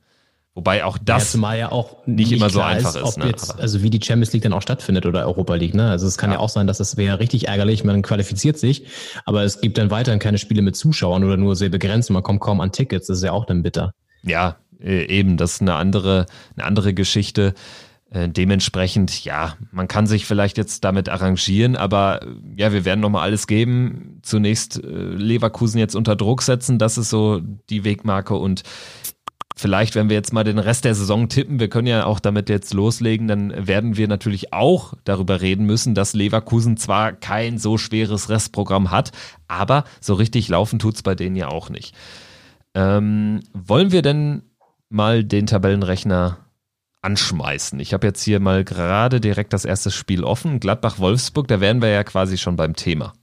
Wobei 0.55 0.83
auch 0.83 0.97
das 0.97 1.35
ja, 1.35 1.53
ja 1.53 1.71
auch 1.71 2.07
nicht, 2.07 2.31
immer 2.31 2.49
so 2.49 2.61
einfach 2.61 2.95
ist. 2.95 3.09
ist 3.09 3.17
ne? 3.19 3.27
jetzt, 3.27 3.59
also 3.59 3.83
wie 3.83 3.91
die 3.91 4.03
Champions 4.03 4.33
League 4.33 4.41
dann 4.41 4.53
auch 4.53 4.63
stattfindet 4.63 5.05
oder 5.05 5.27
Europa 5.27 5.53
League. 5.53 5.75
Ne? 5.75 5.87
Also 5.87 6.07
es 6.07 6.17
kann 6.17 6.31
ja, 6.31 6.37
ja 6.37 6.39
auch 6.39 6.49
sein, 6.49 6.65
dass 6.65 6.79
das 6.79 6.97
wäre 6.97 7.19
richtig 7.19 7.47
ärgerlich, 7.47 7.83
man 7.83 8.01
qualifiziert 8.01 8.57
sich, 8.57 8.87
aber 9.25 9.43
es 9.43 9.61
gibt 9.61 9.77
dann 9.77 9.91
weiterhin 9.91 10.19
keine 10.19 10.39
Spiele 10.39 10.63
mit 10.63 10.75
Zuschauern 10.75 11.23
oder 11.23 11.37
nur 11.37 11.55
sehr 11.55 11.69
begrenzt. 11.69 12.09
Man 12.09 12.23
kommt 12.23 12.39
kaum 12.39 12.59
an 12.59 12.71
Tickets. 12.71 13.05
Das 13.05 13.17
ist 13.17 13.23
ja 13.23 13.33
auch 13.33 13.45
dann 13.45 13.61
bitter. 13.61 13.91
Ja, 14.23 14.57
äh, 14.81 15.05
eben, 15.05 15.37
das 15.37 15.53
ist 15.53 15.61
eine 15.61 15.75
andere, 15.75 16.25
eine 16.55 16.65
andere 16.65 16.93
Geschichte. 16.93 17.53
Äh, 18.09 18.29
dementsprechend, 18.29 19.25
ja, 19.25 19.57
man 19.71 19.87
kann 19.87 20.07
sich 20.07 20.25
vielleicht 20.25 20.57
jetzt 20.57 20.83
damit 20.83 21.09
arrangieren, 21.09 21.75
aber 21.75 22.21
äh, 22.23 22.27
ja, 22.55 22.71
wir 22.71 22.85
werden 22.85 23.01
nochmal 23.01 23.23
alles 23.23 23.47
geben. 23.47 24.19
Zunächst 24.21 24.81
Leverkusen 24.83 25.79
jetzt 25.79 25.95
unter 25.95 26.15
Druck 26.15 26.41
setzen, 26.41 26.79
das 26.79 26.97
ist 26.97 27.09
so 27.09 27.41
die 27.69 27.83
Wegmarke 27.83 28.35
und 28.35 28.63
vielleicht, 29.57 29.95
wenn 29.95 30.09
wir 30.09 30.15
jetzt 30.15 30.31
mal 30.31 30.43
den 30.43 30.59
Rest 30.59 30.85
der 30.85 30.95
Saison 30.95 31.27
tippen, 31.27 31.59
wir 31.59 31.67
können 31.67 31.87
ja 31.87 32.05
auch 32.05 32.19
damit 32.19 32.47
jetzt 32.47 32.73
loslegen, 32.73 33.27
dann 33.27 33.67
werden 33.67 33.97
wir 33.97 34.07
natürlich 34.07 34.53
auch 34.53 34.93
darüber 35.03 35.41
reden 35.41 35.65
müssen, 35.65 35.95
dass 35.95 36.13
Leverkusen 36.13 36.77
zwar 36.77 37.11
kein 37.11 37.57
so 37.57 37.77
schweres 37.77 38.29
Restprogramm 38.29 38.91
hat, 38.91 39.11
aber 39.47 39.83
so 39.99 40.13
richtig 40.13 40.47
laufen 40.47 40.79
tut's 40.79 41.01
bei 41.01 41.15
denen 41.15 41.35
ja 41.35 41.49
auch 41.49 41.69
nicht. 41.69 41.95
Ähm, 42.73 43.41
wollen 43.53 43.91
wir 43.91 44.03
denn 44.03 44.43
mal 44.89 45.23
den 45.23 45.47
Tabellenrechner 45.47 46.37
anschmeißen. 47.01 47.79
Ich 47.79 47.93
habe 47.93 48.07
jetzt 48.07 48.23
hier 48.23 48.39
mal 48.39 48.63
gerade 48.63 49.21
direkt 49.21 49.53
das 49.53 49.65
erste 49.65 49.91
Spiel 49.91 50.23
offen. 50.23 50.59
Gladbach-Wolfsburg, 50.59 51.47
da 51.47 51.61
wären 51.61 51.81
wir 51.81 51.89
ja 51.89 52.03
quasi 52.03 52.37
schon 52.37 52.55
beim 52.55 52.75
Thema. 52.75 53.13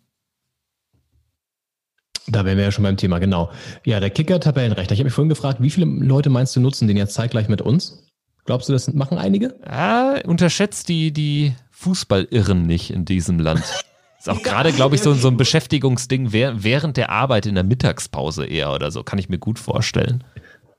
Da 2.27 2.45
wären 2.45 2.57
wir 2.57 2.65
ja 2.65 2.73
schon 2.73 2.85
beim 2.85 2.97
Thema, 2.97 3.19
genau. 3.19 3.51
Ja, 3.85 4.01
der 4.01 4.11
Kicker-Tabellenrechner. 4.11 4.93
Ich 4.93 4.99
habe 4.99 5.05
mich 5.05 5.13
vorhin 5.13 5.29
gefragt, 5.29 5.61
wie 5.61 5.71
viele 5.71 5.87
Leute 5.87 6.31
meinst 6.31 6.57
du 6.57 6.61
nutzen 6.61 6.89
den 6.89 6.97
jetzt 6.97 7.15
zeitgleich 7.15 7.49
mit 7.49 7.61
uns? 7.61 8.03
Glaubst 8.47 8.69
du, 8.69 8.73
das 8.73 8.93
machen 8.93 9.19
einige? 9.19 9.55
Ja, 9.67 10.17
unterschätzt 10.25 10.89
die, 10.89 11.13
die 11.13 11.55
Fußballirren 11.71 12.67
nicht 12.67 12.91
in 12.91 13.05
diesem 13.05 13.39
Land. 13.39 13.63
Ist 14.19 14.31
auch 14.31 14.43
gerade, 14.43 14.73
glaube 14.73 14.95
ich, 14.95 15.03
so, 15.03 15.13
so 15.13 15.29
ein 15.29 15.37
Beschäftigungsding 15.37 16.33
während 16.33 16.97
der 16.97 17.11
Arbeit 17.11 17.45
in 17.45 17.57
der 17.57 17.65
Mittagspause 17.65 18.47
eher 18.47 18.73
oder 18.73 18.91
so. 18.91 19.03
Kann 19.03 19.19
ich 19.19 19.29
mir 19.29 19.37
gut 19.37 19.59
vorstellen. 19.59 20.25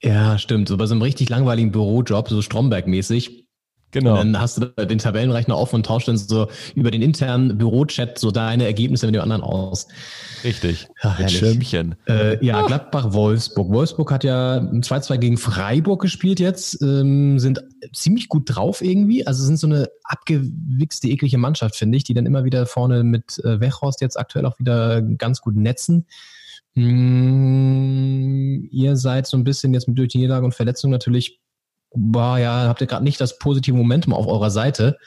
Ja, 0.02 0.38
stimmt. 0.38 0.68
So 0.68 0.78
bei 0.78 0.86
so 0.86 0.94
einem 0.94 1.02
richtig 1.02 1.30
langweiligen 1.30 1.72
Bürojob, 1.72 2.30
so 2.30 2.42
Stromberg-mäßig. 2.42 3.46
Genau. 3.96 4.20
Und 4.20 4.34
dann 4.34 4.42
hast 4.42 4.58
du 4.58 4.66
den 4.86 4.98
Tabellenrechner 4.98 5.56
auf 5.56 5.74
und 5.74 5.86
tauschst 5.86 6.10
dann 6.10 6.18
so 6.18 6.50
über 6.76 6.92
den 6.92 7.02
internen 7.02 7.58
Bürochat 7.58 8.20
so 8.20 8.30
deine 8.30 8.66
Ergebnisse 8.66 9.06
mit 9.06 9.16
dem 9.16 9.22
anderen 9.22 9.42
aus. 9.42 9.88
Richtig. 10.44 10.90
Ja, 11.02 11.16
Mit 11.18 11.32
Schirmchen. 11.32 11.96
Äh, 12.06 12.46
ja, 12.46 12.62
Gladbach-Wolfsburg. 12.64 13.70
Wolfsburg 13.70 14.12
hat 14.12 14.26
ja 14.26 14.58
2-2 14.58 15.18
gegen 15.18 15.38
Freiburg 15.38 16.02
gespielt 16.02 16.42
jetzt, 16.42 16.82
ähm, 16.82 17.40
sind 17.40 17.64
ziemlich 17.94 18.28
gut 18.28 18.54
drauf 18.54 18.82
irgendwie. 18.82 19.26
Also 19.26 19.46
sind 19.46 19.58
so 19.58 19.68
eine 19.68 19.88
abgewichste, 20.04 21.08
eklige 21.08 21.38
Mannschaft, 21.38 21.78
finde 21.78 21.98
ich, 21.98 22.04
die 22.04 22.14
dann 22.14 22.26
immer 22.26 22.44
wieder 22.44 22.66
vorne 22.66 23.04
mit 23.04 23.40
äh, 23.46 23.62
Wechhorst 23.62 24.02
jetzt 24.02 24.20
aktuell 24.20 24.46
auch 24.46 24.60
wieder 24.60 25.02
ganz 25.02 25.40
gut 25.40 25.56
netzen. 25.56 26.06
Hm, 26.76 28.68
ihr 28.72 28.98
seid 28.98 29.28
so 29.28 29.38
ein 29.38 29.44
bisschen 29.46 29.74
jetzt 29.74 29.88
mit 29.88 29.98
durch 29.98 30.10
die 30.10 30.18
Niederlage 30.18 30.46
und 30.46 30.54
Verletzung 30.54 30.92
natürlich, 30.92 31.40
boah, 31.94 32.38
ja, 32.38 32.68
habt 32.68 32.82
ihr 32.82 32.88
gerade 32.88 33.04
nicht 33.04 33.22
das 33.22 33.40
positive 33.40 33.76
Momentum 33.76 34.14
auf 34.14 34.28
eurer 34.28 34.52
Seite. 34.52 34.98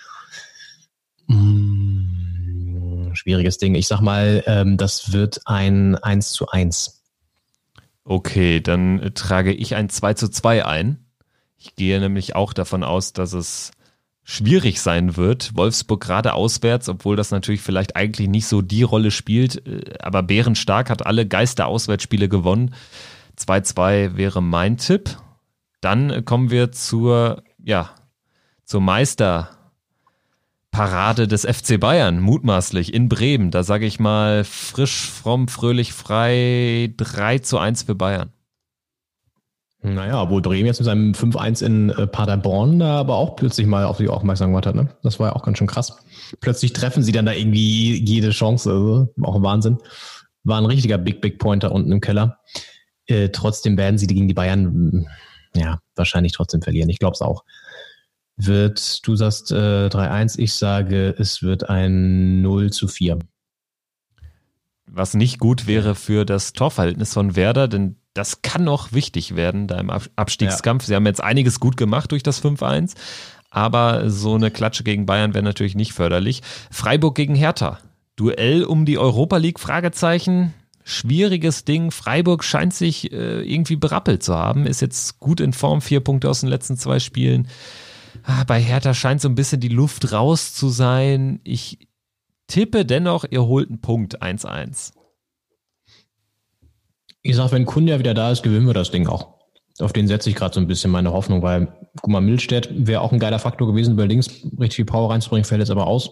Hm, 1.29 3.11
schwieriges 3.13 3.59
Ding. 3.59 3.75
Ich 3.75 3.87
sag 3.87 4.01
mal, 4.01 4.43
ähm, 4.47 4.79
das 4.79 5.13
wird 5.13 5.43
ein 5.45 5.97
1 5.97 6.33
zu 6.33 6.49
1. 6.49 7.03
Okay, 8.05 8.61
dann 8.61 9.11
trage 9.15 9.53
ich 9.53 9.75
ein 9.75 9.91
2 9.91 10.15
zu 10.15 10.31
2 10.31 10.65
ein. 10.65 11.05
Ich 11.59 11.75
gehe 11.75 12.01
nämlich 12.01 12.35
auch 12.35 12.55
davon 12.55 12.83
aus, 12.83 13.13
dass 13.13 13.35
es 13.35 13.73
schwierig 14.29 14.83
sein 14.83 15.17
wird. 15.17 15.57
Wolfsburg 15.57 16.03
gerade 16.03 16.35
auswärts, 16.35 16.91
obwohl 16.91 17.17
das 17.17 17.31
natürlich 17.31 17.63
vielleicht 17.63 17.97
eigentlich 17.97 18.29
nicht 18.29 18.47
so 18.47 18.61
die 18.61 18.83
Rolle 18.83 19.11
spielt. 19.11 19.67
Äh, 19.67 19.95
aber 20.01 20.23
Bärenstark 20.23 20.91
hat 20.91 21.07
alle 21.07 21.27
Geister-Auswärtsspiele 21.27 22.29
gewonnen. 22.29 22.75
2-2 23.39 24.17
wäre 24.17 24.43
mein 24.43 24.77
Tipp. 24.77 25.17
Dann 25.81 26.27
kommen 26.27 26.51
wir 26.51 26.73
zur, 26.73 27.43
ja, 27.65 27.91
zur 28.65 28.83
Meister 28.83 29.51
Parade 30.71 31.27
des 31.27 31.47
FC 31.47 31.81
Bayern, 31.81 32.21
mutmaßlich 32.21 32.93
in 32.93 33.09
Bremen. 33.09 33.51
Da 33.51 33.63
sage 33.63 33.87
ich 33.87 33.99
mal 33.99 34.45
frisch, 34.45 35.09
fromm, 35.09 35.49
fröhlich, 35.49 35.95
frei 35.95 36.93
3 36.99 37.39
zu 37.39 37.59
1 37.59 37.85
für 37.85 37.95
Bayern. 37.95 38.33
Naja, 39.81 40.23
obwohl 40.23 40.43
Bremen 40.43 40.67
jetzt 40.67 40.81
mit 40.81 40.87
seinem 40.87 41.13
5-1 41.13 41.65
in 41.65 41.91
äh, 41.91 42.09
Paderborn 42.09 42.81
da 42.81 42.99
aber 42.99 43.15
auch 43.17 43.37
plötzlich 43.37 43.67
mal 43.67 43.85
auf 43.85 43.99
die 43.99 44.09
aufmerksam 44.09 44.51
gemacht 44.51 44.67
hat. 44.67 44.75
Ne? 44.75 44.89
Das 45.03 45.21
war 45.21 45.29
ja 45.29 45.37
auch 45.37 45.45
ganz 45.45 45.59
schön 45.59 45.69
krass. 45.69 45.97
Plötzlich 46.41 46.73
treffen 46.73 47.05
sie 47.05 47.13
dann 47.13 47.27
da 47.27 47.33
irgendwie 47.33 48.05
jede 48.05 48.31
Chance. 48.31 48.71
Also 48.71 49.15
auch 49.23 49.41
Wahnsinn. 49.43 49.79
War 50.43 50.59
ein 50.59 50.67
richtiger 50.67 50.99
Big, 50.99 51.21
Big 51.21 51.39
Pointer 51.39 51.71
unten 51.71 51.93
im 51.93 52.01
Keller. 52.01 52.39
Äh, 53.07 53.29
trotzdem 53.29 53.77
werden 53.79 53.99
sie 53.99 54.09
gegen 54.09 54.27
die 54.27 54.35
Bayern 54.35 55.07
ja 55.55 55.81
wahrscheinlich 55.95 56.33
trotzdem 56.33 56.61
verlieren. 56.61 56.91
Ich 56.91 56.99
glaube 56.99 57.15
es 57.15 57.23
auch. 57.23 57.45
Wird, 58.37 59.07
du 59.07 59.15
sagst 59.15 59.53
äh, 59.53 59.87
3-1, 59.87 60.39
ich 60.39 60.55
sage, 60.55 61.15
es 61.19 61.43
wird 61.43 61.69
ein 61.69 62.43
0 62.43 62.71
zu 62.71 62.89
4. 62.89 63.19
Was 64.87 65.15
nicht 65.15 65.39
gut 65.39 65.67
wäre 65.67 65.95
für 65.95 66.25
das 66.25 66.53
Torverhältnis 66.53 67.13
von 67.13 67.37
Werder, 67.37 67.69
denn 67.69 67.98
das 68.19 68.43
kann 68.43 68.65
noch 68.65 68.93
wichtig 68.93 69.37
werden 69.37 69.69
da 69.69 69.79
im 69.79 69.91
Abstiegskampf. 69.91 70.83
Ja. 70.83 70.87
Sie 70.89 70.95
haben 70.97 71.07
jetzt 71.07 71.23
einiges 71.23 71.61
gut 71.61 71.77
gemacht 71.77 72.11
durch 72.11 72.25
das 72.25 72.43
5-1, 72.43 72.95
aber 73.49 74.11
so 74.11 74.35
eine 74.35 74.51
Klatsche 74.51 74.83
gegen 74.83 75.07
Bayern 75.07 75.35
wäre 75.35 75.45
natürlich 75.45 75.77
nicht 75.77 75.93
förderlich. 75.93 76.43
Freiburg 76.71 77.15
gegen 77.15 77.37
Hertha. 77.37 77.79
Duell 78.17 78.65
um 78.65 78.85
die 78.85 78.99
Europa 78.99 79.37
League? 79.37 79.61
Fragezeichen. 79.61 80.53
Schwieriges 80.83 81.65
Ding. 81.65 81.93
Freiburg 81.93 82.43
scheint 82.43 82.75
sich 82.75 83.13
äh, 83.13 83.43
irgendwie 83.43 83.77
berappelt 83.77 84.25
zu 84.25 84.35
haben. 84.35 84.67
Ist 84.67 84.81
jetzt 84.81 85.21
gut 85.21 85.41
in 85.41 85.53
Form. 85.53 85.81
Vier 85.81 86.01
Punkte 86.01 86.29
aus 86.29 86.41
den 86.41 86.49
letzten 86.49 86.77
zwei 86.77 86.99
Spielen. 86.99 87.47
Ah, 88.25 88.43
bei 88.45 88.61
Hertha 88.61 88.95
scheint 88.95 89.21
so 89.21 89.29
ein 89.29 89.37
bisschen 89.37 89.61
die 89.61 89.69
Luft 89.69 90.11
raus 90.11 90.55
zu 90.55 90.71
sein. 90.71 91.41
Ich 91.45 91.79
tippe 92.49 92.85
dennoch, 92.85 93.25
ihr 93.31 93.45
holt 93.45 93.69
einen 93.69 93.81
Punkt 93.81 94.21
1-1. 94.23 94.98
Ich 97.23 97.37
sag, 97.37 97.53
wenn 97.53 97.67
Kunja 97.67 97.99
wieder 97.99 98.15
da 98.15 98.31
ist, 98.31 98.43
gewinnen 98.43 98.67
wir 98.67 98.75
das 98.75 98.91
Ding 98.91 99.09
auch. 99.09 99.39
Auf 99.81 99.93
den 99.93 100.09
setze 100.09 100.29
ich 100.29 100.37
gerade 100.37 100.55
so 100.55 100.61
ein 100.61 100.67
bisschen 100.67 100.91
meine 100.91 101.13
Hoffnung, 101.13 101.43
weil, 101.43 101.69
guck 102.01 102.11
mal, 102.11 102.21
Milstedt 102.21 102.69
wäre 102.73 103.01
auch 103.01 103.13
ein 103.13 103.21
geiler 103.21 103.39
Faktor 103.39 103.69
gewesen, 103.69 103.93
über 103.95 104.07
links 104.07 104.29
richtig 104.59 104.77
viel 104.77 104.85
Power 104.85 105.11
reinzubringen, 105.11 105.45
fällt 105.45 105.61
jetzt 105.61 105.71
aber 105.71 105.87
aus. 105.87 106.11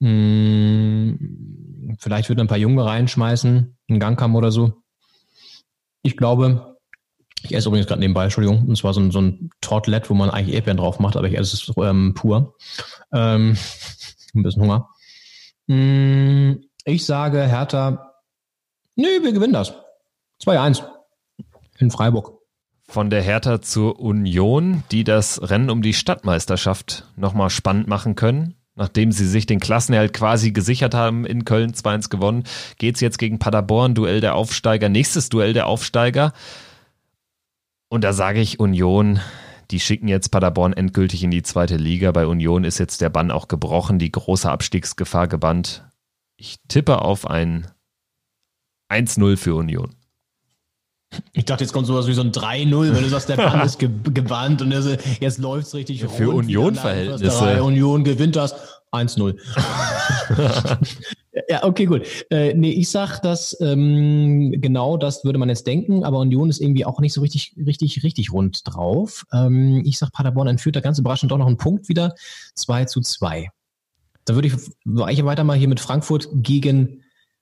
Hm, 0.00 1.96
vielleicht 1.98 2.28
wird 2.28 2.38
ein 2.40 2.46
paar 2.46 2.58
Junge 2.58 2.84
reinschmeißen, 2.84 3.76
einen 3.88 4.00
Gangkamm 4.00 4.36
oder 4.36 4.52
so. 4.52 4.82
Ich 6.02 6.16
glaube, 6.16 6.76
ich 7.42 7.54
esse 7.54 7.68
übrigens 7.68 7.86
gerade 7.86 8.00
nebenbei, 8.00 8.24
Entschuldigung, 8.24 8.66
und 8.68 8.76
zwar 8.76 8.94
so 8.94 9.00
ein, 9.00 9.10
so 9.10 9.20
ein 9.20 9.50
Tortlet, 9.60 10.10
wo 10.10 10.14
man 10.14 10.30
eigentlich 10.30 10.54
Erdbeeren 10.54 10.78
drauf 10.78 11.00
macht, 11.00 11.16
aber 11.16 11.28
ich 11.28 11.36
esse 11.36 11.56
es 11.56 11.72
ähm, 11.76 12.14
pur. 12.14 12.54
Ähm, 13.12 13.56
ein 14.34 14.42
bisschen 14.42 14.62
Hunger. 14.62 14.88
Hm, 15.66 16.64
ich 16.84 17.04
sage, 17.04 17.42
Hertha, 17.42 18.12
nee, 18.94 19.22
wir 19.22 19.32
gewinnen 19.32 19.52
das. 19.52 19.74
2-1 20.42 20.84
in 21.78 21.90
Freiburg. 21.90 22.38
Von 22.84 23.10
der 23.10 23.22
Hertha 23.22 23.60
zur 23.60 24.00
Union, 24.00 24.82
die 24.90 25.04
das 25.04 25.50
Rennen 25.50 25.70
um 25.70 25.82
die 25.82 25.92
Stadtmeisterschaft 25.92 27.04
nochmal 27.16 27.50
spannend 27.50 27.86
machen 27.86 28.14
können. 28.14 28.54
Nachdem 28.74 29.10
sie 29.10 29.26
sich 29.26 29.44
den 29.44 29.58
Klassenerhalt 29.58 30.12
quasi 30.12 30.52
gesichert 30.52 30.94
haben, 30.94 31.26
in 31.26 31.44
Köln 31.44 31.72
2-1 31.72 32.10
gewonnen, 32.10 32.44
geht's 32.78 33.00
jetzt 33.00 33.18
gegen 33.18 33.40
Paderborn, 33.40 33.94
Duell 33.94 34.20
der 34.20 34.36
Aufsteiger, 34.36 34.88
nächstes 34.88 35.28
Duell 35.28 35.52
der 35.52 35.66
Aufsteiger. 35.66 36.32
Und 37.88 38.04
da 38.04 38.12
sage 38.12 38.40
ich 38.40 38.60
Union, 38.60 39.18
die 39.72 39.80
schicken 39.80 40.06
jetzt 40.06 40.30
Paderborn 40.30 40.72
endgültig 40.72 41.24
in 41.24 41.32
die 41.32 41.42
zweite 41.42 41.76
Liga. 41.76 42.12
Bei 42.12 42.26
Union 42.26 42.62
ist 42.62 42.78
jetzt 42.78 43.00
der 43.00 43.10
Bann 43.10 43.32
auch 43.32 43.48
gebrochen, 43.48 43.98
die 43.98 44.12
große 44.12 44.48
Abstiegsgefahr 44.48 45.26
gebannt. 45.26 45.84
Ich 46.36 46.58
tippe 46.68 47.02
auf 47.02 47.26
ein 47.26 47.66
1-0 48.90 49.36
für 49.36 49.56
Union. 49.56 49.97
Ich 51.32 51.44
dachte, 51.46 51.64
jetzt 51.64 51.72
kommt 51.72 51.86
sowas 51.86 52.06
wie 52.06 52.12
so 52.12 52.20
ein 52.20 52.32
3-0, 52.32 52.94
wenn 52.94 53.02
du 53.02 53.08
sagst, 53.08 53.28
der 53.28 53.36
Bann 53.36 53.60
ist 53.66 53.78
ge 53.78 53.88
gebannt 54.12 54.60
und 54.60 54.72
jetzt, 54.72 54.98
jetzt 55.20 55.38
läuft 55.38 55.68
es 55.68 55.74
richtig 55.74 56.04
Für 56.04 56.30
Union-Verhältnisse. 56.30 57.62
Union 57.62 58.04
gewinnt 58.04 58.36
das 58.36 58.54
1-0. 58.92 59.36
ja, 61.48 61.64
okay, 61.64 61.86
gut. 61.86 62.02
Äh, 62.30 62.54
nee, 62.54 62.70
ich 62.70 62.90
sag, 62.90 63.20
dass 63.20 63.58
ähm, 63.60 64.54
genau 64.58 64.96
das 64.96 65.24
würde 65.24 65.38
man 65.38 65.48
jetzt 65.48 65.66
denken, 65.66 66.04
aber 66.04 66.18
Union 66.18 66.48
ist 66.48 66.60
irgendwie 66.60 66.84
auch 66.84 67.00
nicht 67.00 67.12
so 67.12 67.20
richtig, 67.20 67.54
richtig, 67.64 68.02
richtig 68.02 68.32
rund 68.32 68.62
drauf. 68.64 69.24
Ähm, 69.32 69.82
ich 69.84 69.98
sag, 69.98 70.12
Paderborn 70.12 70.48
entführt 70.48 70.76
da 70.76 70.80
ganz 70.80 70.98
überraschend 70.98 71.32
doch 71.32 71.38
noch 71.38 71.46
einen 71.46 71.58
Punkt 71.58 71.88
wieder. 71.88 72.14
2 72.54 72.86
zu 72.86 73.00
2. 73.00 73.48
Da 74.24 74.34
würde 74.34 74.48
ich 74.48 74.54
eigentlich 74.86 75.24
weiter 75.24 75.44
mal 75.44 75.56
hier 75.56 75.68
mit 75.68 75.80
Frankfurt 75.80 76.28
gegen 76.34 76.97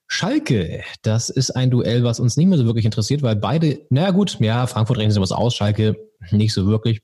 Schalke, 0.08 0.82
das 1.02 1.30
ist 1.30 1.50
ein 1.50 1.70
Duell, 1.70 2.04
was 2.04 2.20
uns 2.20 2.36
nicht 2.36 2.46
mehr 2.46 2.58
so 2.58 2.64
wirklich 2.64 2.84
interessiert, 2.84 3.22
weil 3.22 3.36
beide, 3.36 3.80
naja 3.90 4.12
gut, 4.12 4.38
ja, 4.40 4.66
Frankfurt 4.66 4.98
rechnet 4.98 5.14
sich 5.14 5.22
was 5.22 5.32
aus, 5.32 5.54
Schalke 5.54 5.96
nicht 6.30 6.52
so 6.52 6.66
wirklich. 6.66 7.00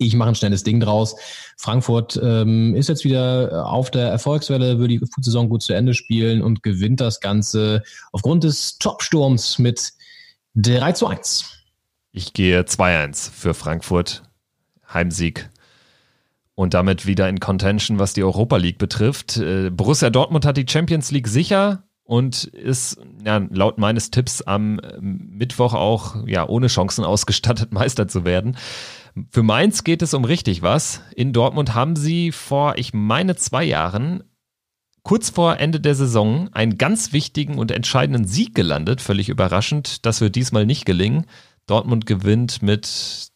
Ich 0.00 0.14
mache 0.14 0.28
ein 0.28 0.34
schnelles 0.36 0.62
Ding 0.62 0.78
draus. 0.78 1.16
Frankfurt 1.56 2.20
ähm, 2.22 2.74
ist 2.76 2.88
jetzt 2.88 3.04
wieder 3.04 3.66
auf 3.66 3.90
der 3.90 4.08
Erfolgswelle, 4.08 4.78
würde 4.78 4.98
die 4.98 5.06
Saison 5.20 5.48
gut 5.48 5.62
zu 5.62 5.72
Ende 5.72 5.94
spielen 5.94 6.40
und 6.40 6.62
gewinnt 6.62 7.00
das 7.00 7.18
Ganze 7.20 7.82
aufgrund 8.12 8.44
des 8.44 8.78
Topsturms 8.78 9.58
mit 9.58 9.92
3 10.54 10.92
zu 10.92 11.08
1. 11.08 11.46
Ich 12.12 12.32
gehe 12.32 12.60
2-1 12.60 13.30
für 13.32 13.54
Frankfurt. 13.54 14.22
Heimsieg. 14.92 15.50
Und 16.54 16.74
damit 16.74 17.06
wieder 17.06 17.28
in 17.28 17.40
Contention, 17.40 17.98
was 17.98 18.14
die 18.14 18.24
Europa 18.24 18.56
League 18.56 18.78
betrifft. 18.78 19.36
Äh, 19.36 19.70
Borussia 19.70 20.10
Dortmund 20.10 20.44
hat 20.44 20.56
die 20.56 20.66
Champions 20.68 21.10
League 21.10 21.28
sicher 21.28 21.87
und 22.08 22.44
ist 22.44 22.98
ja, 23.22 23.46
laut 23.50 23.76
meines 23.76 24.10
Tipps 24.10 24.40
am 24.40 24.80
ähm, 24.82 25.28
Mittwoch 25.30 25.74
auch 25.74 26.26
ja 26.26 26.48
ohne 26.48 26.68
Chancen 26.68 27.04
ausgestattet, 27.04 27.70
Meister 27.72 28.08
zu 28.08 28.24
werden. 28.24 28.56
Für 29.30 29.42
Mainz 29.42 29.84
geht 29.84 30.00
es 30.00 30.14
um 30.14 30.24
richtig 30.24 30.62
was. 30.62 31.02
In 31.14 31.34
Dortmund 31.34 31.74
haben 31.74 31.96
sie 31.96 32.32
vor, 32.32 32.78
ich 32.78 32.94
meine, 32.94 33.36
zwei 33.36 33.62
Jahren 33.62 34.24
kurz 35.02 35.28
vor 35.28 35.60
Ende 35.60 35.80
der 35.80 35.94
Saison 35.94 36.48
einen 36.52 36.78
ganz 36.78 37.12
wichtigen 37.12 37.58
und 37.58 37.70
entscheidenden 37.70 38.26
Sieg 38.26 38.54
gelandet. 38.54 39.02
Völlig 39.02 39.28
überraschend. 39.28 40.06
Das 40.06 40.22
wird 40.22 40.34
diesmal 40.34 40.64
nicht 40.64 40.86
gelingen. 40.86 41.26
Dortmund 41.66 42.06
gewinnt 42.06 42.62
mit 42.62 43.28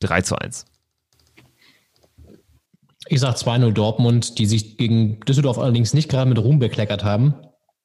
3 0.00 0.20
zu 0.20 0.36
1. 0.36 0.66
Ich 3.06 3.20
sage 3.20 3.38
2-0 3.38 3.72
Dortmund, 3.72 4.38
die 4.38 4.44
sich 4.44 4.76
gegen 4.76 5.18
Düsseldorf 5.20 5.56
allerdings 5.56 5.94
nicht 5.94 6.10
gerade 6.10 6.28
mit 6.28 6.38
Ruhm 6.38 6.58
bekleckert 6.58 7.04
haben 7.04 7.34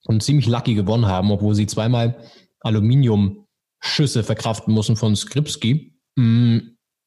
und 0.06 0.24
ziemlich 0.24 0.48
lucky 0.48 0.74
gewonnen 0.76 1.06
haben, 1.06 1.32
obwohl 1.32 1.56
sie 1.56 1.68
zweimal 1.68 2.18
Aluminiumschüsse 2.62 4.24
verkraften 4.24 4.74
mussten 4.74 4.96
von 4.96 5.16
Skripski 5.16 5.94
mm, 6.16 6.58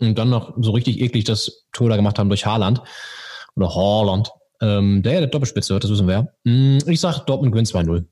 und 0.00 0.18
dann 0.18 0.30
noch 0.30 0.54
so 0.60 0.72
richtig 0.72 1.00
eklig 1.00 1.24
das 1.24 1.66
Tor 1.72 1.88
da 1.88 1.96
gemacht 1.96 2.18
haben 2.18 2.28
durch 2.28 2.46
Haaland 2.46 2.82
oder 3.54 3.74
Haaland. 3.74 4.30
Ähm, 4.60 5.02
der 5.02 5.14
ja 5.14 5.20
der 5.20 5.28
Doppelspitze 5.28 5.74
hört, 5.74 5.84
das 5.84 5.90
wissen 5.90 6.08
wir. 6.08 6.32
Mm, 6.44 6.78
ich 6.86 7.00
sag 7.00 7.26
Dortmund 7.26 7.52
gewinnt 7.52 7.68
2-0. 7.68 8.06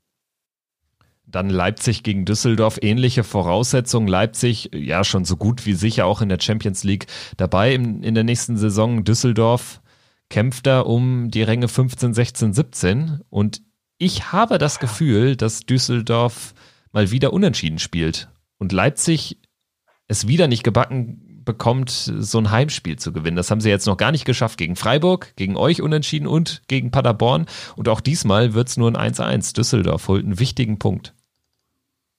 Dann 1.27 1.49
Leipzig 1.49 2.03
gegen 2.03 2.27
Düsseldorf, 2.27 2.79
ähnliche 2.83 3.25
Voraussetzungen. 3.25 4.09
Leipzig, 4.09 4.71
ja, 4.75 5.05
schon 5.05 5.25
so 5.25 5.37
gut 5.37 5.65
wie 5.65 5.73
sicher 5.73 6.05
auch 6.07 6.21
in 6.21 6.29
der 6.29 6.39
Champions 6.41 6.85
League 6.85 7.07
dabei 7.39 7.75
in, 7.75 8.03
in 8.03 8.15
der 8.15 8.25
nächsten 8.25 8.57
Saison. 8.57 9.05
Düsseldorf 9.05 9.81
kämpft 10.29 10.67
da 10.67 10.81
um 10.81 11.31
die 11.31 11.43
Ränge 11.43 11.69
15, 11.69 12.13
16, 12.13 12.53
17 12.53 13.21
und 13.31 13.63
ich 13.99 14.33
habe 14.33 14.59
das 14.59 14.79
Gefühl, 14.79 15.37
dass 15.37 15.67
Düsseldorf 15.67 16.55
mal 16.93 17.11
wieder 17.11 17.33
unentschieden 17.33 17.79
spielt 17.79 18.29
und 18.59 18.73
Leipzig 18.73 19.39
es 20.07 20.29
wieder 20.29 20.49
nicht 20.49 20.65
gebacken 20.65 21.43
bekommt, 21.45 21.91
so 21.91 22.39
ein 22.39 22.51
Heimspiel 22.51 22.99
zu 22.99 23.13
gewinnen. 23.13 23.37
Das 23.37 23.51
haben 23.51 23.61
sie 23.61 23.69
jetzt 23.69 23.87
noch 23.87 23.97
gar 23.97 24.13
nicht 24.13 24.25
geschafft 24.25 24.59
gegen 24.59 24.77
Freiburg, 24.77 25.35
gegen 25.37 25.57
euch 25.57 25.83
unentschieden 25.83 26.27
und 26.27 26.63
gegen 26.69 26.91
Paderborn. 26.91 27.47
Und 27.77 27.89
auch 27.89 28.01
diesmal 28.01 28.55
wird 28.55 28.69
es 28.69 28.77
nur 28.77 28.89
ein 28.89 29.13
1-1. 29.15 29.55
Düsseldorf 29.55 30.09
holt 30.09 30.25
einen 30.25 30.39
wichtigen 30.39 30.79
Punkt. 30.79 31.15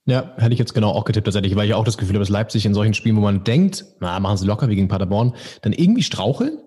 Ja, 0.08 0.34
hätte 0.38 0.54
ich 0.54 0.60
jetzt 0.60 0.76
genau 0.76 0.90
auch 0.92 1.04
getippt 1.04 1.26
tatsächlich, 1.26 1.56
weil 1.56 1.68
ich 1.68 1.74
auch 1.74 1.84
das 1.84 1.98
Gefühl 1.98 2.14
habe, 2.16 2.20
dass 2.20 2.30
Leipzig 2.30 2.64
in 2.66 2.76
solchen 2.76 2.94
Spielen, 2.94 3.16
wo 3.16 3.22
man 3.22 3.44
denkt, 3.44 3.86
na, 4.00 4.20
machen 4.20 4.38
sie 4.38 4.46
locker 4.46 4.70
wie 4.70 4.76
gegen 4.76 4.88
Paderborn, 4.88 5.34
dann 5.64 5.74
irgendwie 5.74 6.04
straucheln, 6.04 6.60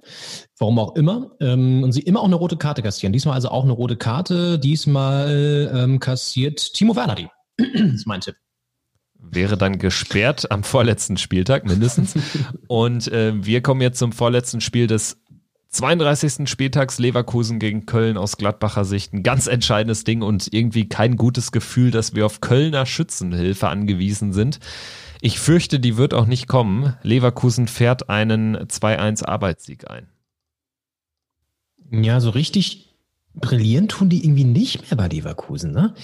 warum 0.59 0.81
auch 0.81 0.97
immer, 0.97 1.31
ähm, 1.41 1.85
und 1.85 1.93
sie 1.93 2.01
immer 2.01 2.21
auch 2.21 2.25
eine 2.25 2.35
rote 2.35 2.57
Karte 2.57 2.83
kassieren. 2.83 3.13
Diesmal 3.13 3.37
also 3.37 3.51
auch 3.51 3.63
eine 3.63 3.73
rote 3.73 3.97
Karte, 3.97 4.59
diesmal 4.59 5.71
ähm, 5.73 6.01
kassiert 6.01 6.75
Timo 6.75 6.97
Werner 6.97 7.15
die. 7.15 7.29
das 7.57 7.95
ist 7.95 8.07
mein 8.09 8.21
Tipp. 8.21 8.35
Wäre 9.21 9.57
dann 9.57 9.79
gesperrt 9.79 10.51
am 10.51 10.65
vorletzten 10.65 11.17
Spieltag 11.17 11.65
mindestens. 11.65 12.15
und 12.67 13.07
äh, 13.13 13.33
wir 13.45 13.63
kommen 13.63 13.83
jetzt 13.83 14.01
zum 14.01 14.11
vorletzten 14.11 14.61
Spiel 14.61 14.89
des 14.89 15.23
32. 15.79 16.49
Spieltags 16.51 16.99
Leverkusen 16.99 17.61
gegen 17.61 17.87
Köln 17.87 18.17
aus 18.17 18.37
Gladbacher 18.37 18.85
Sicht 18.85 19.13
ein 19.13 19.23
ganz 19.23 19.47
entscheidendes 19.47 20.03
Ding 20.03 20.23
und 20.23 20.53
irgendwie 20.53 20.89
kein 20.89 21.15
gutes 21.15 21.53
Gefühl, 21.53 21.93
dass 21.93 22.17
wir 22.17 22.27
auf 22.27 22.41
Kölner 22.41 22.85
Schützenhilfe 22.85 23.69
angewiesen 23.69 24.33
sind. 24.33 24.59
Ich 25.21 25.39
fürchte, 25.39 25.79
die 25.79 25.97
wird 25.97 26.15
auch 26.15 26.27
nicht 26.27 26.49
kommen. 26.49 26.97
Leverkusen 27.05 27.69
fährt 27.69 28.11
einen 28.11 28.57
2-1 28.57 29.25
Arbeitssieg 29.25 29.89
ein. 29.89 30.09
Ja, 31.93 32.19
so 32.19 32.31
richtig 32.31 32.88
brillieren 33.41 33.89
tun 33.89 34.09
die 34.09 34.25
irgendwie 34.25 34.45
nicht 34.45 34.91
mehr 34.91 34.97
bei 34.97 35.09
Leverkusen. 35.09 35.73
Ne? 35.73 35.95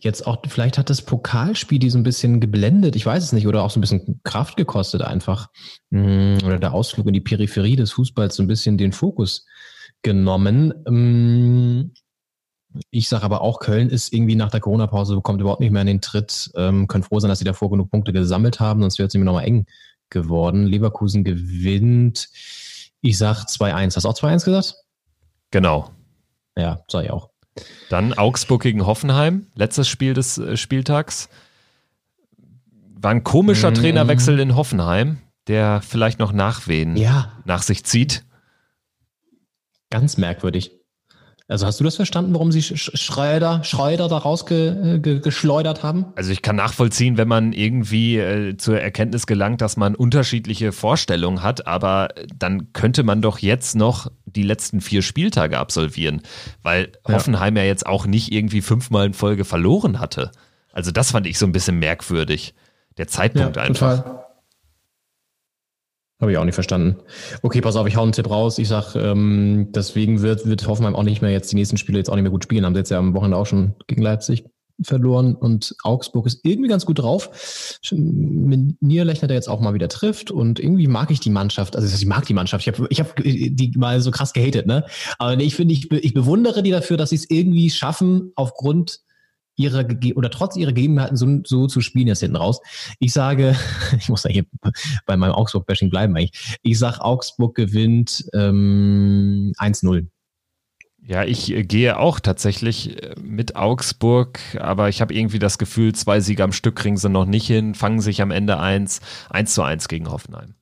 Jetzt 0.00 0.26
auch, 0.26 0.38
vielleicht 0.46 0.78
hat 0.78 0.90
das 0.90 1.02
Pokalspiel 1.02 1.78
die 1.78 1.90
so 1.90 1.98
ein 1.98 2.02
bisschen 2.02 2.40
geblendet, 2.40 2.96
ich 2.96 3.04
weiß 3.06 3.22
es 3.22 3.32
nicht, 3.32 3.46
oder 3.46 3.62
auch 3.62 3.70
so 3.70 3.78
ein 3.78 3.80
bisschen 3.80 4.20
Kraft 4.24 4.56
gekostet 4.56 5.02
einfach. 5.02 5.48
Mm, 5.90 6.38
Oder 6.44 6.58
der 6.58 6.74
Ausflug 6.74 7.06
in 7.06 7.12
die 7.14 7.20
Peripherie 7.20 7.76
des 7.76 7.92
Fußballs 7.92 8.36
so 8.36 8.42
ein 8.42 8.48
bisschen 8.48 8.78
den 8.78 8.92
Fokus 8.92 9.46
genommen. 10.02 10.72
Mm, 10.88 11.92
Ich 12.90 13.08
sage 13.08 13.24
aber 13.24 13.40
auch, 13.40 13.60
Köln 13.60 13.88
ist 13.88 14.12
irgendwie 14.12 14.36
nach 14.36 14.50
der 14.50 14.60
Corona-Pause, 14.60 15.20
kommt 15.22 15.40
überhaupt 15.40 15.60
nicht 15.60 15.72
mehr 15.72 15.80
in 15.82 15.86
den 15.88 16.00
Tritt. 16.00 16.50
Ähm, 16.54 16.86
können 16.86 17.02
froh 17.02 17.18
sein, 17.18 17.28
dass 17.30 17.38
sie 17.38 17.44
davor 17.44 17.70
genug 17.70 17.90
Punkte 17.90 18.12
gesammelt 18.12 18.60
haben, 18.60 18.80
sonst 18.82 18.98
wäre 18.98 19.08
es 19.08 19.14
nämlich 19.14 19.26
nochmal 19.26 19.44
eng 19.46 19.66
geworden. 20.10 20.66
Leverkusen 20.66 21.24
gewinnt, 21.24 22.28
ich 23.00 23.18
sag 23.18 23.44
2-1. 23.46 23.96
Hast 23.96 24.04
du 24.04 24.08
auch 24.08 24.14
2-1 24.14 24.44
gesagt? 24.44 24.74
Genau. 25.50 25.90
Ja, 26.58 26.80
sag 26.88 27.04
ich 27.04 27.10
auch. 27.10 27.30
Dann 27.88 28.12
Augsburg 28.12 28.62
gegen 28.62 28.84
Hoffenheim, 28.86 29.46
letztes 29.54 29.88
Spiel 29.88 30.12
des 30.12 30.36
äh, 30.38 30.56
Spieltags. 30.56 31.28
War 33.00 33.12
ein 33.12 33.24
komischer 33.24 33.70
Mm. 33.70 33.74
Trainerwechsel 33.74 34.38
in 34.40 34.56
Hoffenheim, 34.56 35.18
der 35.46 35.80
vielleicht 35.82 36.18
noch 36.18 36.32
Nachwehen 36.32 36.96
Ja, 36.96 37.32
nach 37.44 37.62
sich 37.62 37.84
zieht. 37.84 38.24
ganz 39.90 40.16
merkwürdig. 40.18 40.72
Also 41.50 41.64
hast 41.64 41.80
du 41.80 41.84
das 41.84 41.96
verstanden, 41.96 42.34
warum 42.34 42.52
sie 42.52 42.60
Sch 42.62 42.72
Sch- 42.74 42.96
Schreuder, 42.98 43.64
Schreuder 43.64 44.06
da 44.08 44.18
rausgeschleudert 44.18 45.82
haben? 45.82 46.06
Also 46.14 46.30
ich 46.30 46.42
kann 46.42 46.56
nachvollziehen, 46.56 47.16
wenn 47.16 47.28
man 47.28 47.52
irgendwie 47.54 48.18
äh, 48.18 48.56
zur 48.58 48.78
Erkenntnis 48.80 49.26
gelangt, 49.26 49.60
dass 49.62 49.76
man 49.78 49.94
unterschiedliche 49.94 50.72
Vorstellungen 50.72 51.42
hat, 51.42 51.66
aber 51.66 52.08
dann 52.36 52.72
könnte 52.74 53.02
man 53.02 53.22
doch 53.22 53.38
jetzt 53.38 53.76
noch 53.76 54.10
die 54.26 54.42
letzten 54.42 54.80
vier 54.82 55.00
Spieltage 55.02 55.58
absolvieren, 55.58 56.20
weil 56.62 56.92
Ja. 57.08 57.14
Hoffenheim 57.14 57.56
ja 57.56 57.62
jetzt 57.64 57.86
auch 57.86 58.06
nicht 58.06 58.30
irgendwie 58.30 58.60
fünfmal 58.60 59.06
in 59.06 59.14
Folge 59.14 59.44
verloren 59.46 60.00
hatte. 60.00 60.30
Also 60.72 60.90
das 60.90 61.12
fand 61.12 61.26
ich 61.26 61.38
so 61.38 61.46
ein 61.46 61.52
bisschen 61.52 61.78
merkwürdig. 61.78 62.54
Der 62.98 63.08
Zeitpunkt 63.08 63.56
einfach. 63.56 64.04
Habe 66.20 66.32
ich 66.32 66.38
auch 66.38 66.44
nicht 66.44 66.54
verstanden. 66.54 66.96
Okay, 67.42 67.60
pass 67.60 67.76
auf, 67.76 67.86
ich 67.86 67.96
hau 67.96 68.02
einen 68.02 68.12
Tipp 68.12 68.28
raus. 68.28 68.58
Ich 68.58 68.66
sag, 68.66 68.96
ähm, 68.96 69.68
deswegen 69.70 70.20
wird, 70.20 70.46
wird 70.46 70.66
Hoffenheim 70.66 70.96
auch 70.96 71.04
nicht 71.04 71.22
mehr 71.22 71.30
jetzt 71.30 71.52
die 71.52 71.56
nächsten 71.56 71.76
Spiele 71.76 71.98
jetzt 71.98 72.10
auch 72.10 72.16
nicht 72.16 72.24
mehr 72.24 72.32
gut 72.32 72.42
spielen. 72.42 72.64
Haben 72.64 72.74
sie 72.74 72.80
jetzt 72.80 72.90
ja 72.90 72.98
am 72.98 73.14
Wochenende 73.14 73.36
auch 73.36 73.46
schon 73.46 73.76
gegen 73.86 74.02
Leipzig 74.02 74.44
verloren 74.82 75.34
und 75.34 75.74
Augsburg 75.82 76.26
ist 76.26 76.40
irgendwie 76.44 76.68
ganz 76.68 76.86
gut 76.86 77.00
drauf. 77.00 77.78
Mit 77.92 78.80
Niederlechner, 78.80 79.28
der 79.28 79.36
jetzt 79.36 79.48
auch 79.48 79.60
mal 79.60 79.74
wieder 79.74 79.88
trifft 79.88 80.30
und 80.30 80.60
irgendwie 80.60 80.86
mag 80.86 81.10
ich 81.10 81.20
die 81.20 81.30
Mannschaft. 81.30 81.76
Also 81.76 81.94
ich 81.94 82.06
mag 82.06 82.26
die 82.26 82.34
Mannschaft. 82.34 82.66
Ich 82.66 82.72
habe 82.72 82.86
ich 82.90 83.00
hab 83.00 83.16
die 83.16 83.72
mal 83.76 84.00
so 84.00 84.10
krass 84.10 84.32
gehatet, 84.32 84.66
ne? 84.66 84.84
Aber 85.18 85.38
ich 85.40 85.54
finde, 85.54 85.74
ich, 85.74 85.90
ich 85.90 86.14
bewundere 86.14 86.62
die 86.62 86.70
dafür, 86.70 86.96
dass 86.96 87.10
sie 87.10 87.16
es 87.16 87.28
irgendwie 87.28 87.70
schaffen, 87.70 88.32
aufgrund 88.36 89.00
ihrer 89.58 89.84
oder 90.14 90.30
trotz 90.30 90.56
ihrer 90.56 90.72
Gegebenheiten 90.72 91.16
so, 91.16 91.40
so 91.44 91.66
zu 91.66 91.80
spielen 91.80 92.08
jetzt 92.08 92.20
hinten 92.20 92.36
raus. 92.36 92.60
Ich 92.98 93.12
sage, 93.12 93.56
ich 93.98 94.08
muss 94.08 94.24
ja 94.24 94.30
hier 94.30 94.44
bei 95.06 95.16
meinem 95.16 95.32
Augsburg-Bashing 95.32 95.90
bleiben 95.90 96.16
eigentlich. 96.16 96.58
Ich 96.62 96.78
sag, 96.78 97.00
Augsburg 97.00 97.54
gewinnt 97.54 98.24
ähm, 98.32 99.52
1-0. 99.58 100.06
Ja, 101.02 101.24
ich 101.24 101.50
äh, 101.50 101.64
gehe 101.64 101.98
auch 101.98 102.20
tatsächlich 102.20 103.02
äh, 103.02 103.14
mit 103.20 103.56
Augsburg, 103.56 104.40
aber 104.58 104.88
ich 104.88 105.00
habe 105.00 105.14
irgendwie 105.14 105.38
das 105.38 105.58
Gefühl, 105.58 105.94
zwei 105.94 106.20
Siege 106.20 106.44
am 106.44 106.52
Stück 106.52 106.76
kriegen 106.76 106.96
sie 106.98 107.08
noch 107.08 107.24
nicht 107.24 107.46
hin, 107.46 107.74
fangen 107.74 108.00
sich 108.00 108.20
am 108.20 108.30
Ende 108.30 108.58
eins, 108.58 109.00
eins 109.30 109.54
zu 109.54 109.62
eins 109.62 109.88
gegen 109.88 110.10
Hoffenheim. 110.10 110.54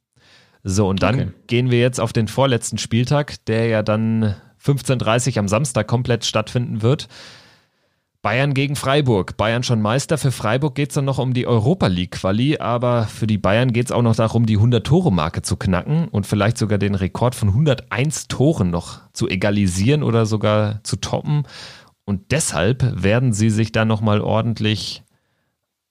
So, 0.62 0.88
und 0.88 1.02
dann 1.02 1.14
Okay. 1.14 1.28
gehen 1.46 1.70
wir 1.70 1.80
jetzt 1.80 2.00
auf 2.00 2.12
den 2.12 2.28
vorletzten 2.28 2.78
Spieltag, 2.78 3.44
der 3.46 3.66
ja 3.66 3.82
dann 3.82 4.36
15.30 4.64 5.38
am 5.38 5.48
Samstag 5.48 5.86
komplett 5.86 6.24
stattfinden 6.24 6.82
wird. 6.82 7.08
Bayern 8.26 8.54
gegen 8.54 8.74
Freiburg. 8.74 9.36
Bayern 9.36 9.62
schon 9.62 9.80
Meister. 9.80 10.18
Für 10.18 10.32
Freiburg 10.32 10.74
geht 10.74 10.88
es 10.88 10.96
dann 10.96 11.04
noch 11.04 11.18
um 11.18 11.32
die 11.32 11.46
Europa 11.46 11.86
League 11.86 12.10
Quali, 12.10 12.58
aber 12.58 13.04
für 13.04 13.28
die 13.28 13.38
Bayern 13.38 13.72
geht 13.72 13.86
es 13.86 13.92
auch 13.92 14.02
noch 14.02 14.16
darum, 14.16 14.46
die 14.46 14.58
100-Tore-Marke 14.58 15.42
zu 15.42 15.56
knacken 15.56 16.08
und 16.08 16.26
vielleicht 16.26 16.58
sogar 16.58 16.78
den 16.78 16.96
Rekord 16.96 17.36
von 17.36 17.50
101 17.50 18.26
Toren 18.26 18.70
noch 18.70 18.98
zu 19.12 19.28
egalisieren 19.28 20.02
oder 20.02 20.26
sogar 20.26 20.82
zu 20.82 20.96
toppen. 20.96 21.44
Und 22.04 22.32
deshalb 22.32 23.00
werden 23.00 23.32
sie 23.32 23.48
sich 23.48 23.70
dann 23.70 23.86
nochmal 23.86 24.20
ordentlich 24.20 25.04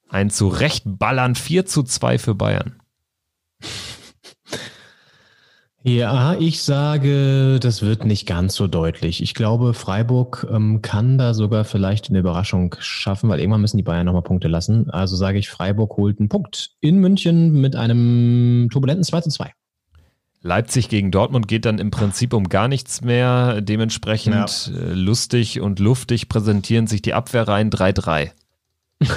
ein 0.09 0.29
zurechtballern 0.29 1.35
4 1.35 1.65
zu 1.65 1.83
2 1.83 2.17
für 2.17 2.35
Bayern. 2.35 2.81
Ja, 5.87 6.33
ich 6.39 6.63
sage, 6.63 7.59
das 7.59 7.83
wird 7.83 8.05
nicht 8.05 8.25
ganz 8.25 8.55
so 8.55 8.65
deutlich. 8.65 9.21
Ich 9.21 9.35
glaube, 9.35 9.75
Freiburg 9.75 10.47
ähm, 10.51 10.81
kann 10.81 11.19
da 11.19 11.35
sogar 11.35 11.63
vielleicht 11.63 12.09
eine 12.09 12.17
Überraschung 12.17 12.75
schaffen, 12.79 13.29
weil 13.29 13.39
irgendwann 13.39 13.61
müssen 13.61 13.77
die 13.77 13.83
Bayern 13.83 14.07
nochmal 14.07 14.23
Punkte 14.23 14.47
lassen. 14.47 14.89
Also 14.89 15.15
sage 15.15 15.37
ich, 15.37 15.47
Freiburg 15.47 15.95
holt 15.97 16.19
einen 16.19 16.27
Punkt 16.27 16.71
in 16.81 16.97
München 16.97 17.61
mit 17.61 17.75
einem 17.75 18.67
turbulenten 18.71 19.03
2 19.03 19.21
zu 19.21 19.29
2. 19.29 19.51
Leipzig 20.41 20.89
gegen 20.89 21.11
Dortmund 21.11 21.47
geht 21.47 21.65
dann 21.65 21.77
im 21.77 21.91
Prinzip 21.91 22.33
um 22.33 22.49
gar 22.49 22.67
nichts 22.67 23.01
mehr. 23.01 23.61
Dementsprechend 23.61 24.71
äh, 24.75 24.91
lustig 24.91 25.61
und 25.61 25.77
luftig 25.77 26.29
präsentieren 26.29 26.87
sich 26.87 27.03
die 27.03 27.13
Abwehrreihen 27.13 27.69
3-3. 27.69 28.31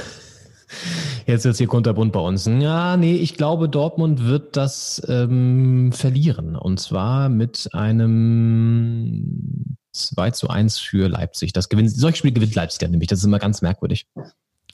Jetzt 1.29 1.45
wird's 1.45 1.59
hier 1.59 1.67
kunterbunt 1.67 2.11
bei 2.11 2.21
uns. 2.21 2.47
Ja, 2.47 2.97
nee, 2.97 3.17
ich 3.17 3.35
glaube, 3.35 3.69
Dortmund 3.69 4.25
wird 4.25 4.57
das 4.57 5.03
ähm, 5.09 5.93
verlieren. 5.93 6.57
Und 6.57 6.81
zwar 6.81 7.29
mit 7.29 7.69
einem 7.75 9.77
2 9.93 10.31
zu 10.31 10.49
1 10.49 10.79
für 10.79 11.07
Leipzig. 11.07 11.53
Das 11.53 11.69
gewinnt, 11.69 11.91
solche 11.91 12.17
Spiele 12.17 12.33
gewinnt 12.33 12.55
Leipzig 12.55 12.79
dann 12.79 12.93
nämlich. 12.93 13.09
Das 13.09 13.19
ist 13.19 13.27
immer 13.27 13.39
ganz 13.39 13.61
merkwürdig. 13.61 14.07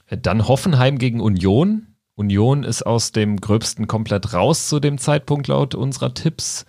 Dann 0.09 0.47
Hoffenheim 0.47 0.99
gegen 0.99 1.21
Union. 1.21 1.89
Union 2.15 2.63
ist 2.63 2.87
aus 2.87 3.11
dem 3.11 3.41
Gröbsten 3.41 3.89
komplett 3.89 4.33
raus 4.33 4.69
zu 4.69 4.79
dem 4.79 4.99
Zeitpunkt 4.99 5.49
laut 5.49 5.75
unserer 5.75 6.15
Tipps. 6.15 6.67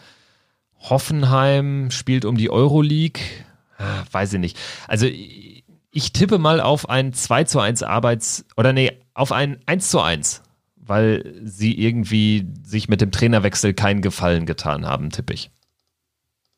Hoffenheim 0.80 1.92
spielt 1.92 2.26
um 2.26 2.38
die 2.38 2.50
Euroleague. 2.50 3.22
Ah, 3.78 4.04
Weiß 4.12 4.34
ich 4.34 4.40
nicht. 4.40 4.58
Also 4.88 5.06
ich 5.06 6.12
tippe 6.12 6.40
mal 6.40 6.60
auf 6.60 6.90
ein 6.90 7.14
2 7.14 7.44
zu 7.44 7.60
1 7.60 7.84
Arbeits- 7.84 8.46
oder 8.58 8.74
nee, 8.74 8.92
auf 9.16 9.32
ein 9.32 9.57
1 9.66 9.89
zu 9.89 9.99
1, 9.99 10.43
weil 10.76 11.34
sie 11.43 11.74
irgendwie 11.74 12.47
sich 12.63 12.88
mit 12.88 13.01
dem 13.01 13.11
Trainerwechsel 13.11 13.74
keinen 13.74 14.01
Gefallen 14.01 14.45
getan 14.45 14.86
haben, 14.86 15.09
tippe 15.09 15.34
ich. 15.34 15.49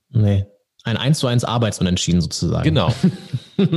Nee. 0.09 0.45
Ein 0.83 0.97
1 0.97 1.19
zu 1.19 1.27
1 1.27 1.43
Arbeitsunentschieden 1.43 2.21
sozusagen. 2.21 2.63
Genau. 2.63 2.93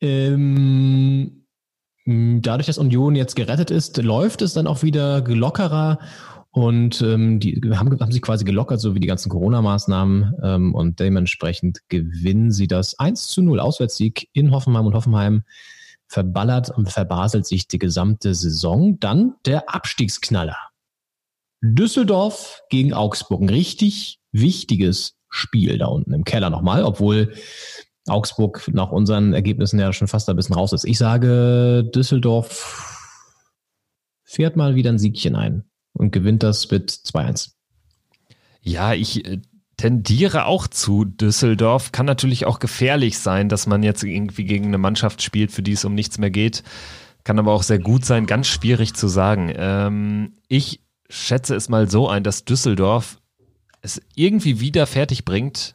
ähm, 0.00 1.44
dadurch, 2.06 2.66
dass 2.66 2.78
Union 2.78 3.14
jetzt 3.14 3.36
gerettet 3.36 3.70
ist, 3.70 3.96
läuft 3.96 4.42
es 4.42 4.52
dann 4.52 4.66
auch 4.66 4.82
wieder 4.82 5.22
lockerer 5.22 5.98
und 6.50 7.00
ähm, 7.00 7.40
die 7.40 7.60
haben, 7.72 7.98
haben 7.98 8.12
sich 8.12 8.20
quasi 8.20 8.44
gelockert, 8.44 8.80
so 8.80 8.94
wie 8.94 9.00
die 9.00 9.06
ganzen 9.06 9.30
Corona-Maßnahmen 9.30 10.34
ähm, 10.42 10.74
und 10.74 11.00
dementsprechend 11.00 11.78
gewinnen 11.88 12.50
sie 12.50 12.66
das 12.66 12.98
1 12.98 13.28
zu 13.28 13.40
0 13.40 13.60
Auswärtssieg 13.60 14.28
in 14.34 14.50
Hoffenheim 14.50 14.86
und 14.86 14.94
Hoffenheim 14.94 15.44
verballert 16.12 16.70
und 16.70 16.90
verbaselt 16.90 17.46
sich 17.46 17.66
die 17.68 17.78
gesamte 17.78 18.34
Saison. 18.34 19.00
Dann 19.00 19.34
der 19.46 19.74
Abstiegsknaller. 19.74 20.58
Düsseldorf 21.62 22.62
gegen 22.68 22.92
Augsburg. 22.92 23.40
Ein 23.40 23.48
richtig 23.48 24.20
wichtiges 24.30 25.14
Spiel 25.28 25.78
da 25.78 25.86
unten 25.86 26.12
im 26.12 26.24
Keller 26.24 26.50
nochmal, 26.50 26.84
obwohl 26.84 27.34
Augsburg 28.06 28.68
nach 28.72 28.90
unseren 28.90 29.32
Ergebnissen 29.32 29.78
ja 29.78 29.92
schon 29.92 30.08
fast 30.08 30.28
ein 30.28 30.36
bisschen 30.36 30.54
raus 30.54 30.72
ist. 30.72 30.84
Ich 30.84 30.98
sage, 30.98 31.88
Düsseldorf 31.94 32.98
fährt 34.24 34.56
mal 34.56 34.74
wieder 34.74 34.90
ein 34.90 34.98
Siegchen 34.98 35.34
ein 35.34 35.64
und 35.92 36.10
gewinnt 36.10 36.42
das 36.42 36.70
mit 36.70 36.90
2-1. 36.90 37.52
Ja, 38.60 38.92
ich 38.92 39.24
äh, 39.24 39.40
tendiere 39.82 40.46
auch 40.46 40.68
zu 40.68 41.04
Düsseldorf. 41.04 41.90
Kann 41.90 42.06
natürlich 42.06 42.46
auch 42.46 42.60
gefährlich 42.60 43.18
sein, 43.18 43.48
dass 43.48 43.66
man 43.66 43.82
jetzt 43.82 44.04
irgendwie 44.04 44.44
gegen 44.44 44.66
eine 44.66 44.78
Mannschaft 44.78 45.22
spielt, 45.22 45.50
für 45.50 45.64
die 45.64 45.72
es 45.72 45.84
um 45.84 45.92
nichts 45.92 46.18
mehr 46.18 46.30
geht. 46.30 46.62
Kann 47.24 47.40
aber 47.40 47.50
auch 47.52 47.64
sehr 47.64 47.80
gut 47.80 48.04
sein, 48.04 48.26
ganz 48.26 48.46
schwierig 48.46 48.94
zu 48.94 49.08
sagen. 49.08 49.52
Ähm, 49.56 50.34
ich 50.46 50.82
schätze 51.10 51.56
es 51.56 51.68
mal 51.68 51.90
so 51.90 52.08
ein, 52.08 52.22
dass 52.22 52.44
Düsseldorf 52.44 53.18
es 53.80 54.00
irgendwie 54.14 54.60
wieder 54.60 54.86
fertig 54.86 55.24
bringt, 55.24 55.74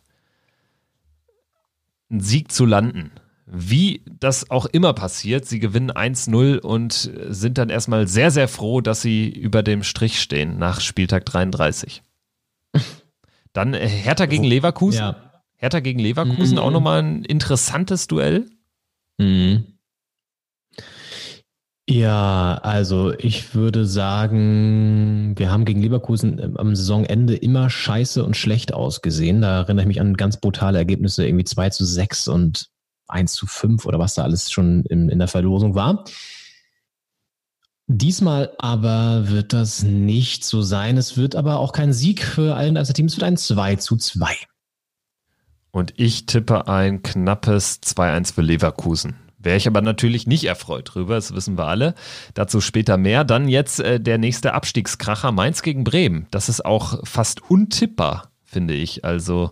einen 2.09 2.21
Sieg 2.21 2.53
zu 2.53 2.65
landen. 2.65 3.11
Wie 3.45 4.03
das 4.05 4.49
auch 4.49 4.67
immer 4.67 4.93
passiert, 4.93 5.45
sie 5.45 5.59
gewinnen 5.59 5.91
1-0 5.91 6.59
und 6.59 7.11
sind 7.27 7.57
dann 7.57 7.69
erstmal 7.69 8.07
sehr, 8.07 8.31
sehr 8.31 8.47
froh, 8.47 8.79
dass 8.79 9.01
sie 9.01 9.27
über 9.27 9.63
dem 9.63 9.83
Strich 9.83 10.21
stehen 10.21 10.57
nach 10.57 10.79
Spieltag 10.79 11.25
33. 11.25 12.03
Dann 13.57 13.73
äh, 13.73 13.87
Hertha 13.87 14.27
gegen 14.27 14.43
Leverkusen. 14.43 14.99
Ja. 14.99 15.15
Hertha 15.55 15.79
gegen 15.79 15.97
Leverkusen, 15.99 16.57
Mhm. 16.57 16.61
auch 16.61 16.69
nochmal 16.69 17.01
ein 17.01 17.23
interessantes 17.25 18.05
Duell. 18.05 18.45
Mhm. 19.17 19.65
Ja, 21.89 22.59
also 22.61 23.13
ich 23.17 23.55
würde 23.55 23.87
sagen, 23.87 25.33
wir 25.37 25.49
haben 25.49 25.65
gegen 25.65 25.81
Leverkusen 25.81 26.55
am 26.57 26.75
Saisonende 26.75 27.35
immer 27.35 27.71
scheiße 27.71 28.23
und 28.23 28.37
schlecht 28.37 28.75
ausgesehen. 28.75 29.41
Da 29.41 29.61
erinnere 29.61 29.83
ich 29.83 29.87
mich 29.87 30.01
an 30.01 30.15
ganz 30.15 30.37
brutale 30.39 30.77
Ergebnisse, 30.77 31.25
irgendwie 31.25 31.45
2 31.45 31.71
zu 31.71 31.83
6 31.83 32.27
und 32.27 32.67
1 33.07 33.33
zu 33.33 33.47
5 33.47 33.85
oder 33.85 33.97
was 33.97 34.13
da 34.13 34.23
alles 34.23 34.51
schon 34.51 34.83
in, 34.83 35.09
in 35.09 35.17
der 35.17 35.29
Verlosung 35.29 35.73
war. 35.73 36.03
Diesmal 37.89 38.51
aber 38.57 39.29
wird 39.29 39.53
das 39.53 39.81
nicht 39.81 40.43
so 40.43 40.61
sein. 40.61 40.97
Es 40.97 41.15
wird 41.15 41.35
aber 41.37 41.59
auch 41.59 41.71
kein 41.71 41.93
Sieg 41.93 42.21
für 42.21 42.55
allen 42.55 42.75
Teams. 42.75 43.13
Es 43.13 43.17
wird 43.17 43.23
ein 43.23 43.37
2 43.37 43.77
zu 43.77 43.95
2. 43.95 44.35
Und 45.71 45.93
ich 45.95 46.25
tippe 46.25 46.67
ein 46.67 47.01
knappes 47.01 47.81
2-1 47.81 48.33
für 48.33 48.41
Leverkusen. 48.41 49.15
Wäre 49.37 49.55
ich 49.55 49.67
aber 49.67 49.81
natürlich 49.81 50.27
nicht 50.27 50.43
erfreut 50.43 50.93
drüber, 50.93 51.15
das 51.15 51.33
wissen 51.33 51.57
wir 51.57 51.67
alle. 51.67 51.93
Dazu 52.33 52.59
später 52.59 52.97
mehr. 52.97 53.23
Dann 53.23 53.47
jetzt 53.47 53.79
äh, 53.79 53.99
der 53.99 54.17
nächste 54.17 54.53
Abstiegskracher, 54.53 55.31
Mainz 55.31 55.61
gegen 55.61 55.85
Bremen. 55.85 56.27
Das 56.31 56.49
ist 56.49 56.65
auch 56.65 57.07
fast 57.07 57.49
untippbar, 57.49 58.31
finde 58.43 58.73
ich. 58.73 59.05
Also. 59.05 59.51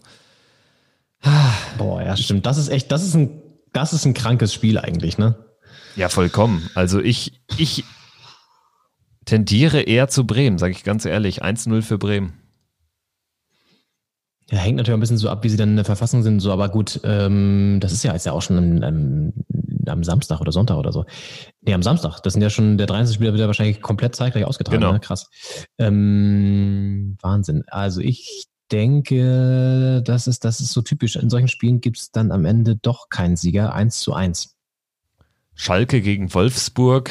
Boah, 1.78 2.02
ja, 2.02 2.18
stimmt. 2.18 2.46
Das 2.46 2.58
ist 2.58 2.68
echt, 2.68 2.92
das 2.92 3.04
ist 3.04 3.16
ein, 3.16 3.42
das 3.72 3.94
ist 3.94 4.06
ein 4.06 4.14
krankes 4.14 4.54
Spiel 4.54 4.78
eigentlich, 4.78 5.18
ne? 5.18 5.36
Ja, 5.96 6.10
vollkommen. 6.10 6.70
Also 6.76 7.00
ich, 7.00 7.40
ich 7.58 7.86
tendiere 9.26 9.82
eher 9.82 10.08
zu 10.08 10.26
Bremen, 10.26 10.58
sage 10.58 10.72
ich 10.74 10.84
ganz 10.84 11.06
ehrlich. 11.06 11.44
1-0 11.44 11.82
für 11.82 11.98
Bremen. 11.98 12.34
Ja, 14.52 14.60
hängt 14.60 14.78
natürlich 14.78 14.98
ein 14.98 15.00
bisschen 15.00 15.18
so 15.18 15.30
ab, 15.30 15.44
wie 15.44 15.50
sie 15.50 15.58
dann 15.58 15.70
in 15.70 15.76
der 15.76 15.86
Verfassung 15.86 16.22
sind, 16.22 16.40
so, 16.40 16.52
aber 16.52 16.70
gut, 16.70 17.00
ähm, 17.04 17.80
das 17.82 17.92
ist 17.92 18.04
ja 18.04 18.14
jetzt 18.14 18.28
ja 18.28 18.32
auch 18.32 18.44
schon 18.44 18.58
am, 18.58 18.84
am, 18.84 19.34
am 19.88 20.04
Samstag 20.04 20.40
oder 20.40 20.52
Sonntag 20.52 20.78
oder 20.78 20.92
so. 20.92 21.06
Nee, 21.62 21.74
am 21.74 21.82
Samstag. 21.82 22.20
Das 22.22 22.34
sind 22.34 22.44
ja 22.44 22.52
schon, 22.52 22.78
der 22.78 22.86
30. 22.86 23.16
Spieler 23.16 23.32
wird 23.32 23.42
ja 23.42 23.48
wahrscheinlich 23.48 23.82
komplett 23.82 24.16
zeitgleich 24.16 24.46
ausgetragen. 24.46 24.82
Genau. 24.82 24.94
Ne? 24.94 25.00
Krass. 25.00 25.30
Ähm, 25.80 27.18
Wahnsinn. 27.22 27.64
Also 27.68 28.02
ich 28.02 28.46
denke, 28.72 30.04
das 30.06 30.28
ist, 30.28 30.46
das 30.46 30.62
ist 30.62 30.74
so 30.74 30.82
typisch. 30.82 31.16
In 31.16 31.32
solchen 31.32 31.48
Spielen 31.48 31.82
gibt 31.82 31.98
es 31.98 32.12
dann 32.12 32.32
am 32.32 32.46
Ende 32.46 32.76
doch 32.76 33.10
keinen 33.10 33.38
Sieger. 33.38 33.74
1 33.74 34.00
zu 34.00 34.14
1. 34.14 34.56
Schalke 35.56 36.02
gegen 36.02 36.34
Wolfsburg. 36.34 37.10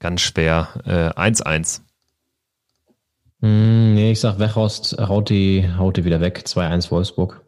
Ganz 0.00 0.20
schwer. 0.20 0.68
1-1. 0.86 1.78
Äh, 1.78 3.46
hm, 3.46 3.94
nee, 3.94 4.12
ich 4.12 4.20
sag 4.20 4.38
Wechost 4.38 4.96
haut 4.98 5.30
die, 5.30 5.68
haut 5.76 5.96
die 5.96 6.04
wieder 6.04 6.20
weg. 6.20 6.44
2-1 6.46 6.90
Wolfsburg. 6.90 7.44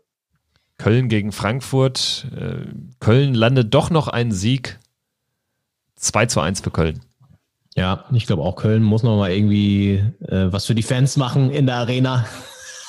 Köln 0.78 1.08
gegen 1.08 1.32
Frankfurt. 1.32 2.26
Äh, 2.36 2.66
Köln 3.00 3.34
landet 3.34 3.72
doch 3.72 3.90
noch 3.90 4.08
einen 4.08 4.32
Sieg. 4.32 4.78
2 5.96 6.26
zu 6.26 6.40
1 6.40 6.60
für 6.60 6.70
Köln. 6.70 7.00
Ja, 7.74 8.06
ich 8.12 8.26
glaube 8.26 8.42
auch 8.42 8.56
Köln 8.56 8.82
muss 8.82 9.02
noch 9.02 9.16
mal 9.18 9.30
irgendwie 9.30 10.02
äh, 10.26 10.50
was 10.50 10.66
für 10.66 10.74
die 10.74 10.82
Fans 10.82 11.16
machen 11.16 11.50
in 11.50 11.66
der 11.66 11.76
Arena. 11.76 12.26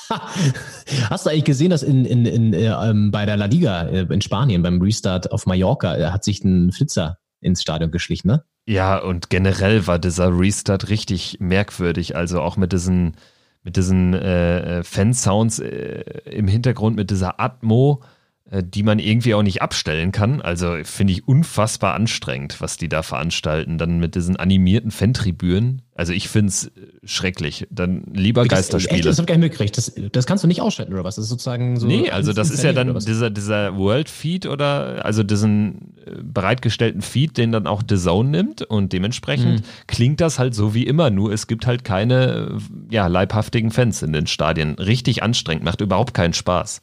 Hast 1.10 1.26
du 1.26 1.30
eigentlich 1.30 1.44
gesehen, 1.44 1.70
dass 1.70 1.82
in, 1.82 2.06
in, 2.06 2.24
in, 2.24 2.54
äh, 2.54 2.68
ähm, 2.68 3.10
bei 3.10 3.26
der 3.26 3.36
La 3.36 3.44
Liga 3.44 3.82
äh, 3.82 4.06
in 4.08 4.22
Spanien 4.22 4.62
beim 4.62 4.80
Restart 4.80 5.30
auf 5.30 5.44
Mallorca 5.46 5.96
äh, 5.96 6.06
hat 6.06 6.24
sich 6.24 6.42
ein 6.42 6.72
Flitzer 6.72 7.18
ins 7.40 7.60
Stadion 7.60 7.90
geschlichen, 7.90 8.28
ne? 8.28 8.44
Ja, 8.68 8.98
und 8.98 9.30
generell 9.30 9.86
war 9.86 9.98
dieser 9.98 10.38
Restart 10.38 10.90
richtig 10.90 11.38
merkwürdig. 11.40 12.16
Also 12.16 12.42
auch 12.42 12.58
mit 12.58 12.74
diesen, 12.74 13.16
mit 13.62 13.78
diesen 13.78 14.12
äh, 14.12 14.84
Fansounds 14.84 15.58
äh, 15.58 16.04
im 16.26 16.48
Hintergrund, 16.48 16.94
mit 16.94 17.10
dieser 17.10 17.40
Atmo. 17.40 18.02
Äh, 18.50 18.62
die 18.64 18.82
man 18.82 18.98
irgendwie 18.98 19.34
auch 19.34 19.42
nicht 19.42 19.60
abstellen 19.60 20.10
kann. 20.10 20.40
Also 20.40 20.76
finde 20.84 21.12
ich 21.12 21.28
unfassbar 21.28 21.94
anstrengend, 21.94 22.62
was 22.62 22.78
die 22.78 22.88
da 22.88 23.02
veranstalten. 23.02 23.76
Dann 23.76 23.98
mit 23.98 24.14
diesen 24.14 24.36
animierten 24.36 24.90
Fantribünen. 24.90 25.82
Also 25.94 26.14
ich 26.14 26.30
finde 26.30 26.48
es 26.48 26.68
äh, 26.68 26.70
schrecklich. 27.04 27.66
Dann 27.70 28.04
lieber 28.10 28.44
das, 28.44 28.48
Geisterspiele. 28.48 29.00
Echt, 29.00 29.06
das 29.06 29.18
habe 29.18 29.24
ich 29.24 29.28
gar 29.28 29.34
nicht 29.34 29.42
mitgekriegt. 29.42 29.76
Das, 29.76 29.92
das 30.12 30.24
kannst 30.24 30.44
du 30.44 30.48
nicht 30.48 30.62
ausschalten 30.62 30.94
oder 30.94 31.04
was? 31.04 31.16
Das 31.16 31.24
ist 31.24 31.28
sozusagen 31.28 31.78
so. 31.78 31.86
Nee, 31.86 32.08
also 32.08 32.32
das 32.32 32.50
ist 32.50 32.64
ja 32.64 32.72
dann 32.72 32.98
dieser, 32.98 33.28
dieser 33.28 33.76
World 33.76 34.08
Feed 34.08 34.46
oder 34.46 35.04
also 35.04 35.22
diesen 35.22 35.94
äh, 36.06 36.12
bereitgestellten 36.22 37.02
Feed, 37.02 37.36
den 37.36 37.52
dann 37.52 37.66
auch 37.66 37.82
The 37.86 37.98
Zone 37.98 38.30
nimmt 38.30 38.62
und 38.62 38.94
dementsprechend 38.94 39.60
mhm. 39.60 39.64
klingt 39.88 40.22
das 40.22 40.38
halt 40.38 40.54
so 40.54 40.72
wie 40.72 40.86
immer. 40.86 41.10
Nur 41.10 41.32
es 41.32 41.48
gibt 41.48 41.66
halt 41.66 41.84
keine 41.84 42.56
ja, 42.90 43.08
leibhaftigen 43.08 43.72
Fans 43.72 44.00
in 44.00 44.14
den 44.14 44.26
Stadien. 44.26 44.76
Richtig 44.76 45.22
anstrengend, 45.22 45.64
macht 45.64 45.82
überhaupt 45.82 46.14
keinen 46.14 46.32
Spaß. 46.32 46.80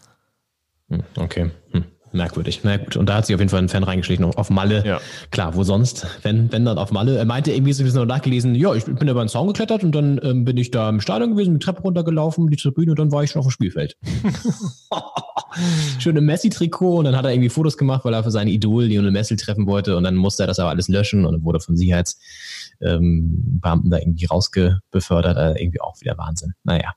Hm, 0.90 1.04
okay. 1.18 1.52
Hm. 1.72 1.86
Merkwürdig. 2.16 2.62
Na 2.64 2.78
gut. 2.78 2.96
Und 2.96 3.08
da 3.08 3.16
hat 3.16 3.26
sich 3.26 3.36
auf 3.36 3.42
jeden 3.42 3.50
Fall 3.50 3.62
ein 3.62 3.70
Fan 3.70 3.84
reingeschlichen 3.84 4.26
auf 4.26 4.50
Malle. 4.50 4.86
Ja. 4.86 5.02
Klar, 5.32 5.56
wo 5.56 5.64
sonst? 5.64 6.08
Wenn, 6.24 6.52
wenn 6.52 6.66
dann 6.66 6.78
auf 6.78 6.92
Malle. 6.92 7.18
Er 7.18 7.26
meinte 7.26 7.52
irgendwie 7.52 7.74
so 7.74 7.84
ein 7.84 7.86
bisschen 7.86 8.08
nachgelesen, 8.08 8.56
ja, 8.56 8.74
ich 8.74 8.86
bin 8.86 9.08
über 9.08 9.24
den 9.24 9.28
Zaun 9.28 9.48
geklettert 9.48 9.84
und 9.84 9.94
dann 9.94 10.20
ähm, 10.24 10.46
bin 10.46 10.58
ich 10.58 10.72
da 10.72 10.90
im 10.90 11.02
Stadion 11.02 11.32
gewesen, 11.32 11.56
die 11.56 11.60
Treppe 11.60 11.82
runtergelaufen, 11.82 12.50
die 12.50 12.56
Tribüne 12.56 12.92
und 12.92 13.00
dann 13.00 13.12
war 13.12 13.24
ich 13.24 13.32
schon 13.32 13.42
auf 13.42 13.48
dem 13.48 13.52
Spielfeld. 13.52 13.98
Schöne 16.00 16.22
Messi-Trikot 16.22 17.00
und 17.00 17.06
dann 17.06 17.16
hat 17.16 17.26
er 17.26 17.32
irgendwie 17.32 17.50
Fotos 17.50 17.78
gemacht, 17.78 18.06
weil 18.06 18.14
er 18.14 18.24
für 18.24 18.32
seine 18.32 18.52
Idol 18.52 18.86
Lionel 18.86 19.12
Messi 19.12 19.36
treffen 19.36 19.68
wollte 19.68 19.98
und 19.98 20.04
dann 20.04 20.16
musste 20.16 20.44
er 20.44 20.48
das 20.48 20.60
aber 20.60 20.70
alles 20.70 20.88
löschen 20.88 21.26
und 21.26 21.34
dann 21.34 21.44
wurde 21.44 21.60
von 21.60 21.76
Sicherheitsbeamten 21.76 23.62
ähm, 23.64 23.90
da 23.90 23.98
irgendwie 23.98 24.26
rausgebefördert. 24.26 25.38
Also 25.38 25.60
irgendwie 25.60 25.82
auch 25.82 26.00
wieder 26.02 26.18
Wahnsinn. 26.18 26.54
Naja. 26.64 26.94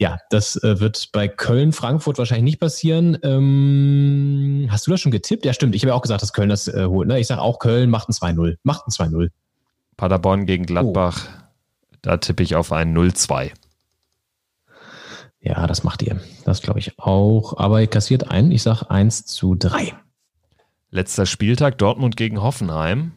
Ja, 0.00 0.16
das 0.30 0.56
äh, 0.64 0.80
wird 0.80 1.10
bei 1.12 1.28
Köln, 1.28 1.74
Frankfurt 1.74 2.16
wahrscheinlich 2.16 2.44
nicht 2.44 2.58
passieren. 2.58 3.18
Ähm, 3.22 4.66
hast 4.70 4.86
du 4.86 4.90
das 4.90 5.00
schon 5.02 5.12
getippt? 5.12 5.44
Ja, 5.44 5.52
stimmt. 5.52 5.74
Ich 5.74 5.82
habe 5.82 5.90
ja 5.90 5.94
auch 5.94 6.00
gesagt, 6.00 6.22
dass 6.22 6.32
Köln 6.32 6.48
das 6.48 6.68
äh, 6.68 6.86
holt. 6.86 7.06
Ne? 7.06 7.20
Ich 7.20 7.26
sage 7.26 7.42
auch, 7.42 7.58
Köln 7.58 7.90
macht 7.90 8.08
ein 8.08 8.12
2-0. 8.12 8.56
Macht 8.62 8.88
ein 8.88 8.92
2-0. 8.92 9.28
Paderborn 9.98 10.46
gegen 10.46 10.64
Gladbach. 10.64 11.28
Oh. 11.28 11.96
Da 12.00 12.16
tippe 12.16 12.42
ich 12.42 12.56
auf 12.56 12.72
ein 12.72 12.96
0-2. 12.96 13.50
Ja, 15.42 15.66
das 15.66 15.84
macht 15.84 16.00
ihr. 16.00 16.18
Das 16.46 16.62
glaube 16.62 16.78
ich 16.78 16.98
auch. 16.98 17.58
Aber 17.58 17.82
ihr 17.82 17.86
kassiert 17.86 18.30
ein. 18.30 18.50
Ich 18.52 18.62
sage 18.62 18.90
1 18.90 19.26
zu 19.26 19.54
3. 19.54 19.92
Letzter 20.90 21.26
Spieltag 21.26 21.76
Dortmund 21.76 22.16
gegen 22.16 22.40
Hoffenheim. 22.40 23.12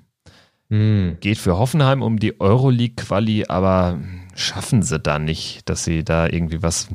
Hm. 0.73 1.17
Geht 1.19 1.37
für 1.37 1.59
Hoffenheim 1.59 2.01
um 2.01 2.17
die 2.17 2.41
Euroleague-Quali, 2.41 3.45
aber 3.47 3.99
schaffen 4.33 4.81
sie 4.81 4.97
da 4.97 5.19
nicht, 5.19 5.69
dass 5.69 5.83
sie 5.83 6.03
da 6.03 6.25
irgendwie 6.25 6.63
was 6.63 6.87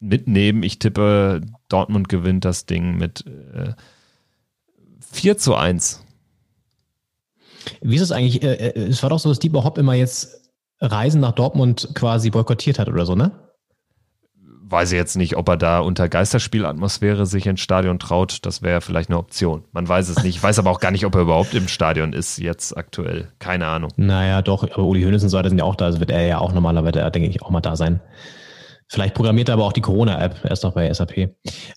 mitnehmen. 0.00 0.62
Ich 0.62 0.78
tippe, 0.78 1.40
Dortmund 1.70 2.10
gewinnt 2.10 2.44
das 2.44 2.66
Ding 2.66 2.98
mit 2.98 3.24
äh, 3.26 3.72
4 5.00 5.38
zu 5.38 5.54
1. 5.54 6.04
Wie 7.80 7.96
ist 7.96 8.02
es 8.02 8.12
eigentlich? 8.12 8.42
Äh, 8.42 8.52
äh, 8.52 8.80
es 8.80 9.02
war 9.02 9.08
doch 9.08 9.18
so, 9.18 9.30
dass 9.30 9.38
Dieter 9.38 9.64
Hopp 9.64 9.78
immer 9.78 9.94
jetzt 9.94 10.52
Reisen 10.82 11.22
nach 11.22 11.32
Dortmund 11.32 11.88
quasi 11.94 12.28
boykottiert 12.28 12.78
hat 12.78 12.88
oder 12.88 13.06
so, 13.06 13.14
ne? 13.14 13.41
Weiß 14.72 14.90
ich 14.92 14.96
jetzt 14.96 15.16
nicht, 15.16 15.36
ob 15.36 15.48
er 15.48 15.56
da 15.56 15.80
unter 15.80 16.08
Geisterspielatmosphäre 16.08 17.26
sich 17.26 17.46
ins 17.46 17.60
Stadion 17.60 17.98
traut. 17.98 18.38
Das 18.42 18.62
wäre 18.62 18.80
vielleicht 18.80 19.10
eine 19.10 19.18
Option. 19.18 19.64
Man 19.72 19.86
weiß 19.86 20.08
es 20.08 20.22
nicht. 20.22 20.36
Ich 20.36 20.42
weiß 20.42 20.58
aber 20.58 20.70
auch 20.70 20.80
gar 20.80 20.90
nicht, 20.90 21.04
ob 21.04 21.14
er 21.14 21.20
überhaupt 21.20 21.54
im 21.54 21.68
Stadion 21.68 22.12
ist 22.12 22.38
jetzt 22.38 22.76
aktuell. 22.76 23.28
Keine 23.38 23.66
Ahnung. 23.66 23.90
Naja, 23.96 24.40
doch. 24.42 24.64
Aber 24.64 24.84
Uli 24.84 25.02
Hoeneß 25.02 25.22
und 25.22 25.28
so 25.28 25.36
weiter 25.36 25.50
sind 25.50 25.58
ja 25.58 25.64
auch 25.64 25.76
da. 25.76 25.84
Also 25.84 26.00
wird 26.00 26.10
er 26.10 26.26
ja 26.26 26.38
auch 26.38 26.52
normalerweise, 26.52 27.10
denke 27.10 27.28
ich, 27.28 27.42
auch 27.42 27.50
mal 27.50 27.60
da 27.60 27.76
sein. 27.76 28.00
Vielleicht 28.88 29.14
programmiert 29.14 29.48
er 29.48 29.54
aber 29.54 29.64
auch 29.64 29.72
die 29.72 29.80
Corona-App. 29.80 30.40
Er 30.42 30.50
ist 30.50 30.64
doch 30.64 30.74
bei 30.74 30.92
SAP. 30.92 31.34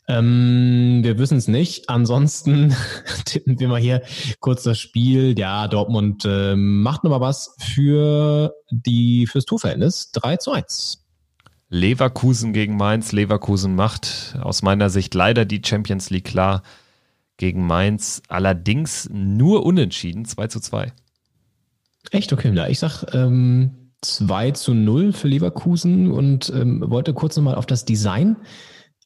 Ähm, 0.08 1.00
wir 1.02 1.18
wissen 1.18 1.38
es 1.38 1.48
nicht. 1.48 1.90
Ansonsten 1.90 2.76
tippen 3.26 3.60
wir 3.60 3.68
mal 3.68 3.80
hier 3.80 4.02
kurz 4.40 4.64
das 4.64 4.80
Spiel. 4.80 5.38
Ja, 5.38 5.68
Dortmund 5.68 6.26
äh, 6.26 6.56
macht 6.56 7.04
nochmal 7.04 7.22
was 7.22 7.56
für 7.60 8.54
die, 8.70 9.28
fürs 9.28 9.46
Torverhältnis. 9.46 10.12
3 10.12 10.38
zu 10.38 10.52
1. 10.52 11.05
Leverkusen 11.70 12.54
gegen 12.54 12.78
Mainz. 12.78 13.12
Leverkusen 13.12 13.76
macht 13.76 14.38
aus 14.42 14.62
meiner 14.62 14.90
Sicht 14.90 15.14
leider 15.14 15.46
die 15.46 15.62
Champions 15.66 16.10
League 16.10 16.26
klar 16.26 16.64
gegen 17.38 17.66
Mainz. 17.66 18.22
Allerdings 18.28 19.10
nur 19.12 19.66
unentschieden, 19.66 20.26
2 20.26 20.48
zu 20.48 20.60
2. 20.60 20.94
Echt 22.12 22.32
okay, 22.34 22.54
ja, 22.54 22.68
ich 22.68 22.80
sag 22.80 23.04
ähm, 23.14 23.92
2 24.02 24.52
zu 24.52 24.74
0 24.74 25.14
für 25.14 25.28
Leverkusen 25.28 26.12
und 26.12 26.52
ähm, 26.56 26.84
wollte 26.88 27.14
kurz 27.14 27.36
nochmal 27.36 27.56
auf 27.56 27.66
das 27.66 27.86
Design 27.86 28.38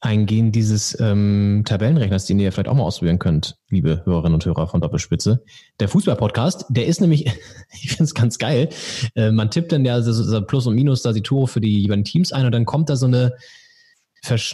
eingehen 0.00 0.50
dieses 0.50 0.98
ähm, 0.98 1.62
Tabellenrechners, 1.66 2.24
den 2.24 2.38
ihr 2.40 2.52
vielleicht 2.52 2.68
auch 2.68 2.74
mal 2.74 2.84
ausprobieren 2.84 3.18
könnt, 3.18 3.58
liebe 3.68 4.02
Hörerinnen 4.04 4.34
und 4.34 4.44
Hörer 4.44 4.66
von 4.66 4.80
Doppelspitze. 4.80 5.44
Der 5.78 5.88
Fußball-Podcast, 5.88 6.66
der 6.70 6.86
ist 6.86 7.00
nämlich, 7.00 7.26
ich 7.72 7.90
finde 7.90 8.04
es 8.04 8.14
ganz 8.14 8.38
geil, 8.38 8.70
äh, 9.14 9.30
man 9.30 9.50
tippt 9.50 9.72
dann 9.72 9.84
ja 9.84 10.00
so, 10.00 10.42
Plus 10.42 10.66
und 10.66 10.74
Minus 10.74 11.02
da 11.02 11.12
die 11.12 11.22
Tore 11.22 11.48
für 11.48 11.60
die 11.60 11.82
jeweiligen 11.82 12.04
Teams 12.04 12.32
ein 12.32 12.46
und 12.46 12.52
dann 12.52 12.64
kommt 12.64 12.88
da 12.88 12.96
so 12.96 13.06
eine 13.06 13.34
fast 14.22 14.44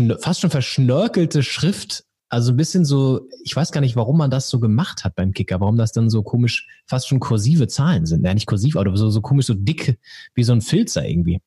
schon 0.41 0.51
verschnörkelte 0.51 1.43
Schrift, 1.43 2.05
also 2.29 2.53
ein 2.53 2.57
bisschen 2.57 2.85
so, 2.85 3.29
ich 3.45 3.55
weiß 3.55 3.71
gar 3.71 3.81
nicht, 3.81 3.97
warum 3.97 4.19
man 4.19 4.31
das 4.31 4.49
so 4.49 4.59
gemacht 4.59 5.05
hat 5.05 5.15
beim 5.15 5.33
Kicker, 5.33 5.61
warum 5.61 5.77
das 5.77 5.93
dann 5.93 6.11
so 6.11 6.23
komisch, 6.23 6.67
fast 6.87 7.09
schon 7.09 7.21
kursive 7.21 7.69
Zahlen 7.69 8.05
sind. 8.07 8.25
Ja, 8.25 8.35
nicht 8.35 8.47
kursiv, 8.47 8.77
aber 8.77 8.97
so, 8.97 9.11
so 9.11 9.21
komisch, 9.21 9.47
so 9.47 9.55
dick 9.55 9.99
wie 10.35 10.43
so 10.43 10.53
ein 10.53 10.61
Filzer 10.61 11.09
irgendwie. 11.09 11.41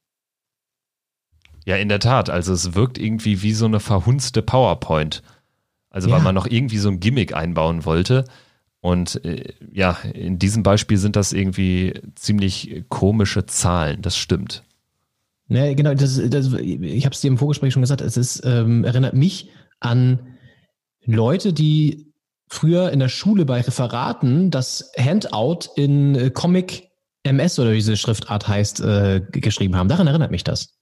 Ja, 1.69 1.75
in 1.75 1.87
der 1.87 1.99
Tat. 1.99 2.31
Also 2.31 2.51
es 2.51 2.73
wirkt 2.73 2.97
irgendwie 2.97 3.43
wie 3.43 3.53
so 3.53 3.65
eine 3.65 3.79
verhunzte 3.79 4.41
PowerPoint. 4.41 5.21
Also 5.91 6.09
ja. 6.09 6.15
weil 6.15 6.23
man 6.23 6.33
noch 6.33 6.47
irgendwie 6.47 6.79
so 6.79 6.89
ein 6.89 6.99
Gimmick 6.99 7.35
einbauen 7.35 7.85
wollte. 7.85 8.25
Und 8.81 9.23
äh, 9.23 9.53
ja, 9.71 9.91
in 10.13 10.39
diesem 10.39 10.63
Beispiel 10.63 10.97
sind 10.97 11.15
das 11.15 11.31
irgendwie 11.31 11.93
ziemlich 12.15 12.85
komische 12.89 13.45
Zahlen, 13.45 14.01
das 14.01 14.17
stimmt. 14.17 14.63
Ja, 15.47 15.71
genau, 15.75 15.93
das, 15.93 16.19
das, 16.29 16.51
ich 16.53 17.05
habe 17.05 17.13
es 17.13 17.21
dir 17.21 17.27
im 17.27 17.37
Vorgespräch 17.37 17.71
schon 17.71 17.83
gesagt, 17.83 18.01
es 18.01 18.17
ist, 18.17 18.41
ähm, 18.45 18.83
erinnert 18.83 19.13
mich 19.13 19.51
an 19.79 20.37
Leute, 21.05 21.53
die 21.53 22.11
früher 22.47 22.91
in 22.91 22.97
der 22.97 23.09
Schule 23.09 23.45
bei 23.45 23.61
Referaten 23.61 24.49
das 24.49 24.91
Handout 24.97 25.69
in 25.75 26.15
äh, 26.15 26.31
Comic 26.31 26.89
MS 27.21 27.59
oder 27.59 27.73
wie 27.73 27.75
diese 27.75 27.95
Schriftart 27.95 28.47
heißt, 28.47 28.79
äh, 28.79 29.21
geschrieben 29.29 29.75
haben. 29.75 29.87
Daran 29.87 30.07
erinnert 30.07 30.31
mich 30.31 30.43
das. 30.43 30.78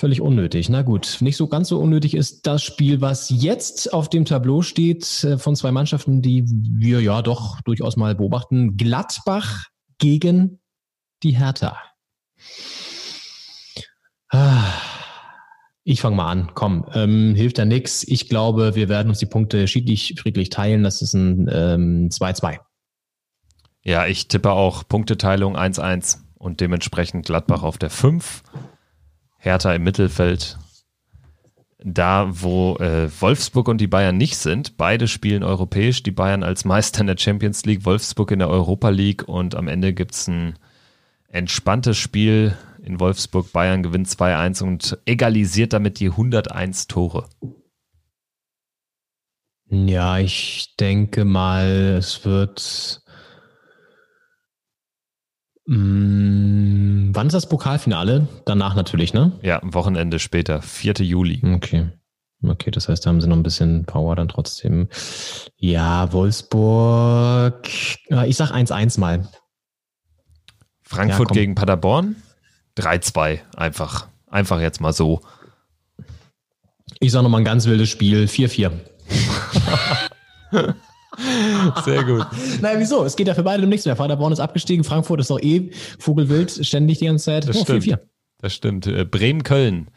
Völlig 0.00 0.22
unnötig. 0.22 0.70
Na 0.70 0.80
gut, 0.80 1.18
nicht 1.20 1.36
so 1.36 1.46
ganz 1.46 1.68
so 1.68 1.78
unnötig 1.78 2.14
ist 2.14 2.46
das 2.46 2.62
Spiel, 2.62 3.02
was 3.02 3.28
jetzt 3.28 3.92
auf 3.92 4.08
dem 4.08 4.24
Tableau 4.24 4.62
steht 4.62 5.24
äh, 5.24 5.36
von 5.36 5.54
zwei 5.54 5.72
Mannschaften, 5.72 6.22
die 6.22 6.46
wir 6.48 7.02
ja 7.02 7.20
doch 7.20 7.60
durchaus 7.60 7.98
mal 7.98 8.14
beobachten. 8.14 8.78
Gladbach 8.78 9.66
gegen 9.98 10.60
die 11.22 11.36
Hertha. 11.36 11.76
Ah, 14.30 14.72
ich 15.84 16.00
fange 16.00 16.16
mal 16.16 16.30
an. 16.30 16.52
Komm, 16.54 16.86
ähm, 16.94 17.34
hilft 17.34 17.58
ja 17.58 17.66
nix. 17.66 18.02
Ich 18.02 18.30
glaube, 18.30 18.74
wir 18.74 18.88
werden 18.88 19.10
uns 19.10 19.18
die 19.18 19.26
Punkte 19.26 19.68
schiedlich, 19.68 20.14
friedlich 20.18 20.48
teilen. 20.48 20.82
Das 20.82 21.02
ist 21.02 21.12
ein 21.12 22.08
2-2. 22.08 22.52
Ähm, 22.52 22.58
ja, 23.82 24.06
ich 24.06 24.28
tippe 24.28 24.52
auch 24.52 24.88
Punkteteilung 24.88 25.58
1-1 25.58 26.20
und 26.38 26.62
dementsprechend 26.62 27.26
Gladbach 27.26 27.62
auf 27.62 27.76
der 27.76 27.90
5. 27.90 28.42
Hertha 29.40 29.74
im 29.74 29.82
Mittelfeld. 29.82 30.58
Da, 31.82 32.28
wo 32.30 32.76
äh, 32.76 33.08
Wolfsburg 33.20 33.66
und 33.66 33.78
die 33.80 33.86
Bayern 33.86 34.18
nicht 34.18 34.36
sind, 34.36 34.76
beide 34.76 35.08
spielen 35.08 35.42
europäisch, 35.42 36.02
die 36.02 36.10
Bayern 36.10 36.42
als 36.42 36.66
Meister 36.66 37.00
in 37.00 37.06
der 37.06 37.16
Champions 37.16 37.64
League, 37.64 37.86
Wolfsburg 37.86 38.32
in 38.32 38.38
der 38.38 38.50
Europa 38.50 38.90
League 38.90 39.26
und 39.26 39.54
am 39.54 39.66
Ende 39.66 39.94
gibt 39.94 40.14
es 40.14 40.28
ein 40.28 40.58
entspanntes 41.28 41.96
Spiel 41.96 42.54
in 42.82 43.00
Wolfsburg. 43.00 43.50
Bayern 43.52 43.82
gewinnt 43.82 44.08
2-1 44.08 44.62
und 44.62 44.98
egalisiert 45.06 45.72
damit 45.72 46.00
die 46.00 46.10
101 46.10 46.86
Tore. 46.86 47.26
Ja, 49.70 50.18
ich 50.18 50.74
denke 50.78 51.24
mal, 51.24 51.96
es 51.98 52.24
wird. 52.24 53.02
Mm, 55.70 57.14
wann 57.14 57.28
ist 57.28 57.32
das 57.32 57.48
Pokalfinale? 57.48 58.26
Danach 58.44 58.74
natürlich, 58.74 59.14
ne? 59.14 59.38
Ja, 59.40 59.60
ein 59.62 59.72
Wochenende 59.72 60.18
später, 60.18 60.62
4. 60.62 60.94
Juli. 60.94 61.40
Okay. 61.44 61.90
Okay, 62.42 62.72
das 62.72 62.88
heißt, 62.88 63.06
da 63.06 63.10
haben 63.10 63.20
sie 63.20 63.28
noch 63.28 63.36
ein 63.36 63.44
bisschen 63.44 63.84
Power 63.84 64.16
dann 64.16 64.26
trotzdem. 64.26 64.88
Ja, 65.56 66.12
Wolfsburg. 66.12 67.68
Ich 67.68 68.36
sag 68.36 68.50
1-1 68.50 68.98
mal. 68.98 69.28
Frankfurt 70.82 71.30
ja, 71.30 71.34
gegen 71.34 71.54
Paderborn? 71.54 72.16
3-2, 72.76 73.38
einfach. 73.56 74.08
Einfach 74.26 74.60
jetzt 74.60 74.80
mal 74.80 74.92
so. 74.92 75.20
Ich 76.98 77.12
sage 77.12 77.22
nochmal 77.22 77.42
ein 77.42 77.44
ganz 77.44 77.66
wildes 77.66 77.90
Spiel, 77.90 78.24
4-4. 78.24 78.72
Sehr 81.84 82.04
gut. 82.04 82.26
Naja, 82.60 82.78
wieso? 82.78 83.04
Es 83.04 83.16
geht 83.16 83.26
ja 83.26 83.34
für 83.34 83.42
beide 83.42 83.64
um 83.64 83.68
nichts 83.68 83.86
mehr. 83.86 83.94
Paderborn 83.94 84.32
ist 84.32 84.40
abgestiegen, 84.40 84.84
Frankfurt 84.84 85.20
ist 85.20 85.30
doch 85.30 85.40
eh 85.40 85.70
Vogelwild, 85.98 86.64
ständig 86.64 86.98
die 86.98 87.06
ganze 87.06 87.26
Zeit. 87.26 87.48
Das 87.48 87.56
oh, 87.56 87.62
stimmt. 87.62 87.84
4 87.84 87.96
-4. 87.96 88.00
Das 88.38 88.54
stimmt. 88.54 88.86
Äh, 88.86 89.04
Bremen-Köln. 89.04 89.88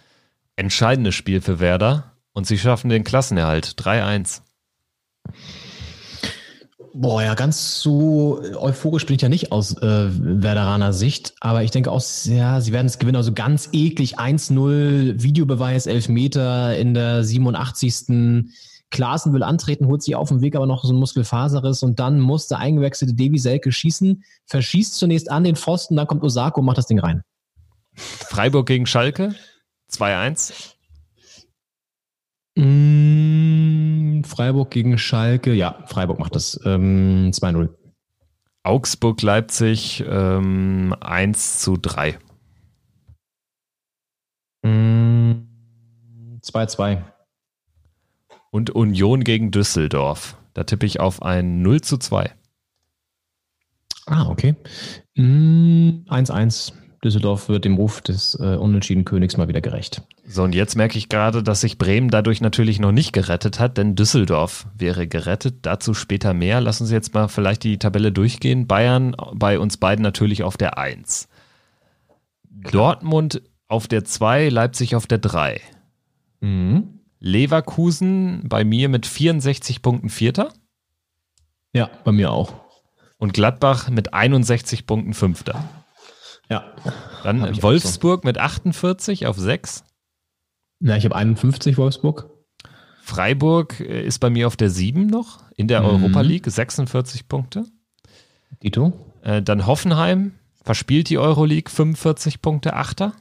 Entscheidendes 0.55 1.15
Spiel 1.15 1.41
für 1.41 1.59
Werder. 1.59 2.13
Und 2.33 2.47
sie 2.47 2.57
schaffen 2.57 2.89
den 2.89 3.03
Klassenerhalt. 3.03 3.75
3-1. 3.77 4.41
Boah, 6.95 7.23
ja, 7.23 7.33
ganz 7.33 7.79
so 7.79 8.39
euphorisch 8.55 9.07
bin 9.07 9.15
ich 9.15 9.21
ja 9.23 9.29
nicht 9.29 9.51
aus 9.51 9.75
äh, 9.77 9.81
Werderaner 9.81 10.93
Sicht, 10.93 11.33
aber 11.39 11.63
ich 11.63 11.71
denke 11.71 11.91
auch, 11.91 12.03
ja, 12.25 12.61
sie 12.61 12.71
werden 12.71 12.85
es 12.85 12.99
gewinnen. 12.99 13.15
Also 13.15 13.33
ganz 13.33 13.69
eklig 13.71 14.19
1-0, 14.19 15.23
Videobeweis, 15.23 15.87
Elfmeter 15.87 16.77
in 16.77 16.93
der 16.93 17.23
87. 17.23 18.45
Klaassen 18.93 19.33
will 19.33 19.41
antreten, 19.41 19.87
holt 19.87 20.03
sich 20.03 20.15
auf 20.15 20.29
dem 20.29 20.41
Weg 20.41 20.55
aber 20.55 20.67
noch 20.67 20.83
so 20.83 20.93
ein 20.93 20.99
Muskelfaserriss 20.99 21.81
und 21.81 21.99
dann 21.99 22.19
muss 22.19 22.47
der 22.47 22.59
eingewechselte 22.59 23.15
Devi 23.15 23.39
Selke 23.39 23.71
schießen, 23.71 24.23
verschießt 24.45 24.95
zunächst 24.95 25.31
an 25.31 25.43
den 25.43 25.55
Pfosten, 25.55 25.95
dann 25.95 26.05
kommt 26.05 26.23
Osako 26.23 26.59
und 26.59 26.67
macht 26.67 26.77
das 26.77 26.85
Ding 26.85 26.99
rein. 26.99 27.23
Freiburg 27.95 28.67
gegen 28.67 28.85
Schalke, 28.85 29.33
2-1. 29.91 30.75
Mm, 32.55 34.23
Freiburg 34.25 34.69
gegen 34.69 34.99
Schalke. 34.99 35.53
Ja, 35.53 35.83
Freiburg 35.87 36.19
macht 36.19 36.35
das 36.35 36.59
ähm, 36.63 37.31
2-0. 37.33 37.69
Augsburg, 38.61 39.23
Leipzig 39.23 40.03
ähm, 40.07 40.95
1 41.01 41.61
zu 41.61 41.77
3. 41.77 42.19
2-2. 44.63 46.95
Mm, 46.95 47.12
Und 48.53 48.69
Union 48.69 49.23
gegen 49.23 49.49
Düsseldorf. 49.49 50.37
Da 50.53 50.63
tippe 50.63 50.85
ich 50.85 50.99
auf 50.99 51.23
ein 51.23 51.63
0 51.63 51.81
zu 51.81 51.97
2. 51.97 52.29
Ah, 54.05 54.27
okay. 54.29 54.55
1-1. 55.17 56.71
Mm, 56.71 56.77
Düsseldorf 57.03 57.49
wird 57.49 57.65
dem 57.65 57.77
Ruf 57.77 58.01
des 58.01 58.37
äh, 58.39 58.55
unentschieden 58.55 59.05
Königs 59.05 59.37
mal 59.37 59.47
wieder 59.47 59.61
gerecht. 59.61 60.03
So, 60.27 60.43
und 60.43 60.53
jetzt 60.53 60.75
merke 60.75 60.99
ich 60.99 61.09
gerade, 61.09 61.41
dass 61.41 61.61
sich 61.61 61.79
Bremen 61.79 62.09
dadurch 62.09 62.41
natürlich 62.41 62.79
noch 62.79 62.91
nicht 62.91 63.11
gerettet 63.11 63.59
hat, 63.59 63.79
denn 63.79 63.95
Düsseldorf 63.95 64.67
wäre 64.77 65.07
gerettet. 65.07 65.55
Dazu 65.63 65.95
später 65.95 66.35
mehr. 66.35 66.61
Lassen 66.61 66.85
Sie 66.85 66.93
jetzt 66.93 67.15
mal 67.15 67.29
vielleicht 67.29 67.63
die 67.63 67.79
Tabelle 67.79 68.11
durchgehen. 68.11 68.67
Bayern 68.67 69.15
bei 69.33 69.57
uns 69.57 69.77
beiden 69.77 70.03
natürlich 70.03 70.43
auf 70.43 70.57
der 70.57 70.77
1. 70.77 71.27
Dortmund 72.71 73.41
auf 73.67 73.87
der 73.87 74.05
2, 74.05 74.49
Leipzig 74.49 74.95
auf 74.95 75.07
der 75.07 75.17
3. 75.17 75.59
Mhm. 76.41 76.99
Leverkusen 77.23 78.41
bei 78.49 78.65
mir 78.65 78.89
mit 78.89 79.05
64 79.05 79.81
Punkten 79.81 80.09
Vierter. 80.09 80.51
Ja, 81.71 81.89
bei 82.03 82.11
mir 82.11 82.31
auch. 82.31 82.53
Und 83.17 83.33
Gladbach 83.33 83.89
mit 83.89 84.13
61 84.13 84.85
Punkten 84.85 85.13
Fünfter. 85.13 85.63
Ja. 86.49 86.65
Dann 87.23 87.63
Wolfsburg 87.63 88.23
so. 88.23 88.27
mit 88.27 88.37
48 88.37 89.25
auf 89.25 89.37
6. 89.37 89.85
Ja, 90.81 90.97
ich 90.97 91.05
habe 91.05 91.15
51 91.15 91.77
Wolfsburg. 91.77 92.29
Freiburg 93.01 93.79
äh, 93.79 94.05
ist 94.05 94.19
bei 94.19 94.29
mir 94.29 94.45
auf 94.45 94.57
der 94.57 94.69
7 94.69 95.07
noch 95.07 95.43
in 95.55 95.69
der 95.69 95.79
mhm. 95.79 95.87
Europa 95.87 96.21
League, 96.21 96.45
46 96.45 97.29
Punkte. 97.29 97.63
Dito. 98.61 98.91
Äh, 99.21 99.41
dann 99.41 99.65
Hoffenheim 99.65 100.33
verspielt 100.61 101.07
die 101.09 101.17
Euroleague 101.17 101.71
45 101.71 102.41
Punkte, 102.41 102.73
8. 102.73 103.13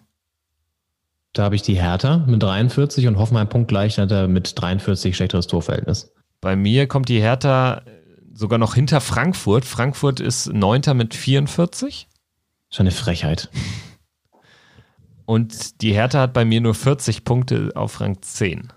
Da 1.33 1.45
habe 1.45 1.55
ich 1.55 1.63
die 1.63 1.81
Hertha 1.81 2.19
mit 2.27 2.43
43 2.43 3.07
und 3.07 3.17
Hoffenheim 3.17 3.49
punktgleich 3.49 3.99
hat 3.99 4.11
er 4.11 4.29
mit 4.29 4.61
43 4.61 5.17
schlechteres 5.17 5.47
Torverhältnis. 5.47 6.13
Bei 6.41 6.57
mir 6.57 6.87
kommt 6.87 7.09
die 7.09 7.21
Hertha 7.21 7.79
äh, 7.79 7.81
sogar 8.35 8.59
noch 8.59 8.75
hinter 8.75 9.01
Frankfurt. 9.01 9.65
Frankfurt 9.65 10.21
ist 10.21 10.53
Neunter 10.53 10.93
mit 10.93 11.15
44. 11.15 12.09
Schon 12.71 12.85
eine 12.85 12.91
Frechheit. 12.91 13.49
Und 15.25 15.81
die 15.81 15.95
Hertha 15.95 16.21
hat 16.21 16.35
bei 16.35 16.45
mir 16.45 16.61
nur 16.61 16.75
40 16.75 17.25
Punkte 17.25 17.71
auf 17.75 18.01
Rang 18.01 18.21
10. 18.21 18.73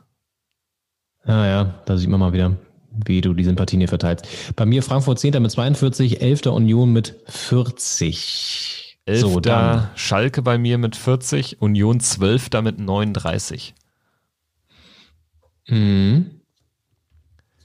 Ja, 1.27 1.45
ja, 1.47 1.81
da 1.85 1.97
sieht 1.97 2.09
man 2.09 2.19
mal 2.19 2.33
wieder, 2.33 2.55
wie 3.05 3.19
du 3.19 3.33
die 3.33 3.43
Sympathien 3.43 3.81
hier 3.81 3.89
verteilst. 3.89 4.27
Bei 4.55 4.65
mir 4.65 4.83
Frankfurt 4.83 5.19
10. 5.19 5.41
mit 5.41 5.51
42, 5.51 6.21
11. 6.21 6.45
Union 6.45 6.93
mit 6.93 7.15
40. 7.25 8.84
11. 9.05 9.21
So, 9.21 9.39
dann. 9.39 9.89
Schalke 9.95 10.41
bei 10.41 10.57
mir 10.57 10.77
mit 10.77 10.95
40, 10.95 11.61
Union 11.61 11.99
12. 11.99 12.49
mit 12.63 12.79
39. 12.79 13.75
Mhm. 15.67 16.41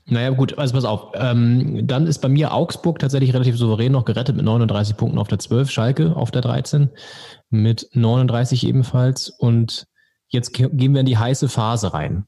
Naja, 0.07 0.31
gut, 0.31 0.59
also 0.59 0.75
pass 0.75 0.85
auf. 0.85 1.13
Ähm, 1.15 1.87
dann 1.87 2.07
ist 2.07 2.19
bei 2.19 2.29
mir 2.29 2.53
Augsburg 2.53 2.99
tatsächlich 2.99 3.33
relativ 3.33 3.57
souverän 3.57 3.93
noch 3.93 4.05
gerettet 4.05 4.37
mit 4.37 4.45
39 4.45 4.97
Punkten 4.97 5.19
auf 5.19 5.29
der 5.29 5.39
12, 5.39 5.71
Schalke 5.71 6.17
auf 6.17 6.31
der 6.31 6.43
13 6.43 6.91
mit 7.49 7.89
39 7.93 8.67
ebenfalls. 8.67 9.31
Und 9.31 9.87
jetzt 10.29 10.53
gehen 10.53 10.95
wir 10.95 11.01
in 11.01 11.07
die 11.07 11.19
heiße 11.19 11.49
Phase 11.49 11.95
rein. 11.95 12.27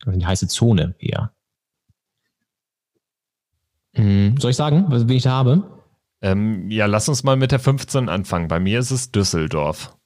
Also 0.00 0.12
in 0.14 0.20
die 0.20 0.26
heiße 0.26 0.48
Zone 0.48 0.96
eher. 0.98 1.32
Hm, 3.94 4.36
soll 4.38 4.50
ich 4.50 4.56
sagen, 4.56 4.86
was 4.88 5.04
ich 5.04 5.22
da 5.22 5.30
habe? 5.30 5.77
Ähm, 6.20 6.70
ja, 6.70 6.86
lass 6.86 7.08
uns 7.08 7.22
mal 7.22 7.36
mit 7.36 7.52
der 7.52 7.60
15 7.60 8.08
anfangen. 8.08 8.48
Bei 8.48 8.58
mir 8.58 8.78
ist 8.78 8.90
es 8.90 9.12
Düsseldorf. 9.12 9.96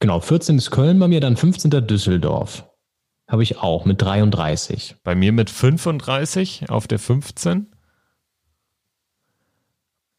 Genau, 0.00 0.20
14 0.20 0.58
ist 0.58 0.70
Köln 0.70 0.98
bei 0.98 1.08
mir, 1.08 1.20
dann 1.20 1.36
15. 1.36 1.70
Düsseldorf. 1.86 2.68
Habe 3.28 3.42
ich 3.42 3.58
auch 3.58 3.84
mit 3.84 4.02
33. 4.02 4.96
Bei 5.04 5.14
mir 5.14 5.32
mit 5.32 5.48
35 5.48 6.68
auf 6.68 6.86
der 6.88 6.98
15. 6.98 7.72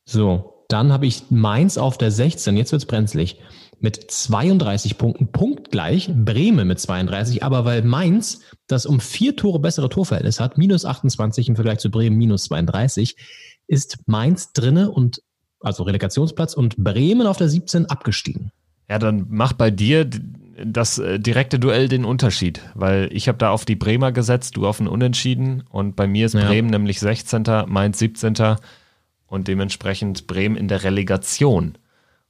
So, 0.05 0.65
dann 0.69 0.91
habe 0.91 1.05
ich 1.05 1.29
Mainz 1.29 1.77
auf 1.77 1.97
der 1.97 2.11
16. 2.11 2.57
Jetzt 2.57 2.71
wird 2.71 2.81
es 2.81 2.87
brenzlig. 2.87 3.39
mit 3.83 4.09
32 4.09 4.97
Punkten, 4.97 5.33
punktgleich, 5.33 6.09
Bremen 6.09 6.69
mit 6.69 6.79
32, 6.79 7.43
aber 7.43 7.65
weil 7.65 7.81
Mainz 7.81 8.39
das 8.67 8.85
um 8.85 9.01
vier 9.01 9.35
Tore 9.35 9.59
bessere 9.59 9.89
Torverhältnis 9.89 10.39
hat, 10.39 10.57
minus 10.57 10.85
28 10.85 11.49
im 11.49 11.55
Vergleich 11.55 11.79
zu 11.79 11.91
Bremen, 11.91 12.17
minus 12.17 12.45
32, 12.45 13.17
ist 13.73 13.97
Mainz 14.05 14.53
drinne 14.53 14.91
und 14.91 15.21
also 15.59 15.83
Relegationsplatz 15.83 16.53
und 16.53 16.77
Bremen 16.77 17.27
auf 17.27 17.37
der 17.37 17.49
17 17.49 17.87
abgestiegen. 17.87 18.51
Ja, 18.89 18.99
dann 18.99 19.25
macht 19.29 19.57
bei 19.57 19.71
dir 19.71 20.09
das 20.63 20.99
äh, 20.99 21.19
direkte 21.19 21.59
Duell 21.59 21.87
den 21.87 22.05
Unterschied, 22.05 22.61
weil 22.75 23.09
ich 23.11 23.27
habe 23.27 23.37
da 23.37 23.49
auf 23.49 23.65
die 23.65 23.75
Bremer 23.75 24.11
gesetzt, 24.11 24.57
du 24.57 24.67
auf 24.67 24.79
ein 24.79 24.87
Unentschieden 24.87 25.63
und 25.69 25.95
bei 25.95 26.05
mir 26.05 26.25
ist 26.25 26.35
ja. 26.35 26.45
Bremen 26.45 26.69
nämlich 26.69 26.99
16., 26.99 27.43
Mainz 27.67 27.99
17. 27.99 28.35
und 29.25 29.47
dementsprechend 29.47 30.27
Bremen 30.27 30.55
in 30.55 30.67
der 30.67 30.83
Relegation. 30.83 31.77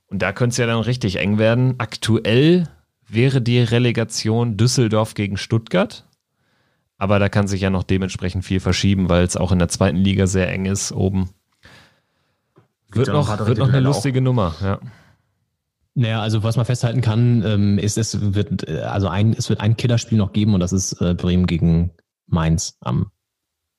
Und 0.07 0.21
da 0.21 0.31
könnte 0.31 0.53
es 0.53 0.57
ja 0.57 0.67
dann 0.67 0.79
richtig 0.79 1.17
eng 1.17 1.37
werden. 1.37 1.75
Aktuell 1.79 2.69
wäre 3.07 3.41
die 3.41 3.59
Relegation 3.59 4.57
Düsseldorf 4.57 5.15
gegen 5.15 5.37
Stuttgart. 5.37 6.05
Aber 7.03 7.19
da 7.19 7.27
kann 7.27 7.49
sich 7.49 7.59
ja 7.59 7.69
noch 7.69 7.83
dementsprechend 7.83 8.45
viel 8.45 8.61
verschieben, 8.61 9.09
weil 9.09 9.25
es 9.25 9.35
auch 9.35 9.51
in 9.51 9.59
der 9.59 9.67
zweiten 9.67 9.97
Liga 9.97 10.25
sehr 10.25 10.49
eng 10.49 10.65
ist 10.65 10.93
oben. 10.93 11.31
Wird 12.93 13.09
noch, 13.09 13.45
wird 13.45 13.57
noch 13.57 13.67
eine 13.67 13.81
lustige 13.81 14.19
auch. 14.19 14.23
Nummer, 14.23 14.55
ja. 14.61 14.79
Naja, 15.95 16.21
also 16.21 16.43
was 16.43 16.55
man 16.55 16.65
festhalten 16.65 17.01
kann, 17.01 17.43
ähm, 17.45 17.77
ist, 17.77 17.97
es 17.97 18.33
wird, 18.33 18.69
äh, 18.69 18.83
also 18.83 19.09
ein, 19.09 19.33
es 19.33 19.49
wird 19.49 19.59
ein 19.59 19.75
Killerspiel 19.75 20.17
noch 20.17 20.31
geben 20.31 20.53
und 20.53 20.61
das 20.61 20.71
ist 20.71 20.93
äh, 21.01 21.13
Bremen 21.13 21.45
gegen 21.45 21.91
Mainz 22.25 22.77
am 22.79 23.11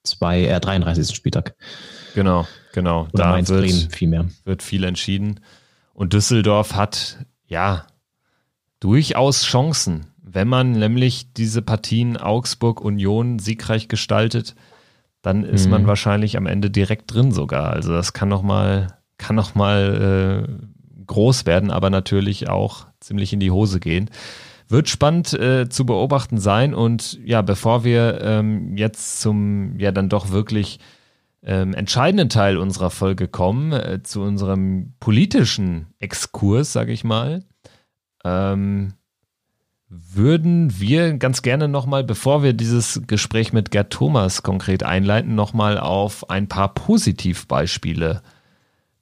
zwei, 0.03 0.45
äh, 0.45 0.61
33. 0.61 1.17
Spieltag. 1.17 1.57
Genau, 2.15 2.47
genau. 2.75 3.05
Oder 3.15 3.23
da 3.23 3.31
Mainz, 3.31 3.49
wird, 3.49 3.63
Bremen 3.63 3.89
viel 3.89 4.09
mehr. 4.09 4.27
wird 4.45 4.63
viel 4.63 4.85
entschieden. 4.85 5.41
Und 5.95 6.13
Düsseldorf 6.13 6.75
hat 6.75 7.25
ja 7.47 7.87
durchaus 8.81 9.45
Chancen, 9.45 10.09
wenn 10.27 10.49
man 10.49 10.73
nämlich 10.73 11.33
diese 11.35 11.61
Partien 11.61 12.17
Augsburg 12.17 12.81
Union 12.81 13.39
siegreich 13.39 13.89
gestaltet, 13.89 14.55
dann 15.21 15.45
ist 15.45 15.67
mhm. 15.67 15.71
man 15.71 15.87
wahrscheinlich 15.87 16.37
am 16.37 16.47
Ende 16.47 16.71
direkt 16.71 17.13
drin 17.13 17.31
sogar. 17.31 17.71
Also 17.71 17.93
das 17.93 18.13
kann 18.15 18.29
noch 18.29 18.43
mal 18.43 18.99
kann 19.19 19.37
noch 19.37 19.55
mal 19.55 20.47
äh, 20.49 21.05
groß 21.07 21.47
werden, 21.47 21.71
aber 21.71 21.91
natürlich 21.91 22.49
auch 22.49 22.87
ziemlich 23.01 23.33
in 23.33 23.41
die 23.41 23.51
Hose 23.51 23.81
gehen. 23.81 24.11
Wird 24.69 24.89
spannend 24.89 25.33
äh, 25.35 25.69
zu 25.69 25.85
beobachten 25.87 26.39
sein 26.39 26.75
und 26.75 27.21
ja, 27.25 27.43
bevor 27.43 27.85
wir 27.85 28.21
ähm, 28.23 28.77
jetzt 28.77 29.21
zum 29.21 29.79
ja 29.79 29.93
dann 29.93 30.09
doch 30.09 30.31
wirklich 30.31 30.81
ähm, 31.43 31.75
entscheidenden 31.75 32.31
Teil 32.31 32.57
unserer 32.57 32.91
Folge 32.91 33.29
kommen, 33.29 33.73
äh, 33.73 34.03
zu 34.03 34.23
unserem 34.23 34.95
politischen 35.01 35.89
Exkurs, 35.99 36.73
sage 36.73 36.93
ich 36.93 37.05
mal, 37.05 37.45
ähm, 38.25 38.95
würden 40.13 40.81
wir 40.81 41.15
ganz 41.15 41.43
gerne 41.43 41.69
nochmal, 41.69 42.05
bevor 42.05 42.43
wir 42.43 42.53
dieses 42.53 43.03
Gespräch 43.07 43.53
mit 43.53 43.71
Gerd 43.71 43.93
Thomas 43.93 44.43
konkret 44.43 44.83
einleiten, 44.83 45.35
nochmal 45.35 45.79
auf 45.79 46.31
ein 46.31 46.49
paar 46.49 46.75
Positivbeispiele 46.75 48.23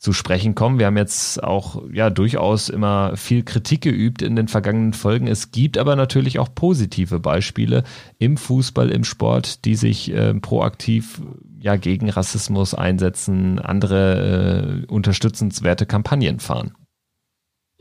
zu 0.03 0.12
sprechen 0.12 0.57
kommen. 0.57 0.80
Wir 0.80 0.86
haben 0.86 0.97
jetzt 0.97 1.43
auch 1.45 1.80
ja 1.93 2.11
durchaus 2.11 2.68
immer 2.68 3.16
viel 3.16 3.45
Kritik 3.45 3.82
geübt 3.82 4.20
in 4.20 4.34
den 4.34 4.49
vergangenen 4.49 4.95
Folgen. 4.95 5.28
Es 5.28 5.53
gibt 5.53 5.78
aber 5.78 5.95
natürlich 5.95 6.40
auch 6.40 6.49
positive 6.53 7.20
Beispiele 7.20 7.84
im 8.18 8.36
Fußball, 8.36 8.90
im 8.90 9.05
Sport, 9.05 9.64
die 9.64 9.76
sich 9.76 10.12
äh, 10.12 10.34
proaktiv 10.34 11.22
ja 11.61 11.76
gegen 11.76 12.11
Rassismus 12.11 12.74
einsetzen, 12.74 13.61
andere 13.61 14.82
äh, 14.82 14.93
unterstützenswerte 14.93 15.86
Kampagnen 15.86 16.40
fahren. 16.40 16.72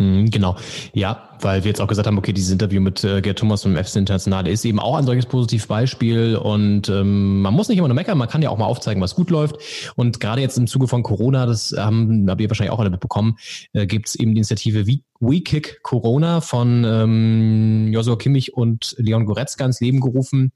Mhm, 0.02 0.32
genau. 0.32 0.56
Ja, 0.94 1.30
weil 1.42 1.64
wir 1.64 1.70
jetzt 1.70 1.80
auch 1.80 1.88
gesagt 1.88 2.08
haben, 2.08 2.18
okay, 2.18 2.34
dieses 2.34 2.52
Interview 2.52 2.82
mit 2.82 3.04
äh, 3.04 3.22
Gerd 3.22 3.38
Thomas 3.40 3.62
vom 3.64 3.76
FC 3.76 3.98
Internationale 3.98 4.50
ist 4.50 4.66
eben 4.66 4.80
auch 4.80 4.96
ein 4.96 5.06
solches 5.06 5.28
Positivbeispiel 5.28 6.38
und 6.38 6.90
ähm, 6.90 7.42
man 7.42 7.54
muss 7.54 7.70
nicht 7.70 7.78
immer 7.78 7.88
nur 7.88 7.96
meckern, 7.96 8.18
man 8.18 8.28
kann 8.28 8.42
ja 8.42 8.50
auch 8.50 8.58
mal 8.58 8.66
aufzeigen, 8.66 9.02
was 9.02 9.16
gut 9.16 9.30
läuft. 9.30 9.58
Und 9.96 10.20
gerade 10.20 10.42
jetzt 10.42 10.58
im 10.58 10.68
Zuge 10.68 10.88
von 10.88 11.04
Corona, 11.04 11.46
das 11.46 11.76
haben, 11.78 12.26
habt 12.30 12.42
ihr 12.42 12.50
wahrscheinlich 12.50 12.72
auch 12.72 12.80
alle 12.80 12.90
mitbekommen, 12.90 13.38
äh, 13.74 13.86
gibt 13.86 14.08
es 14.08 14.16
eben 14.16 14.32
die 14.32 14.38
Initiative 14.38 14.88
We 15.20 15.42
Kick 15.42 15.84
Corona 15.84 16.42
von 16.42 16.84
ähm, 16.84 17.90
Joshua 17.94 18.16
Kimmich 18.16 18.54
und 18.56 18.96
Leon 18.98 19.26
Goretzka 19.26 19.66
ins 19.66 19.82
Leben 19.82 20.00
gerufen. 20.00 20.52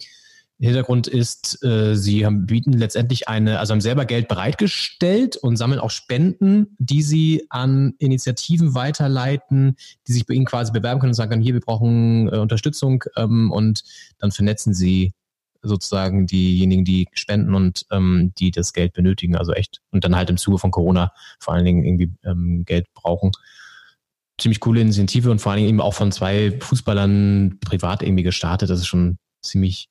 Hintergrund 0.58 1.08
ist, 1.08 1.64
äh, 1.66 1.95
sie 1.95 2.26
haben, 2.26 2.45
bieten 2.45 2.72
letztendlich 2.72 3.28
eine, 3.28 3.60
also 3.60 3.74
haben 3.74 3.82
selber 3.82 4.06
Geld 4.06 4.30
bereitgestellt 4.30 5.36
und 5.36 5.58
sammeln 5.58 5.82
auch 5.82 5.91
Spenden, 5.91 6.76
die 6.80 7.01
sie 7.01 7.45
an 7.49 7.93
Initiativen 7.99 8.74
weiterleiten, 8.74 9.76
die 10.08 10.14
sich 10.14 10.26
bei 10.26 10.34
ihnen 10.34 10.45
quasi 10.45 10.72
bewerben 10.72 11.01
können 11.01 11.10
und 11.10 11.16
sagen 11.16 11.32
können, 11.32 11.43
hier, 11.43 11.53
wir 11.53 11.62
brauchen 11.62 12.30
äh, 12.30 12.38
Unterstützung 12.38 13.03
ähm, 13.18 13.51
und 13.51 13.84
dann 14.18 14.32
vernetzen 14.32 14.74
sie 14.74 15.12
sozusagen 15.62 16.26
diejenigen, 16.26 16.86
die 16.86 17.08
spenden 17.14 17.53
und 17.53 17.86
ähm, 17.91 18.32
die 18.38 18.51
das 18.51 18.72
Geld 18.72 18.93
benötigen, 18.93 19.36
also 19.36 19.51
echt 19.51 19.82
und 19.91 20.06
dann 20.06 20.16
halt 20.16 20.30
im 20.30 20.38
Zuge 20.38 20.58
von 20.58 20.72
Corona 20.72 21.12
vor 21.39 21.53
allen 21.53 21.66
Dingen 21.66 21.84
irgendwie 21.84 22.14
ähm, 22.24 22.64
Geld 22.66 22.88
brauchen. 22.93 23.32
Ziemlich 24.39 24.60
coole 24.60 24.82
Initiative 24.82 25.32
und 25.32 25.39
vor 25.39 25.51
allen 25.51 25.58
Dingen 25.58 25.70
eben 25.70 25.82
auch 25.82 25.93
von 25.93 26.12
zwei 26.12 26.58
Fußballern 26.62 27.58
privat 27.62 28.03
irgendwie 28.03 28.24
gestartet. 28.24 28.70
Das 28.70 28.80
ist 28.80 28.88
schon 28.88 29.18
ziemlich 29.41 29.89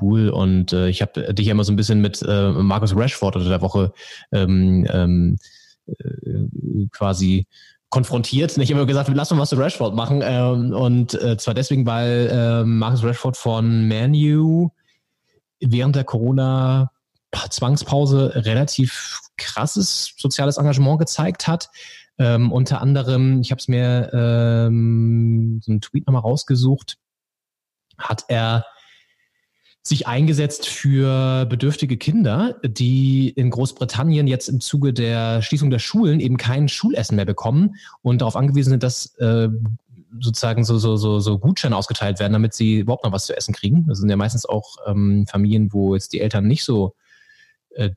cool. 0.00 0.28
Und 0.30 0.72
äh, 0.72 0.88
ich 0.88 1.02
habe 1.02 1.34
dich 1.34 1.46
ja 1.46 1.52
immer 1.52 1.64
so 1.64 1.72
ein 1.72 1.76
bisschen 1.76 2.00
mit 2.00 2.22
äh, 2.22 2.50
Markus 2.50 2.96
Rashford 2.96 3.36
unter 3.36 3.48
der 3.48 3.62
Woche 3.62 3.92
ähm, 4.32 4.86
ähm, 4.90 5.38
äh, 5.86 6.86
quasi 6.90 7.46
konfrontiert. 7.90 8.56
Ich 8.58 8.70
habe 8.70 8.80
immer 8.80 8.86
gesagt, 8.86 9.10
lass 9.12 9.30
uns 9.30 9.40
was 9.40 9.50
zu 9.50 9.56
Rashford 9.56 9.94
machen. 9.94 10.20
Ähm, 10.24 10.72
und 10.72 11.14
äh, 11.14 11.36
zwar 11.36 11.54
deswegen, 11.54 11.86
weil 11.86 12.28
äh, 12.30 12.64
Markus 12.64 13.04
Rashford 13.04 13.36
von 13.36 13.86
Manu 13.86 14.70
während 15.60 15.96
der 15.96 16.04
Corona 16.04 16.90
Zwangspause 17.50 18.32
relativ 18.34 19.20
krasses 19.36 20.14
soziales 20.16 20.56
Engagement 20.56 20.98
gezeigt 20.98 21.46
hat. 21.46 21.70
Ähm, 22.18 22.52
unter 22.52 22.80
anderem, 22.80 23.40
ich 23.40 23.50
habe 23.50 23.58
es 23.58 23.68
mir 23.68 24.10
ähm, 24.12 25.60
so 25.62 25.72
einen 25.72 25.80
Tweet 25.80 26.06
nochmal 26.06 26.22
rausgesucht, 26.22 26.96
hat 27.98 28.24
er 28.28 28.64
sich 29.86 30.06
eingesetzt 30.06 30.66
für 30.66 31.44
bedürftige 31.44 31.98
Kinder, 31.98 32.56
die 32.64 33.28
in 33.28 33.50
Großbritannien 33.50 34.26
jetzt 34.26 34.48
im 34.48 34.60
Zuge 34.60 34.94
der 34.94 35.42
Schließung 35.42 35.68
der 35.68 35.78
Schulen 35.78 36.20
eben 36.20 36.38
kein 36.38 36.68
Schulessen 36.68 37.16
mehr 37.16 37.26
bekommen 37.26 37.76
und 38.00 38.22
darauf 38.22 38.34
angewiesen 38.34 38.70
sind, 38.70 38.82
dass 38.82 39.14
äh, 39.16 39.48
sozusagen 40.20 40.64
so, 40.64 40.78
so, 40.78 40.96
so, 40.96 41.20
so 41.20 41.38
Gutscheine 41.38 41.76
ausgeteilt 41.76 42.18
werden, 42.18 42.32
damit 42.32 42.54
sie 42.54 42.78
überhaupt 42.78 43.04
noch 43.04 43.12
was 43.12 43.26
zu 43.26 43.36
essen 43.36 43.52
kriegen. 43.52 43.86
Das 43.86 43.98
sind 43.98 44.08
ja 44.08 44.16
meistens 44.16 44.46
auch 44.46 44.76
ähm, 44.86 45.26
Familien, 45.28 45.72
wo 45.72 45.94
jetzt 45.94 46.14
die 46.14 46.20
Eltern 46.20 46.46
nicht 46.46 46.64
so 46.64 46.94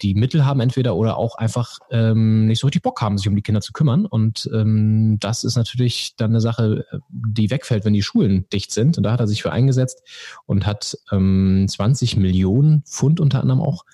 die 0.01 0.15
Mittel 0.15 0.45
haben 0.45 0.59
entweder 0.59 0.95
oder 0.95 1.17
auch 1.17 1.35
einfach 1.35 1.79
ähm, 1.91 2.47
nicht 2.47 2.59
so 2.59 2.67
richtig 2.67 2.81
Bock 2.81 3.01
haben, 3.01 3.17
sich 3.17 3.27
um 3.27 3.35
die 3.35 3.41
Kinder 3.41 3.61
zu 3.61 3.73
kümmern. 3.73 4.05
Und 4.05 4.49
ähm, 4.53 5.17
das 5.19 5.43
ist 5.43 5.55
natürlich 5.55 6.15
dann 6.15 6.31
eine 6.31 6.41
Sache, 6.41 6.85
äh, 6.91 6.99
die 7.09 7.49
wegfällt, 7.49 7.85
wenn 7.85 7.93
die 7.93 8.03
Schulen 8.03 8.47
dicht 8.49 8.71
sind. 8.71 8.97
Und 8.97 9.03
da 9.03 9.11
hat 9.11 9.19
er 9.19 9.27
sich 9.27 9.41
für 9.41 9.51
eingesetzt 9.51 10.01
und 10.45 10.65
hat 10.65 10.97
ähm, 11.11 11.65
20 11.67 12.17
Millionen 12.17 12.83
Pfund 12.83 13.19
unter 13.19 13.41
anderem 13.41 13.61
auch 13.61 13.85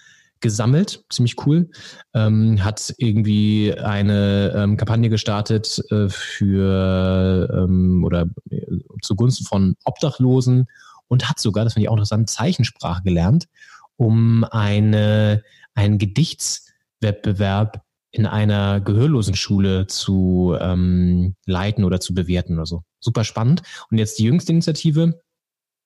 gesammelt, 0.43 1.05
ziemlich 1.09 1.35
cool, 1.45 1.69
ähm, 2.13 2.63
hat 2.63 2.93
irgendwie 2.97 3.73
eine 3.73 4.53
ähm, 4.55 4.77
Kampagne 4.77 5.09
gestartet 5.09 5.81
äh, 5.89 6.09
für 6.09 7.49
ähm, 7.51 8.03
oder 8.03 8.25
äh, 8.49 8.61
zugunsten 9.01 9.45
von 9.45 9.75
Obdachlosen 9.85 10.67
und 11.07 11.29
hat 11.29 11.39
sogar, 11.39 11.63
das 11.63 11.73
finde 11.73 11.85
ich 11.85 11.89
auch 11.89 11.93
interessant, 11.93 12.29
Zeichensprache 12.29 13.03
gelernt, 13.03 13.47
um 13.95 14.43
eine 14.43 15.43
einen 15.75 15.97
Gedichtswettbewerb 15.97 17.83
in 18.13 18.27
einer 18.27 18.79
gehörlosen 18.79 19.35
Schule 19.35 19.87
zu 19.87 20.55
ähm, 20.59 21.35
leiten 21.45 21.83
oder 21.83 21.99
zu 21.99 22.13
bewerten 22.13 22.53
oder 22.53 22.67
so. 22.67 22.83
Super 22.99 23.23
spannend. 23.23 23.63
Und 23.89 23.97
jetzt 23.97 24.19
die 24.19 24.23
jüngste 24.23 24.51
Initiative. 24.51 25.19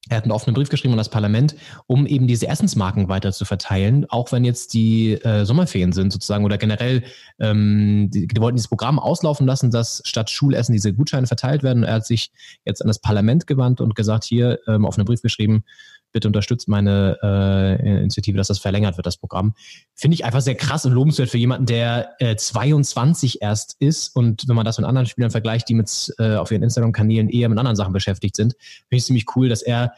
Er 0.10 0.18
hat 0.18 0.24
einen 0.24 0.32
offenen 0.32 0.54
Brief 0.54 0.70
geschrieben 0.70 0.94
an 0.94 0.98
das 0.98 1.10
Parlament, 1.10 1.56
um 1.86 2.06
eben 2.06 2.28
diese 2.28 2.48
Essensmarken 2.48 3.10
weiter 3.10 3.34
zu 3.34 3.44
verteilen, 3.44 4.06
auch 4.10 4.32
wenn 4.32 4.46
jetzt 4.46 4.74
die 4.74 5.14
äh, 5.14 5.44
Sommerferien 5.44 5.92
sind 5.92 6.14
sozusagen 6.14 6.46
oder 6.46 6.58
generell, 6.58 7.04
ähm, 7.40 8.10
die, 8.10 8.28
die 8.28 8.42
wollten 8.42 8.56
dieses 8.56 8.70
Programm 8.70 9.00
auslaufen 9.00 9.46
lassen, 9.46 9.70
dass 9.70 10.02
statt 10.06 10.30
Schulessen 10.30 10.72
diese 10.72 10.94
Gutscheine 10.94 11.28
verteilt 11.28 11.62
werden. 11.62 11.84
Er 11.84 11.96
hat 11.96 12.06
sich 12.06 12.32
jetzt 12.64 12.82
an 12.82 12.88
das 12.88 13.00
Parlament 13.00 13.48
gewandt 13.48 13.82
und 13.82 13.96
gesagt, 13.96 14.24
hier 14.24 14.60
ähm, 14.68 14.86
offenen 14.86 15.06
Brief 15.06 15.22
geschrieben, 15.22 15.64
bitte 16.18 16.28
unterstützt 16.28 16.68
meine 16.68 17.20
äh, 17.22 18.00
Initiative, 18.00 18.38
dass 18.38 18.48
das 18.48 18.58
verlängert 18.58 18.98
wird, 18.98 19.06
das 19.06 19.18
Programm. 19.18 19.54
Finde 19.94 20.16
ich 20.16 20.26
einfach 20.26 20.42
sehr 20.42 20.56
krass 20.56 20.84
und 20.86 20.94
lobenswert 20.94 21.30
für 21.30 21.38
jemanden, 21.38 21.68
der 21.68 22.16
äh, 22.18 22.36
22 22.36 23.44
erst 23.44 23.76
ist 23.78 24.16
und 24.16 24.48
wenn 24.48 24.56
man 24.56 24.66
das 24.66 24.80
mit 24.80 24.88
anderen 24.88 25.06
Spielern 25.06 25.30
vergleicht, 25.30 25.70
die 25.70 25.76
mit 25.76 26.14
äh, 26.18 26.36
auf 26.36 26.50
ihren 26.52 26.64
Instagram-Kanälen 26.64 27.30
eher 27.30 27.50
mit 27.50 27.60
anderen 27.60 27.76
Sachen 27.76 27.94
beschäftigt 27.94 28.36
sind, 28.36 28.56
finde 28.60 28.96
ich 28.96 29.06
ziemlich 29.06 29.26
cool, 29.36 29.48
dass 29.48 29.62
er 29.62 29.94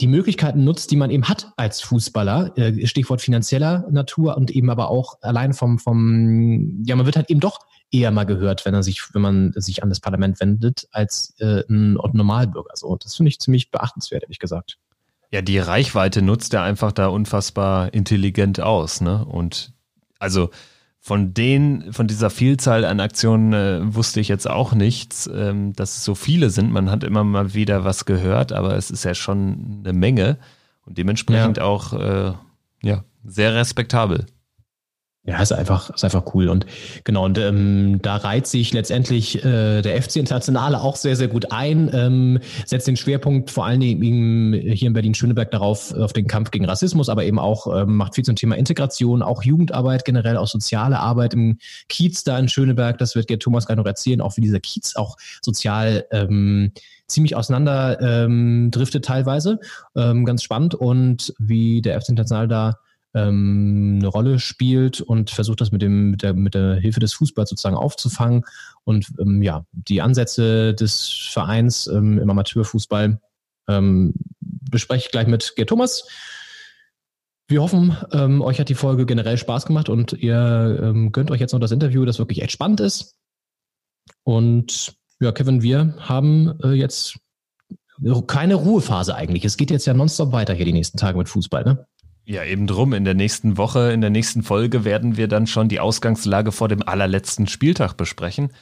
die 0.00 0.08
Möglichkeiten 0.08 0.64
nutzt, 0.64 0.90
die 0.90 0.96
man 0.96 1.10
eben 1.10 1.28
hat 1.28 1.52
als 1.56 1.80
Fußballer, 1.80 2.58
äh, 2.58 2.86
Stichwort 2.88 3.20
finanzieller 3.20 3.86
Natur 3.88 4.36
und 4.36 4.50
eben 4.50 4.68
aber 4.68 4.90
auch 4.90 5.18
allein 5.20 5.52
vom, 5.52 5.78
vom, 5.78 6.82
ja, 6.84 6.96
man 6.96 7.06
wird 7.06 7.14
halt 7.14 7.30
eben 7.30 7.38
doch 7.38 7.60
eher 7.92 8.10
mal 8.10 8.24
gehört, 8.24 8.64
wenn 8.64 8.74
er 8.74 8.82
sich, 8.82 9.02
wenn 9.12 9.22
man 9.22 9.52
sich 9.54 9.82
an 9.82 9.90
das 9.90 10.00
Parlament 10.00 10.40
wendet, 10.40 10.88
als 10.90 11.34
äh, 11.38 11.62
ein 11.68 11.92
Normalbürger. 11.92 12.72
So, 12.74 12.96
das 12.96 13.14
finde 13.14 13.28
ich 13.28 13.38
ziemlich 13.38 13.70
beachtenswert, 13.70 14.24
ehrlich 14.24 14.38
gesagt. 14.38 14.78
Ja, 15.32 15.40
die 15.40 15.58
Reichweite 15.58 16.20
nutzt 16.20 16.52
er 16.52 16.62
einfach 16.62 16.92
da 16.92 17.06
unfassbar 17.06 17.92
intelligent 17.94 18.60
aus, 18.60 19.00
ne? 19.00 19.24
Und 19.24 19.72
also 20.18 20.50
von 21.00 21.34
den, 21.34 21.92
von 21.92 22.06
dieser 22.06 22.30
Vielzahl 22.30 22.84
an 22.84 23.00
Aktionen 23.00 23.52
äh, 23.52 23.94
wusste 23.94 24.20
ich 24.20 24.28
jetzt 24.28 24.48
auch 24.48 24.72
nichts, 24.72 25.28
ähm, 25.34 25.72
dass 25.72 25.96
es 25.96 26.04
so 26.04 26.14
viele 26.14 26.50
sind. 26.50 26.70
Man 26.70 26.90
hat 26.90 27.02
immer 27.02 27.24
mal 27.24 27.54
wieder 27.54 27.82
was 27.82 28.04
gehört, 28.04 28.52
aber 28.52 28.76
es 28.76 28.90
ist 28.90 29.04
ja 29.04 29.14
schon 29.14 29.80
eine 29.80 29.92
Menge 29.92 30.38
und 30.84 30.98
dementsprechend 30.98 31.56
ja. 31.56 31.64
auch 31.64 31.92
äh, 31.94 32.32
ja, 32.82 33.02
sehr 33.24 33.54
respektabel. 33.54 34.26
Ja, 35.24 35.40
ist 35.40 35.52
einfach, 35.52 35.90
ist 35.90 36.02
einfach 36.02 36.34
cool. 36.34 36.48
Und 36.48 36.66
genau, 37.04 37.24
und 37.24 37.38
ähm, 37.38 38.00
da 38.02 38.16
reiht 38.16 38.48
sich 38.48 38.72
letztendlich 38.72 39.44
äh, 39.44 39.80
der 39.80 40.02
FC 40.02 40.16
Internationale 40.16 40.80
auch 40.80 40.96
sehr, 40.96 41.14
sehr 41.14 41.28
gut 41.28 41.52
ein, 41.52 41.88
ähm, 41.94 42.40
setzt 42.66 42.88
den 42.88 42.96
Schwerpunkt 42.96 43.52
vor 43.52 43.64
allen 43.64 43.78
Dingen 43.78 44.52
hier 44.52 44.88
in 44.88 44.94
Berlin-Schöneberg 44.94 45.52
darauf, 45.52 45.94
auf 45.94 46.12
den 46.12 46.26
Kampf 46.26 46.50
gegen 46.50 46.64
Rassismus, 46.64 47.08
aber 47.08 47.24
eben 47.24 47.38
auch 47.38 47.68
ähm, 47.72 47.98
macht 47.98 48.16
viel 48.16 48.24
zum 48.24 48.34
Thema 48.34 48.56
Integration, 48.56 49.22
auch 49.22 49.44
Jugendarbeit 49.44 50.04
generell, 50.04 50.36
auch 50.36 50.48
soziale 50.48 50.98
Arbeit 50.98 51.34
im 51.34 51.58
Kiez 51.88 52.24
da 52.24 52.36
in 52.36 52.48
Schöneberg. 52.48 52.98
Das 52.98 53.14
wird 53.14 53.28
Gerd 53.28 53.42
Thomas 53.44 53.66
gleich 53.66 53.76
noch 53.76 53.86
erzählen, 53.86 54.20
auch 54.20 54.36
wie 54.36 54.40
dieser 54.40 54.58
Kiez 54.58 54.96
auch 54.96 55.16
sozial 55.40 56.04
ähm, 56.10 56.72
ziemlich 57.06 57.36
auseinander 57.36 58.00
ähm, 58.00 58.72
driftet 58.72 59.04
teilweise. 59.04 59.60
Ähm, 59.94 60.24
ganz 60.24 60.42
spannend 60.42 60.74
und 60.74 61.32
wie 61.38 61.80
der 61.80 62.00
FC 62.00 62.08
Internationale 62.08 62.48
da 62.48 62.78
ähm, 63.14 63.96
eine 63.98 64.08
Rolle 64.08 64.38
spielt 64.38 65.00
und 65.00 65.30
versucht 65.30 65.60
das 65.60 65.72
mit, 65.72 65.82
dem, 65.82 66.10
mit, 66.12 66.22
der, 66.22 66.34
mit 66.34 66.54
der 66.54 66.76
Hilfe 66.76 67.00
des 67.00 67.12
Fußballs 67.14 67.50
sozusagen 67.50 67.76
aufzufangen. 67.76 68.44
Und 68.84 69.12
ähm, 69.20 69.42
ja, 69.42 69.64
die 69.72 70.02
Ansätze 70.02 70.74
des 70.74 71.08
Vereins 71.30 71.86
ähm, 71.86 72.18
im 72.18 72.30
Amateurfußball 72.30 73.20
ähm, 73.68 74.14
bespreche 74.40 75.06
ich 75.06 75.12
gleich 75.12 75.26
mit 75.26 75.54
Gerd 75.56 75.68
Thomas. 75.68 76.06
Wir 77.48 77.62
hoffen, 77.62 77.96
ähm, 78.12 78.40
euch 78.40 78.58
hat 78.60 78.70
die 78.70 78.74
Folge 78.74 79.04
generell 79.04 79.36
Spaß 79.36 79.66
gemacht 79.66 79.88
und 79.88 80.14
ihr 80.14 80.80
ähm, 80.82 81.12
gönnt 81.12 81.30
euch 81.30 81.40
jetzt 81.40 81.52
noch 81.52 81.60
das 81.60 81.72
Interview, 81.72 82.04
das 82.04 82.18
wirklich 82.18 82.40
echt 82.40 82.52
spannend 82.52 82.80
ist. 82.80 83.16
Und 84.24 84.94
ja, 85.20 85.32
Kevin, 85.32 85.62
wir 85.62 85.94
haben 85.98 86.58
äh, 86.62 86.72
jetzt 86.72 87.18
keine 88.26 88.54
Ruhephase 88.54 89.14
eigentlich. 89.14 89.44
Es 89.44 89.56
geht 89.56 89.70
jetzt 89.70 89.86
ja 89.86 89.94
nonstop 89.94 90.32
weiter 90.32 90.54
hier 90.54 90.64
die 90.64 90.72
nächsten 90.72 90.98
Tage 90.98 91.18
mit 91.18 91.28
Fußball, 91.28 91.64
ne? 91.64 91.86
Ja, 92.24 92.44
eben 92.44 92.66
drum. 92.66 92.92
In 92.92 93.04
der 93.04 93.14
nächsten 93.14 93.56
Woche, 93.56 93.92
in 93.92 94.00
der 94.00 94.10
nächsten 94.10 94.42
Folge 94.42 94.84
werden 94.84 95.16
wir 95.16 95.28
dann 95.28 95.46
schon 95.46 95.68
die 95.68 95.80
Ausgangslage 95.80 96.52
vor 96.52 96.68
dem 96.68 96.82
allerletzten 96.86 97.48
Spieltag 97.48 97.96
besprechen. 97.96 98.52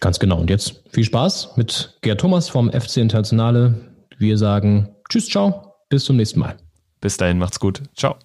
Ganz 0.00 0.18
genau. 0.18 0.40
Und 0.40 0.50
jetzt 0.50 0.82
viel 0.90 1.04
Spaß 1.04 1.56
mit 1.56 1.98
Gerd 2.00 2.20
Thomas 2.20 2.48
vom 2.48 2.72
FC 2.72 2.98
Internationale. 2.98 3.74
Wir 4.18 4.38
sagen 4.38 4.88
Tschüss, 5.08 5.28
ciao, 5.28 5.74
bis 5.90 6.04
zum 6.04 6.16
nächsten 6.16 6.40
Mal. 6.40 6.56
Bis 7.00 7.16
dahin, 7.18 7.38
macht's 7.38 7.60
gut. 7.60 7.82
Ciao. 7.94 8.16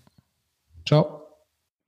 Ciao. 0.87 1.21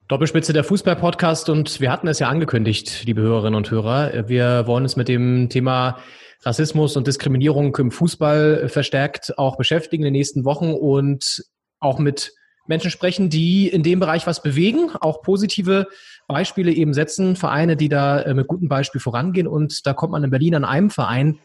Doppelspitze 0.09 0.53
der 0.53 0.63
Fußball-Podcast 0.63 1.49
und 1.49 1.79
wir 1.79 1.91
hatten 1.91 2.07
es 2.07 2.19
ja 2.19 2.29
angekündigt, 2.29 3.05
liebe 3.05 3.21
Hörerinnen 3.21 3.55
und 3.55 3.69
Hörer. 3.69 4.27
Wir 4.27 4.65
wollen 4.65 4.83
uns 4.83 4.95
mit 4.95 5.07
dem 5.07 5.49
Thema 5.49 5.99
Rassismus 6.41 6.97
und 6.97 7.05
Diskriminierung 7.05 7.75
im 7.75 7.91
Fußball 7.91 8.69
verstärkt 8.69 9.37
auch 9.37 9.55
beschäftigen 9.55 10.03
in 10.03 10.13
den 10.13 10.19
nächsten 10.19 10.45
Wochen 10.45 10.73
und 10.73 11.43
auch 11.79 11.99
mit 11.99 12.33
Menschen 12.69 12.91
sprechen, 12.91 13.29
die 13.29 13.67
in 13.67 13.83
dem 13.83 13.99
Bereich 13.99 14.27
was 14.27 14.41
bewegen, 14.41 14.91
auch 15.01 15.23
positive 15.23 15.87
Beispiele 16.27 16.71
eben 16.71 16.93
setzen, 16.93 17.35
Vereine, 17.35 17.75
die 17.75 17.89
da 17.89 18.21
äh, 18.21 18.33
mit 18.35 18.47
gutem 18.47 18.69
Beispiel 18.69 19.01
vorangehen. 19.01 19.47
Und 19.47 19.85
da 19.87 19.93
kommt 19.93 20.11
man 20.11 20.23
in 20.23 20.29
Berlin 20.29 20.55
an 20.55 20.65
einem 20.65 20.91
Verein 20.91 21.39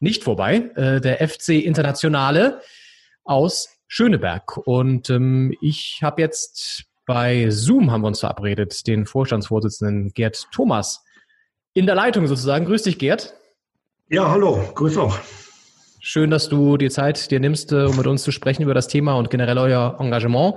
nicht 0.00 0.24
vorbei, 0.24 0.70
äh, 0.74 1.00
der 1.00 1.26
FC 1.26 1.50
Internationale 1.50 2.60
aus 3.22 3.68
Schöneberg. 3.86 4.56
Und 4.66 5.10
ähm, 5.10 5.56
ich 5.62 6.00
habe 6.02 6.20
jetzt 6.20 6.84
bei 7.06 7.50
Zoom, 7.50 7.92
haben 7.92 8.02
wir 8.02 8.08
uns 8.08 8.20
verabredet, 8.20 8.86
den 8.88 9.06
Vorstandsvorsitzenden 9.06 10.12
Gerd 10.12 10.48
Thomas 10.52 11.04
in 11.72 11.86
der 11.86 11.94
Leitung 11.94 12.26
sozusagen. 12.26 12.64
Grüß 12.64 12.82
dich, 12.82 12.98
Gerd. 12.98 13.34
Ja, 14.08 14.28
hallo, 14.28 14.72
grüß 14.74 14.98
auch. 14.98 15.18
Schön, 16.06 16.30
dass 16.30 16.50
du 16.50 16.76
die 16.76 16.90
Zeit 16.90 17.30
dir 17.30 17.40
nimmst, 17.40 17.72
äh, 17.72 17.86
um 17.86 17.96
mit 17.96 18.06
uns 18.06 18.22
zu 18.22 18.30
sprechen 18.30 18.62
über 18.62 18.74
das 18.74 18.88
Thema 18.88 19.14
und 19.14 19.30
generell 19.30 19.56
euer 19.56 19.96
Engagement. 19.98 20.56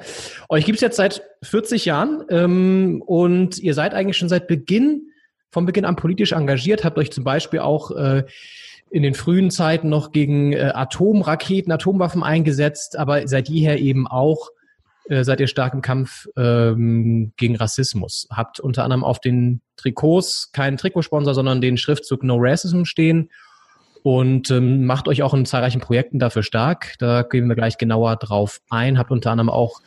Euch 0.49 0.65
gibt 0.65 0.75
es 0.75 0.81
jetzt 0.81 0.97
seit 0.97 1.21
40 1.41 1.85
Jahren 1.85 2.25
ähm, 2.27 3.01
und 3.05 3.57
ihr 3.57 3.73
seid 3.73 3.93
eigentlich 3.93 4.17
schon 4.17 4.27
seit 4.27 4.49
Beginn, 4.49 5.03
von 5.49 5.65
Beginn 5.65 5.85
an 5.85 5.95
politisch 5.95 6.33
engagiert, 6.33 6.83
habt 6.83 6.97
euch 6.97 7.13
zum 7.13 7.23
Beispiel 7.23 7.59
auch 7.59 7.91
äh, 7.91 8.25
in 8.89 9.03
den 9.03 9.13
frühen 9.13 9.49
Zeiten 9.49 9.87
noch 9.87 10.11
gegen 10.11 10.51
äh, 10.51 10.73
Atomraketen, 10.75 11.71
Atomwaffen 11.71 12.23
eingesetzt, 12.23 12.97
aber 12.97 13.25
seit 13.25 13.47
jeher 13.47 13.79
eben 13.79 14.05
auch 14.05 14.49
äh, 15.07 15.23
seid 15.23 15.39
ihr 15.39 15.47
stark 15.47 15.73
im 15.73 15.81
Kampf 15.81 16.27
ähm, 16.35 17.31
gegen 17.37 17.55
Rassismus. 17.55 18.27
Habt 18.31 18.59
unter 18.59 18.83
anderem 18.83 19.05
auf 19.05 19.21
den 19.21 19.61
Trikots 19.77 20.51
keinen 20.51 20.75
Trikotsponsor, 20.75 21.33
sondern 21.33 21.61
den 21.61 21.77
Schriftzug 21.77 22.21
No 22.23 22.35
Racism 22.37 22.83
stehen 22.83 23.29
und 24.07 24.51
ähm, 24.51 24.85
macht 24.85 25.09
euch 25.09 25.21
auch 25.21 25.33
in 25.33 25.45
zahlreichen 25.45 25.81
Projekten 25.81 26.17
dafür 26.17 26.41
stark. 26.41 26.93
Da 26.99 27.23
gehen 27.23 27.49
wir 27.49 27.57
gleich 27.57 27.77
genauer 27.77 28.15
drauf 28.15 28.61
ein. 28.69 28.97
Habt 28.97 29.11
unter 29.11 29.31
anderem 29.31 29.49
auch 29.49 29.81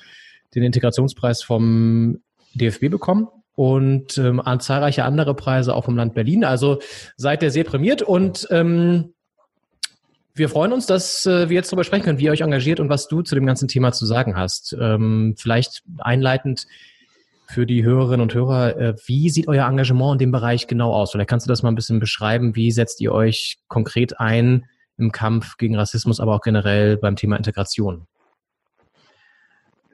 den 0.54 0.62
Integrationspreis 0.62 1.42
vom 1.42 2.20
DFB 2.52 2.90
bekommen 2.90 3.28
und 3.54 4.18
ähm, 4.18 4.38
an 4.38 4.60
zahlreiche 4.60 5.04
andere 5.04 5.34
Preise 5.34 5.74
auch 5.74 5.86
vom 5.86 5.96
Land 5.96 6.12
Berlin. 6.12 6.44
Also 6.44 6.80
seid 7.16 7.42
ihr 7.42 7.50
sehr 7.50 7.64
prämiert 7.64 8.02
und 8.02 8.46
ähm, 8.50 9.14
wir 10.34 10.50
freuen 10.50 10.74
uns, 10.74 10.84
dass 10.84 11.24
äh, 11.24 11.48
wir 11.48 11.54
jetzt 11.54 11.72
darüber 11.72 11.84
sprechen 11.84 12.02
können, 12.04 12.18
wie 12.18 12.24
ihr 12.24 12.32
euch 12.32 12.42
engagiert 12.42 12.78
und 12.78 12.90
was 12.90 13.08
du 13.08 13.22
zu 13.22 13.34
dem 13.34 13.46
ganzen 13.46 13.68
Thema 13.68 13.92
zu 13.92 14.04
sagen 14.04 14.36
hast. 14.36 14.76
Ähm, 14.78 15.34
vielleicht 15.38 15.82
einleitend 15.96 16.66
für 17.50 17.66
die 17.66 17.84
Hörerinnen 17.84 18.20
und 18.20 18.34
Hörer, 18.34 18.76
äh, 18.76 18.94
wie 19.06 19.28
sieht 19.28 19.48
euer 19.48 19.66
Engagement 19.66 20.14
in 20.14 20.18
dem 20.18 20.32
Bereich 20.32 20.66
genau 20.66 20.92
aus? 20.92 21.10
Vielleicht 21.10 21.30
kannst 21.30 21.46
du 21.46 21.48
das 21.48 21.62
mal 21.62 21.70
ein 21.70 21.74
bisschen 21.74 21.98
beschreiben. 21.98 22.54
Wie 22.54 22.70
setzt 22.70 23.00
ihr 23.00 23.12
euch 23.12 23.58
konkret 23.68 24.20
ein 24.20 24.66
im 24.96 25.10
Kampf 25.10 25.56
gegen 25.56 25.76
Rassismus, 25.76 26.20
aber 26.20 26.36
auch 26.36 26.42
generell 26.42 26.96
beim 26.96 27.16
Thema 27.16 27.36
Integration? 27.36 28.06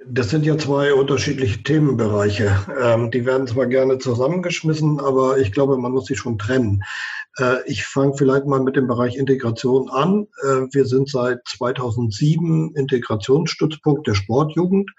Das 0.09 0.31
sind 0.31 0.45
ja 0.45 0.57
zwei 0.57 0.95
unterschiedliche 0.95 1.63
Themenbereiche. 1.63 2.57
Ähm, 2.81 3.11
die 3.11 3.25
werden 3.25 3.47
zwar 3.47 3.67
gerne 3.67 3.99
zusammengeschmissen, 3.99 5.01
aber 5.01 5.39
ich 5.39 5.51
glaube, 5.51 5.79
man 5.79 5.93
muss 5.93 6.07
sie 6.07 6.15
schon 6.15 6.39
trennen. 6.39 6.85
Äh, 7.39 7.57
ich 7.67 7.85
fange 7.85 8.15
vielleicht 8.17 8.47
mal 8.47 8.61
mit 8.61 8.77
dem 8.77 8.87
Bereich 8.87 9.17
Integration 9.17 9.89
an. 9.91 10.29
Äh, 10.43 10.67
wir 10.73 10.85
sind 10.85 11.09
seit 11.09 11.41
2007 11.49 12.75
Integrationsstützpunkt 12.77 14.07
der 14.07 14.15
Sportjugend. 14.15 14.91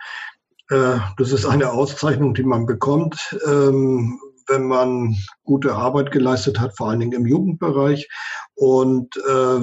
Äh, 0.69 0.99
das 1.17 1.31
ist 1.31 1.45
eine 1.45 1.71
Auszeichnung, 1.71 2.33
die 2.33 2.43
man 2.43 2.65
bekommt, 2.65 3.37
ähm, 3.45 4.19
wenn 4.47 4.67
man 4.67 5.15
gute 5.43 5.75
Arbeit 5.75 6.11
geleistet 6.11 6.59
hat, 6.59 6.75
vor 6.77 6.89
allen 6.89 6.99
Dingen 6.99 7.13
im 7.13 7.25
Jugendbereich. 7.25 8.07
Und 8.55 9.15
äh, 9.17 9.59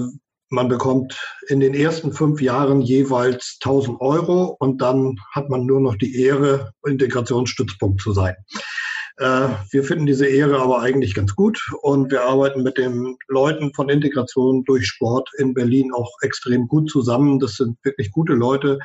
man 0.51 0.69
bekommt 0.69 1.19
in 1.49 1.61
den 1.61 1.75
ersten 1.75 2.13
fünf 2.13 2.41
Jahren 2.41 2.81
jeweils 2.81 3.59
1000 3.63 4.01
Euro 4.01 4.57
und 4.59 4.81
dann 4.83 5.17
hat 5.33 5.49
man 5.49 5.67
nur 5.67 5.81
noch 5.81 5.97
die 5.97 6.23
Ehre, 6.23 6.73
Integrationsstützpunkt 6.87 8.01
zu 8.01 8.13
sein. 8.13 8.37
Äh, 9.19 9.49
wir 9.71 9.85
finden 9.85 10.07
diese 10.07 10.27
Ehre 10.27 10.61
aber 10.61 10.81
eigentlich 10.81 11.15
ganz 11.15 11.37
gut 11.37 11.61
und 11.83 12.11
wir 12.11 12.23
arbeiten 12.23 12.63
mit 12.63 12.79
den 12.79 13.17
Leuten 13.29 13.73
von 13.73 13.89
Integration 13.89 14.65
durch 14.65 14.87
Sport 14.87 15.31
in 15.39 15.55
Berlin 15.55 15.93
auch 15.95 16.11
extrem 16.23 16.67
gut 16.67 16.91
zusammen. 16.91 17.39
Das 17.39 17.55
sind 17.55 17.79
wirklich 17.85 18.11
gute 18.11 18.33
Leute 18.33 18.79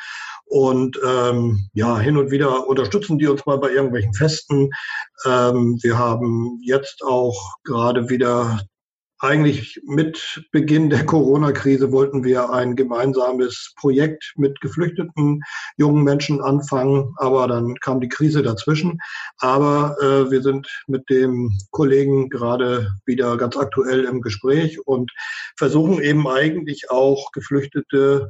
und 0.45 0.99
ähm, 1.03 1.67
ja, 1.73 1.97
hin 1.97 2.17
und 2.17 2.29
wieder 2.29 2.67
unterstützen 2.67 3.17
die 3.17 3.27
uns 3.27 3.45
mal 3.45 3.57
bei 3.57 3.71
irgendwelchen 3.71 4.13
Festen. 4.13 4.69
Ähm, 5.25 5.79
wir 5.81 5.97
haben 5.97 6.59
jetzt 6.63 7.03
auch 7.03 7.55
gerade 7.63 8.09
wieder 8.09 8.59
eigentlich 9.19 9.81
mit 9.85 10.45
Beginn 10.51 10.89
der 10.89 11.05
Corona-Krise 11.05 11.91
wollten 11.91 12.23
wir 12.23 12.51
ein 12.51 12.75
gemeinsames 12.75 13.73
Projekt 13.75 14.33
mit 14.37 14.59
geflüchteten 14.61 15.41
jungen 15.77 16.03
Menschen 16.03 16.41
anfangen, 16.41 17.13
aber 17.17 17.47
dann 17.47 17.75
kam 17.75 17.99
die 17.99 18.07
Krise 18.07 18.41
dazwischen. 18.41 18.99
Aber 19.39 19.97
äh, 20.01 20.31
wir 20.31 20.41
sind 20.41 20.67
mit 20.87 21.09
dem 21.09 21.51
Kollegen 21.71 22.29
gerade 22.29 22.91
wieder 23.05 23.35
ganz 23.37 23.57
aktuell 23.57 24.05
im 24.05 24.21
Gespräch 24.21 24.79
und 24.85 25.11
versuchen 25.57 26.01
eben 26.01 26.27
eigentlich 26.27 26.89
auch 26.89 27.31
Geflüchtete 27.33 28.29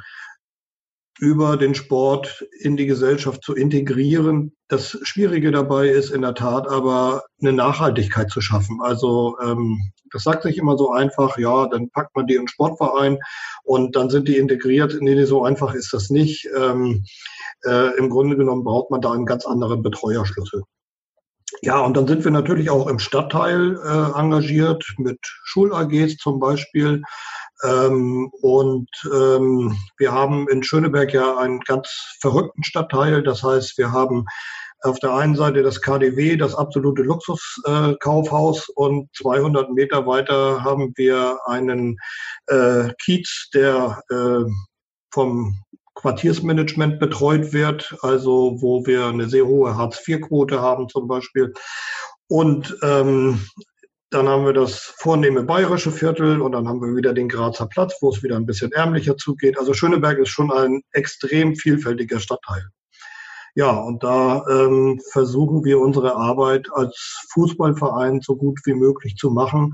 über 1.19 1.57
den 1.57 1.75
Sport 1.75 2.45
in 2.59 2.77
die 2.77 2.85
Gesellschaft 2.85 3.43
zu 3.43 3.53
integrieren. 3.53 4.53
Das 4.69 4.97
Schwierige 5.03 5.51
dabei 5.51 5.87
ist 5.89 6.11
in 6.11 6.21
der 6.21 6.33
Tat 6.33 6.67
aber 6.67 7.23
eine 7.41 7.51
Nachhaltigkeit 7.51 8.29
zu 8.29 8.39
schaffen. 8.39 8.79
Also 8.81 9.37
ähm, 9.43 9.91
das 10.11 10.23
sagt 10.23 10.43
sich 10.43 10.57
immer 10.57 10.77
so 10.77 10.91
einfach, 10.91 11.37
ja, 11.37 11.67
dann 11.67 11.89
packt 11.89 12.15
man 12.15 12.27
die 12.27 12.35
in 12.35 12.43
den 12.43 12.47
Sportverein 12.47 13.19
und 13.63 13.95
dann 13.95 14.09
sind 14.09 14.27
die 14.27 14.37
integriert. 14.37 14.97
Nee, 15.01 15.23
so 15.25 15.43
einfach 15.43 15.73
ist 15.73 15.93
das 15.93 16.09
nicht. 16.09 16.47
Ähm, 16.57 17.03
äh, 17.65 17.97
Im 17.97 18.09
Grunde 18.09 18.37
genommen 18.37 18.63
braucht 18.63 18.89
man 18.89 19.01
da 19.01 19.11
einen 19.11 19.25
ganz 19.25 19.45
anderen 19.45 19.81
Betreuerschlüssel. 19.81 20.63
Ja, 21.61 21.79
und 21.79 21.97
dann 21.97 22.07
sind 22.07 22.23
wir 22.23 22.31
natürlich 22.31 22.69
auch 22.69 22.87
im 22.87 22.99
Stadtteil 22.99 23.77
äh, 23.83 24.19
engagiert 24.19 24.85
mit 24.97 25.19
Schul-AGs 25.43 26.17
zum 26.17 26.39
Beispiel. 26.39 27.01
Ähm, 27.63 28.31
und 28.41 28.89
ähm, 29.13 29.77
wir 29.97 30.11
haben 30.11 30.47
in 30.49 30.63
Schöneberg 30.63 31.13
ja 31.13 31.37
einen 31.37 31.59
ganz 31.61 31.89
verrückten 32.21 32.63
Stadtteil. 32.63 33.23
Das 33.23 33.43
heißt, 33.43 33.77
wir 33.77 33.91
haben 33.91 34.25
auf 34.81 34.99
der 34.99 35.13
einen 35.13 35.35
Seite 35.35 35.61
das 35.61 35.81
KDW, 35.81 36.37
das 36.37 36.55
absolute 36.55 37.01
Luxuskaufhaus, 37.03 38.69
äh, 38.69 38.71
und 38.75 39.09
200 39.15 39.71
Meter 39.71 40.07
weiter 40.07 40.63
haben 40.63 40.93
wir 40.95 41.37
einen 41.45 41.97
äh, 42.47 42.89
Kiez, 43.03 43.49
der 43.53 44.01
äh, 44.09 44.49
vom 45.11 45.55
Quartiersmanagement 45.95 46.99
betreut 46.99 47.51
wird, 47.51 47.93
also 48.01 48.55
wo 48.61 48.85
wir 48.85 49.07
eine 49.07 49.27
sehr 49.27 49.45
hohe 49.45 49.75
Hartz-IV-Quote 49.75 50.61
haben 50.61 50.87
zum 50.87 51.09
Beispiel. 51.09 51.53
Und 52.27 52.77
ähm, 52.83 53.45
dann 54.11 54.27
haben 54.27 54.45
wir 54.45 54.53
das 54.53 54.75
vornehme 54.97 55.43
bayerische 55.43 55.91
Viertel 55.91 56.41
und 56.41 56.53
dann 56.53 56.67
haben 56.67 56.81
wir 56.81 56.95
wieder 56.95 57.13
den 57.13 57.29
Grazer 57.29 57.67
Platz, 57.67 57.95
wo 58.01 58.09
es 58.09 58.23
wieder 58.23 58.37
ein 58.37 58.45
bisschen 58.45 58.71
ärmlicher 58.71 59.17
zugeht. 59.17 59.57
Also 59.59 59.73
Schöneberg 59.73 60.17
ist 60.17 60.29
schon 60.29 60.51
ein 60.51 60.81
extrem 60.93 61.55
vielfältiger 61.55 62.19
Stadtteil. 62.19 62.69
Ja, 63.55 63.71
und 63.71 64.03
da 64.03 64.45
ähm, 64.49 64.99
versuchen 65.11 65.63
wir 65.63 65.79
unsere 65.79 66.15
Arbeit 66.15 66.67
als 66.73 67.25
Fußballverein 67.33 68.21
so 68.21 68.35
gut 68.35 68.59
wie 68.65 68.73
möglich 68.73 69.15
zu 69.15 69.31
machen 69.31 69.73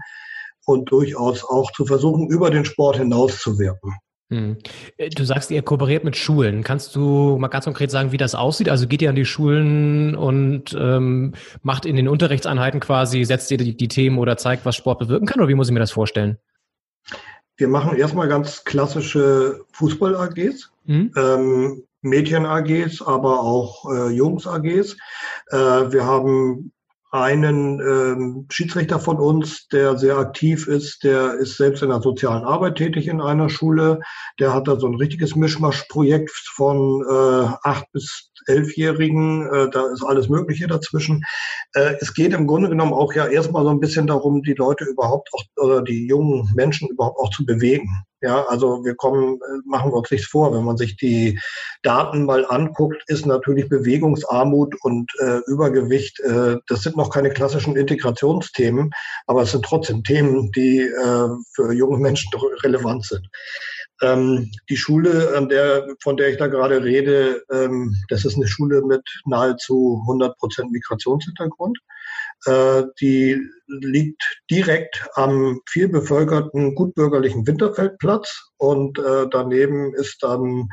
und 0.66 0.92
durchaus 0.92 1.44
auch 1.44 1.72
zu 1.72 1.86
versuchen, 1.86 2.30
über 2.30 2.50
den 2.50 2.66
Sport 2.66 2.98
hinaus 2.98 3.40
zu 3.40 3.58
wirken. 3.60 3.96
Hm. 4.30 4.58
Äh, 4.98 5.10
du 5.10 5.24
sagst, 5.24 5.52
ihr 5.52 5.62
kooperiert 5.62 6.04
mit 6.04 6.16
Schulen. 6.16 6.64
Kannst 6.64 6.96
du 6.96 7.38
mal 7.38 7.48
ganz 7.48 7.66
konkret 7.66 7.92
sagen, 7.92 8.12
wie 8.12 8.18
das 8.18 8.34
aussieht? 8.34 8.70
Also 8.70 8.88
geht 8.88 9.02
ihr 9.02 9.10
an 9.10 9.16
die 9.16 9.26
Schulen 9.26 10.16
und 10.16 10.76
ähm, 10.80 11.34
macht 11.62 11.86
in 11.86 11.96
den 11.96 12.08
Unterrichtseinheiten 12.08 12.80
quasi, 12.80 13.24
setzt 13.24 13.52
ihr 13.52 13.58
die, 13.58 13.78
die, 13.78 13.88
Themen 13.88 14.18
oder 14.18 14.38
zeigt, 14.38 14.66
was 14.66 14.76
Sport 14.76 15.00
bewirken 15.00 15.28
kann? 15.28 15.40
Oder 15.40 15.50
wie 15.50 15.56
muss 15.56 15.68
ich 15.68 15.74
mir 15.74 15.80
das 15.80 15.92
vorstellen? 15.92 16.38
Wir 17.58 17.68
machen 17.68 17.96
erstmal 17.96 18.28
ganz 18.28 18.64
klassische 18.64 19.62
Fußball-AGs, 19.74 20.72
mhm. 20.86 21.12
ähm, 21.16 21.84
Mädchen-AGs, 22.02 23.02
aber 23.04 23.42
auch 23.42 23.86
äh, 23.92 24.10
Jungs-AGs. 24.10 24.98
Äh, 25.52 25.58
wir 25.58 26.04
haben 26.04 26.72
einen 27.16 27.80
ähm, 27.80 28.46
Schiedsrichter 28.50 29.00
von 29.00 29.18
uns, 29.18 29.68
der 29.70 29.98
sehr 29.98 30.18
aktiv 30.18 30.68
ist, 30.68 31.04
der 31.04 31.36
ist 31.36 31.56
selbst 31.56 31.82
in 31.82 31.90
der 31.90 32.02
sozialen 32.02 32.44
Arbeit 32.44 32.76
tätig 32.76 33.08
in 33.08 33.22
einer 33.22 33.50
Schule. 33.50 34.02
Der 34.40 34.54
hat 34.54 34.68
da 34.68 34.78
so 34.78 34.88
ein 34.88 34.96
richtiges 34.96 35.36
Mischmaschprojekt 35.36 36.32
von 36.32 37.04
äh, 37.10 37.48
acht 37.64 37.90
bis 37.94 38.32
elfjährigen. 38.48 39.48
Äh, 39.48 39.70
da 39.70 39.86
ist 39.94 40.04
alles 40.04 40.28
Mögliche 40.28 40.68
dazwischen. 40.68 41.24
Äh, 41.74 41.96
es 42.02 42.14
geht 42.14 42.34
im 42.34 42.48
Grunde 42.48 42.70
genommen 42.70 42.94
auch 42.94 43.14
ja 43.14 43.28
erstmal 43.28 43.64
so 43.64 43.70
ein 43.70 43.80
bisschen 43.80 44.08
darum, 44.08 44.44
die 44.44 44.54
Leute 44.54 44.84
überhaupt 44.84 45.30
auch 45.34 45.44
oder 45.64 45.82
die 45.82 46.08
jungen 46.08 46.52
Menschen 46.54 46.90
überhaupt 46.90 47.20
auch 47.20 47.30
zu 47.30 47.46
bewegen. 47.46 47.90
Ja, 48.26 48.44
also 48.48 48.84
wir 48.84 48.96
kommen, 48.96 49.36
äh, 49.36 49.60
machen 49.66 49.92
wir 49.92 49.98
uns 49.98 50.10
nichts 50.10 50.26
vor. 50.26 50.52
Wenn 50.52 50.64
man 50.64 50.78
sich 50.78 50.98
die 50.98 51.40
Daten 51.84 52.26
mal 52.26 52.44
anguckt, 52.44 53.04
ist 53.06 53.28
natürlich 53.28 53.70
Bewegungsarmut 53.70 54.74
und 54.82 55.12
äh, 55.20 55.42
Übergewicht, 55.46 56.20
äh, 56.22 56.58
das 56.68 56.82
sind 56.82 56.98
noch 56.98 57.12
keine 57.12 57.30
klassischen 57.30 57.76
Integrationsthemen, 57.76 58.90
aber 59.28 59.44
es 59.44 59.52
sind 59.52 59.64
trotzdem 59.64 60.04
Themen, 60.04 60.52
die 60.54 60.80
äh, 60.80 61.28
für 61.54 61.72
junge 61.72 62.00
Menschen 62.00 62.32
doch 62.32 62.44
relevant 62.64 63.06
sind. 63.06 63.28
Ähm, 64.02 64.50
die 64.70 64.78
Schule, 64.78 65.38
an 65.38 65.48
der, 65.48 65.88
von 66.02 66.18
der 66.18 66.30
ich 66.30 66.38
da 66.38 66.48
gerade 66.48 66.84
rede, 66.84 67.44
ähm, 67.52 67.96
das 68.10 68.26
ist 68.26 68.38
eine 68.38 68.48
Schule 68.48 68.82
mit 68.82 69.04
nahezu 69.26 70.00
100 70.08 70.36
Prozent 70.40 70.72
Migrationshintergrund. 70.72 71.78
Äh, 72.46 72.84
die 73.00 73.42
liegt 73.68 74.42
direkt 74.52 75.08
am 75.16 75.62
vielbevölkerten, 75.68 76.76
gutbürgerlichen 76.76 77.48
Winterfeldplatz 77.48 78.52
und 78.58 79.00
äh, 79.00 79.28
daneben 79.30 79.94
ist 79.96 80.22
dann 80.22 80.70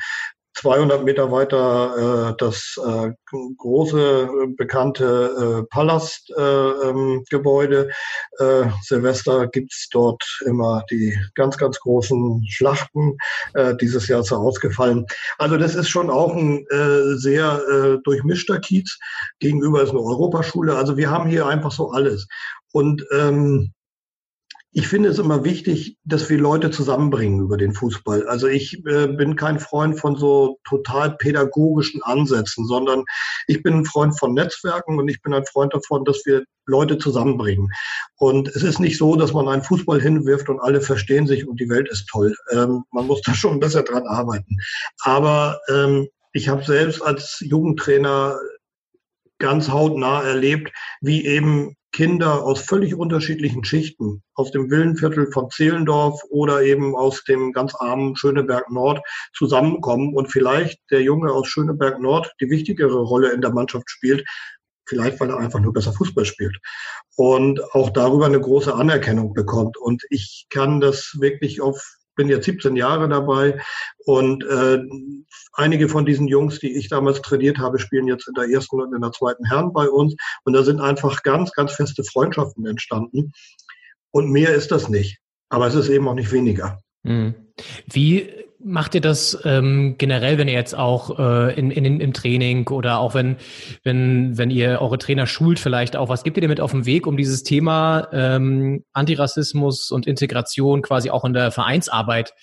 200 0.54 1.04
Meter 1.04 1.32
weiter 1.32 2.30
äh, 2.30 2.34
das 2.38 2.78
äh, 2.84 3.10
große 3.56 4.28
bekannte 4.56 5.62
äh, 5.62 5.64
Palastgebäude. 5.70 7.90
Äh, 8.38 8.44
ähm, 8.44 8.48
äh, 8.66 8.70
Silvester 8.82 9.48
gibt's 9.48 9.88
dort 9.90 10.22
immer 10.46 10.84
die 10.90 11.18
ganz, 11.34 11.56
ganz 11.56 11.80
großen 11.80 12.44
Schlachten. 12.48 13.16
Äh, 13.54 13.74
dieses 13.76 14.08
Jahr 14.08 14.20
ist 14.20 14.30
er 14.30 14.38
ausgefallen. 14.38 15.06
Also 15.38 15.56
das 15.56 15.74
ist 15.74 15.88
schon 15.88 16.10
auch 16.10 16.34
ein 16.34 16.66
äh, 16.70 17.16
sehr 17.16 17.60
äh, 17.68 17.98
durchmischter 18.04 18.60
Kiez. 18.60 18.98
Gegenüber 19.40 19.82
ist 19.82 19.90
eine 19.90 20.00
Europaschule. 20.00 20.76
Also 20.76 20.96
wir 20.96 21.10
haben 21.10 21.28
hier 21.28 21.46
einfach 21.46 21.72
so 21.72 21.90
alles. 21.90 22.28
Und 22.72 23.04
ähm, 23.12 23.72
ich 24.74 24.89
finde 24.89 25.11
es 25.11 25.19
immer 25.19 25.44
wichtig, 25.44 25.99
dass 26.05 26.31
wir 26.31 26.39
Leute 26.39 26.70
zusammenbringen 26.70 27.40
über 27.40 27.59
den 27.59 27.74
Fußball. 27.74 28.27
Also 28.27 28.47
ich 28.47 28.85
äh, 28.86 29.07
bin 29.07 29.36
kein 29.36 29.61
Freund 29.61 30.01
von 30.01 30.16
so 30.16 30.59
total 30.65 31.15
pädagogischen 31.19 32.03
Ansätzen, 32.03 32.66
sondern 32.66 33.05
ich 33.47 33.62
bin 33.62 33.74
ein 33.74 33.85
Freund 33.85 34.19
von 34.19 34.32
Netzwerken 34.32 34.99
und 34.99 35.09
ich 35.09 35.20
bin 35.20 35.35
ein 35.35 35.44
Freund 35.44 35.74
davon, 35.74 36.07
dass 36.07 36.23
wir 36.24 36.44
Leute 36.65 36.97
zusammenbringen. 36.97 37.69
Und 38.16 38.49
es 38.49 38.62
ist 38.62 38.81
nicht 38.81 38.97
so, 38.97 39.15
dass 39.15 39.35
man 39.35 39.47
einen 39.47 39.62
Fußball 39.62 40.01
hinwirft 40.01 40.49
und 40.49 40.61
alle 40.61 40.81
verstehen 40.81 41.27
sich 41.27 41.47
und 41.47 41.61
die 41.61 41.69
Welt 41.69 41.90
ist 41.90 42.09
toll. 42.09 42.35
Ähm, 42.51 42.85
man 42.93 43.07
muss 43.07 43.20
da 43.27 43.35
schon 43.35 43.61
besser 43.61 43.82
dran 43.82 44.07
arbeiten. 44.07 44.57
Aber 45.03 45.61
ähm, 45.69 46.09
ich 46.32 46.49
habe 46.49 46.65
selbst 46.65 47.03
als 47.03 47.40
Jugendtrainer 47.40 48.39
ganz 49.39 49.69
hautnah 49.69 50.23
erlebt, 50.23 50.73
wie 51.03 51.27
eben 51.27 51.77
Kinder 51.93 52.43
aus 52.43 52.60
völlig 52.60 52.94
unterschiedlichen 52.94 53.64
Schichten, 53.64 54.23
aus 54.35 54.51
dem 54.51 54.70
Villenviertel 54.70 55.31
von 55.31 55.51
Zehlendorf 55.51 56.23
oder 56.31 56.62
eben 56.62 56.97
aus 56.97 57.23
dem 57.24 57.52
ganz 57.52 57.74
armen 57.74 58.16
Schöneberg 58.16 58.70
Nord 58.70 59.01
zusammenkommen 59.35 60.14
und 60.14 60.32
vielleicht 60.32 60.81
der 60.90 61.02
Junge 61.02 61.31
aus 61.31 61.48
Schöneberg 61.48 62.01
Nord 62.01 62.32
die 62.40 62.48
wichtigere 62.48 62.98
Rolle 62.98 63.32
in 63.32 63.43
der 63.43 63.52
Mannschaft 63.52 63.90
spielt, 63.90 64.24
vielleicht 64.86 65.20
weil 65.20 65.31
er 65.31 65.39
einfach 65.39 65.60
nur 65.60 65.74
besser 65.74 65.93
Fußball 65.93 66.24
spielt 66.24 66.56
und 67.16 67.62
auch 67.74 67.90
darüber 67.90 68.27
eine 68.27 68.40
große 68.40 68.74
Anerkennung 68.74 69.35
bekommt. 69.35 69.77
Und 69.77 70.02
ich 70.09 70.47
kann 70.48 70.81
das 70.81 71.16
wirklich 71.20 71.60
auf 71.60 71.98
bin 72.14 72.28
jetzt 72.28 72.44
17 72.44 72.76
Jahre 72.76 73.09
dabei 73.09 73.60
und 74.05 74.44
äh, 74.44 74.78
einige 75.52 75.89
von 75.89 76.05
diesen 76.05 76.28
Jungs, 76.28 76.59
die 76.59 76.76
ich 76.76 76.89
damals 76.89 77.22
trainiert 77.22 77.59
habe, 77.59 77.78
spielen 77.78 78.09
jetzt 78.09 78.28
in 78.28 78.34
der 78.34 78.48
ersten 78.48 78.80
und 78.80 78.94
in 78.94 79.01
der 79.01 79.12
zweiten 79.12 79.44
Herren 79.47 79.72
bei 79.72 79.89
uns 79.89 80.14
und 80.44 80.52
da 80.52 80.62
sind 80.62 80.80
einfach 80.80 81.22
ganz, 81.22 81.52
ganz 81.52 81.72
feste 81.72 82.05
Freundschaften 82.05 82.66
entstanden 82.66 83.32
und 84.10 84.30
mehr 84.30 84.55
ist 84.55 84.70
das 84.70 84.89
nicht, 84.89 85.18
aber 85.48 85.66
es 85.66 85.74
ist 85.74 85.89
eben 85.89 86.09
auch 86.09 86.14
nicht 86.14 86.32
weniger. 86.32 86.80
Mhm. 87.02 87.34
Wie 87.90 88.30
macht 88.64 88.94
ihr 88.94 89.01
das 89.01 89.39
ähm, 89.44 89.97
generell, 89.98 90.39
wenn 90.39 90.48
ihr 90.48 90.55
jetzt 90.55 90.76
auch 90.76 91.18
äh, 91.18 91.59
in, 91.59 91.70
in, 91.70 92.01
im 92.01 92.12
Training 92.12 92.68
oder 92.68 92.98
auch 92.98 93.14
wenn, 93.14 93.36
wenn, 93.82 94.36
wenn 94.39 94.51
ihr 94.51 94.80
eure 94.80 94.98
Trainer 94.98 95.26
schult 95.26 95.59
vielleicht 95.59 95.97
auch, 95.97 96.09
was 96.09 96.24
gibt 96.24 96.36
ihr 96.36 96.43
damit 96.43 96.60
auf 96.60 96.70
dem 96.70 96.86
Weg, 96.86 97.06
um 97.06 97.16
dieses 97.16 97.43
Thema 97.43 98.09
ähm, 98.12 98.84
Antirassismus 98.93 99.90
und 99.90 100.06
Integration 100.06 100.82
quasi 100.82 101.10
auch 101.10 101.24
in 101.24 101.32
der 101.32 101.51
Vereinsarbeit 101.51 102.34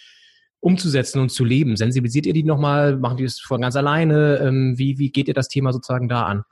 umzusetzen 0.59 1.21
und 1.21 1.29
zu 1.29 1.45
leben? 1.45 1.75
Sensibilisiert 1.77 2.25
ihr 2.25 2.33
die 2.33 2.43
nochmal? 2.43 2.97
Machen 2.97 3.17
die 3.17 3.23
das 3.23 3.39
von 3.39 3.61
ganz 3.61 3.75
alleine? 3.75 4.37
Ähm, 4.37 4.75
wie, 4.77 4.97
wie 4.99 5.11
geht 5.11 5.27
ihr 5.27 5.33
das 5.33 5.47
Thema 5.47 5.73
sozusagen 5.73 6.09
da 6.09 6.23
an? 6.23 6.43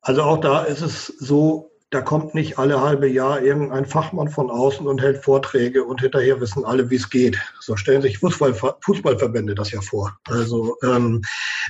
Also 0.00 0.22
auch 0.22 0.38
da 0.38 0.62
ist 0.62 0.82
es 0.82 1.06
so, 1.06 1.70
da 1.90 2.00
kommt 2.00 2.34
nicht 2.34 2.58
alle 2.58 2.80
halbe 2.80 3.06
Jahr 3.06 3.40
irgendein 3.40 3.86
Fachmann 3.86 4.28
von 4.28 4.50
außen 4.50 4.88
und 4.88 5.00
hält 5.00 5.22
Vorträge 5.22 5.84
und 5.84 6.00
hinterher 6.00 6.40
wissen 6.40 6.64
alle, 6.64 6.90
wie 6.90 6.96
es 6.96 7.10
geht. 7.10 7.38
So 7.60 7.76
stellen 7.76 8.02
sich 8.02 8.18
Fußball, 8.18 8.54
Fußballverbände 8.54 9.54
das 9.54 9.70
ja 9.70 9.80
vor. 9.80 10.16
Also 10.26 10.76
ähm, 10.82 11.22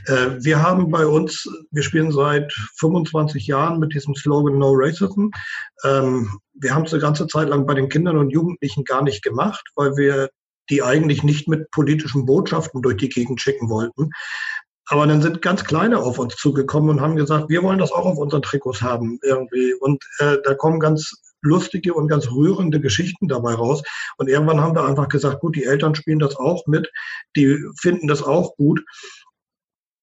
äh, 0.07 0.31
wir 0.39 0.63
haben 0.63 0.91
bei 0.91 1.07
uns, 1.07 1.47
wir 1.71 1.83
spielen 1.83 2.13
seit 2.13 2.51
25 2.77 3.47
Jahren 3.47 3.79
mit 3.79 3.93
diesem 3.93 4.15
Slogan 4.15 4.59
No 4.59 4.73
Racism. 4.75 5.29
Ähm, 5.85 6.41
wir 6.55 6.75
haben 6.75 6.87
es 6.87 6.95
eine 6.95 7.03
ganze 7.03 7.27
Zeit 7.27 7.51
lang 7.51 7.67
bei 7.67 7.75
den 7.75 7.91
Kindern 7.91 8.17
und 8.17 8.31
Jugendlichen 8.31 8.85
gar 8.85 9.03
nicht 9.03 9.23
gemacht, 9.23 9.65
weil 9.75 9.97
wir 9.97 10.31
die 10.71 10.83
eigentlich 10.83 11.23
nicht 11.23 11.47
mit 11.47 11.71
politischen 11.71 12.27
Botschaften 12.27 12.83
durch 12.83 12.97
die 12.97 13.09
Gegend 13.09 13.41
schicken 13.41 13.69
wollten. 13.69 14.11
Aber 14.89 15.07
dann 15.07 15.21
sind 15.21 15.43
ganz 15.43 15.65
kleine 15.65 15.99
auf 15.99 16.19
uns 16.19 16.37
zugekommen 16.37 16.91
und 16.91 17.01
haben 17.01 17.17
gesagt, 17.17 17.49
wir 17.49 17.63
wollen 17.63 17.79
das 17.79 17.93
auch 17.93 18.07
auf 18.07 18.19
unseren 18.19 18.43
Trikots 18.43 18.83
haben 18.83 19.19
irgendwie. 19.23 19.75
Und 19.75 20.05
äh, 20.19 20.37
da 20.45 20.55
kommen 20.55 20.79
ganz 20.79 21.13
lustige 21.43 21.95
und 21.95 22.09
ganz 22.09 22.31
rührende 22.31 22.81
Geschichten 22.81 23.29
dabei 23.29 23.55
raus. 23.55 23.83
Und 24.17 24.29
irgendwann 24.29 24.61
haben 24.61 24.75
wir 24.75 24.85
einfach 24.85 25.09
gesagt, 25.09 25.41
gut, 25.41 25.57
die 25.57 25.65
Eltern 25.65 25.95
spielen 25.95 26.19
das 26.19 26.37
auch 26.37 26.67
mit, 26.67 26.91
die 27.37 27.59
finden 27.81 28.09
das 28.09 28.23
auch 28.23 28.57
gut. 28.57 28.83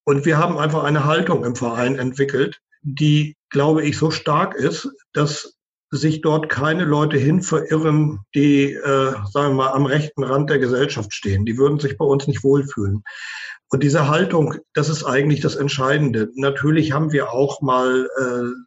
Und 0.06 0.26
wir 0.26 0.38
haben 0.38 0.58
einfach 0.58 0.84
eine 0.84 1.06
Haltung 1.06 1.46
im 1.46 1.56
Verein 1.56 1.98
entwickelt, 1.98 2.60
die, 2.82 3.38
glaube 3.50 3.84
ich, 3.84 3.98
so 3.98 4.12
stark 4.12 4.56
ist, 4.56 4.90
dass 5.14 5.58
sich 5.92 6.22
dort 6.22 6.50
keine 6.50 6.86
Leute 6.86 7.18
hin 7.18 7.42
verirren, 7.44 8.22
die, 8.34 8.74
äh, 8.74 9.14
sagen 9.32 9.52
wir 9.52 9.54
mal, 9.54 9.72
am 9.74 9.86
rechten 9.86 10.24
Rand 10.24 10.50
der 10.50 10.58
Gesellschaft 10.58 11.14
stehen. 11.14 11.46
Die 11.46 11.58
würden 11.58 11.80
sich 11.80 11.98
bei 11.98 12.06
uns 12.06 12.28
nicht 12.28 12.44
wohlfühlen. 12.44 13.04
Und 13.70 13.84
diese 13.84 14.08
Haltung, 14.08 14.56
das 14.74 14.90
ist 14.90 15.04
eigentlich 15.04 15.42
das 15.42 15.56
Entscheidende. 15.56 16.30
Natürlich 16.36 16.92
haben 16.92 17.12
wir 17.12 17.32
auch 17.32 17.62
mal 17.62 18.08
äh, 18.18 18.64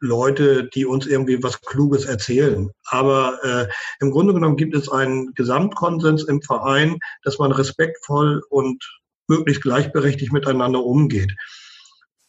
Leute, 0.00 0.68
die 0.74 0.84
uns 0.84 1.06
irgendwie 1.06 1.42
was 1.42 1.60
Kluges 1.60 2.04
erzählen. 2.04 2.70
Aber 2.86 3.38
äh, 3.44 3.68
im 4.00 4.10
Grunde 4.10 4.34
genommen 4.34 4.56
gibt 4.56 4.74
es 4.74 4.90
einen 4.90 5.32
Gesamtkonsens 5.34 6.24
im 6.24 6.42
Verein, 6.42 6.98
dass 7.22 7.38
man 7.38 7.52
respektvoll 7.52 8.42
und 8.50 8.82
möglichst 9.28 9.62
gleichberechtigt 9.62 10.32
miteinander 10.32 10.84
umgeht. 10.84 11.32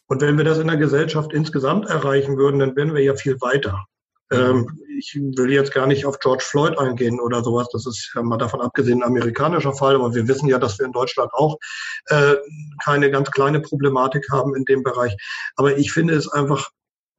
Und 0.06 0.20
wenn 0.20 0.36
wir 0.38 0.44
das 0.44 0.58
in 0.58 0.68
der 0.68 0.76
Gesellschaft 0.76 1.32
insgesamt 1.32 1.86
erreichen 1.86 2.36
würden, 2.36 2.60
dann 2.60 2.76
wären 2.76 2.94
wir 2.94 3.02
ja 3.02 3.16
viel 3.16 3.40
weiter. 3.40 3.86
Ähm, 4.30 4.78
ich 4.98 5.14
will 5.14 5.52
jetzt 5.52 5.72
gar 5.72 5.86
nicht 5.86 6.06
auf 6.06 6.18
George 6.18 6.44
Floyd 6.46 6.78
eingehen 6.78 7.20
oder 7.20 7.42
sowas. 7.42 7.68
Das 7.72 7.86
ist 7.86 8.12
ja 8.14 8.22
mal 8.22 8.38
davon 8.38 8.60
abgesehen 8.60 9.02
ein 9.02 9.08
amerikanischer 9.08 9.74
Fall. 9.74 9.94
Aber 9.96 10.14
wir 10.14 10.28
wissen 10.28 10.48
ja, 10.48 10.58
dass 10.58 10.78
wir 10.78 10.86
in 10.86 10.92
Deutschland 10.92 11.32
auch 11.34 11.58
äh, 12.06 12.34
keine 12.82 13.10
ganz 13.10 13.30
kleine 13.30 13.60
Problematik 13.60 14.26
haben 14.30 14.54
in 14.54 14.64
dem 14.64 14.82
Bereich. 14.82 15.16
Aber 15.56 15.76
ich 15.76 15.92
finde 15.92 16.14
es 16.14 16.28
einfach 16.28 16.70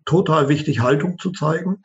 total 0.06 0.50
wichtig, 0.50 0.80
Haltung 0.80 1.18
zu 1.18 1.32
zeigen. 1.32 1.84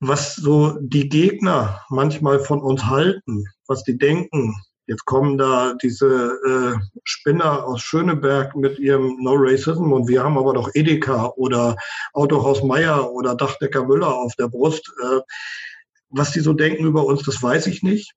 Was 0.00 0.36
so 0.36 0.78
die 0.80 1.08
Gegner 1.08 1.84
manchmal 1.88 2.38
von 2.38 2.60
uns 2.60 2.84
halten, 2.84 3.44
was 3.66 3.82
die 3.82 3.98
denken, 3.98 4.54
Jetzt 4.88 5.04
kommen 5.04 5.36
da 5.36 5.74
diese 5.74 6.40
äh, 6.46 6.80
Spinner 7.04 7.66
aus 7.66 7.82
Schöneberg 7.82 8.56
mit 8.56 8.78
ihrem 8.78 9.18
No 9.22 9.34
Racism 9.36 9.92
und 9.92 10.08
wir 10.08 10.24
haben 10.24 10.38
aber 10.38 10.54
doch 10.54 10.70
Edeka 10.72 11.26
oder 11.36 11.76
Autohaus 12.14 12.62
Meier 12.62 13.12
oder 13.12 13.34
Dachdecker 13.34 13.84
Müller 13.84 14.16
auf 14.16 14.34
der 14.36 14.48
Brust. 14.48 14.90
Äh, 15.02 15.20
was 16.08 16.32
die 16.32 16.40
so 16.40 16.54
denken 16.54 16.86
über 16.86 17.04
uns, 17.04 17.22
das 17.22 17.42
weiß 17.42 17.66
ich 17.66 17.82
nicht. 17.82 18.14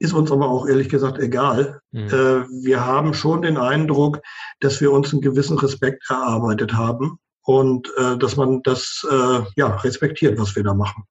Ist 0.00 0.12
uns 0.12 0.32
aber 0.32 0.48
auch 0.48 0.66
ehrlich 0.66 0.88
gesagt 0.88 1.20
egal. 1.20 1.80
Mhm. 1.92 2.08
Äh, 2.08 2.64
wir 2.64 2.84
haben 2.84 3.14
schon 3.14 3.42
den 3.42 3.56
Eindruck, 3.56 4.22
dass 4.58 4.80
wir 4.80 4.90
uns 4.90 5.12
einen 5.12 5.22
gewissen 5.22 5.56
Respekt 5.56 6.02
erarbeitet 6.10 6.72
haben 6.74 7.20
und 7.44 7.92
äh, 7.96 8.18
dass 8.18 8.36
man 8.36 8.60
das 8.64 9.06
äh, 9.08 9.42
ja 9.54 9.68
respektiert, 9.76 10.36
was 10.36 10.56
wir 10.56 10.64
da 10.64 10.74
machen. 10.74 11.04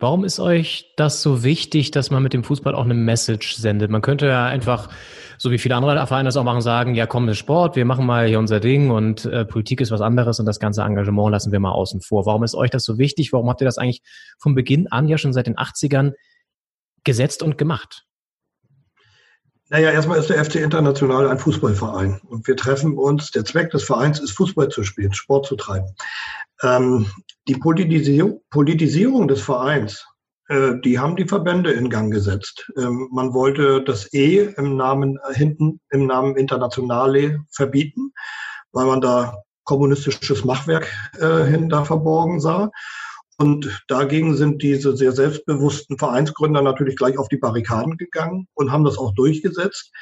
Warum 0.00 0.24
ist 0.24 0.38
euch 0.38 0.92
das 0.96 1.22
so 1.22 1.42
wichtig, 1.42 1.90
dass 1.90 2.12
man 2.12 2.22
mit 2.22 2.32
dem 2.32 2.44
Fußball 2.44 2.72
auch 2.72 2.84
eine 2.84 2.94
Message 2.94 3.56
sendet? 3.56 3.90
Man 3.90 4.00
könnte 4.00 4.28
ja 4.28 4.46
einfach, 4.46 4.90
so 5.38 5.50
wie 5.50 5.58
viele 5.58 5.74
andere 5.74 6.06
Vereine 6.06 6.28
das 6.28 6.36
auch 6.36 6.44
machen, 6.44 6.60
sagen, 6.60 6.94
ja 6.94 7.06
komm, 7.06 7.28
ist 7.28 7.38
Sport, 7.38 7.74
wir 7.74 7.84
machen 7.84 8.06
mal 8.06 8.28
hier 8.28 8.38
unser 8.38 8.60
Ding 8.60 8.92
und 8.92 9.24
äh, 9.24 9.44
Politik 9.44 9.80
ist 9.80 9.90
was 9.90 10.00
anderes 10.00 10.38
und 10.38 10.46
das 10.46 10.60
ganze 10.60 10.82
Engagement 10.82 11.32
lassen 11.32 11.50
wir 11.50 11.58
mal 11.58 11.72
außen 11.72 12.00
vor. 12.00 12.26
Warum 12.26 12.44
ist 12.44 12.54
euch 12.54 12.70
das 12.70 12.84
so 12.84 12.96
wichtig? 12.96 13.32
Warum 13.32 13.48
habt 13.50 13.60
ihr 13.60 13.64
das 13.64 13.76
eigentlich 13.76 14.02
von 14.38 14.54
Beginn 14.54 14.86
an 14.86 15.08
ja 15.08 15.18
schon 15.18 15.32
seit 15.32 15.48
den 15.48 15.56
80ern 15.56 16.12
gesetzt 17.02 17.42
und 17.42 17.58
gemacht? 17.58 18.07
Naja, 19.70 19.90
erstmal 19.90 20.18
ist 20.18 20.30
der 20.30 20.42
FC 20.42 20.56
International 20.56 21.28
ein 21.28 21.38
Fußballverein 21.38 22.20
und 22.26 22.46
wir 22.46 22.56
treffen 22.56 22.96
uns, 22.96 23.30
der 23.32 23.44
Zweck 23.44 23.70
des 23.70 23.84
Vereins 23.84 24.18
ist 24.18 24.30
Fußball 24.32 24.70
zu 24.70 24.82
spielen, 24.82 25.12
Sport 25.12 25.46
zu 25.46 25.56
treiben. 25.56 25.94
Ähm, 26.62 27.06
die 27.48 27.56
Politisierung, 27.56 28.40
Politisierung 28.48 29.28
des 29.28 29.42
Vereins, 29.42 30.06
äh, 30.48 30.72
die 30.82 30.98
haben 30.98 31.16
die 31.16 31.28
Verbände 31.28 31.70
in 31.72 31.90
Gang 31.90 32.10
gesetzt. 32.10 32.70
Ähm, 32.78 33.08
man 33.12 33.34
wollte 33.34 33.82
das 33.84 34.12
E 34.14 34.54
im 34.56 34.76
Namen 34.76 35.18
äh, 35.28 35.34
hinten 35.34 35.80
im 35.90 36.06
Namen 36.06 36.36
Internationale 36.36 37.44
verbieten, 37.50 38.12
weil 38.72 38.86
man 38.86 39.02
da 39.02 39.42
kommunistisches 39.64 40.46
Machwerk 40.46 40.90
äh, 41.20 41.44
hin 41.44 41.68
da 41.68 41.84
verborgen 41.84 42.40
sah. 42.40 42.70
Und 43.38 43.84
dagegen 43.86 44.36
sind 44.36 44.62
diese 44.62 44.96
sehr 44.96 45.12
selbstbewussten 45.12 45.96
Vereinsgründer 45.96 46.60
natürlich 46.60 46.96
gleich 46.96 47.18
auf 47.18 47.28
die 47.28 47.36
Barrikaden 47.36 47.96
gegangen 47.96 48.48
und 48.54 48.72
haben 48.72 48.84
das 48.84 48.98
auch 48.98 49.14
durchgesetzt. 49.14 49.92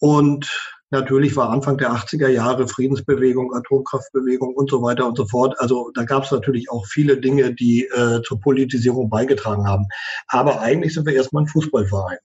Und 0.00 0.50
natürlich 0.90 1.36
war 1.36 1.50
Anfang 1.50 1.78
der 1.78 1.92
80er 1.92 2.26
Jahre 2.26 2.66
Friedensbewegung, 2.66 3.54
Atomkraftbewegung 3.54 4.54
und 4.54 4.68
so 4.68 4.82
weiter 4.82 5.06
und 5.06 5.16
so 5.16 5.28
fort. 5.28 5.54
Also 5.60 5.92
da 5.94 6.02
gab 6.02 6.24
es 6.24 6.32
natürlich 6.32 6.72
auch 6.72 6.84
viele 6.86 7.20
Dinge, 7.20 7.54
die 7.54 7.84
äh, 7.84 8.20
zur 8.22 8.40
Politisierung 8.40 9.08
beigetragen 9.08 9.68
haben. 9.68 9.86
Aber 10.26 10.60
eigentlich 10.60 10.92
sind 10.92 11.06
wir 11.06 11.14
erstmal 11.14 11.44
ein 11.44 11.48
Fußballverein. 11.48 12.18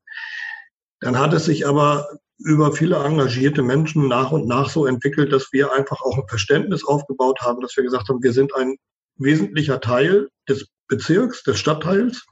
Dann 1.01 1.19
hat 1.19 1.33
es 1.33 1.45
sich 1.45 1.67
aber 1.67 2.07
über 2.39 2.71
viele 2.71 2.95
engagierte 2.95 3.61
Menschen 3.61 4.07
nach 4.07 4.31
und 4.31 4.47
nach 4.47 4.69
so 4.69 4.87
entwickelt, 4.87 5.31
dass 5.31 5.49
wir 5.51 5.71
einfach 5.71 6.01
auch 6.01 6.17
ein 6.17 6.27
Verständnis 6.27 6.83
aufgebaut 6.83 7.41
haben, 7.41 7.61
dass 7.61 7.77
wir 7.77 7.83
gesagt 7.83 8.09
haben, 8.09 8.23
wir 8.23 8.33
sind 8.33 8.55
ein 8.55 8.77
wesentlicher 9.17 9.79
Teil 9.79 10.29
des 10.47 10.67
Bezirks, 10.87 11.43
des 11.43 11.59
Stadtteils. 11.59 12.25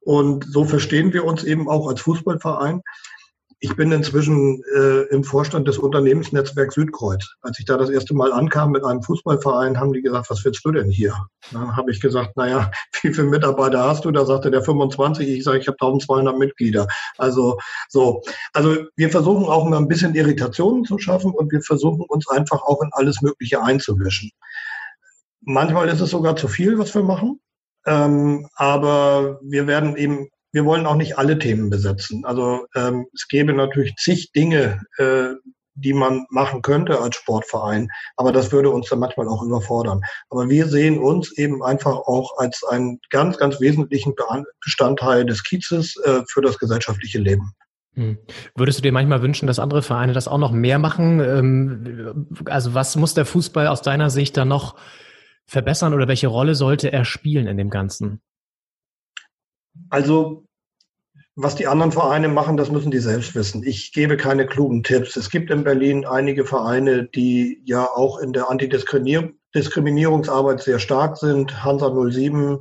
Und 0.00 0.46
so 0.50 0.64
verstehen 0.64 1.12
wir 1.12 1.24
uns 1.24 1.44
eben 1.44 1.68
auch 1.68 1.88
als 1.88 2.00
Fußballverein. 2.00 2.82
Ich 3.60 3.74
bin 3.74 3.90
inzwischen 3.90 4.62
äh, 4.76 5.02
im 5.10 5.24
Vorstand 5.24 5.66
des 5.66 5.78
Unternehmensnetzwerks 5.78 6.76
Südkreuz. 6.76 7.26
Als 7.42 7.58
ich 7.58 7.64
da 7.64 7.76
das 7.76 7.90
erste 7.90 8.14
Mal 8.14 8.32
ankam 8.32 8.70
mit 8.70 8.84
einem 8.84 9.02
Fußballverein, 9.02 9.80
haben 9.80 9.92
die 9.92 10.00
gesagt, 10.00 10.30
was 10.30 10.44
willst 10.44 10.64
du 10.64 10.70
denn 10.70 10.88
hier? 10.88 11.12
Dann 11.50 11.76
habe 11.76 11.90
ich 11.90 12.00
gesagt, 12.00 12.36
naja, 12.36 12.70
wie 13.02 13.12
viele 13.12 13.26
Mitarbeiter 13.26 13.82
hast 13.82 14.04
du? 14.04 14.12
Da 14.12 14.24
sagte 14.24 14.52
der 14.52 14.62
25. 14.62 15.28
Ich 15.28 15.42
sage, 15.42 15.58
ich 15.58 15.66
habe 15.66 15.76
1200 15.80 16.38
Mitglieder. 16.38 16.86
Also 17.16 17.58
so. 17.88 18.22
Also 18.52 18.76
wir 18.94 19.10
versuchen 19.10 19.46
auch 19.46 19.68
mal 19.68 19.78
ein 19.78 19.88
bisschen 19.88 20.14
Irritationen 20.14 20.84
zu 20.84 20.98
schaffen 20.98 21.32
und 21.32 21.50
wir 21.50 21.60
versuchen 21.62 22.04
uns 22.06 22.28
einfach 22.28 22.62
auch 22.62 22.80
in 22.80 22.90
alles 22.92 23.20
Mögliche 23.22 23.60
einzumischen. 23.60 24.30
Manchmal 25.48 25.88
ist 25.88 26.02
es 26.02 26.10
sogar 26.10 26.36
zu 26.36 26.46
viel, 26.46 26.78
was 26.78 26.94
wir 26.94 27.02
machen. 27.02 27.40
Ähm, 27.86 28.46
aber 28.56 29.40
wir 29.42 29.66
werden 29.66 29.96
eben, 29.96 30.28
wir 30.52 30.66
wollen 30.66 30.84
auch 30.84 30.96
nicht 30.96 31.16
alle 31.16 31.38
Themen 31.38 31.70
besetzen. 31.70 32.26
Also 32.26 32.66
ähm, 32.74 33.06
es 33.14 33.28
gäbe 33.28 33.54
natürlich 33.54 33.94
zig 33.96 34.30
Dinge, 34.32 34.82
äh, 34.98 35.30
die 35.72 35.94
man 35.94 36.26
machen 36.28 36.60
könnte 36.60 37.00
als 37.00 37.16
Sportverein. 37.16 37.88
Aber 38.16 38.30
das 38.30 38.52
würde 38.52 38.68
uns 38.68 38.90
dann 38.90 38.98
manchmal 38.98 39.26
auch 39.26 39.42
überfordern. 39.42 40.02
Aber 40.28 40.50
wir 40.50 40.66
sehen 40.66 40.98
uns 40.98 41.32
eben 41.38 41.62
einfach 41.64 41.96
auch 41.96 42.36
als 42.36 42.62
einen 42.68 43.00
ganz, 43.08 43.38
ganz 43.38 43.58
wesentlichen 43.58 44.14
Bestandteil 44.62 45.24
des 45.24 45.42
Kiezes 45.44 45.96
äh, 46.04 46.24
für 46.28 46.42
das 46.42 46.58
gesellschaftliche 46.58 47.20
Leben. 47.20 47.54
Hm. 47.94 48.18
Würdest 48.54 48.80
du 48.80 48.82
dir 48.82 48.92
manchmal 48.92 49.22
wünschen, 49.22 49.46
dass 49.46 49.58
andere 49.58 49.80
Vereine 49.80 50.12
das 50.12 50.28
auch 50.28 50.36
noch 50.36 50.52
mehr 50.52 50.78
machen? 50.78 51.20
Ähm, 51.20 52.26
also 52.44 52.74
was 52.74 52.96
muss 52.96 53.14
der 53.14 53.24
Fußball 53.24 53.66
aus 53.66 53.80
deiner 53.80 54.10
Sicht 54.10 54.36
da 54.36 54.44
noch 54.44 54.76
verbessern 55.48 55.94
oder 55.94 56.06
welche 56.06 56.28
Rolle 56.28 56.54
sollte 56.54 56.92
er 56.92 57.04
spielen 57.04 57.48
in 57.48 57.56
dem 57.56 57.70
Ganzen? 57.70 58.20
Also, 59.90 60.44
was 61.34 61.56
die 61.56 61.66
anderen 61.66 61.92
Vereine 61.92 62.28
machen, 62.28 62.56
das 62.56 62.70
müssen 62.70 62.90
die 62.90 62.98
selbst 62.98 63.34
wissen. 63.34 63.64
Ich 63.64 63.92
gebe 63.92 64.16
keine 64.16 64.46
klugen 64.46 64.82
Tipps. 64.82 65.16
Es 65.16 65.30
gibt 65.30 65.50
in 65.50 65.64
Berlin 65.64 66.04
einige 66.04 66.44
Vereine, 66.44 67.08
die 67.08 67.62
ja 67.64 67.84
auch 67.86 68.18
in 68.18 68.32
der 68.32 68.50
Antidiskriminierung 68.50 69.38
Diskriminierungsarbeit 69.54 70.60
sehr 70.60 70.78
stark 70.78 71.16
sind. 71.16 71.64
Hansa 71.64 71.90
07, 71.90 72.60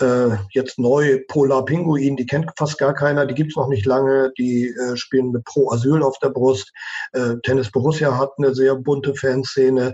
äh, 0.00 0.30
jetzt 0.50 0.78
neu 0.80 1.20
Polar 1.28 1.64
Pinguin, 1.64 2.16
die 2.16 2.26
kennt 2.26 2.50
fast 2.58 2.78
gar 2.78 2.92
keiner, 2.92 3.24
die 3.24 3.34
gibt's 3.34 3.56
noch 3.56 3.68
nicht 3.68 3.86
lange, 3.86 4.32
die 4.36 4.66
äh, 4.66 4.96
spielen 4.96 5.30
mit 5.30 5.44
Pro 5.44 5.70
Asyl 5.70 6.02
auf 6.02 6.18
der 6.18 6.30
Brust. 6.30 6.72
Äh, 7.12 7.36
Tennis 7.44 7.70
Borussia 7.70 8.18
hat 8.18 8.32
eine 8.38 8.52
sehr 8.52 8.74
bunte 8.74 9.14
Fanszene. 9.14 9.92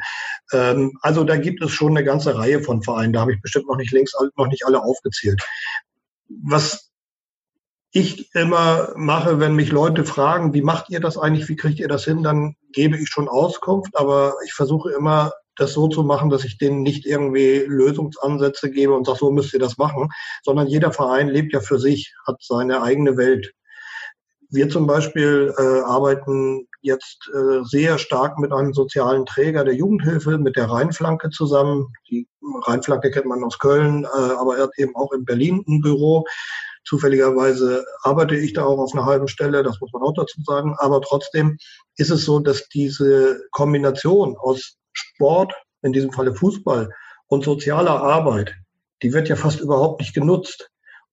Ähm, 0.52 0.98
also 1.02 1.24
da 1.24 1.36
gibt 1.36 1.62
es 1.62 1.70
schon 1.70 1.96
eine 1.96 2.04
ganze 2.04 2.36
Reihe 2.36 2.62
von 2.62 2.82
Vereinen, 2.82 3.12
da 3.12 3.20
habe 3.20 3.32
ich 3.32 3.40
bestimmt 3.40 3.68
noch 3.68 3.76
nicht 3.76 3.92
längst 3.92 4.16
noch 4.36 4.46
nicht 4.46 4.66
alle 4.66 4.82
aufgezählt. 4.82 5.42
Was 6.28 6.90
ich 7.92 8.34
immer 8.34 8.92
mache, 8.96 9.40
wenn 9.40 9.56
mich 9.56 9.72
Leute 9.72 10.04
fragen, 10.04 10.54
wie 10.54 10.62
macht 10.62 10.90
ihr 10.90 11.00
das 11.00 11.18
eigentlich, 11.18 11.48
wie 11.48 11.56
kriegt 11.56 11.80
ihr 11.80 11.88
das 11.88 12.04
hin, 12.04 12.22
dann 12.22 12.54
gebe 12.72 12.96
ich 12.96 13.08
schon 13.08 13.28
Auskunft, 13.28 13.96
aber 13.96 14.34
ich 14.44 14.52
versuche 14.52 14.92
immer 14.92 15.32
das 15.56 15.72
so 15.72 15.88
zu 15.88 16.04
machen, 16.04 16.30
dass 16.30 16.44
ich 16.44 16.56
denen 16.56 16.82
nicht 16.82 17.04
irgendwie 17.04 17.64
Lösungsansätze 17.66 18.70
gebe 18.70 18.94
und 18.94 19.06
sage, 19.06 19.18
so 19.18 19.30
müsst 19.32 19.52
ihr 19.52 19.58
das 19.58 19.76
machen, 19.76 20.08
sondern 20.42 20.68
jeder 20.68 20.92
Verein 20.92 21.28
lebt 21.28 21.52
ja 21.52 21.60
für 21.60 21.78
sich, 21.78 22.14
hat 22.26 22.36
seine 22.40 22.82
eigene 22.82 23.16
Welt. 23.16 23.52
Wir 24.48 24.68
zum 24.68 24.86
Beispiel 24.86 25.52
äh, 25.58 25.80
arbeiten 25.80 26.66
jetzt 26.82 27.30
äh, 27.34 27.62
sehr 27.64 27.98
stark 27.98 28.38
mit 28.38 28.52
einem 28.52 28.72
sozialen 28.72 29.26
Träger 29.26 29.64
der 29.64 29.74
Jugendhilfe, 29.74 30.38
mit 30.38 30.56
der 30.56 30.70
Rheinflanke 30.70 31.30
zusammen. 31.30 31.92
Die 32.08 32.28
Rheinflanke 32.66 33.10
kennt 33.10 33.26
man 33.26 33.44
aus 33.44 33.58
Köln, 33.58 34.04
äh, 34.04 34.08
aber 34.08 34.56
er 34.56 34.64
hat 34.64 34.78
eben 34.78 34.96
auch 34.96 35.12
in 35.12 35.24
Berlin 35.24 35.62
ein 35.68 35.80
Büro. 35.80 36.24
Zufälligerweise 36.84 37.84
arbeite 38.02 38.36
ich 38.36 38.54
da 38.54 38.64
auch 38.64 38.78
auf 38.78 38.94
einer 38.94 39.04
halben 39.04 39.28
Stelle, 39.28 39.62
das 39.62 39.80
muss 39.80 39.92
man 39.92 40.02
auch 40.02 40.14
dazu 40.14 40.40
sagen. 40.42 40.74
Aber 40.78 41.00
trotzdem 41.02 41.58
ist 41.96 42.10
es 42.10 42.24
so, 42.24 42.40
dass 42.40 42.68
diese 42.68 43.42
Kombination 43.50 44.36
aus 44.38 44.76
Sport, 44.92 45.54
in 45.82 45.92
diesem 45.92 46.12
Falle 46.12 46.34
Fußball 46.34 46.90
und 47.26 47.44
sozialer 47.44 48.02
Arbeit, 48.02 48.54
die 49.02 49.12
wird 49.12 49.28
ja 49.28 49.36
fast 49.36 49.60
überhaupt 49.60 50.00
nicht 50.00 50.14
genutzt. 50.14 50.70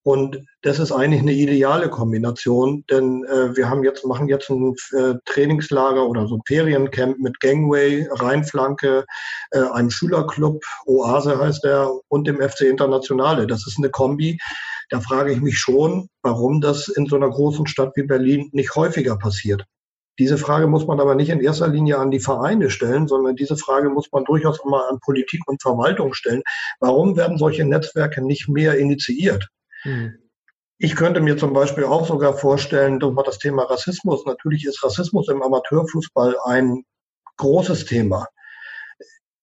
Und 0.07 0.41
das 0.61 0.79
ist 0.79 0.93
eigentlich 0.93 1.19
eine 1.19 1.33
ideale 1.33 1.89
Kombination, 1.89 2.85
denn 2.89 3.25
äh, 3.25 3.57
wir 3.57 3.69
haben 3.69 3.83
jetzt, 3.83 4.05
machen 4.05 4.29
jetzt 4.29 4.49
ein 4.49 4.73
äh, 4.93 5.15
Trainingslager 5.25 6.07
oder 6.07 6.29
so 6.29 6.35
ein 6.35 6.41
Feriencamp 6.47 7.19
mit 7.19 7.41
Gangway, 7.41 8.07
Rheinflanke, 8.09 9.03
äh, 9.51 9.59
einem 9.59 9.89
Schülerclub, 9.89 10.63
Oase 10.85 11.37
heißt 11.37 11.65
der, 11.65 11.91
und 12.07 12.25
dem 12.25 12.39
FC 12.39 12.61
Internationale. 12.61 13.47
Das 13.47 13.67
ist 13.67 13.79
eine 13.79 13.89
Kombi. 13.89 14.39
Da 14.91 15.01
frage 15.01 15.33
ich 15.33 15.41
mich 15.41 15.59
schon, 15.59 16.07
warum 16.21 16.61
das 16.61 16.87
in 16.87 17.07
so 17.07 17.17
einer 17.17 17.29
großen 17.29 17.67
Stadt 17.67 17.91
wie 17.97 18.03
Berlin 18.03 18.47
nicht 18.53 18.77
häufiger 18.77 19.17
passiert. 19.17 19.65
Diese 20.19 20.37
Frage 20.37 20.67
muss 20.67 20.87
man 20.87 21.01
aber 21.01 21.15
nicht 21.15 21.31
in 21.31 21.41
erster 21.41 21.67
Linie 21.67 21.97
an 21.97 22.11
die 22.11 22.21
Vereine 22.21 22.69
stellen, 22.69 23.09
sondern 23.09 23.35
diese 23.35 23.57
Frage 23.57 23.89
muss 23.89 24.09
man 24.13 24.23
durchaus 24.23 24.61
auch 24.61 24.65
mal 24.67 24.87
an 24.89 25.01
Politik 25.01 25.41
und 25.47 25.61
Verwaltung 25.61 26.13
stellen. 26.13 26.43
Warum 26.79 27.17
werden 27.17 27.37
solche 27.37 27.65
Netzwerke 27.65 28.25
nicht 28.25 28.47
mehr 28.47 28.77
initiiert? 28.79 29.49
Hm. 29.83 30.17
Ich 30.79 30.95
könnte 30.95 31.21
mir 31.21 31.37
zum 31.37 31.53
Beispiel 31.53 31.85
auch 31.85 32.05
sogar 32.07 32.37
vorstellen, 32.37 32.99
man 32.99 33.25
das 33.25 33.39
Thema 33.39 33.63
Rassismus, 33.63 34.25
natürlich 34.25 34.65
ist 34.65 34.83
Rassismus 34.83 35.27
im 35.27 35.41
Amateurfußball 35.41 36.37
ein 36.45 36.83
großes 37.37 37.85
Thema. 37.85 38.27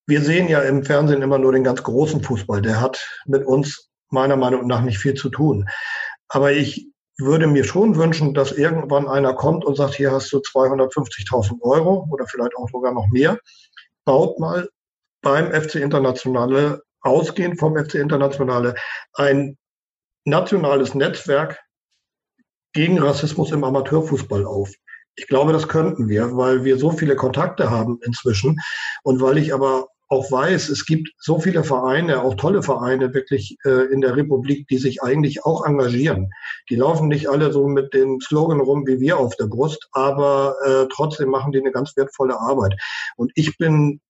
Wir 0.06 0.20
sehen 0.20 0.48
ja 0.48 0.60
im 0.60 0.84
Fernsehen 0.84 1.22
immer 1.22 1.38
nur 1.38 1.52
den 1.52 1.64
ganz 1.64 1.82
großen 1.82 2.22
Fußball. 2.22 2.62
Der 2.62 2.80
hat 2.80 3.08
mit 3.26 3.44
uns 3.46 3.88
meiner 4.10 4.36
Meinung 4.36 4.66
nach 4.66 4.82
nicht 4.82 4.98
viel 4.98 5.14
zu 5.14 5.28
tun. 5.28 5.66
Aber 6.28 6.52
ich 6.52 6.88
würde 7.18 7.46
mir 7.46 7.64
schon 7.64 7.96
wünschen, 7.96 8.34
dass 8.34 8.52
irgendwann 8.52 9.08
einer 9.08 9.34
kommt 9.34 9.64
und 9.64 9.76
sagt, 9.76 9.94
hier 9.94 10.12
hast 10.12 10.32
du 10.32 10.38
250.000 10.38 11.62
Euro 11.62 12.06
oder 12.10 12.26
vielleicht 12.26 12.56
auch 12.56 12.68
sogar 12.70 12.92
noch 12.92 13.08
mehr. 13.08 13.38
Baut 14.04 14.38
mal 14.38 14.68
beim 15.22 15.52
FC 15.52 15.76
Internationale, 15.76 16.82
ausgehend 17.00 17.58
vom 17.58 17.76
FC 17.76 17.94
Internationale, 17.94 18.74
ein 19.14 19.56
nationales 20.24 20.94
Netzwerk 20.94 21.60
gegen 22.72 22.98
Rassismus 22.98 23.52
im 23.52 23.64
Amateurfußball 23.64 24.44
auf. 24.44 24.72
Ich 25.16 25.28
glaube, 25.28 25.52
das 25.52 25.68
könnten 25.68 26.08
wir, 26.08 26.36
weil 26.36 26.64
wir 26.64 26.76
so 26.76 26.90
viele 26.90 27.14
Kontakte 27.14 27.70
haben 27.70 28.00
inzwischen 28.02 28.60
und 29.04 29.20
weil 29.20 29.38
ich 29.38 29.54
aber 29.54 29.86
auch 30.08 30.30
weiß, 30.30 30.68
es 30.68 30.84
gibt 30.84 31.10
so 31.18 31.40
viele 31.40 31.64
Vereine, 31.64 32.22
auch 32.22 32.34
tolle 32.34 32.62
Vereine 32.62 33.14
wirklich 33.14 33.56
äh, 33.64 33.92
in 33.92 34.00
der 34.00 34.16
Republik, 34.16 34.68
die 34.68 34.76
sich 34.76 35.02
eigentlich 35.02 35.44
auch 35.44 35.64
engagieren. 35.64 36.30
Die 36.68 36.76
laufen 36.76 37.08
nicht 37.08 37.28
alle 37.28 37.52
so 37.52 37.66
mit 37.68 37.94
dem 37.94 38.20
Slogan 38.20 38.60
rum 38.60 38.86
wie 38.86 39.00
wir 39.00 39.18
auf 39.18 39.36
der 39.36 39.46
Brust, 39.46 39.88
aber 39.92 40.56
äh, 40.64 40.86
trotzdem 40.92 41.30
machen 41.30 41.52
die 41.52 41.58
eine 41.58 41.72
ganz 41.72 41.96
wertvolle 41.96 42.38
Arbeit. 42.38 42.74
Und 43.16 43.32
ich 43.34 43.56
bin 43.56 44.00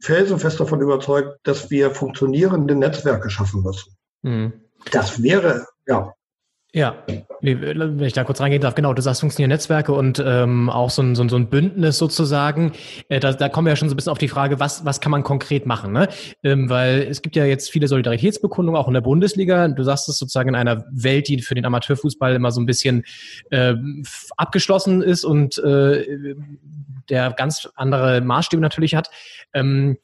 felsenfest 0.00 0.58
davon 0.60 0.80
überzeugt, 0.80 1.38
dass 1.44 1.70
wir 1.70 1.92
funktionierende 1.92 2.74
Netzwerke 2.74 3.30
schaffen 3.30 3.62
müssen. 3.62 3.96
Mhm. 4.22 4.67
Das 4.90 5.22
wäre, 5.22 5.66
ja. 5.86 6.12
Ja, 6.74 7.02
wenn 7.40 7.98
ich 8.02 8.12
da 8.12 8.24
kurz 8.24 8.42
reingehen 8.42 8.60
darf, 8.60 8.74
genau, 8.74 8.92
du 8.92 9.00
sagst 9.00 9.20
funktionieren 9.20 9.48
Netzwerke 9.48 9.92
und 9.92 10.22
ähm, 10.24 10.68
auch 10.68 10.90
so 10.90 11.00
ein, 11.00 11.14
so, 11.14 11.22
ein, 11.22 11.30
so 11.30 11.36
ein 11.36 11.48
Bündnis 11.48 11.96
sozusagen. 11.96 12.72
Äh, 13.08 13.20
da, 13.20 13.32
da 13.32 13.48
kommen 13.48 13.64
wir 13.64 13.72
ja 13.72 13.76
schon 13.76 13.88
so 13.88 13.94
ein 13.94 13.96
bisschen 13.96 14.12
auf 14.12 14.18
die 14.18 14.28
Frage, 14.28 14.60
was, 14.60 14.84
was 14.84 15.00
kann 15.00 15.10
man 15.10 15.22
konkret 15.22 15.64
machen? 15.64 15.92
Ne? 15.92 16.08
Ähm, 16.44 16.68
weil 16.68 17.06
es 17.08 17.22
gibt 17.22 17.36
ja 17.36 17.46
jetzt 17.46 17.70
viele 17.70 17.88
Solidaritätsbekundungen, 17.88 18.78
auch 18.78 18.86
in 18.86 18.92
der 18.92 19.00
Bundesliga. 19.00 19.66
Du 19.68 19.82
sagst 19.82 20.10
es 20.10 20.18
sozusagen 20.18 20.50
in 20.50 20.54
einer 20.56 20.84
Welt, 20.92 21.28
die 21.28 21.40
für 21.40 21.54
den 21.54 21.64
Amateurfußball 21.64 22.34
immer 22.34 22.50
so 22.50 22.60
ein 22.60 22.66
bisschen 22.66 23.04
äh, 23.50 23.74
abgeschlossen 24.36 25.00
ist 25.00 25.24
und 25.24 25.56
äh, 25.58 26.34
der 27.08 27.32
ganz 27.32 27.66
andere 27.76 28.20
Maßstäbe 28.20 28.60
natürlich 28.60 28.94
hat. 28.94 29.08
Ähm, 29.54 29.96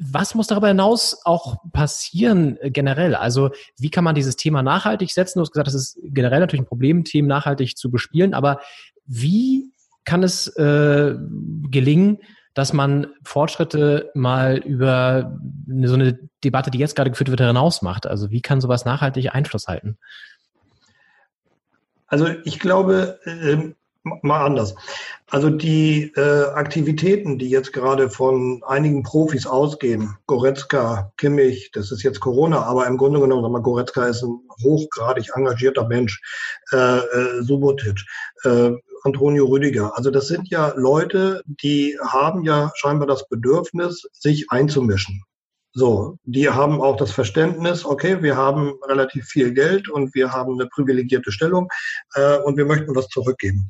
was 0.00 0.34
muss 0.34 0.46
darüber 0.46 0.68
hinaus 0.68 1.20
auch 1.24 1.56
passieren 1.72 2.56
äh, 2.60 2.70
generell? 2.70 3.14
Also 3.14 3.50
wie 3.78 3.90
kann 3.90 4.04
man 4.04 4.14
dieses 4.14 4.36
Thema 4.36 4.62
nachhaltig 4.62 5.12
setzen? 5.12 5.38
Du 5.38 5.42
hast 5.42 5.52
gesagt, 5.52 5.66
das 5.66 5.74
ist 5.74 5.98
generell 6.02 6.40
natürlich 6.40 6.62
ein 6.62 6.68
Problem, 6.68 7.04
Themen 7.04 7.28
nachhaltig 7.28 7.76
zu 7.76 7.90
bespielen, 7.90 8.34
aber 8.34 8.60
wie 9.06 9.72
kann 10.04 10.22
es 10.22 10.48
äh, 10.56 11.14
gelingen, 11.70 12.18
dass 12.54 12.72
man 12.72 13.08
Fortschritte 13.24 14.10
mal 14.14 14.58
über 14.58 15.38
so 15.82 15.94
eine 15.94 16.18
Debatte, 16.44 16.70
die 16.70 16.78
jetzt 16.78 16.94
gerade 16.94 17.10
geführt 17.10 17.30
wird, 17.30 17.40
hinaus 17.40 17.82
macht? 17.82 18.06
Also 18.06 18.30
wie 18.30 18.42
kann 18.42 18.60
sowas 18.60 18.84
nachhaltig 18.84 19.34
Einfluss 19.34 19.66
halten? 19.66 19.98
Also 22.06 22.28
ich 22.44 22.60
glaube, 22.60 23.18
ähm, 23.26 23.74
mal 24.04 24.44
anders. 24.44 24.74
Also 25.28 25.50
die 25.50 26.12
äh, 26.16 26.44
Aktivitäten, 26.54 27.38
die 27.38 27.48
jetzt 27.48 27.72
gerade 27.72 28.10
von 28.10 28.62
einigen 28.66 29.02
Profis 29.02 29.46
ausgehen, 29.46 30.16
Goretzka, 30.26 31.12
Kimmich, 31.16 31.70
das 31.72 31.90
ist 31.90 32.02
jetzt 32.02 32.20
Corona, 32.20 32.62
aber 32.62 32.86
im 32.86 32.98
Grunde 32.98 33.20
genommen, 33.20 33.50
mal, 33.50 33.62
Goretzka 33.62 34.06
ist 34.06 34.22
ein 34.22 34.40
hochgradig 34.62 35.30
engagierter 35.34 35.88
Mensch, 35.88 36.20
äh, 36.72 36.98
äh, 36.98 37.42
Subotic, 37.42 38.04
äh, 38.44 38.72
Antonio 39.02 39.46
Rüdiger. 39.46 39.96
Also 39.96 40.10
das 40.10 40.28
sind 40.28 40.48
ja 40.50 40.72
Leute, 40.76 41.42
die 41.46 41.98
haben 42.00 42.44
ja 42.44 42.70
scheinbar 42.74 43.06
das 43.06 43.28
Bedürfnis, 43.28 44.08
sich 44.12 44.50
einzumischen. 44.50 45.24
So, 45.76 46.18
die 46.22 46.48
haben 46.48 46.80
auch 46.80 46.96
das 46.96 47.10
Verständnis, 47.10 47.84
okay, 47.84 48.22
wir 48.22 48.36
haben 48.36 48.74
relativ 48.86 49.26
viel 49.26 49.52
Geld 49.52 49.88
und 49.88 50.14
wir 50.14 50.30
haben 50.30 50.52
eine 50.52 50.68
privilegierte 50.68 51.32
Stellung 51.32 51.68
äh, 52.14 52.38
und 52.38 52.56
wir 52.56 52.64
möchten 52.64 52.94
was 52.94 53.08
zurückgeben. 53.08 53.68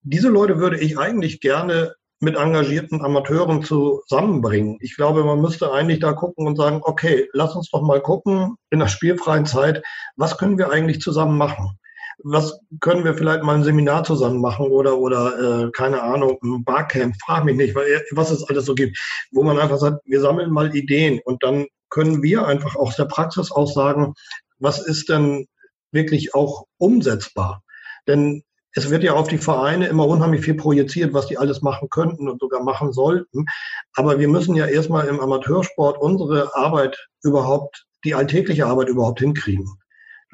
Diese 0.00 0.28
Leute 0.28 0.58
würde 0.58 0.78
ich 0.78 0.98
eigentlich 0.98 1.40
gerne 1.40 1.94
mit 2.20 2.36
engagierten 2.36 3.02
Amateuren 3.02 3.62
zusammenbringen. 3.62 4.78
Ich 4.80 4.96
glaube, 4.96 5.24
man 5.24 5.42
müsste 5.42 5.70
eigentlich 5.72 6.00
da 6.00 6.14
gucken 6.14 6.46
und 6.46 6.56
sagen, 6.56 6.80
okay, 6.82 7.28
lass 7.34 7.54
uns 7.54 7.70
doch 7.70 7.82
mal 7.82 8.00
gucken 8.00 8.56
in 8.70 8.78
der 8.78 8.88
spielfreien 8.88 9.44
Zeit, 9.44 9.82
was 10.16 10.38
können 10.38 10.56
wir 10.56 10.70
eigentlich 10.70 11.02
zusammen 11.02 11.36
machen? 11.36 11.78
Was 12.24 12.58
können 12.80 13.04
wir 13.04 13.14
vielleicht 13.14 13.42
mal 13.42 13.56
ein 13.56 13.64
Seminar 13.64 14.04
zusammen 14.04 14.40
machen 14.40 14.66
oder 14.66 14.98
oder 14.98 15.66
äh, 15.66 15.70
keine 15.72 16.02
Ahnung, 16.02 16.38
ein 16.42 16.64
Barcamp, 16.64 17.14
frag 17.24 17.44
mich 17.44 17.56
nicht, 17.56 17.74
weil, 17.74 18.02
was 18.12 18.30
es 18.30 18.44
alles 18.48 18.64
so 18.64 18.74
gibt, 18.74 18.98
wo 19.32 19.42
man 19.42 19.58
einfach 19.58 19.78
sagt, 19.78 20.00
wir 20.04 20.20
sammeln 20.20 20.50
mal 20.50 20.74
Ideen 20.74 21.20
und 21.24 21.42
dann 21.42 21.66
können 21.90 22.22
wir 22.22 22.46
einfach 22.46 22.74
aus 22.76 22.96
der 22.96 23.04
Praxis 23.04 23.52
auch 23.52 23.70
sagen, 23.70 24.14
was 24.58 24.84
ist 24.84 25.08
denn 25.08 25.46
wirklich 25.92 26.34
auch 26.34 26.64
umsetzbar? 26.78 27.62
Denn 28.06 28.42
es 28.72 28.90
wird 28.90 29.02
ja 29.02 29.14
auf 29.14 29.28
die 29.28 29.38
Vereine 29.38 29.86
immer 29.86 30.06
unheimlich 30.06 30.42
viel 30.42 30.54
projiziert, 30.54 31.14
was 31.14 31.26
die 31.26 31.38
alles 31.38 31.62
machen 31.62 31.88
könnten 31.88 32.28
und 32.28 32.40
sogar 32.40 32.62
machen 32.62 32.92
sollten. 32.92 33.46
Aber 33.94 34.18
wir 34.18 34.28
müssen 34.28 34.54
ja 34.54 34.66
erstmal 34.66 35.06
im 35.06 35.18
Amateursport 35.18 35.98
unsere 35.98 36.54
Arbeit 36.54 37.08
überhaupt, 37.22 37.86
die 38.04 38.14
alltägliche 38.14 38.66
Arbeit 38.66 38.88
überhaupt 38.88 39.20
hinkriegen. 39.20 39.78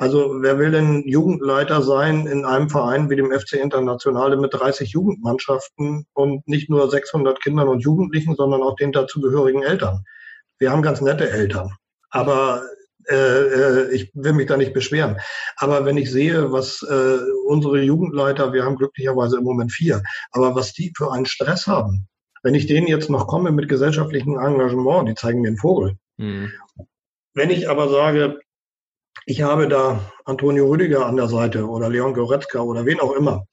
Also 0.03 0.43
wer 0.43 0.59
will 0.59 0.73
denn 0.73 1.07
Jugendleiter 1.07 1.81
sein 1.81 2.27
in 2.27 2.45
einem 2.45 2.69
Verein 2.69 3.09
wie 3.09 3.15
dem 3.15 3.31
FC 3.31 3.53
Internationale 3.53 4.37
mit 4.37 4.53
30 4.53 4.91
Jugendmannschaften 4.91 6.07
und 6.13 6.49
nicht 6.49 6.69
nur 6.69 6.91
600 6.91 7.41
Kindern 7.41 7.69
und 7.69 7.85
Jugendlichen, 7.85 8.35
sondern 8.35 8.65
auch 8.65 8.75
den 8.75 8.91
dazugehörigen 8.91 9.63
Eltern? 9.63 10.05
Wir 10.59 10.73
haben 10.73 10.83
ganz 10.83 11.01
nette 11.03 11.31
Eltern, 11.31 11.77
aber 12.11 12.65
äh, 13.09 13.15
äh, 13.15 13.95
ich 13.95 14.11
will 14.15 14.33
mich 14.33 14.49
da 14.49 14.57
nicht 14.57 14.73
beschweren. 14.73 15.21
Aber 15.55 15.85
wenn 15.85 15.97
ich 15.97 16.11
sehe, 16.11 16.51
was 16.51 16.83
äh, 16.83 17.19
unsere 17.47 17.81
Jugendleiter, 17.81 18.53
wir 18.53 18.65
haben 18.65 18.79
glücklicherweise 18.79 19.39
im 19.39 19.45
Moment 19.45 19.71
vier, 19.71 20.03
aber 20.33 20.57
was 20.57 20.73
die 20.73 20.93
für 20.97 21.13
einen 21.13 21.27
Stress 21.27 21.69
haben, 21.69 22.09
wenn 22.43 22.57
ich 22.57 22.67
denen 22.67 22.89
jetzt 22.89 23.09
noch 23.09 23.29
komme 23.29 23.53
mit 23.53 23.69
gesellschaftlichem 23.69 24.37
Engagement, 24.37 25.09
die 25.09 25.15
zeigen 25.15 25.43
mir 25.43 25.49
einen 25.49 25.59
Vogel. 25.59 25.95
Mhm. 26.17 26.51
Wenn 27.35 27.51
ich 27.51 27.71
aber 27.71 27.89
sage, 27.89 28.41
ich 29.27 29.43
habe 29.43 29.69
da 29.69 30.13
Antonio 30.25 30.67
Rüdiger 30.67 31.07
an 31.07 31.17
der 31.17 31.29
Seite 31.29 31.69
oder 31.69 31.89
Leon 31.89 32.15
Goretzka 32.15 32.61
oder 32.61 32.87
wen 32.87 33.01
auch 33.01 33.13
immer. 33.13 33.47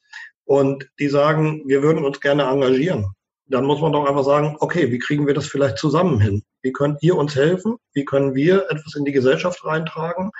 Und 0.45 0.89
die 0.99 1.09
sagen, 1.09 1.63
wir 1.67 1.83
würden 1.83 2.03
uns 2.05 2.19
gerne 2.19 2.43
engagieren. 2.43 3.13
Dann 3.45 3.65
muss 3.65 3.81
man 3.81 3.93
doch 3.93 4.05
einfach 4.05 4.23
sagen, 4.23 4.55
okay, 4.59 4.91
wie 4.91 4.99
kriegen 4.99 5.27
wir 5.27 5.33
das 5.33 5.47
vielleicht 5.47 5.77
zusammen 5.77 6.19
hin? 6.19 6.43
Wie 6.61 6.71
könnt 6.71 7.01
ihr 7.01 7.15
uns 7.15 7.35
helfen? 7.35 7.77
Wie 7.93 8.05
können 8.05 8.35
wir 8.35 8.65
etwas 8.69 8.95
in 8.95 9.05
die 9.05 9.11
Gesellschaft 9.11 9.63
reintragen? 9.63 10.31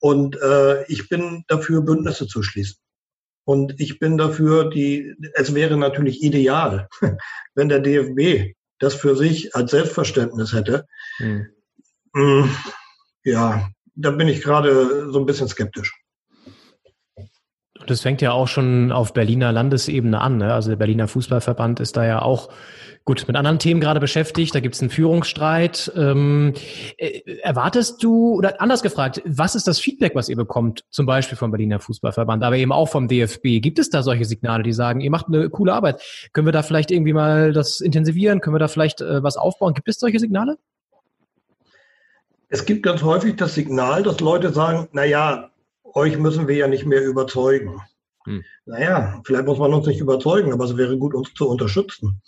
Und 0.00 0.40
äh, 0.40 0.84
ich 0.84 1.08
bin 1.08 1.44
dafür, 1.48 1.82
Bündnisse 1.82 2.26
zu 2.26 2.42
schließen. 2.42 2.76
Und 3.44 3.80
ich 3.80 3.98
bin 3.98 4.18
dafür, 4.18 4.68
die, 4.70 5.14
es 5.34 5.54
wäre 5.54 5.76
natürlich 5.76 6.22
ideal, 6.22 6.88
wenn 7.54 7.68
der 7.68 7.80
DFB 7.80 8.54
das 8.78 8.94
für 8.94 9.16
sich 9.16 9.54
als 9.56 9.70
Selbstverständnis 9.70 10.52
hätte. 10.52 10.86
Hm. 11.16 11.46
Mm, 12.12 12.50
ja, 13.24 13.68
da 13.98 14.12
bin 14.12 14.28
ich 14.28 14.42
gerade 14.42 15.10
so 15.10 15.18
ein 15.18 15.26
bisschen 15.26 15.48
skeptisch. 15.48 15.92
Das 17.86 18.02
fängt 18.02 18.20
ja 18.20 18.32
auch 18.32 18.48
schon 18.48 18.92
auf 18.92 19.12
Berliner 19.12 19.50
Landesebene 19.50 20.20
an. 20.20 20.38
Ne? 20.38 20.52
Also 20.52 20.70
der 20.70 20.76
Berliner 20.76 21.08
Fußballverband 21.08 21.80
ist 21.80 21.96
da 21.96 22.04
ja 22.04 22.22
auch 22.22 22.50
gut 23.04 23.26
mit 23.26 23.36
anderen 23.36 23.58
Themen 23.58 23.80
gerade 23.80 24.00
beschäftigt. 24.00 24.54
Da 24.54 24.60
gibt 24.60 24.74
es 24.74 24.82
einen 24.82 24.90
Führungsstreit. 24.90 25.90
Ähm, 25.96 26.52
äh, 26.98 27.20
erwartest 27.42 28.02
du, 28.02 28.34
oder 28.34 28.60
anders 28.60 28.82
gefragt, 28.82 29.22
was 29.24 29.54
ist 29.54 29.66
das 29.66 29.80
Feedback, 29.80 30.14
was 30.14 30.28
ihr 30.28 30.36
bekommt, 30.36 30.84
zum 30.90 31.06
Beispiel 31.06 31.38
vom 31.38 31.50
Berliner 31.50 31.80
Fußballverband, 31.80 32.44
aber 32.44 32.56
eben 32.56 32.72
auch 32.72 32.88
vom 32.88 33.08
DFB? 33.08 33.62
Gibt 33.62 33.78
es 33.78 33.88
da 33.88 34.02
solche 34.02 34.26
Signale, 34.26 34.62
die 34.62 34.72
sagen, 34.72 35.00
ihr 35.00 35.10
macht 35.10 35.28
eine 35.28 35.48
coole 35.48 35.72
Arbeit? 35.72 36.02
Können 36.34 36.46
wir 36.46 36.52
da 36.52 36.62
vielleicht 36.62 36.90
irgendwie 36.90 37.14
mal 37.14 37.52
das 37.52 37.80
intensivieren? 37.80 38.40
Können 38.40 38.54
wir 38.54 38.60
da 38.60 38.68
vielleicht 38.68 39.00
äh, 39.00 39.22
was 39.22 39.38
aufbauen? 39.38 39.72
Gibt 39.72 39.88
es 39.88 39.98
solche 39.98 40.18
Signale? 40.18 40.58
Es 42.48 42.64
gibt 42.64 42.82
ganz 42.82 43.02
häufig 43.02 43.36
das 43.36 43.54
Signal, 43.54 44.02
dass 44.02 44.20
Leute 44.20 44.52
sagen, 44.52 44.88
na 44.92 45.04
ja, 45.04 45.50
euch 45.84 46.18
müssen 46.18 46.48
wir 46.48 46.56
ja 46.56 46.66
nicht 46.66 46.86
mehr 46.86 47.04
überzeugen. 47.04 47.82
Hm. 48.24 48.42
Naja, 48.64 49.20
vielleicht 49.24 49.46
muss 49.46 49.58
man 49.58 49.72
uns 49.74 49.86
nicht 49.86 50.00
überzeugen, 50.00 50.52
aber 50.52 50.64
es 50.64 50.76
wäre 50.76 50.98
gut, 50.98 51.14
uns 51.14 51.32
zu 51.34 51.48
unterstützen. 51.48 52.22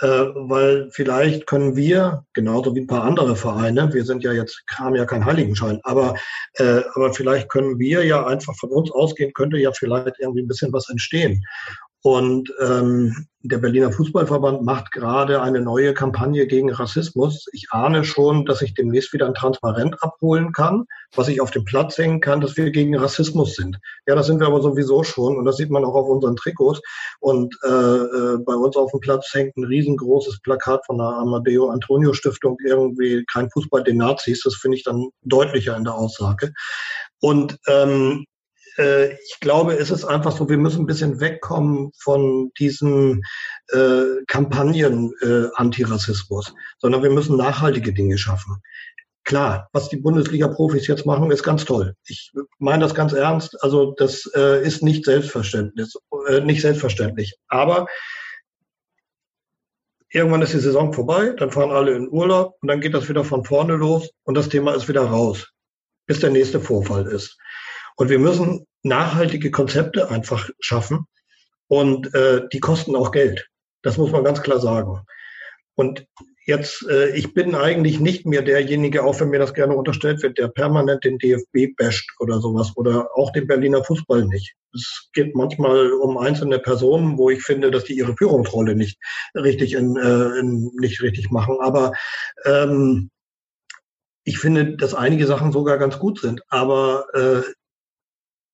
Äh, 0.00 0.08
weil 0.34 0.90
vielleicht 0.90 1.46
können 1.46 1.76
wir, 1.76 2.24
genauso 2.34 2.74
wie 2.74 2.80
ein 2.80 2.86
paar 2.86 3.04
andere 3.04 3.34
Vereine, 3.36 3.92
wir 3.94 4.04
sind 4.04 4.22
ja 4.22 4.32
jetzt, 4.32 4.62
haben 4.74 4.94
ja 4.94 5.06
keinen 5.06 5.24
Heiligenschein, 5.24 5.80
aber, 5.84 6.14
äh, 6.54 6.82
aber 6.94 7.14
vielleicht 7.14 7.48
können 7.48 7.78
wir 7.78 8.04
ja 8.04 8.26
einfach 8.26 8.54
von 8.56 8.70
uns 8.70 8.90
ausgehen, 8.90 9.32
könnte 9.32 9.56
ja 9.56 9.72
vielleicht 9.72 10.18
irgendwie 10.18 10.42
ein 10.42 10.48
bisschen 10.48 10.72
was 10.72 10.90
entstehen. 10.90 11.42
Und 12.02 12.52
ähm, 12.60 13.26
der 13.48 13.58
Berliner 13.58 13.92
Fußballverband 13.92 14.62
macht 14.62 14.92
gerade 14.92 15.42
eine 15.42 15.60
neue 15.60 15.94
Kampagne 15.94 16.46
gegen 16.46 16.70
Rassismus. 16.70 17.46
Ich 17.52 17.68
ahne 17.70 18.04
schon, 18.04 18.44
dass 18.44 18.62
ich 18.62 18.74
demnächst 18.74 19.12
wieder 19.12 19.26
ein 19.26 19.34
Transparent 19.34 20.02
abholen 20.02 20.52
kann, 20.52 20.86
was 21.14 21.28
ich 21.28 21.40
auf 21.40 21.50
dem 21.50 21.64
Platz 21.64 21.98
hängen 21.98 22.20
kann, 22.20 22.40
dass 22.40 22.56
wir 22.56 22.70
gegen 22.70 22.96
Rassismus 22.96 23.54
sind. 23.54 23.78
Ja, 24.06 24.14
das 24.14 24.26
sind 24.26 24.40
wir 24.40 24.46
aber 24.46 24.60
sowieso 24.60 25.02
schon 25.02 25.36
und 25.36 25.44
das 25.44 25.56
sieht 25.56 25.70
man 25.70 25.84
auch 25.84 25.94
auf 25.94 26.08
unseren 26.08 26.36
Trikots. 26.36 26.80
Und 27.20 27.56
äh, 27.64 27.68
äh, 27.68 28.38
bei 28.38 28.54
uns 28.54 28.76
auf 28.76 28.90
dem 28.90 29.00
Platz 29.00 29.32
hängt 29.32 29.56
ein 29.56 29.64
riesengroßes 29.64 30.40
Plakat 30.42 30.84
von 30.86 30.98
der 30.98 31.06
Amadeo 31.06 31.68
Antonio 31.68 32.12
Stiftung, 32.12 32.56
irgendwie 32.66 33.24
kein 33.32 33.50
Fußball 33.50 33.84
den 33.84 33.98
Nazis. 33.98 34.42
Das 34.42 34.54
finde 34.56 34.76
ich 34.76 34.84
dann 34.84 35.08
deutlicher 35.22 35.76
in 35.76 35.84
der 35.84 35.94
Aussage. 35.94 36.52
Und 37.20 37.58
ähm, 37.68 38.24
äh, 38.78 39.14
ich 39.14 39.38
glaube, 39.40 39.74
es 39.74 39.90
ist 39.90 40.04
einfach 40.04 40.36
so, 40.36 40.48
wir 40.48 40.58
müssen 40.58 40.82
ein 40.82 40.86
bisschen 40.86 41.20
wegkommen 41.20 41.92
von 41.98 42.52
diesen 42.58 43.22
äh, 43.68 44.24
Kampagnen 44.26 45.12
äh, 45.22 45.48
Antirassismus, 45.54 46.54
sondern 46.78 47.02
wir 47.02 47.10
müssen 47.10 47.36
nachhaltige 47.36 47.92
Dinge 47.92 48.18
schaffen. 48.18 48.62
Klar, 49.24 49.68
was 49.72 49.88
die 49.88 49.96
Bundesliga-Profis 49.96 50.86
jetzt 50.86 51.04
machen, 51.04 51.32
ist 51.32 51.42
ganz 51.42 51.64
toll. 51.64 51.96
Ich 52.06 52.32
meine 52.58 52.84
das 52.84 52.94
ganz 52.94 53.12
ernst. 53.12 53.60
Also 53.62 53.92
das 53.92 54.30
äh, 54.36 54.64
ist 54.64 54.84
nicht 54.84 55.04
selbstverständlich, 55.04 55.92
äh, 56.28 56.40
nicht 56.40 56.60
selbstverständlich. 56.60 57.36
Aber 57.48 57.88
irgendwann 60.10 60.42
ist 60.42 60.52
die 60.52 60.60
Saison 60.60 60.92
vorbei, 60.92 61.34
dann 61.36 61.50
fahren 61.50 61.72
alle 61.72 61.92
in 61.92 62.08
Urlaub 62.08 62.56
und 62.60 62.68
dann 62.68 62.80
geht 62.80 62.94
das 62.94 63.08
wieder 63.08 63.24
von 63.24 63.44
vorne 63.44 63.74
los 63.74 64.10
und 64.24 64.34
das 64.34 64.48
Thema 64.48 64.74
ist 64.74 64.88
wieder 64.88 65.02
raus, 65.02 65.52
bis 66.06 66.20
der 66.20 66.30
nächste 66.30 66.60
Vorfall 66.60 67.06
ist. 67.06 67.36
Und 67.96 68.08
wir 68.08 68.18
müssen 68.18 68.66
nachhaltige 68.82 69.50
Konzepte 69.50 70.10
einfach 70.10 70.50
schaffen 70.60 71.06
und 71.68 72.14
äh, 72.14 72.42
die 72.52 72.60
kosten 72.60 72.94
auch 72.94 73.10
Geld. 73.10 73.48
Das 73.82 73.96
muss 73.98 74.12
man 74.12 74.24
ganz 74.24 74.42
klar 74.42 74.60
sagen. 74.60 75.00
Und 75.74 76.06
jetzt, 76.46 76.86
äh, 76.88 77.10
ich 77.16 77.34
bin 77.34 77.54
eigentlich 77.54 78.00
nicht 78.00 78.24
mehr 78.24 78.42
derjenige, 78.42 79.04
auch 79.04 79.20
wenn 79.20 79.28
mir 79.28 79.38
das 79.38 79.52
gerne 79.52 79.74
unterstellt 79.74 80.22
wird, 80.22 80.38
der 80.38 80.48
permanent 80.48 81.04
den 81.04 81.18
DFB 81.18 81.76
basht 81.76 82.10
oder 82.18 82.40
sowas 82.40 82.72
oder 82.76 83.10
auch 83.14 83.32
den 83.32 83.46
Berliner 83.46 83.84
Fußball 83.84 84.24
nicht. 84.24 84.54
Es 84.74 85.10
geht 85.12 85.34
manchmal 85.34 85.92
um 85.92 86.16
einzelne 86.16 86.58
Personen, 86.58 87.18
wo 87.18 87.30
ich 87.30 87.42
finde, 87.42 87.70
dass 87.70 87.84
die 87.84 87.96
ihre 87.96 88.16
Führungsrolle 88.16 88.74
nicht 88.74 88.98
richtig 89.34 89.74
in, 89.74 89.96
äh, 89.96 90.38
in, 90.38 90.70
nicht 90.78 91.02
richtig 91.02 91.30
machen. 91.30 91.58
Aber 91.60 91.92
ähm, 92.44 93.10
ich 94.24 94.38
finde, 94.38 94.76
dass 94.76 94.94
einige 94.94 95.26
Sachen 95.26 95.52
sogar 95.52 95.78
ganz 95.78 95.98
gut 95.98 96.20
sind. 96.20 96.42
Aber 96.48 97.06
äh, 97.14 97.42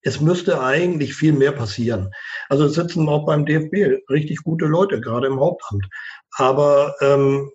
es 0.02 0.20
müsste 0.20 0.60
eigentlich 0.60 1.14
viel 1.14 1.32
mehr 1.32 1.52
passieren. 1.52 2.10
Also 2.48 2.64
es 2.64 2.74
sitzen 2.74 3.08
auch 3.08 3.24
beim 3.24 3.46
DFB 3.46 4.02
richtig 4.10 4.42
gute 4.42 4.66
Leute, 4.66 5.00
gerade 5.00 5.28
im 5.28 5.40
Hauptamt. 5.40 5.86
Aber 6.36 6.94
ähm, 7.00 7.50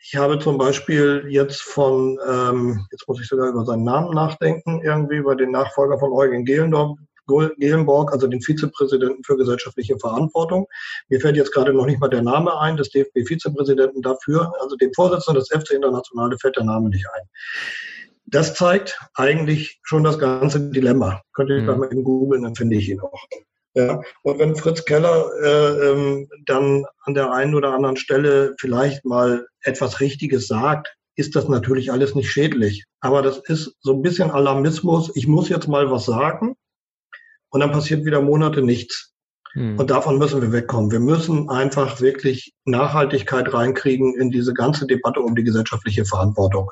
ich 0.00 0.16
habe 0.16 0.38
zum 0.38 0.58
Beispiel 0.58 1.26
jetzt 1.28 1.60
von, 1.60 2.18
ähm, 2.28 2.86
jetzt 2.92 3.08
muss 3.08 3.20
ich 3.20 3.26
sogar 3.26 3.48
über 3.48 3.64
seinen 3.64 3.84
Namen 3.84 4.14
nachdenken, 4.14 4.80
irgendwie 4.84 5.16
über 5.16 5.34
den 5.34 5.50
Nachfolger 5.50 5.98
von 5.98 6.12
Eugen 6.12 6.44
Gehlendorf, 6.44 6.96
Gelenborg, 7.26 8.12
also 8.12 8.26
den 8.26 8.40
Vizepräsidenten 8.40 9.22
für 9.22 9.36
gesellschaftliche 9.36 9.98
Verantwortung. 9.98 10.66
Mir 11.08 11.20
fällt 11.20 11.36
jetzt 11.36 11.52
gerade 11.52 11.74
noch 11.74 11.84
nicht 11.84 12.00
mal 12.00 12.08
der 12.08 12.22
Name 12.22 12.58
ein, 12.58 12.78
des 12.78 12.90
DFB-Vizepräsidenten 12.90 14.00
dafür, 14.00 14.50
also 14.62 14.76
dem 14.76 14.94
Vorsitzenden 14.94 15.40
des 15.40 15.50
FC 15.50 15.72
Internationale 15.72 16.38
fällt 16.38 16.56
der 16.56 16.64
Name 16.64 16.88
nicht 16.88 17.06
ein 17.12 17.28
das 18.30 18.54
zeigt 18.54 18.98
eigentlich 19.14 19.80
schon 19.82 20.04
das 20.04 20.18
ganze 20.18 20.70
Dilemma. 20.70 21.22
Könnt 21.32 21.50
ihr 21.50 21.62
mhm. 21.62 21.80
mal 21.80 21.88
in 21.88 22.04
googeln, 22.04 22.42
dann 22.42 22.54
finde 22.54 22.76
ich 22.76 22.88
ihn 22.88 23.00
auch. 23.00 23.24
Ja, 23.74 24.02
und 24.22 24.38
wenn 24.38 24.56
Fritz 24.56 24.84
Keller 24.84 25.30
äh, 25.42 25.90
ähm, 25.90 26.28
dann 26.46 26.84
an 27.04 27.14
der 27.14 27.32
einen 27.32 27.54
oder 27.54 27.72
anderen 27.72 27.96
Stelle 27.96 28.54
vielleicht 28.58 29.04
mal 29.04 29.46
etwas 29.62 30.00
Richtiges 30.00 30.48
sagt, 30.48 30.88
ist 31.16 31.36
das 31.36 31.48
natürlich 31.48 31.92
alles 31.92 32.14
nicht 32.14 32.30
schädlich. 32.30 32.84
Aber 33.00 33.22
das 33.22 33.38
ist 33.38 33.76
so 33.80 33.92
ein 33.92 34.02
bisschen 34.02 34.30
Alarmismus. 34.30 35.12
Ich 35.14 35.26
muss 35.26 35.48
jetzt 35.48 35.68
mal 35.68 35.90
was 35.90 36.06
sagen 36.06 36.54
und 37.50 37.60
dann 37.60 37.72
passiert 37.72 38.04
wieder 38.04 38.20
Monate 38.20 38.62
nichts. 38.62 39.12
Mhm. 39.54 39.78
Und 39.78 39.90
davon 39.90 40.18
müssen 40.18 40.40
wir 40.42 40.52
wegkommen. 40.52 40.90
Wir 40.90 41.00
müssen 41.00 41.48
einfach 41.48 42.00
wirklich 42.00 42.54
Nachhaltigkeit 42.64 43.52
reinkriegen 43.52 44.14
in 44.18 44.30
diese 44.30 44.54
ganze 44.54 44.86
Debatte 44.86 45.20
um 45.20 45.34
die 45.34 45.44
gesellschaftliche 45.44 46.04
Verantwortung. 46.04 46.70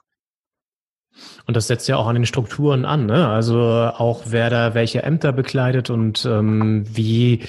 Und 1.47 1.57
das 1.57 1.67
setzt 1.67 1.89
ja 1.89 1.97
auch 1.97 2.07
an 2.07 2.15
den 2.15 2.27
Strukturen 2.27 2.85
an, 2.85 3.07
ne? 3.07 3.29
Also 3.29 3.59
auch 3.59 4.23
wer 4.27 4.51
da 4.51 4.75
welche 4.75 5.03
Ämter 5.03 5.33
bekleidet 5.33 5.91
und 5.91 6.25
ähm, 6.27 6.85
wie 6.93 7.41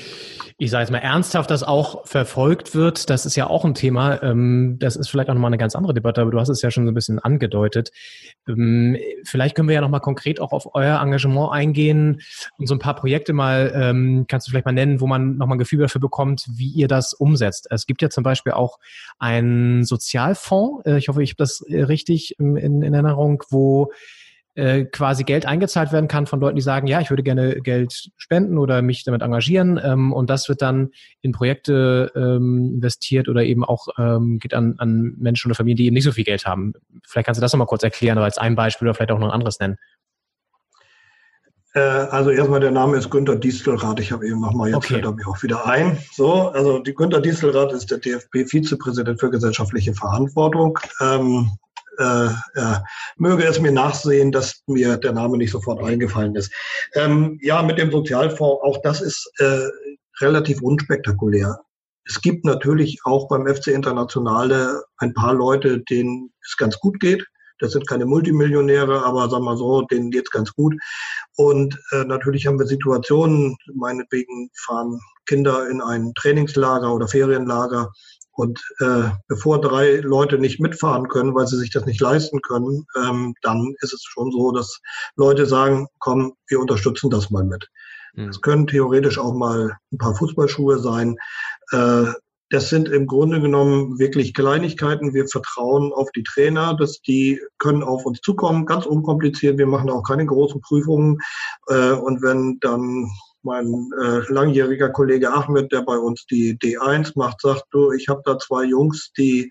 ich 0.60 0.72
sage 0.72 0.82
jetzt 0.82 0.92
mal 0.92 0.98
ernsthaft, 0.98 1.52
das 1.52 1.62
auch 1.62 2.08
verfolgt 2.08 2.74
wird, 2.74 3.12
das 3.12 3.28
ist 3.28 3.36
ja 3.36 3.46
auch 3.48 3.64
ein 3.64 3.76
Thema. 3.76 4.24
Ähm, 4.24 4.78
das 4.80 4.96
ist 4.96 5.08
vielleicht 5.08 5.30
auch 5.30 5.36
nochmal 5.36 5.50
eine 5.50 5.60
ganz 5.60 5.76
andere 5.76 5.94
Debatte, 5.94 6.22
aber 6.22 6.32
du 6.32 6.40
hast 6.40 6.50
es 6.50 6.64
ja 6.64 6.72
schon 6.72 6.86
so 6.86 6.92
ein 6.92 6.96
bisschen 6.96 7.20
angedeutet. 7.20 7.92
Ähm, 8.48 8.98
vielleicht 9.24 9.56
können 9.56 9.68
wir 9.68 9.76
ja 9.76 9.82
nochmal 9.82 10.00
konkret 10.00 10.40
auch 10.40 10.54
auf 10.54 10.74
euer 10.74 11.00
Engagement 11.00 11.52
eingehen 11.52 12.22
und 12.58 12.66
so 12.66 12.74
ein 12.74 12.80
paar 12.80 12.96
Projekte 12.96 13.34
mal, 13.34 13.72
ähm, 13.76 14.26
kannst 14.28 14.48
du 14.48 14.52
vielleicht 14.52 14.66
mal 14.66 14.72
nennen, 14.72 15.00
wo 15.00 15.06
man 15.06 15.38
nochmal 15.38 15.58
ein 15.58 15.60
Gefühl 15.60 15.80
dafür 15.80 16.02
bekommt, 16.02 16.46
wie 16.50 16.70
ihr 16.70 16.88
das 16.88 17.14
umsetzt. 17.14 17.68
Es 17.70 17.86
gibt 17.86 18.02
ja 18.02 18.10
zum 18.10 18.24
Beispiel 18.24 18.54
auch 18.54 18.80
einen 19.20 19.84
Sozialfonds, 19.84 20.88
äh, 20.88 20.98
ich 20.98 21.08
hoffe, 21.08 21.22
ich 21.22 21.32
habe 21.32 21.38
das 21.38 21.62
äh, 21.62 21.84
richtig 21.84 22.40
in 22.40 22.82
Erinnerung, 22.82 23.44
wo 23.52 23.92
äh, 24.58 24.86
quasi 24.86 25.24
Geld 25.24 25.46
eingezahlt 25.46 25.92
werden 25.92 26.08
kann 26.08 26.26
von 26.26 26.40
Leuten, 26.40 26.56
die 26.56 26.64
sagen, 26.64 26.88
ja, 26.88 27.00
ich 27.00 27.12
würde 27.12 27.22
gerne 27.22 27.62
Geld 27.62 28.10
spenden 28.18 28.58
oder 28.58 28.82
mich 28.82 29.04
damit 29.04 29.22
engagieren. 29.22 29.80
Ähm, 29.84 30.12
und 30.12 30.32
das 30.32 30.50
wird 30.50 30.64
dann 30.64 30.90
in 31.22 31.32
Projekte 31.32 32.12
ähm, 32.16 32.74
investiert 32.74 33.30
oder 33.30 33.44
eben 33.44 33.64
auch 33.64 33.88
ähm, 34.00 34.40
geht 34.40 34.56
an, 34.56 34.74
an 34.80 35.14
Menschen 35.20 35.52
oder 35.52 35.56
Familien, 35.56 35.78
die 35.78 35.86
eben 35.86 35.94
nicht 35.94 36.06
so 36.06 36.12
viel 36.12 36.24
Geld 36.24 36.48
haben. 36.48 36.74
Vielleicht 37.08 37.28
kannst 37.28 37.40
du 37.40 37.42
das 37.44 37.54
nochmal 37.54 37.68
kurz 37.68 37.84
erklären 37.84 38.18
oder 38.18 38.26
als 38.26 38.40
ein 38.40 38.56
Beispiel 38.56 38.88
oder 38.88 38.96
vielleicht 38.96 39.12
auch 39.12 39.20
noch 39.20 39.28
ein 39.28 39.34
anderes 39.34 39.60
nennen. 39.60 39.78
Äh, 41.76 41.80
also 41.80 42.32
erstmal 42.32 42.60
der 42.60 42.72
Name 42.72 42.98
ist 42.98 43.12
Günter 43.12 43.36
Distelrath. 43.36 44.00
Ich 44.00 44.12
habe 44.12 44.28
eben 44.28 44.42
nochmal, 44.42 44.70
jetzt 44.70 44.78
okay. 44.78 44.94
fällt 44.96 45.06
er 45.06 45.12
mir 45.12 45.28
auch 45.28 45.44
wieder 45.44 45.68
ein. 45.68 46.00
So, 46.14 46.50
also 46.50 46.80
die 46.80 46.96
Günter 46.96 47.22
Distelrath 47.22 47.74
ist 47.74 47.92
der 47.92 48.00
DFB-Vizepräsident 48.00 49.20
für 49.20 49.30
gesellschaftliche 49.30 49.94
Verantwortung. 49.94 50.80
Ähm, 51.00 51.52
äh, 51.98 52.28
äh, 52.56 52.80
möge 53.18 53.44
es 53.44 53.60
mir 53.60 53.72
nachsehen, 53.72 54.32
dass 54.32 54.64
mir 54.68 54.98
der 54.98 55.14
Name 55.14 55.38
nicht 55.38 55.52
sofort 55.52 55.84
eingefallen 55.84 56.36
ist. 56.36 56.52
Ähm, 56.94 57.40
ja, 57.42 57.62
mit 57.62 57.78
dem 57.78 57.92
Sozialfonds, 57.92 58.64
auch 58.64 58.82
das 58.82 59.02
ist 59.02 59.32
äh, 59.40 59.68
relativ 60.22 60.62
unspektakulär. 60.62 61.60
Es 62.06 62.22
gibt 62.22 62.46
natürlich 62.46 63.00
auch 63.04 63.28
beim 63.28 63.48
FC 63.48 63.68
Internationale 63.68 64.84
ein 64.98 65.14
paar 65.14 65.34
Leute, 65.34 65.80
denen 65.82 66.32
es 66.46 66.56
ganz 66.56 66.80
gut 66.80 67.00
geht. 67.00 67.26
Das 67.60 67.72
sind 67.72 67.88
keine 67.88 68.06
Multimillionäre, 68.06 69.04
aber 69.04 69.30
sagen 69.30 69.44
wir 69.44 69.58
so, 69.58 69.82
denen 69.82 70.12
geht's 70.12 70.30
ganz 70.30 70.54
gut. 70.54 70.76
Und 71.36 71.78
äh, 71.92 72.06
natürlich 72.06 72.46
haben 72.46 72.60
wir 72.60 72.68
Situationen, 72.68 73.58
meinetwegen 73.74 74.50
fahren 74.66 75.00
Kinder 75.26 75.68
in 75.70 75.82
ein 75.82 76.14
Trainingslager 76.14 76.94
oder 76.94 77.08
Ferienlager 77.08 77.92
und 78.38 78.62
äh, 78.80 79.10
bevor 79.28 79.60
drei 79.60 79.96
Leute 79.96 80.38
nicht 80.38 80.60
mitfahren 80.60 81.08
können, 81.08 81.34
weil 81.34 81.48
sie 81.48 81.58
sich 81.58 81.72
das 81.72 81.88
nicht 81.88 82.00
leisten 82.00 82.40
können, 82.42 82.86
ähm, 82.96 83.34
dann 83.42 83.74
ist 83.82 83.94
es 83.94 84.04
schon 84.04 84.32
so, 84.32 84.52
dass 84.52 84.80
Leute 85.16 85.48
sagen, 85.48 85.88
komm, 85.98 86.34
wir 86.48 86.60
unterstützen 86.60 87.10
das 87.10 87.32
mal 87.32 87.44
mit. 87.44 87.68
Mhm. 88.14 88.30
Es 88.30 88.38
mhm. 88.38 88.42
können 88.42 88.68
theoretisch 88.68 89.18
auch 89.18 89.34
mal 89.34 89.76
ein 89.92 89.98
paar 89.98 90.14
Fußballschuhe 90.14 90.78
sein. 90.78 91.18
Äh, 91.72 92.12
das 92.52 92.70
sind 92.70 92.90
im 92.90 93.08
Grunde 93.08 93.42
genommen 93.42 93.98
wirklich 93.98 94.36
Kleinigkeiten. 94.36 95.16
Wir 95.16 95.28
vertrauen 95.28 95.92
auf 95.92 96.12
die 96.12 96.24
Trainer, 96.24 96.76
dass 96.76 97.02
die 97.02 97.42
können 97.58 97.82
auf 97.82 98.06
uns 98.06 98.22
zukommen, 98.22 98.68
ganz 98.68 98.86
unkompliziert. 98.86 99.58
Wir 99.58 99.68
machen 99.68 99.90
auch 99.90 100.04
keine 100.04 100.28
großen 100.28 100.62
Prüfungen. 100.62 101.18
Äh, 101.70 101.94
und 101.94 102.22
wenn 102.22 102.60
dann 102.60 103.10
mein 103.48 103.90
äh, 104.00 104.32
langjähriger 104.32 104.90
Kollege 104.90 105.34
Ahmed, 105.34 105.72
der 105.72 105.82
bei 105.82 105.98
uns 105.98 106.26
die 106.28 106.58
D1 106.58 107.14
macht, 107.16 107.42
sagt, 107.42 107.64
du, 107.72 107.92
ich 107.92 108.08
habe 108.08 108.22
da 108.26 108.38
zwei 108.38 108.66
Jungs, 108.66 109.12
die 109.18 109.50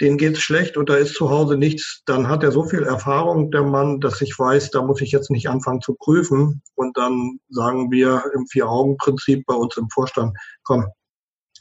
denen 0.00 0.18
geht's 0.18 0.40
schlecht 0.40 0.76
und 0.76 0.88
da 0.88 0.96
ist 0.96 1.14
zu 1.14 1.30
Hause 1.30 1.56
nichts, 1.56 2.02
dann 2.06 2.28
hat 2.28 2.42
er 2.42 2.52
so 2.52 2.64
viel 2.64 2.82
Erfahrung, 2.82 3.50
der 3.50 3.62
Mann, 3.62 4.00
dass 4.00 4.20
ich 4.20 4.38
weiß, 4.38 4.70
da 4.70 4.82
muss 4.82 5.00
ich 5.00 5.10
jetzt 5.10 5.30
nicht 5.30 5.48
anfangen 5.48 5.80
zu 5.80 5.94
prüfen. 5.94 6.62
Und 6.74 6.96
dann 6.98 7.38
sagen 7.48 7.90
wir 7.90 8.22
im 8.34 8.46
Vier-Augen-Prinzip 8.46 9.44
bei 9.46 9.54
uns 9.54 9.76
im 9.76 9.88
Vorstand, 9.90 10.36
komm, 10.64 10.86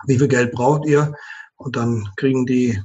wie 0.06 0.18
viel 0.18 0.28
Geld 0.28 0.52
braucht 0.52 0.86
ihr? 0.86 1.14
Und 1.56 1.78
dann 1.78 2.10
kriegen 2.18 2.46
die 2.46 2.78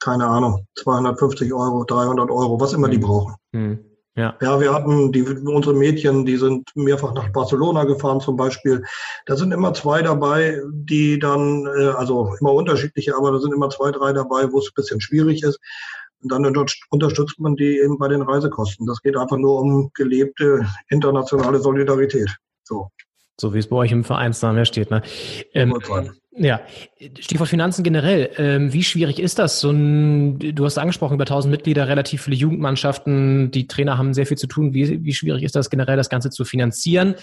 keine 0.00 0.26
Ahnung, 0.26 0.66
250 0.76 1.52
Euro, 1.52 1.84
300 1.84 2.30
Euro, 2.30 2.60
was 2.60 2.72
immer 2.72 2.88
die 2.88 2.98
brauchen. 2.98 3.34
Hm. 3.52 3.84
Ja. 4.18 4.34
Ja, 4.42 4.58
wir 4.60 4.74
hatten 4.74 5.12
die, 5.12 5.22
unsere 5.22 5.76
Mädchen, 5.76 6.26
die 6.26 6.36
sind 6.36 6.68
mehrfach 6.74 7.14
nach 7.14 7.28
Barcelona 7.28 7.84
gefahren 7.84 8.20
zum 8.20 8.36
Beispiel. 8.36 8.84
Da 9.26 9.36
sind 9.36 9.52
immer 9.52 9.72
zwei 9.74 10.02
dabei, 10.02 10.60
die 10.72 11.20
dann, 11.20 11.66
äh, 11.78 11.90
also 11.90 12.34
immer 12.40 12.52
unterschiedliche, 12.52 13.16
aber 13.16 13.30
da 13.30 13.38
sind 13.38 13.54
immer 13.54 13.70
zwei, 13.70 13.92
drei 13.92 14.12
dabei, 14.12 14.50
wo 14.50 14.58
es 14.58 14.66
ein 14.66 14.74
bisschen 14.74 15.00
schwierig 15.00 15.44
ist. 15.44 15.60
Und 16.20 16.32
dann 16.32 16.44
unter- 16.44 16.66
unterstützt 16.90 17.38
man 17.38 17.54
die 17.54 17.78
eben 17.78 17.96
bei 17.96 18.08
den 18.08 18.22
Reisekosten. 18.22 18.88
Das 18.88 19.00
geht 19.02 19.16
einfach 19.16 19.36
nur 19.36 19.60
um 19.60 19.92
gelebte 19.94 20.66
internationale 20.88 21.60
Solidarität. 21.60 22.28
So. 22.64 22.88
So 23.40 23.54
wie 23.54 23.60
es 23.60 23.68
bei 23.68 23.76
euch 23.76 23.92
im 23.92 24.02
Vereinsnamen 24.02 24.66
steht. 24.66 24.90
Ne? 24.90 25.00
Ähm, 25.54 25.78
ja, 26.38 26.60
Stichwort 27.18 27.48
Finanzen 27.48 27.82
generell. 27.82 28.30
Ähm, 28.38 28.72
wie 28.72 28.82
schwierig 28.82 29.18
ist 29.18 29.38
das? 29.38 29.60
So 29.60 29.70
ein, 29.70 30.38
du 30.38 30.64
hast 30.64 30.78
angesprochen, 30.78 31.14
über 31.14 31.24
1000 31.24 31.50
Mitglieder, 31.50 31.88
relativ 31.88 32.22
viele 32.22 32.36
Jugendmannschaften, 32.36 33.50
die 33.50 33.66
Trainer 33.66 33.98
haben 33.98 34.14
sehr 34.14 34.26
viel 34.26 34.36
zu 34.36 34.46
tun. 34.46 34.74
Wie, 34.74 35.04
wie 35.04 35.14
schwierig 35.14 35.42
ist 35.42 35.56
das 35.56 35.70
generell, 35.70 35.96
das 35.96 36.08
Ganze 36.08 36.30
zu 36.30 36.44
finanzieren? 36.44 37.14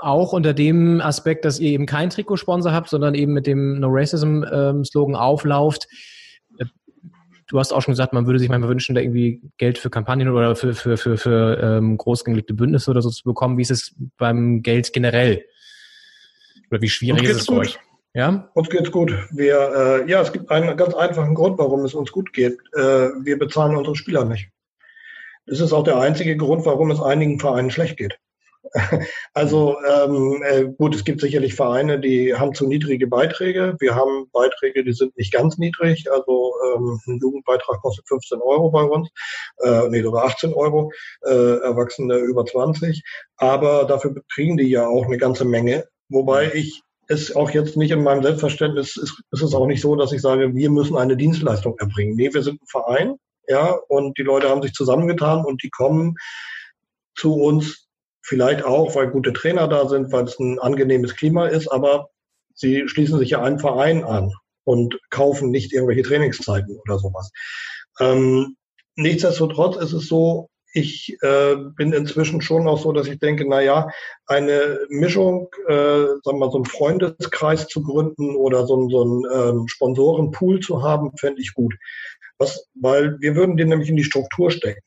Auch 0.00 0.32
unter 0.32 0.52
dem 0.52 1.00
Aspekt, 1.00 1.44
dass 1.44 1.60
ihr 1.60 1.70
eben 1.70 1.86
keinen 1.86 2.10
Trikotsponsor 2.10 2.72
habt, 2.72 2.88
sondern 2.88 3.14
eben 3.14 3.32
mit 3.32 3.46
dem 3.46 3.78
No 3.80 3.88
Racism 3.90 4.42
ähm, 4.52 4.84
Slogan 4.84 5.14
auflauft. 5.14 5.86
Du 7.46 7.58
hast 7.58 7.72
auch 7.72 7.82
schon 7.82 7.92
gesagt, 7.92 8.12
man 8.14 8.26
würde 8.26 8.38
sich 8.38 8.48
manchmal 8.48 8.70
wünschen, 8.70 8.94
da 8.94 9.02
irgendwie 9.02 9.42
Geld 9.58 9.76
für 9.76 9.90
Kampagnen 9.90 10.28
oder 10.30 10.56
für, 10.56 10.74
für, 10.74 10.96
für, 10.96 11.18
für 11.18 11.60
ähm, 11.62 11.98
großgelegte 11.98 12.54
Bündnisse 12.54 12.90
oder 12.90 13.02
so 13.02 13.10
zu 13.10 13.22
bekommen. 13.24 13.58
Wie 13.58 13.62
ist 13.62 13.70
es 13.70 13.94
beim 14.16 14.62
Geld 14.62 14.92
generell? 14.92 15.44
Oder 16.70 16.80
wie 16.80 16.88
schwierig 16.88 17.22
ist 17.24 17.36
es 17.36 17.46
für 17.46 17.52
gut. 17.52 17.60
euch? 17.60 17.78
Ja? 18.14 18.48
Uns 18.54 18.70
geht's 18.70 18.92
gut. 18.92 19.12
Wir, 19.32 20.04
äh, 20.04 20.10
ja, 20.10 20.22
es 20.22 20.32
gibt 20.32 20.50
einen 20.50 20.76
ganz 20.76 20.94
einfachen 20.94 21.34
Grund, 21.34 21.58
warum 21.58 21.84
es 21.84 21.94
uns 21.94 22.12
gut 22.12 22.32
geht. 22.32 22.58
Äh, 22.72 23.10
wir 23.22 23.38
bezahlen 23.38 23.76
unsere 23.76 23.96
Spieler 23.96 24.24
nicht. 24.24 24.50
Das 25.46 25.60
ist 25.60 25.72
auch 25.72 25.82
der 25.82 25.98
einzige 25.98 26.36
Grund, 26.36 26.64
warum 26.64 26.90
es 26.90 27.02
einigen 27.02 27.38
Vereinen 27.40 27.70
schlecht 27.70 27.96
geht. 27.96 28.18
Also 29.34 29.76
ähm, 29.84 30.42
äh, 30.44 30.64
gut, 30.64 30.94
es 30.94 31.04
gibt 31.04 31.20
sicherlich 31.20 31.54
Vereine, 31.54 31.98
die 31.98 32.34
haben 32.34 32.54
zu 32.54 32.66
niedrige 32.66 33.06
Beiträge. 33.06 33.76
Wir 33.78 33.94
haben 33.94 34.30
Beiträge, 34.32 34.84
die 34.84 34.92
sind 34.92 35.16
nicht 35.16 35.32
ganz 35.32 35.58
niedrig. 35.58 36.10
Also 36.10 36.54
ähm, 36.64 37.00
ein 37.06 37.18
Jugendbeitrag 37.20 37.80
kostet 37.82 38.08
15 38.08 38.40
Euro 38.40 38.70
bei 38.70 38.82
uns, 38.82 39.10
äh, 39.62 39.88
nee, 39.90 40.02
sogar 40.02 40.24
18 40.24 40.54
Euro, 40.54 40.90
äh, 41.22 41.58
Erwachsene 41.58 42.16
über 42.16 42.46
20. 42.46 43.02
Aber 43.36 43.84
dafür 43.84 44.14
kriegen 44.32 44.56
die 44.56 44.70
ja 44.70 44.86
auch 44.86 45.06
eine 45.06 45.18
ganze 45.18 45.44
Menge. 45.44 45.84
Wobei 46.08 46.52
ich 46.54 46.82
es 47.08 47.34
auch 47.34 47.50
jetzt 47.50 47.76
nicht 47.76 47.90
in 47.90 48.02
meinem 48.02 48.22
Selbstverständnis 48.22 48.96
ist, 48.96 49.22
ist 49.30 49.42
es 49.42 49.54
auch 49.54 49.66
nicht 49.66 49.80
so, 49.80 49.96
dass 49.96 50.12
ich 50.12 50.20
sage, 50.20 50.54
wir 50.54 50.70
müssen 50.70 50.96
eine 50.96 51.16
Dienstleistung 51.16 51.76
erbringen. 51.78 52.16
Nee, 52.16 52.32
wir 52.32 52.42
sind 52.42 52.62
ein 52.62 52.66
Verein, 52.66 53.16
ja, 53.48 53.72
und 53.88 54.18
die 54.18 54.22
Leute 54.22 54.48
haben 54.48 54.62
sich 54.62 54.72
zusammengetan 54.72 55.44
und 55.44 55.62
die 55.62 55.70
kommen 55.70 56.16
zu 57.14 57.34
uns 57.34 57.88
vielleicht 58.22 58.64
auch, 58.64 58.94
weil 58.94 59.10
gute 59.10 59.32
Trainer 59.32 59.68
da 59.68 59.88
sind, 59.88 60.12
weil 60.12 60.24
es 60.24 60.38
ein 60.38 60.58
angenehmes 60.58 61.14
Klima 61.14 61.46
ist, 61.46 61.68
aber 61.68 62.08
sie 62.54 62.88
schließen 62.88 63.18
sich 63.18 63.30
ja 63.30 63.42
einem 63.42 63.58
Verein 63.58 64.04
an 64.04 64.32
und 64.64 64.98
kaufen 65.10 65.50
nicht 65.50 65.72
irgendwelche 65.72 66.02
Trainingszeiten 66.02 66.78
oder 66.78 66.98
sowas. 66.98 67.30
Ähm, 68.00 68.56
nichtsdestotrotz 68.96 69.76
ist 69.76 69.92
es 69.92 70.08
so, 70.08 70.48
ich 70.74 71.16
äh, 71.22 71.54
bin 71.76 71.92
inzwischen 71.92 72.42
schon 72.42 72.66
auch 72.68 72.78
so, 72.80 72.92
dass 72.92 73.06
ich 73.06 73.18
denke, 73.20 73.46
na 73.48 73.60
ja, 73.62 73.88
eine 74.26 74.80
Mischung, 74.88 75.48
äh, 75.68 75.72
sagen 75.74 76.20
wir 76.24 76.32
mal, 76.34 76.50
so 76.50 76.58
einen 76.58 76.66
Freundeskreis 76.66 77.68
zu 77.68 77.82
gründen 77.82 78.34
oder 78.36 78.66
so, 78.66 78.74
einen- 78.74 78.90
so 78.90 79.02
einen 79.02 79.24
ähm, 79.60 79.68
Sponsorenpool 79.68 80.60
zu 80.60 80.82
haben, 80.82 81.16
fände 81.16 81.40
ich 81.40 81.54
gut. 81.54 81.74
Was, 82.38 82.68
weil 82.74 83.18
wir 83.20 83.36
würden 83.36 83.56
den 83.56 83.68
nämlich 83.68 83.88
in 83.88 83.96
die 83.96 84.04
Struktur 84.04 84.50
stecken. 84.50 84.82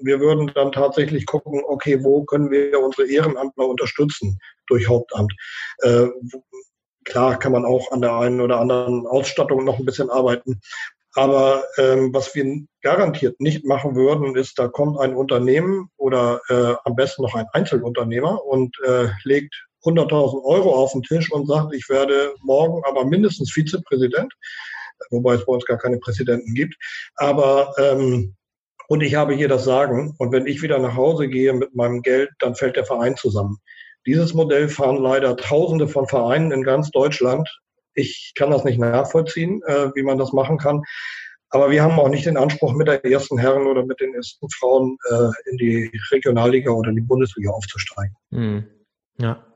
Wir 0.00 0.20
würden 0.20 0.52
dann 0.54 0.70
tatsächlich 0.72 1.26
gucken, 1.26 1.62
okay, 1.66 2.02
wo 2.04 2.24
können 2.24 2.50
wir 2.50 2.78
unsere 2.80 3.08
Ehrenamtler 3.08 3.66
unterstützen 3.66 4.38
durch 4.68 4.88
Hauptamt? 4.88 5.32
Äh, 5.78 6.06
klar 7.04 7.38
kann 7.38 7.52
man 7.52 7.64
auch 7.64 7.90
an 7.92 8.00
der 8.00 8.14
einen 8.14 8.40
oder 8.40 8.60
anderen 8.60 9.06
Ausstattung 9.06 9.64
noch 9.64 9.78
ein 9.78 9.84
bisschen 9.84 10.10
arbeiten. 10.10 10.60
Aber 11.14 11.64
ähm, 11.78 12.12
was 12.12 12.34
wir 12.34 12.64
garantiert 12.82 13.40
nicht 13.40 13.64
machen 13.64 13.94
würden, 13.94 14.36
ist, 14.36 14.58
da 14.58 14.68
kommt 14.68 14.98
ein 14.98 15.14
Unternehmen 15.14 15.88
oder 15.96 16.40
äh, 16.48 16.74
am 16.84 16.96
besten 16.96 17.22
noch 17.22 17.34
ein 17.34 17.46
Einzelunternehmer 17.52 18.44
und 18.44 18.76
äh, 18.84 19.08
legt 19.22 19.54
100.000 19.84 20.44
Euro 20.44 20.74
auf 20.74 20.92
den 20.92 21.02
Tisch 21.02 21.30
und 21.30 21.46
sagt, 21.46 21.74
ich 21.74 21.88
werde 21.88 22.34
morgen 22.42 22.82
aber 22.84 23.04
mindestens 23.04 23.52
Vizepräsident, 23.52 24.32
wobei 25.10 25.34
es 25.34 25.46
bei 25.46 25.52
uns 25.52 25.64
gar 25.66 25.78
keine 25.78 25.98
Präsidenten 25.98 26.54
gibt. 26.54 26.74
Aber 27.16 27.72
ähm, 27.78 28.34
und 28.88 29.02
ich 29.02 29.14
habe 29.14 29.34
hier 29.34 29.48
das 29.48 29.64
Sagen. 29.64 30.14
Und 30.18 30.32
wenn 30.32 30.46
ich 30.46 30.62
wieder 30.62 30.78
nach 30.78 30.96
Hause 30.96 31.28
gehe 31.28 31.52
mit 31.52 31.74
meinem 31.74 32.02
Geld, 32.02 32.30
dann 32.38 32.54
fällt 32.54 32.76
der 32.76 32.84
Verein 32.84 33.16
zusammen. 33.16 33.58
Dieses 34.06 34.34
Modell 34.34 34.68
fahren 34.68 34.98
leider 34.98 35.36
Tausende 35.36 35.88
von 35.88 36.06
Vereinen 36.06 36.52
in 36.52 36.62
ganz 36.62 36.90
Deutschland. 36.90 37.48
Ich 37.94 38.32
kann 38.34 38.50
das 38.50 38.64
nicht 38.64 38.78
nachvollziehen, 38.78 39.62
äh, 39.66 39.90
wie 39.94 40.02
man 40.02 40.18
das 40.18 40.32
machen 40.32 40.58
kann. 40.58 40.82
Aber 41.50 41.70
wir 41.70 41.82
haben 41.82 41.98
auch 42.00 42.08
nicht 42.08 42.26
den 42.26 42.36
Anspruch, 42.36 42.72
mit 42.72 42.88
der 42.88 43.04
ersten 43.04 43.38
Herren 43.38 43.68
oder 43.68 43.84
mit 43.84 44.00
den 44.00 44.12
ersten 44.14 44.50
Frauen 44.50 44.96
äh, 45.08 45.50
in 45.50 45.56
die 45.56 46.00
Regionalliga 46.10 46.72
oder 46.72 46.90
in 46.90 46.96
die 46.96 47.02
Bundesliga 47.02 47.50
aufzusteigen. 47.50 48.16
Hm. 48.32 48.64
Ja. 49.18 49.46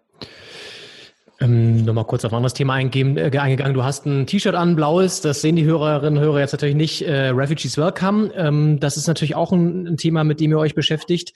Ähm, 1.41 1.85
Nochmal 1.85 2.05
kurz 2.05 2.25
auf 2.25 2.33
ein 2.33 2.37
anderes 2.37 2.55
Thema 2.55 2.75
eingehen, 2.75 3.17
äh, 3.17 3.31
eingegangen. 3.39 3.73
Du 3.73 3.85
hast 3.85 4.07
ein 4.07 4.27
T-Shirt 4.27 4.57
an, 4.57 4.75
blaues, 4.75 5.21
das 5.21 5.41
sehen 5.41 5.55
die 5.55 5.65
Hörerinnen 5.65 6.19
und 6.19 6.25
Hörer 6.25 6.41
jetzt 6.41 6.51
natürlich 6.51 6.75
nicht. 6.75 7.03
Äh, 7.03 7.29
Refugees 7.29 7.79
Welcome. 7.79 8.33
Ähm, 8.35 8.81
das 8.81 8.97
ist 8.97 9.07
natürlich 9.07 9.37
auch 9.37 9.53
ein, 9.53 9.87
ein 9.87 9.97
Thema, 9.97 10.25
mit 10.25 10.41
dem 10.41 10.51
ihr 10.51 10.59
euch 10.59 10.75
beschäftigt. 10.75 11.33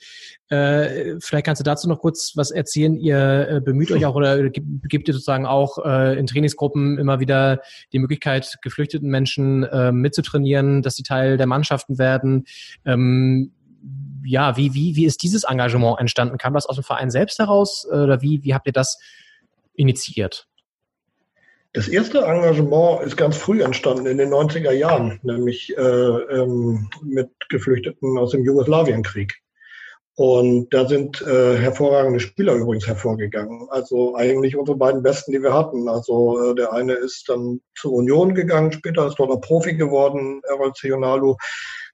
Äh, 0.49 1.15
vielleicht 1.21 1.45
kannst 1.45 1.61
du 1.61 1.63
dazu 1.63 1.87
noch 1.87 1.99
kurz 1.99 2.33
was 2.35 2.51
erzählen. 2.51 2.97
Ihr 2.97 3.47
äh, 3.49 3.61
bemüht 3.61 3.91
euch 3.91 4.05
auch 4.05 4.15
oder 4.15 4.49
gibt, 4.49 4.89
gebt 4.89 5.07
ihr 5.07 5.13
sozusagen 5.13 5.45
auch 5.45 5.77
äh, 5.85 6.19
in 6.19 6.27
Trainingsgruppen 6.27 6.97
immer 6.97 7.21
wieder 7.21 7.61
die 7.93 7.99
Möglichkeit, 7.99 8.57
geflüchteten 8.61 9.09
Menschen 9.09 9.63
äh, 9.63 9.93
mitzutrainieren, 9.93 10.81
dass 10.81 10.95
sie 10.95 11.03
Teil 11.03 11.37
der 11.37 11.47
Mannschaften 11.47 11.97
werden. 11.97 12.43
Ähm, 12.83 13.53
ja, 14.25 14.57
wie, 14.57 14.73
wie, 14.73 14.97
wie 14.97 15.05
ist 15.05 15.23
dieses 15.23 15.45
Engagement 15.45 16.01
entstanden? 16.01 16.37
Kam 16.37 16.53
das 16.53 16.65
aus 16.65 16.75
dem 16.75 16.83
Verein 16.83 17.09
selbst 17.09 17.39
heraus 17.39 17.87
äh, 17.89 17.95
oder 17.95 18.21
wie, 18.21 18.43
wie 18.43 18.53
habt 18.53 18.67
ihr 18.67 18.73
das 18.73 18.99
initiiert? 19.73 20.47
Das 21.73 21.87
erste 21.87 22.19
Engagement 22.19 23.01
ist 23.03 23.17
ganz 23.17 23.35
früh 23.35 23.63
entstanden 23.63 24.05
in 24.05 24.19
den 24.19 24.29
90er 24.29 24.71
Jahren, 24.71 25.19
nämlich 25.23 25.75
äh, 25.75 25.81
ähm, 25.81 26.87
mit 27.01 27.31
Geflüchteten 27.49 28.17
aus 28.19 28.31
dem 28.31 28.45
Jugoslawienkrieg. 28.45 29.33
Und 30.15 30.71
da 30.71 30.87
sind 30.87 31.23
äh, 31.23 31.57
hervorragende 31.57 32.19
Spieler 32.19 32.53
übrigens 32.53 32.85
hervorgegangen. 32.85 33.67
Also 33.71 34.15
eigentlich 34.15 34.55
unsere 34.55 34.77
beiden 34.77 35.01
besten, 35.01 35.31
die 35.31 35.41
wir 35.41 35.53
hatten. 35.53 35.89
Also 35.89 36.51
äh, 36.51 36.55
der 36.55 36.71
eine 36.71 36.93
ist 36.93 37.27
dann 37.29 37.61
zur 37.75 37.93
Union 37.93 38.35
gegangen, 38.35 38.71
später 38.71 39.07
ist 39.07 39.17
dort 39.17 39.31
auch 39.31 39.41
Profi 39.41 39.73
geworden, 39.73 40.41
Errol 40.47 40.73
Cionalu. 40.73 41.35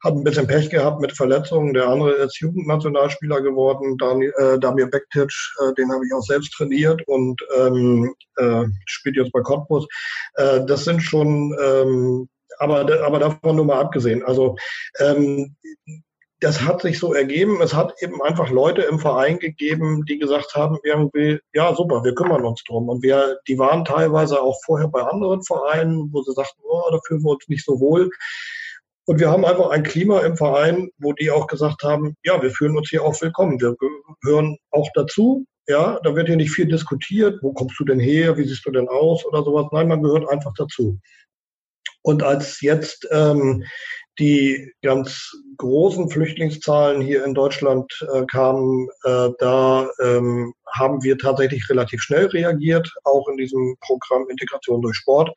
Hat 0.04 0.14
ein 0.14 0.24
bisschen 0.24 0.48
Pech 0.48 0.70
gehabt 0.70 1.02
mit 1.02 1.16
Verletzungen. 1.16 1.74
Der 1.74 1.88
andere 1.88 2.12
ist 2.14 2.40
Jugendnationalspieler 2.40 3.42
geworden, 3.42 3.98
Dani, 3.98 4.28
äh, 4.28 4.60
Damir 4.60 4.88
Bektic, 4.88 5.32
äh, 5.60 5.74
den 5.74 5.92
habe 5.92 6.06
ich 6.06 6.14
auch 6.14 6.24
selbst 6.24 6.54
trainiert 6.54 7.02
und 7.08 7.42
ähm, 7.58 8.14
äh, 8.38 8.64
spielt 8.86 9.18
jetzt 9.18 9.32
bei 9.32 9.42
Cottbus. 9.42 9.88
Äh, 10.36 10.66
das 10.66 10.86
sind 10.86 11.02
schon, 11.02 11.56
ähm, 11.62 12.30
aber, 12.60 12.80
aber 13.04 13.20
davon 13.20 13.56
nur 13.56 13.66
mal 13.66 13.80
abgesehen. 13.80 14.24
Also 14.24 14.56
ähm, 15.00 15.56
das 16.40 16.62
hat 16.62 16.82
sich 16.82 17.00
so 17.00 17.14
ergeben. 17.14 17.62
Es 17.62 17.74
hat 17.74 17.94
eben 18.02 18.22
einfach 18.22 18.50
Leute 18.50 18.84
im 18.84 19.00
Verein 19.00 19.40
gegeben, 19.40 20.06
die 20.06 20.20
gesagt 20.20 20.56
haben, 20.56 20.78
irgendwie, 20.84 21.40
ja, 21.54 21.76
super, 21.76 22.04
wir 22.04 22.16
kümmern 22.16 22.46
uns 22.46 22.64
drum. 22.64 22.88
Und 22.88 23.04
wir, 23.04 23.40
die 23.48 23.60
waren 23.60 23.84
teilweise 23.84 24.42
auch 24.42 24.58
vorher 24.66 24.88
bei 24.88 25.02
anderen 25.02 25.44
Vereinen, 25.44 26.10
wo 26.14 26.22
sie 26.22 26.34
sagten, 26.34 26.62
oh, 26.64 26.90
da 26.92 27.00
fühlen 27.06 27.24
wir 27.24 27.32
uns 27.32 27.48
nicht 27.50 27.66
so 27.66 27.80
wohl. 27.80 28.10
Und 29.10 29.20
wir 29.20 29.32
haben 29.32 29.44
einfach 29.44 29.72
ein 29.72 29.82
Klima 29.82 30.20
im 30.20 30.38
Verein, 30.38 30.92
wo 31.00 31.14
die 31.14 31.32
auch 31.32 31.48
gesagt 31.48 31.82
haben, 31.82 32.16
ja, 32.24 32.40
wir 32.44 32.52
fühlen 32.52 32.78
uns 32.78 32.92
hier 32.92 33.04
auch 33.04 33.20
willkommen. 33.20 33.60
Wir 33.60 33.76
gehören 34.22 34.56
auch 34.70 34.88
dazu. 34.94 35.48
Ja, 35.68 36.00
da 36.04 36.16
wird 36.16 36.28
hier 36.28 36.36
nicht 36.36 36.52
viel 36.52 36.68
diskutiert. 36.68 37.40
Wo 37.42 37.52
kommst 37.52 37.80
du 37.80 37.86
denn 37.86 38.00
her? 38.00 38.38
Wie 38.38 38.48
siehst 38.48 38.68
du 38.68 38.72
denn 38.72 38.88
aus? 38.88 39.26
Oder 39.26 39.42
sowas. 39.44 39.66
Nein, 39.72 39.88
man 39.88 40.04
gehört 40.04 40.30
einfach 40.30 40.54
dazu. 40.56 41.00
Und 42.04 42.22
als 42.22 42.62
jetzt 42.62 43.08
ähm, 43.10 43.64
die 44.20 44.72
ganz 44.84 45.32
großen 45.58 46.12
Flüchtlingszahlen 46.12 47.02
hier 47.02 47.26
in 47.26 47.34
Deutschland 47.34 47.92
äh, 48.14 48.28
kamen, 48.28 48.90
äh, 49.06 49.30
da 49.40 49.90
ähm, 50.04 50.54
haben 50.72 51.02
wir 51.02 51.18
tatsächlich 51.18 51.68
relativ 51.68 52.04
schnell 52.04 52.28
reagiert, 52.28 52.88
auch 53.06 53.28
in 53.28 53.38
diesem 53.38 53.76
Programm 53.82 54.30
Integration 54.30 54.84
durch 54.84 54.98
Sport. 54.98 55.32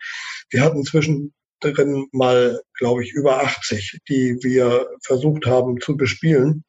Wir 0.50 0.60
hatten 0.60 0.76
inzwischen 0.76 1.32
drin 1.62 2.08
mal, 2.12 2.60
glaube 2.74 3.04
ich, 3.04 3.12
über 3.12 3.42
80, 3.42 4.00
die 4.08 4.38
wir 4.42 4.88
versucht 5.02 5.46
haben 5.46 5.80
zu 5.80 5.96
bespielen. 5.96 6.64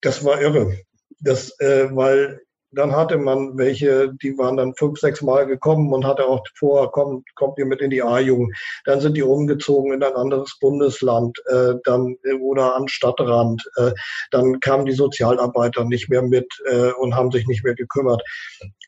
Das 0.00 0.24
war 0.24 0.40
irre. 0.40 0.78
Das, 1.20 1.58
äh, 1.60 1.88
weil 1.94 2.42
Dann 2.74 2.94
hatte 2.94 3.18
man 3.18 3.56
welche, 3.56 4.12
die 4.22 4.36
waren 4.38 4.56
dann 4.56 4.74
fünf, 4.74 4.98
sechs 4.98 5.22
Mal 5.22 5.46
gekommen 5.46 5.92
und 5.92 6.04
hatte 6.04 6.26
auch 6.26 6.42
vor, 6.56 6.90
kommt, 6.92 7.26
kommt 7.34 7.58
ihr 7.58 7.66
mit 7.66 7.80
in 7.80 7.90
die 7.90 8.02
A-Jugend. 8.02 8.54
Dann 8.84 9.00
sind 9.00 9.16
die 9.16 9.22
umgezogen 9.22 9.92
in 9.92 10.02
ein 10.02 10.14
anderes 10.14 10.58
Bundesland, 10.60 11.38
äh, 11.46 11.74
dann 11.84 12.16
oder 12.40 12.76
an 12.76 12.88
Stadtrand. 12.88 13.62
Äh, 13.76 13.92
dann 14.30 14.60
kamen 14.60 14.86
die 14.86 14.92
Sozialarbeiter 14.92 15.84
nicht 15.84 16.08
mehr 16.08 16.22
mit 16.22 16.46
äh, 16.70 16.92
und 16.92 17.14
haben 17.14 17.30
sich 17.30 17.46
nicht 17.46 17.64
mehr 17.64 17.74
gekümmert. 17.74 18.22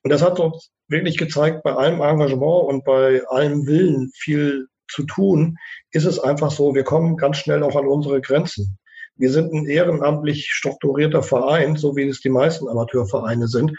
Und 0.02 0.12
das 0.12 0.22
hat 0.22 0.38
uns 0.38 0.70
wirklich 0.88 1.18
gezeigt, 1.18 1.62
bei 1.62 1.72
allem 1.72 2.00
Engagement 2.00 2.68
und 2.68 2.84
bei 2.84 3.22
allem 3.28 3.66
Willen 3.66 4.10
viel 4.14 4.68
zu 4.88 5.04
tun, 5.04 5.56
ist 5.90 6.04
es 6.04 6.18
einfach 6.18 6.50
so, 6.50 6.74
wir 6.74 6.84
kommen 6.84 7.16
ganz 7.16 7.38
schnell 7.38 7.62
auch 7.62 7.76
an 7.76 7.86
unsere 7.86 8.20
Grenzen. 8.20 8.78
Wir 9.16 9.30
sind 9.30 9.52
ein 9.52 9.66
ehrenamtlich 9.66 10.48
strukturierter 10.50 11.22
Verein, 11.22 11.76
so 11.76 11.96
wie 11.96 12.06
es 12.08 12.20
die 12.20 12.28
meisten 12.28 12.68
Amateurvereine 12.68 13.48
sind. 13.48 13.72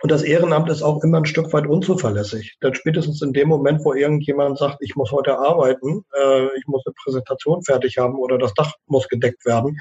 Und 0.00 0.12
das 0.12 0.22
Ehrenamt 0.22 0.70
ist 0.70 0.82
auch 0.82 1.02
immer 1.02 1.18
ein 1.18 1.26
Stück 1.26 1.52
weit 1.52 1.66
unzuverlässig. 1.66 2.56
Denn 2.62 2.74
spätestens 2.74 3.20
in 3.20 3.32
dem 3.32 3.48
Moment, 3.48 3.84
wo 3.84 3.94
irgendjemand 3.94 4.56
sagt, 4.56 4.78
ich 4.80 4.94
muss 4.94 5.10
heute 5.10 5.38
arbeiten, 5.38 6.04
äh, 6.16 6.46
ich 6.56 6.66
muss 6.66 6.86
eine 6.86 6.94
Präsentation 7.02 7.62
fertig 7.64 7.98
haben 7.98 8.16
oder 8.16 8.38
das 8.38 8.54
Dach 8.54 8.72
muss 8.86 9.08
gedeckt 9.08 9.44
werden, 9.44 9.76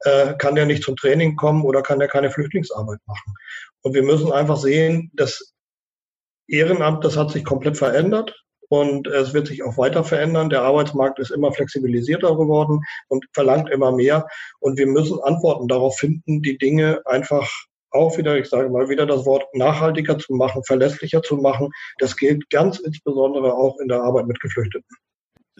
äh, 0.00 0.34
kann 0.34 0.54
der 0.54 0.66
nicht 0.66 0.82
zum 0.82 0.96
Training 0.96 1.36
kommen 1.36 1.64
oder 1.64 1.82
kann 1.82 1.98
der 1.98 2.08
keine 2.08 2.30
Flüchtlingsarbeit 2.30 2.98
machen. 3.06 3.34
Und 3.82 3.94
wir 3.94 4.02
müssen 4.02 4.32
einfach 4.32 4.58
sehen, 4.58 5.10
das 5.14 5.54
Ehrenamt, 6.46 7.04
das 7.04 7.16
hat 7.16 7.30
sich 7.30 7.44
komplett 7.44 7.78
verändert. 7.78 8.34
Und 8.68 9.06
es 9.06 9.34
wird 9.34 9.46
sich 9.46 9.62
auch 9.62 9.76
weiter 9.76 10.04
verändern. 10.04 10.50
Der 10.50 10.62
Arbeitsmarkt 10.62 11.18
ist 11.18 11.30
immer 11.30 11.52
flexibilisierter 11.52 12.36
geworden 12.36 12.80
und 13.08 13.24
verlangt 13.32 13.70
immer 13.70 13.92
mehr. 13.92 14.26
Und 14.60 14.78
wir 14.78 14.86
müssen 14.86 15.20
Antworten 15.22 15.68
darauf 15.68 15.96
finden, 15.98 16.42
die 16.42 16.58
Dinge 16.58 17.02
einfach 17.04 17.50
auch 17.90 18.18
wieder, 18.18 18.36
ich 18.38 18.48
sage 18.48 18.68
mal 18.68 18.88
wieder 18.88 19.06
das 19.06 19.24
Wort, 19.24 19.46
nachhaltiger 19.54 20.18
zu 20.18 20.34
machen, 20.34 20.64
verlässlicher 20.64 21.22
zu 21.22 21.36
machen. 21.36 21.70
Das 21.98 22.16
gilt 22.16 22.50
ganz 22.50 22.80
insbesondere 22.80 23.54
auch 23.54 23.78
in 23.78 23.88
der 23.88 24.02
Arbeit 24.02 24.26
mit 24.26 24.40
Geflüchteten. 24.40 24.88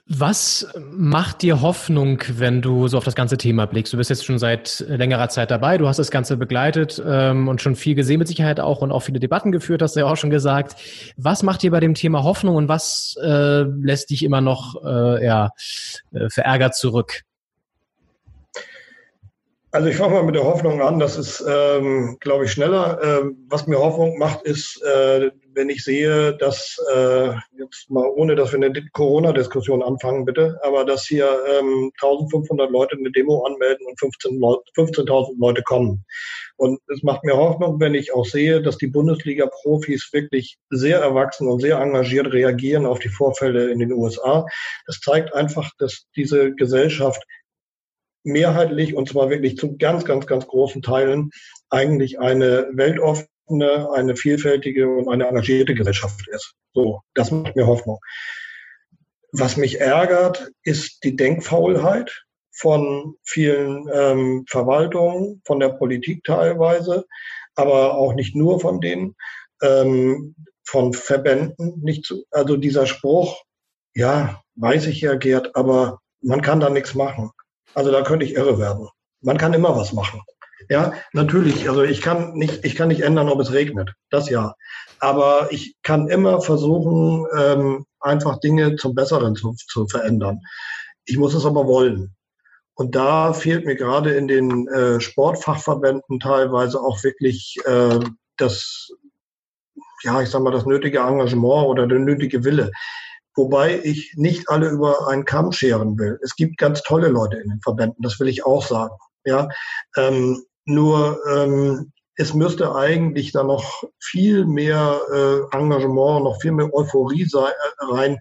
Was 0.06 0.68
macht 0.90 1.40
dir 1.40 1.62
Hoffnung, 1.62 2.20
wenn 2.28 2.60
du 2.60 2.88
so 2.88 2.98
auf 2.98 3.04
das 3.04 3.14
ganze 3.14 3.38
Thema 3.38 3.66
blickst? 3.66 3.90
Du 3.90 3.96
bist 3.96 4.10
jetzt 4.10 4.26
schon 4.26 4.38
seit 4.38 4.84
längerer 4.86 5.30
Zeit 5.30 5.50
dabei, 5.50 5.78
du 5.78 5.88
hast 5.88 5.96
das 5.96 6.10
Ganze 6.10 6.36
begleitet 6.36 7.02
ähm, 7.06 7.48
und 7.48 7.62
schon 7.62 7.74
viel 7.74 7.94
gesehen 7.94 8.18
mit 8.18 8.28
Sicherheit 8.28 8.60
auch 8.60 8.82
und 8.82 8.92
auch 8.92 9.00
viele 9.00 9.18
Debatten 9.18 9.50
geführt, 9.50 9.80
hast 9.80 9.96
du 9.96 10.00
ja 10.00 10.06
auch 10.06 10.18
schon 10.18 10.28
gesagt. 10.28 10.76
Was 11.16 11.42
macht 11.42 11.62
dir 11.62 11.70
bei 11.70 11.80
dem 11.80 11.94
Thema 11.94 12.22
Hoffnung 12.22 12.56
und 12.56 12.68
was 12.68 13.16
äh, 13.22 13.62
lässt 13.62 14.10
dich 14.10 14.22
immer 14.24 14.42
noch 14.42 14.84
äh, 14.84 15.24
ja, 15.24 15.52
äh, 16.12 16.28
verärgert 16.28 16.74
zurück? 16.74 17.22
Also 19.70 19.88
ich 19.88 19.96
fange 19.96 20.14
mal 20.14 20.22
mit 20.22 20.34
der 20.34 20.44
Hoffnung 20.44 20.82
an, 20.82 20.98
das 20.98 21.16
ist, 21.16 21.42
ähm, 21.48 22.18
glaube 22.20 22.44
ich, 22.44 22.52
schneller. 22.52 23.00
Ähm, 23.02 23.38
was 23.48 23.66
mir 23.66 23.78
Hoffnung 23.78 24.18
macht, 24.18 24.42
ist, 24.42 24.82
äh, 24.82 25.30
wenn 25.54 25.68
ich 25.68 25.84
sehe, 25.84 26.36
dass, 26.36 26.76
äh, 26.92 27.34
jetzt 27.58 27.90
mal 27.90 28.06
ohne, 28.06 28.34
dass 28.34 28.52
wir 28.52 28.62
eine 28.62 28.72
Corona-Diskussion 28.92 29.82
anfangen, 29.82 30.24
bitte, 30.24 30.58
aber 30.62 30.84
dass 30.84 31.06
hier 31.06 31.28
ähm, 31.58 31.90
1500 32.00 32.70
Leute 32.70 32.96
eine 32.96 33.10
Demo 33.10 33.44
anmelden 33.44 33.86
und 33.86 33.98
15.000 33.98 34.38
Leute, 34.38 34.62
15 34.74 35.06
Leute 35.38 35.62
kommen. 35.62 36.04
Und 36.56 36.80
es 36.88 37.02
macht 37.02 37.24
mir 37.24 37.36
Hoffnung, 37.36 37.80
wenn 37.80 37.94
ich 37.94 38.14
auch 38.14 38.26
sehe, 38.26 38.62
dass 38.62 38.78
die 38.78 38.86
Bundesliga-Profis 38.86 40.10
wirklich 40.12 40.58
sehr 40.70 40.98
erwachsen 40.98 41.48
und 41.48 41.60
sehr 41.60 41.78
engagiert 41.78 42.32
reagieren 42.32 42.86
auf 42.86 42.98
die 42.98 43.08
Vorfälle 43.08 43.70
in 43.70 43.78
den 43.78 43.92
USA. 43.92 44.46
Das 44.86 45.00
zeigt 45.00 45.34
einfach, 45.34 45.70
dass 45.78 46.06
diese 46.16 46.54
Gesellschaft 46.54 47.24
mehrheitlich 48.24 48.94
und 48.94 49.08
zwar 49.08 49.30
wirklich 49.30 49.56
zu 49.56 49.76
ganz, 49.76 50.04
ganz, 50.04 50.26
ganz 50.26 50.46
großen 50.46 50.82
Teilen 50.82 51.30
eigentlich 51.68 52.18
eine 52.18 52.68
weltoffene, 52.72 53.28
eine 53.48 54.16
vielfältige 54.16 54.88
und 54.88 55.08
eine 55.08 55.26
engagierte 55.26 55.74
Gesellschaft 55.74 56.26
ist. 56.28 56.54
So, 56.72 57.00
das 57.14 57.30
macht 57.30 57.56
mir 57.56 57.66
Hoffnung. 57.66 57.98
Was 59.32 59.56
mich 59.56 59.80
ärgert, 59.80 60.50
ist 60.62 61.02
die 61.04 61.16
Denkfaulheit 61.16 62.24
von 62.52 63.16
vielen 63.24 63.88
ähm, 63.92 64.44
Verwaltungen, 64.48 65.42
von 65.44 65.58
der 65.58 65.70
Politik 65.70 66.22
teilweise, 66.24 67.04
aber 67.56 67.96
auch 67.96 68.14
nicht 68.14 68.36
nur 68.36 68.60
von 68.60 68.80
denen, 68.80 69.16
ähm, 69.60 70.36
von 70.64 70.92
Verbänden. 70.92 71.80
Nicht 71.82 72.04
zu, 72.04 72.24
also 72.30 72.56
dieser 72.56 72.86
Spruch, 72.86 73.42
ja, 73.94 74.40
weiß 74.56 74.86
ich 74.86 75.00
ja, 75.00 75.14
Gerd, 75.14 75.56
aber 75.56 75.98
man 76.20 76.42
kann 76.42 76.60
da 76.60 76.70
nichts 76.70 76.94
machen. 76.94 77.30
Also 77.74 77.90
da 77.90 78.02
könnte 78.02 78.24
ich 78.24 78.34
irre 78.34 78.58
werden. 78.58 78.88
Man 79.20 79.36
kann 79.36 79.52
immer 79.52 79.76
was 79.76 79.92
machen. 79.92 80.22
Ja, 80.68 80.92
natürlich. 81.12 81.68
Also 81.68 81.82
ich 81.82 82.00
kann 82.00 82.34
nicht, 82.34 82.64
ich 82.64 82.74
kann 82.74 82.88
nicht 82.88 83.02
ändern, 83.02 83.28
ob 83.28 83.40
es 83.40 83.52
regnet. 83.52 83.92
Das 84.10 84.28
ja. 84.30 84.54
Aber 85.00 85.48
ich 85.50 85.76
kann 85.82 86.08
immer 86.08 86.40
versuchen, 86.40 87.26
ähm, 87.36 87.86
einfach 88.00 88.40
Dinge 88.40 88.76
zum 88.76 88.94
Besseren 88.94 89.36
zu, 89.36 89.54
zu 89.68 89.86
verändern. 89.86 90.40
Ich 91.04 91.18
muss 91.18 91.34
es 91.34 91.44
aber 91.44 91.66
wollen. 91.66 92.14
Und 92.74 92.94
da 92.94 93.32
fehlt 93.32 93.66
mir 93.66 93.76
gerade 93.76 94.14
in 94.14 94.26
den 94.26 94.66
äh, 94.68 95.00
Sportfachverbänden 95.00 96.18
teilweise 96.18 96.80
auch 96.80 97.02
wirklich 97.04 97.56
äh, 97.66 98.00
das, 98.36 98.88
ja, 100.02 100.20
ich 100.20 100.30
sag 100.30 100.42
mal, 100.42 100.50
das 100.50 100.66
nötige 100.66 100.98
Engagement 100.98 101.68
oder 101.68 101.86
der 101.86 102.00
nötige 102.00 102.42
Wille. 102.42 102.72
Wobei 103.36 103.80
ich 103.82 104.14
nicht 104.16 104.48
alle 104.48 104.68
über 104.68 105.08
einen 105.08 105.24
Kamm 105.24 105.52
scheren 105.52 105.98
will. 105.98 106.18
Es 106.22 106.36
gibt 106.36 106.56
ganz 106.56 106.82
tolle 106.82 107.08
Leute 107.08 107.36
in 107.36 107.48
den 107.48 107.60
Verbänden, 107.60 108.02
das 108.02 108.18
will 108.18 108.28
ich 108.28 108.44
auch 108.44 108.64
sagen. 108.64 108.94
Ja, 109.24 109.48
ähm, 109.96 110.42
nur 110.66 111.18
ähm, 111.30 111.92
es 112.16 112.34
müsste 112.34 112.74
eigentlich 112.74 113.32
da 113.32 113.42
noch 113.42 113.84
viel 114.00 114.44
mehr 114.44 115.00
äh, 115.12 115.56
Engagement, 115.56 116.24
noch 116.24 116.40
viel 116.40 116.52
mehr 116.52 116.72
Euphorie 116.72 117.24
sein, 117.24 117.52
äh, 117.52 117.84
rein. 117.84 118.18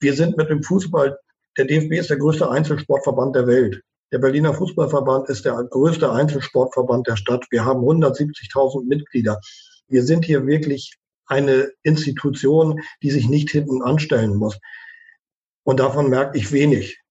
Wir 0.00 0.14
sind 0.14 0.36
mit 0.36 0.48
dem 0.48 0.62
Fußball, 0.62 1.18
der 1.56 1.64
DFB 1.66 1.92
ist 1.94 2.10
der 2.10 2.18
größte 2.18 2.50
Einzelsportverband 2.50 3.36
der 3.36 3.46
Welt. 3.46 3.82
Der 4.12 4.18
Berliner 4.18 4.54
Fußballverband 4.54 5.28
ist 5.28 5.44
der 5.44 5.62
größte 5.64 6.10
Einzelsportverband 6.10 7.06
der 7.06 7.16
Stadt. 7.16 7.44
Wir 7.50 7.64
haben 7.64 7.80
170.000 7.80 8.86
Mitglieder. 8.86 9.38
Wir 9.88 10.02
sind 10.02 10.24
hier 10.24 10.46
wirklich 10.46 10.96
eine 11.26 11.70
Institution, 11.82 12.80
die 13.02 13.10
sich 13.10 13.28
nicht 13.28 13.50
hinten 13.50 13.82
anstellen 13.82 14.34
muss. 14.34 14.58
Und 15.64 15.80
davon 15.80 16.08
merke 16.08 16.38
ich 16.38 16.52
wenig. 16.52 17.02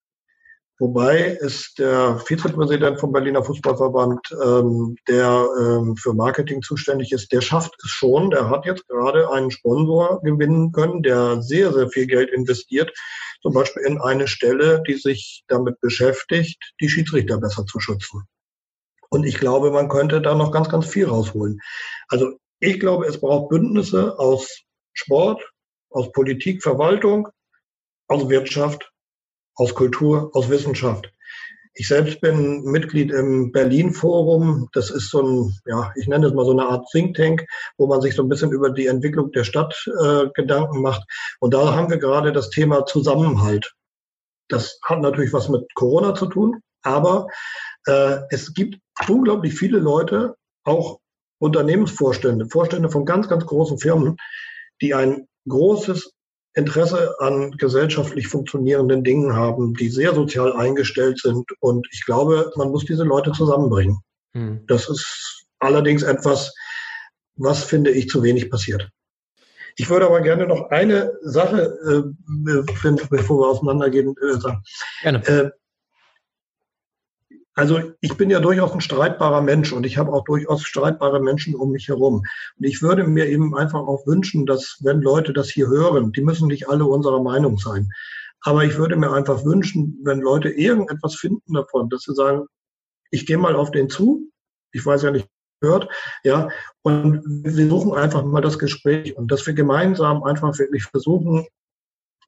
Wobei 0.80 1.36
ist 1.40 1.80
der 1.80 2.20
Vizepräsident 2.20 3.00
vom 3.00 3.10
Berliner 3.10 3.42
Fußballverband, 3.42 4.20
ähm, 4.44 4.96
der 5.08 5.48
ähm, 5.60 5.96
für 5.96 6.14
Marketing 6.14 6.62
zuständig 6.62 7.10
ist, 7.10 7.32
der 7.32 7.40
schafft 7.40 7.74
es 7.82 7.90
schon. 7.90 8.30
Der 8.30 8.48
hat 8.48 8.64
jetzt 8.64 8.86
gerade 8.86 9.28
einen 9.32 9.50
Sponsor 9.50 10.20
gewinnen 10.22 10.70
können, 10.70 11.02
der 11.02 11.42
sehr, 11.42 11.72
sehr 11.72 11.88
viel 11.88 12.06
Geld 12.06 12.30
investiert, 12.30 12.92
zum 13.42 13.54
Beispiel 13.54 13.82
in 13.82 14.00
eine 14.00 14.28
Stelle, 14.28 14.80
die 14.86 14.94
sich 14.94 15.42
damit 15.48 15.80
beschäftigt, 15.80 16.74
die 16.80 16.88
Schiedsrichter 16.88 17.38
besser 17.38 17.66
zu 17.66 17.80
schützen. 17.80 18.22
Und 19.10 19.24
ich 19.24 19.38
glaube, 19.38 19.72
man 19.72 19.88
könnte 19.88 20.20
da 20.20 20.36
noch 20.36 20.52
ganz, 20.52 20.68
ganz 20.68 20.86
viel 20.86 21.06
rausholen. 21.06 21.60
Also 22.06 22.38
ich 22.60 22.78
glaube, 22.78 23.06
es 23.06 23.20
braucht 23.20 23.48
Bündnisse 23.48 24.16
aus 24.16 24.62
Sport, 24.92 25.42
aus 25.90 26.12
Politik, 26.12 26.62
Verwaltung, 26.62 27.28
aus 28.06 28.28
Wirtschaft, 28.28 28.92
aus 29.58 29.74
Kultur, 29.74 30.30
aus 30.32 30.48
Wissenschaft. 30.48 31.12
Ich 31.74 31.86
selbst 31.86 32.20
bin 32.20 32.62
Mitglied 32.64 33.12
im 33.12 33.52
Berlin 33.52 33.92
Forum. 33.92 34.68
Das 34.72 34.90
ist 34.90 35.10
so 35.10 35.22
ein, 35.22 35.58
ja, 35.66 35.92
ich 35.94 36.08
nenne 36.08 36.26
es 36.26 36.34
mal 36.34 36.44
so 36.44 36.50
eine 36.50 36.66
Art 36.66 36.88
Think 36.90 37.16
Tank, 37.16 37.46
wo 37.76 37.86
man 37.86 38.00
sich 38.00 38.16
so 38.16 38.22
ein 38.22 38.28
bisschen 38.28 38.50
über 38.50 38.70
die 38.70 38.86
Entwicklung 38.86 39.30
der 39.30 39.44
Stadt 39.44 39.74
äh, 40.02 40.26
Gedanken 40.34 40.82
macht. 40.82 41.04
Und 41.38 41.54
da 41.54 41.74
haben 41.74 41.90
wir 41.90 41.98
gerade 41.98 42.32
das 42.32 42.50
Thema 42.50 42.84
Zusammenhalt. 42.86 43.74
Das 44.48 44.80
hat 44.82 45.00
natürlich 45.00 45.32
was 45.32 45.48
mit 45.48 45.72
Corona 45.74 46.14
zu 46.14 46.26
tun, 46.26 46.60
aber 46.82 47.28
äh, 47.86 48.18
es 48.30 48.54
gibt 48.54 48.78
unglaublich 49.08 49.54
viele 49.54 49.78
Leute, 49.78 50.34
auch 50.64 50.98
Unternehmensvorstände, 51.38 52.46
Vorstände 52.46 52.90
von 52.90 53.04
ganz, 53.04 53.28
ganz 53.28 53.46
großen 53.46 53.78
Firmen, 53.78 54.16
die 54.80 54.94
ein 54.94 55.28
großes 55.48 56.12
Interesse 56.58 57.14
an 57.20 57.52
gesellschaftlich 57.52 58.28
funktionierenden 58.28 59.04
Dingen 59.04 59.34
haben, 59.34 59.74
die 59.74 59.88
sehr 59.88 60.14
sozial 60.14 60.52
eingestellt 60.52 61.18
sind. 61.20 61.46
Und 61.60 61.86
ich 61.92 62.04
glaube, 62.04 62.52
man 62.56 62.70
muss 62.70 62.84
diese 62.84 63.04
Leute 63.04 63.32
zusammenbringen. 63.32 63.98
Hm. 64.34 64.64
Das 64.66 64.88
ist 64.88 65.46
allerdings 65.60 66.02
etwas, 66.02 66.54
was 67.36 67.64
finde 67.64 67.90
ich 67.92 68.08
zu 68.08 68.22
wenig 68.22 68.50
passiert. 68.50 68.88
Ich 69.76 69.88
würde 69.88 70.06
aber 70.06 70.20
gerne 70.20 70.46
noch 70.46 70.70
eine 70.70 71.12
Sache, 71.22 71.78
äh, 71.86 73.02
bevor 73.08 73.40
wir 73.40 73.48
auseinandergehen, 73.48 74.14
äh, 74.20 74.40
sagen. 74.40 74.62
Gerne. 75.02 75.26
Äh, 75.26 75.50
also 77.58 77.80
ich 78.00 78.16
bin 78.16 78.30
ja 78.30 78.38
durchaus 78.38 78.72
ein 78.72 78.80
streitbarer 78.80 79.40
Mensch 79.40 79.72
und 79.72 79.84
ich 79.84 79.98
habe 79.98 80.12
auch 80.12 80.22
durchaus 80.22 80.62
streitbare 80.62 81.18
Menschen 81.18 81.56
um 81.56 81.72
mich 81.72 81.88
herum. 81.88 82.22
Und 82.56 82.64
ich 82.64 82.82
würde 82.82 83.02
mir 83.02 83.26
eben 83.26 83.56
einfach 83.56 83.80
auch 83.80 84.06
wünschen, 84.06 84.46
dass 84.46 84.78
wenn 84.80 85.02
Leute 85.02 85.32
das 85.32 85.48
hier 85.50 85.66
hören, 85.66 86.12
die 86.12 86.20
müssen 86.20 86.46
nicht 86.46 86.68
alle 86.68 86.84
unserer 86.84 87.20
Meinung 87.20 87.58
sein. 87.58 87.90
Aber 88.42 88.62
ich 88.62 88.78
würde 88.78 88.94
mir 88.94 89.12
einfach 89.12 89.44
wünschen, 89.44 89.98
wenn 90.04 90.20
Leute 90.20 90.50
irgendetwas 90.50 91.16
finden 91.16 91.54
davon, 91.54 91.90
dass 91.90 92.02
sie 92.02 92.14
sagen, 92.14 92.46
ich 93.10 93.26
gehe 93.26 93.38
mal 93.38 93.56
auf 93.56 93.72
den 93.72 93.90
zu. 93.90 94.30
Ich 94.70 94.86
weiß 94.86 95.02
ja 95.02 95.10
nicht, 95.10 95.26
gehört. 95.60 95.88
Ja, 96.22 96.50
und 96.82 97.24
wir 97.26 97.68
suchen 97.68 97.92
einfach 97.94 98.24
mal 98.24 98.40
das 98.40 98.60
Gespräch 98.60 99.16
und 99.16 99.32
dass 99.32 99.44
wir 99.48 99.54
gemeinsam 99.54 100.22
einfach 100.22 100.56
wirklich 100.60 100.84
versuchen, 100.84 101.44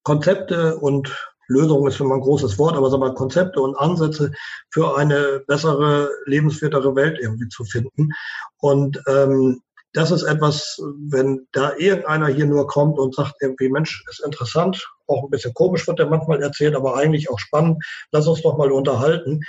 Konzepte 0.03 0.77
und 0.79 1.17
Lösung 1.51 1.87
ist 1.87 2.01
immer 2.01 2.15
ein 2.15 2.21
großes 2.21 2.59
Wort, 2.59 2.77
aber 2.77 2.91
sagen 2.91 3.03
wir 3.03 3.15
Konzepte 3.15 3.61
und 3.61 3.77
Ansätze 3.77 4.33
für 4.71 4.97
eine 4.97 5.43
bessere, 5.47 6.09
lebenswertere 6.27 6.95
Welt 6.95 7.19
irgendwie 7.21 7.49
zu 7.49 7.65
finden. 7.65 8.11
Und 8.59 9.03
ähm, 9.09 9.61
das 9.93 10.13
ist 10.13 10.23
etwas, 10.23 10.81
wenn 11.11 11.49
da 11.51 11.73
irgendeiner 11.77 12.29
hier 12.29 12.47
nur 12.47 12.69
kommt 12.69 12.99
und 12.99 13.15
sagt 13.15 13.35
irgendwie, 13.41 13.69
Mensch, 13.69 14.05
ist 14.09 14.25
interessant, 14.25 14.89
auch 15.09 15.25
ein 15.25 15.31
bisschen 15.31 15.53
komisch 15.53 15.87
wird 15.89 15.99
der 15.99 16.07
manchmal 16.07 16.41
erzählt, 16.41 16.77
aber 16.77 16.97
eigentlich 16.97 17.29
auch 17.29 17.41
spannend, 17.41 17.85
lass 18.13 18.29
uns 18.29 18.43
doch 18.43 18.57
mal 18.57 18.71
unterhalten. 18.71 19.41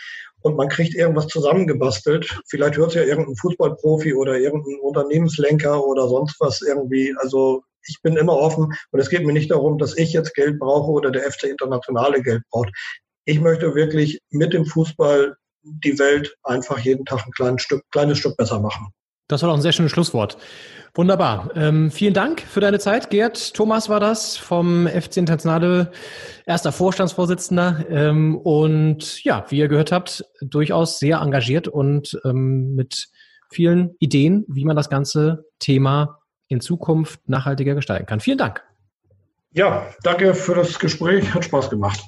Und 0.41 0.57
man 0.57 0.69
kriegt 0.69 0.95
irgendwas 0.95 1.28
zusammengebastelt. 1.28 2.40
Vielleicht 2.48 2.76
hört 2.78 2.90
es 2.90 2.95
ja 2.95 3.03
irgendein 3.03 3.36
Fußballprofi 3.36 4.15
oder 4.15 4.40
irgendein 4.40 4.80
Unternehmenslenker 4.80 5.86
oder 5.86 6.07
sonst 6.07 6.38
was 6.40 6.64
irgendwie. 6.64 7.14
Also 7.15 7.64
ich 7.87 8.01
bin 8.01 8.17
immer 8.17 8.33
offen 8.33 8.73
und 8.91 8.99
es 8.99 9.09
geht 9.09 9.25
mir 9.25 9.33
nicht 9.33 9.51
darum, 9.51 9.77
dass 9.77 9.97
ich 9.97 10.13
jetzt 10.13 10.33
Geld 10.33 10.59
brauche 10.59 10.91
oder 10.91 11.11
der 11.11 11.29
FC 11.31 11.43
Internationale 11.43 12.21
Geld 12.21 12.43
braucht. 12.49 12.69
Ich 13.25 13.39
möchte 13.39 13.75
wirklich 13.75 14.19
mit 14.29 14.53
dem 14.53 14.65
Fußball 14.65 15.35
die 15.63 15.99
Welt 15.99 16.35
einfach 16.43 16.79
jeden 16.79 17.05
Tag 17.05 17.25
ein 17.25 17.31
kleines 17.31 17.61
Stück, 17.61 17.83
kleines 17.91 18.17
Stück 18.17 18.35
besser 18.37 18.59
machen. 18.59 18.87
Das 19.27 19.41
war 19.41 19.49
doch 19.49 19.55
ein 19.55 19.61
sehr 19.61 19.71
schönes 19.71 19.91
Schlusswort. 19.91 20.37
Wunderbar. 20.93 21.51
Ähm, 21.55 21.89
vielen 21.89 22.13
Dank 22.13 22.41
für 22.41 22.59
deine 22.59 22.79
Zeit, 22.79 23.09
Gerd. 23.09 23.53
Thomas 23.53 23.87
war 23.87 24.01
das 24.01 24.35
vom 24.35 24.87
FC 24.87 25.17
Internationale, 25.17 25.91
erster 26.45 26.73
Vorstandsvorsitzender. 26.73 27.85
Ähm, 27.89 28.37
und 28.37 29.23
ja, 29.23 29.45
wie 29.47 29.59
ihr 29.59 29.69
gehört 29.69 29.93
habt, 29.93 30.25
durchaus 30.41 30.99
sehr 30.99 31.19
engagiert 31.19 31.69
und 31.69 32.19
ähm, 32.25 32.75
mit 32.75 33.07
vielen 33.49 33.95
Ideen, 33.99 34.43
wie 34.49 34.65
man 34.65 34.75
das 34.75 34.89
ganze 34.89 35.45
Thema 35.59 36.20
in 36.52 36.60
Zukunft 36.60 37.28
nachhaltiger 37.30 37.76
gestalten 37.76 38.06
kann. 38.06 38.19
Vielen 38.19 38.38
Dank. 38.38 38.64
Ja, 39.53 39.88
danke 40.03 40.34
für 40.34 40.56
das 40.56 40.80
Gespräch. 40.80 41.34
Hat 41.34 41.45
Spaß 41.45 41.69
gemacht. 41.69 42.02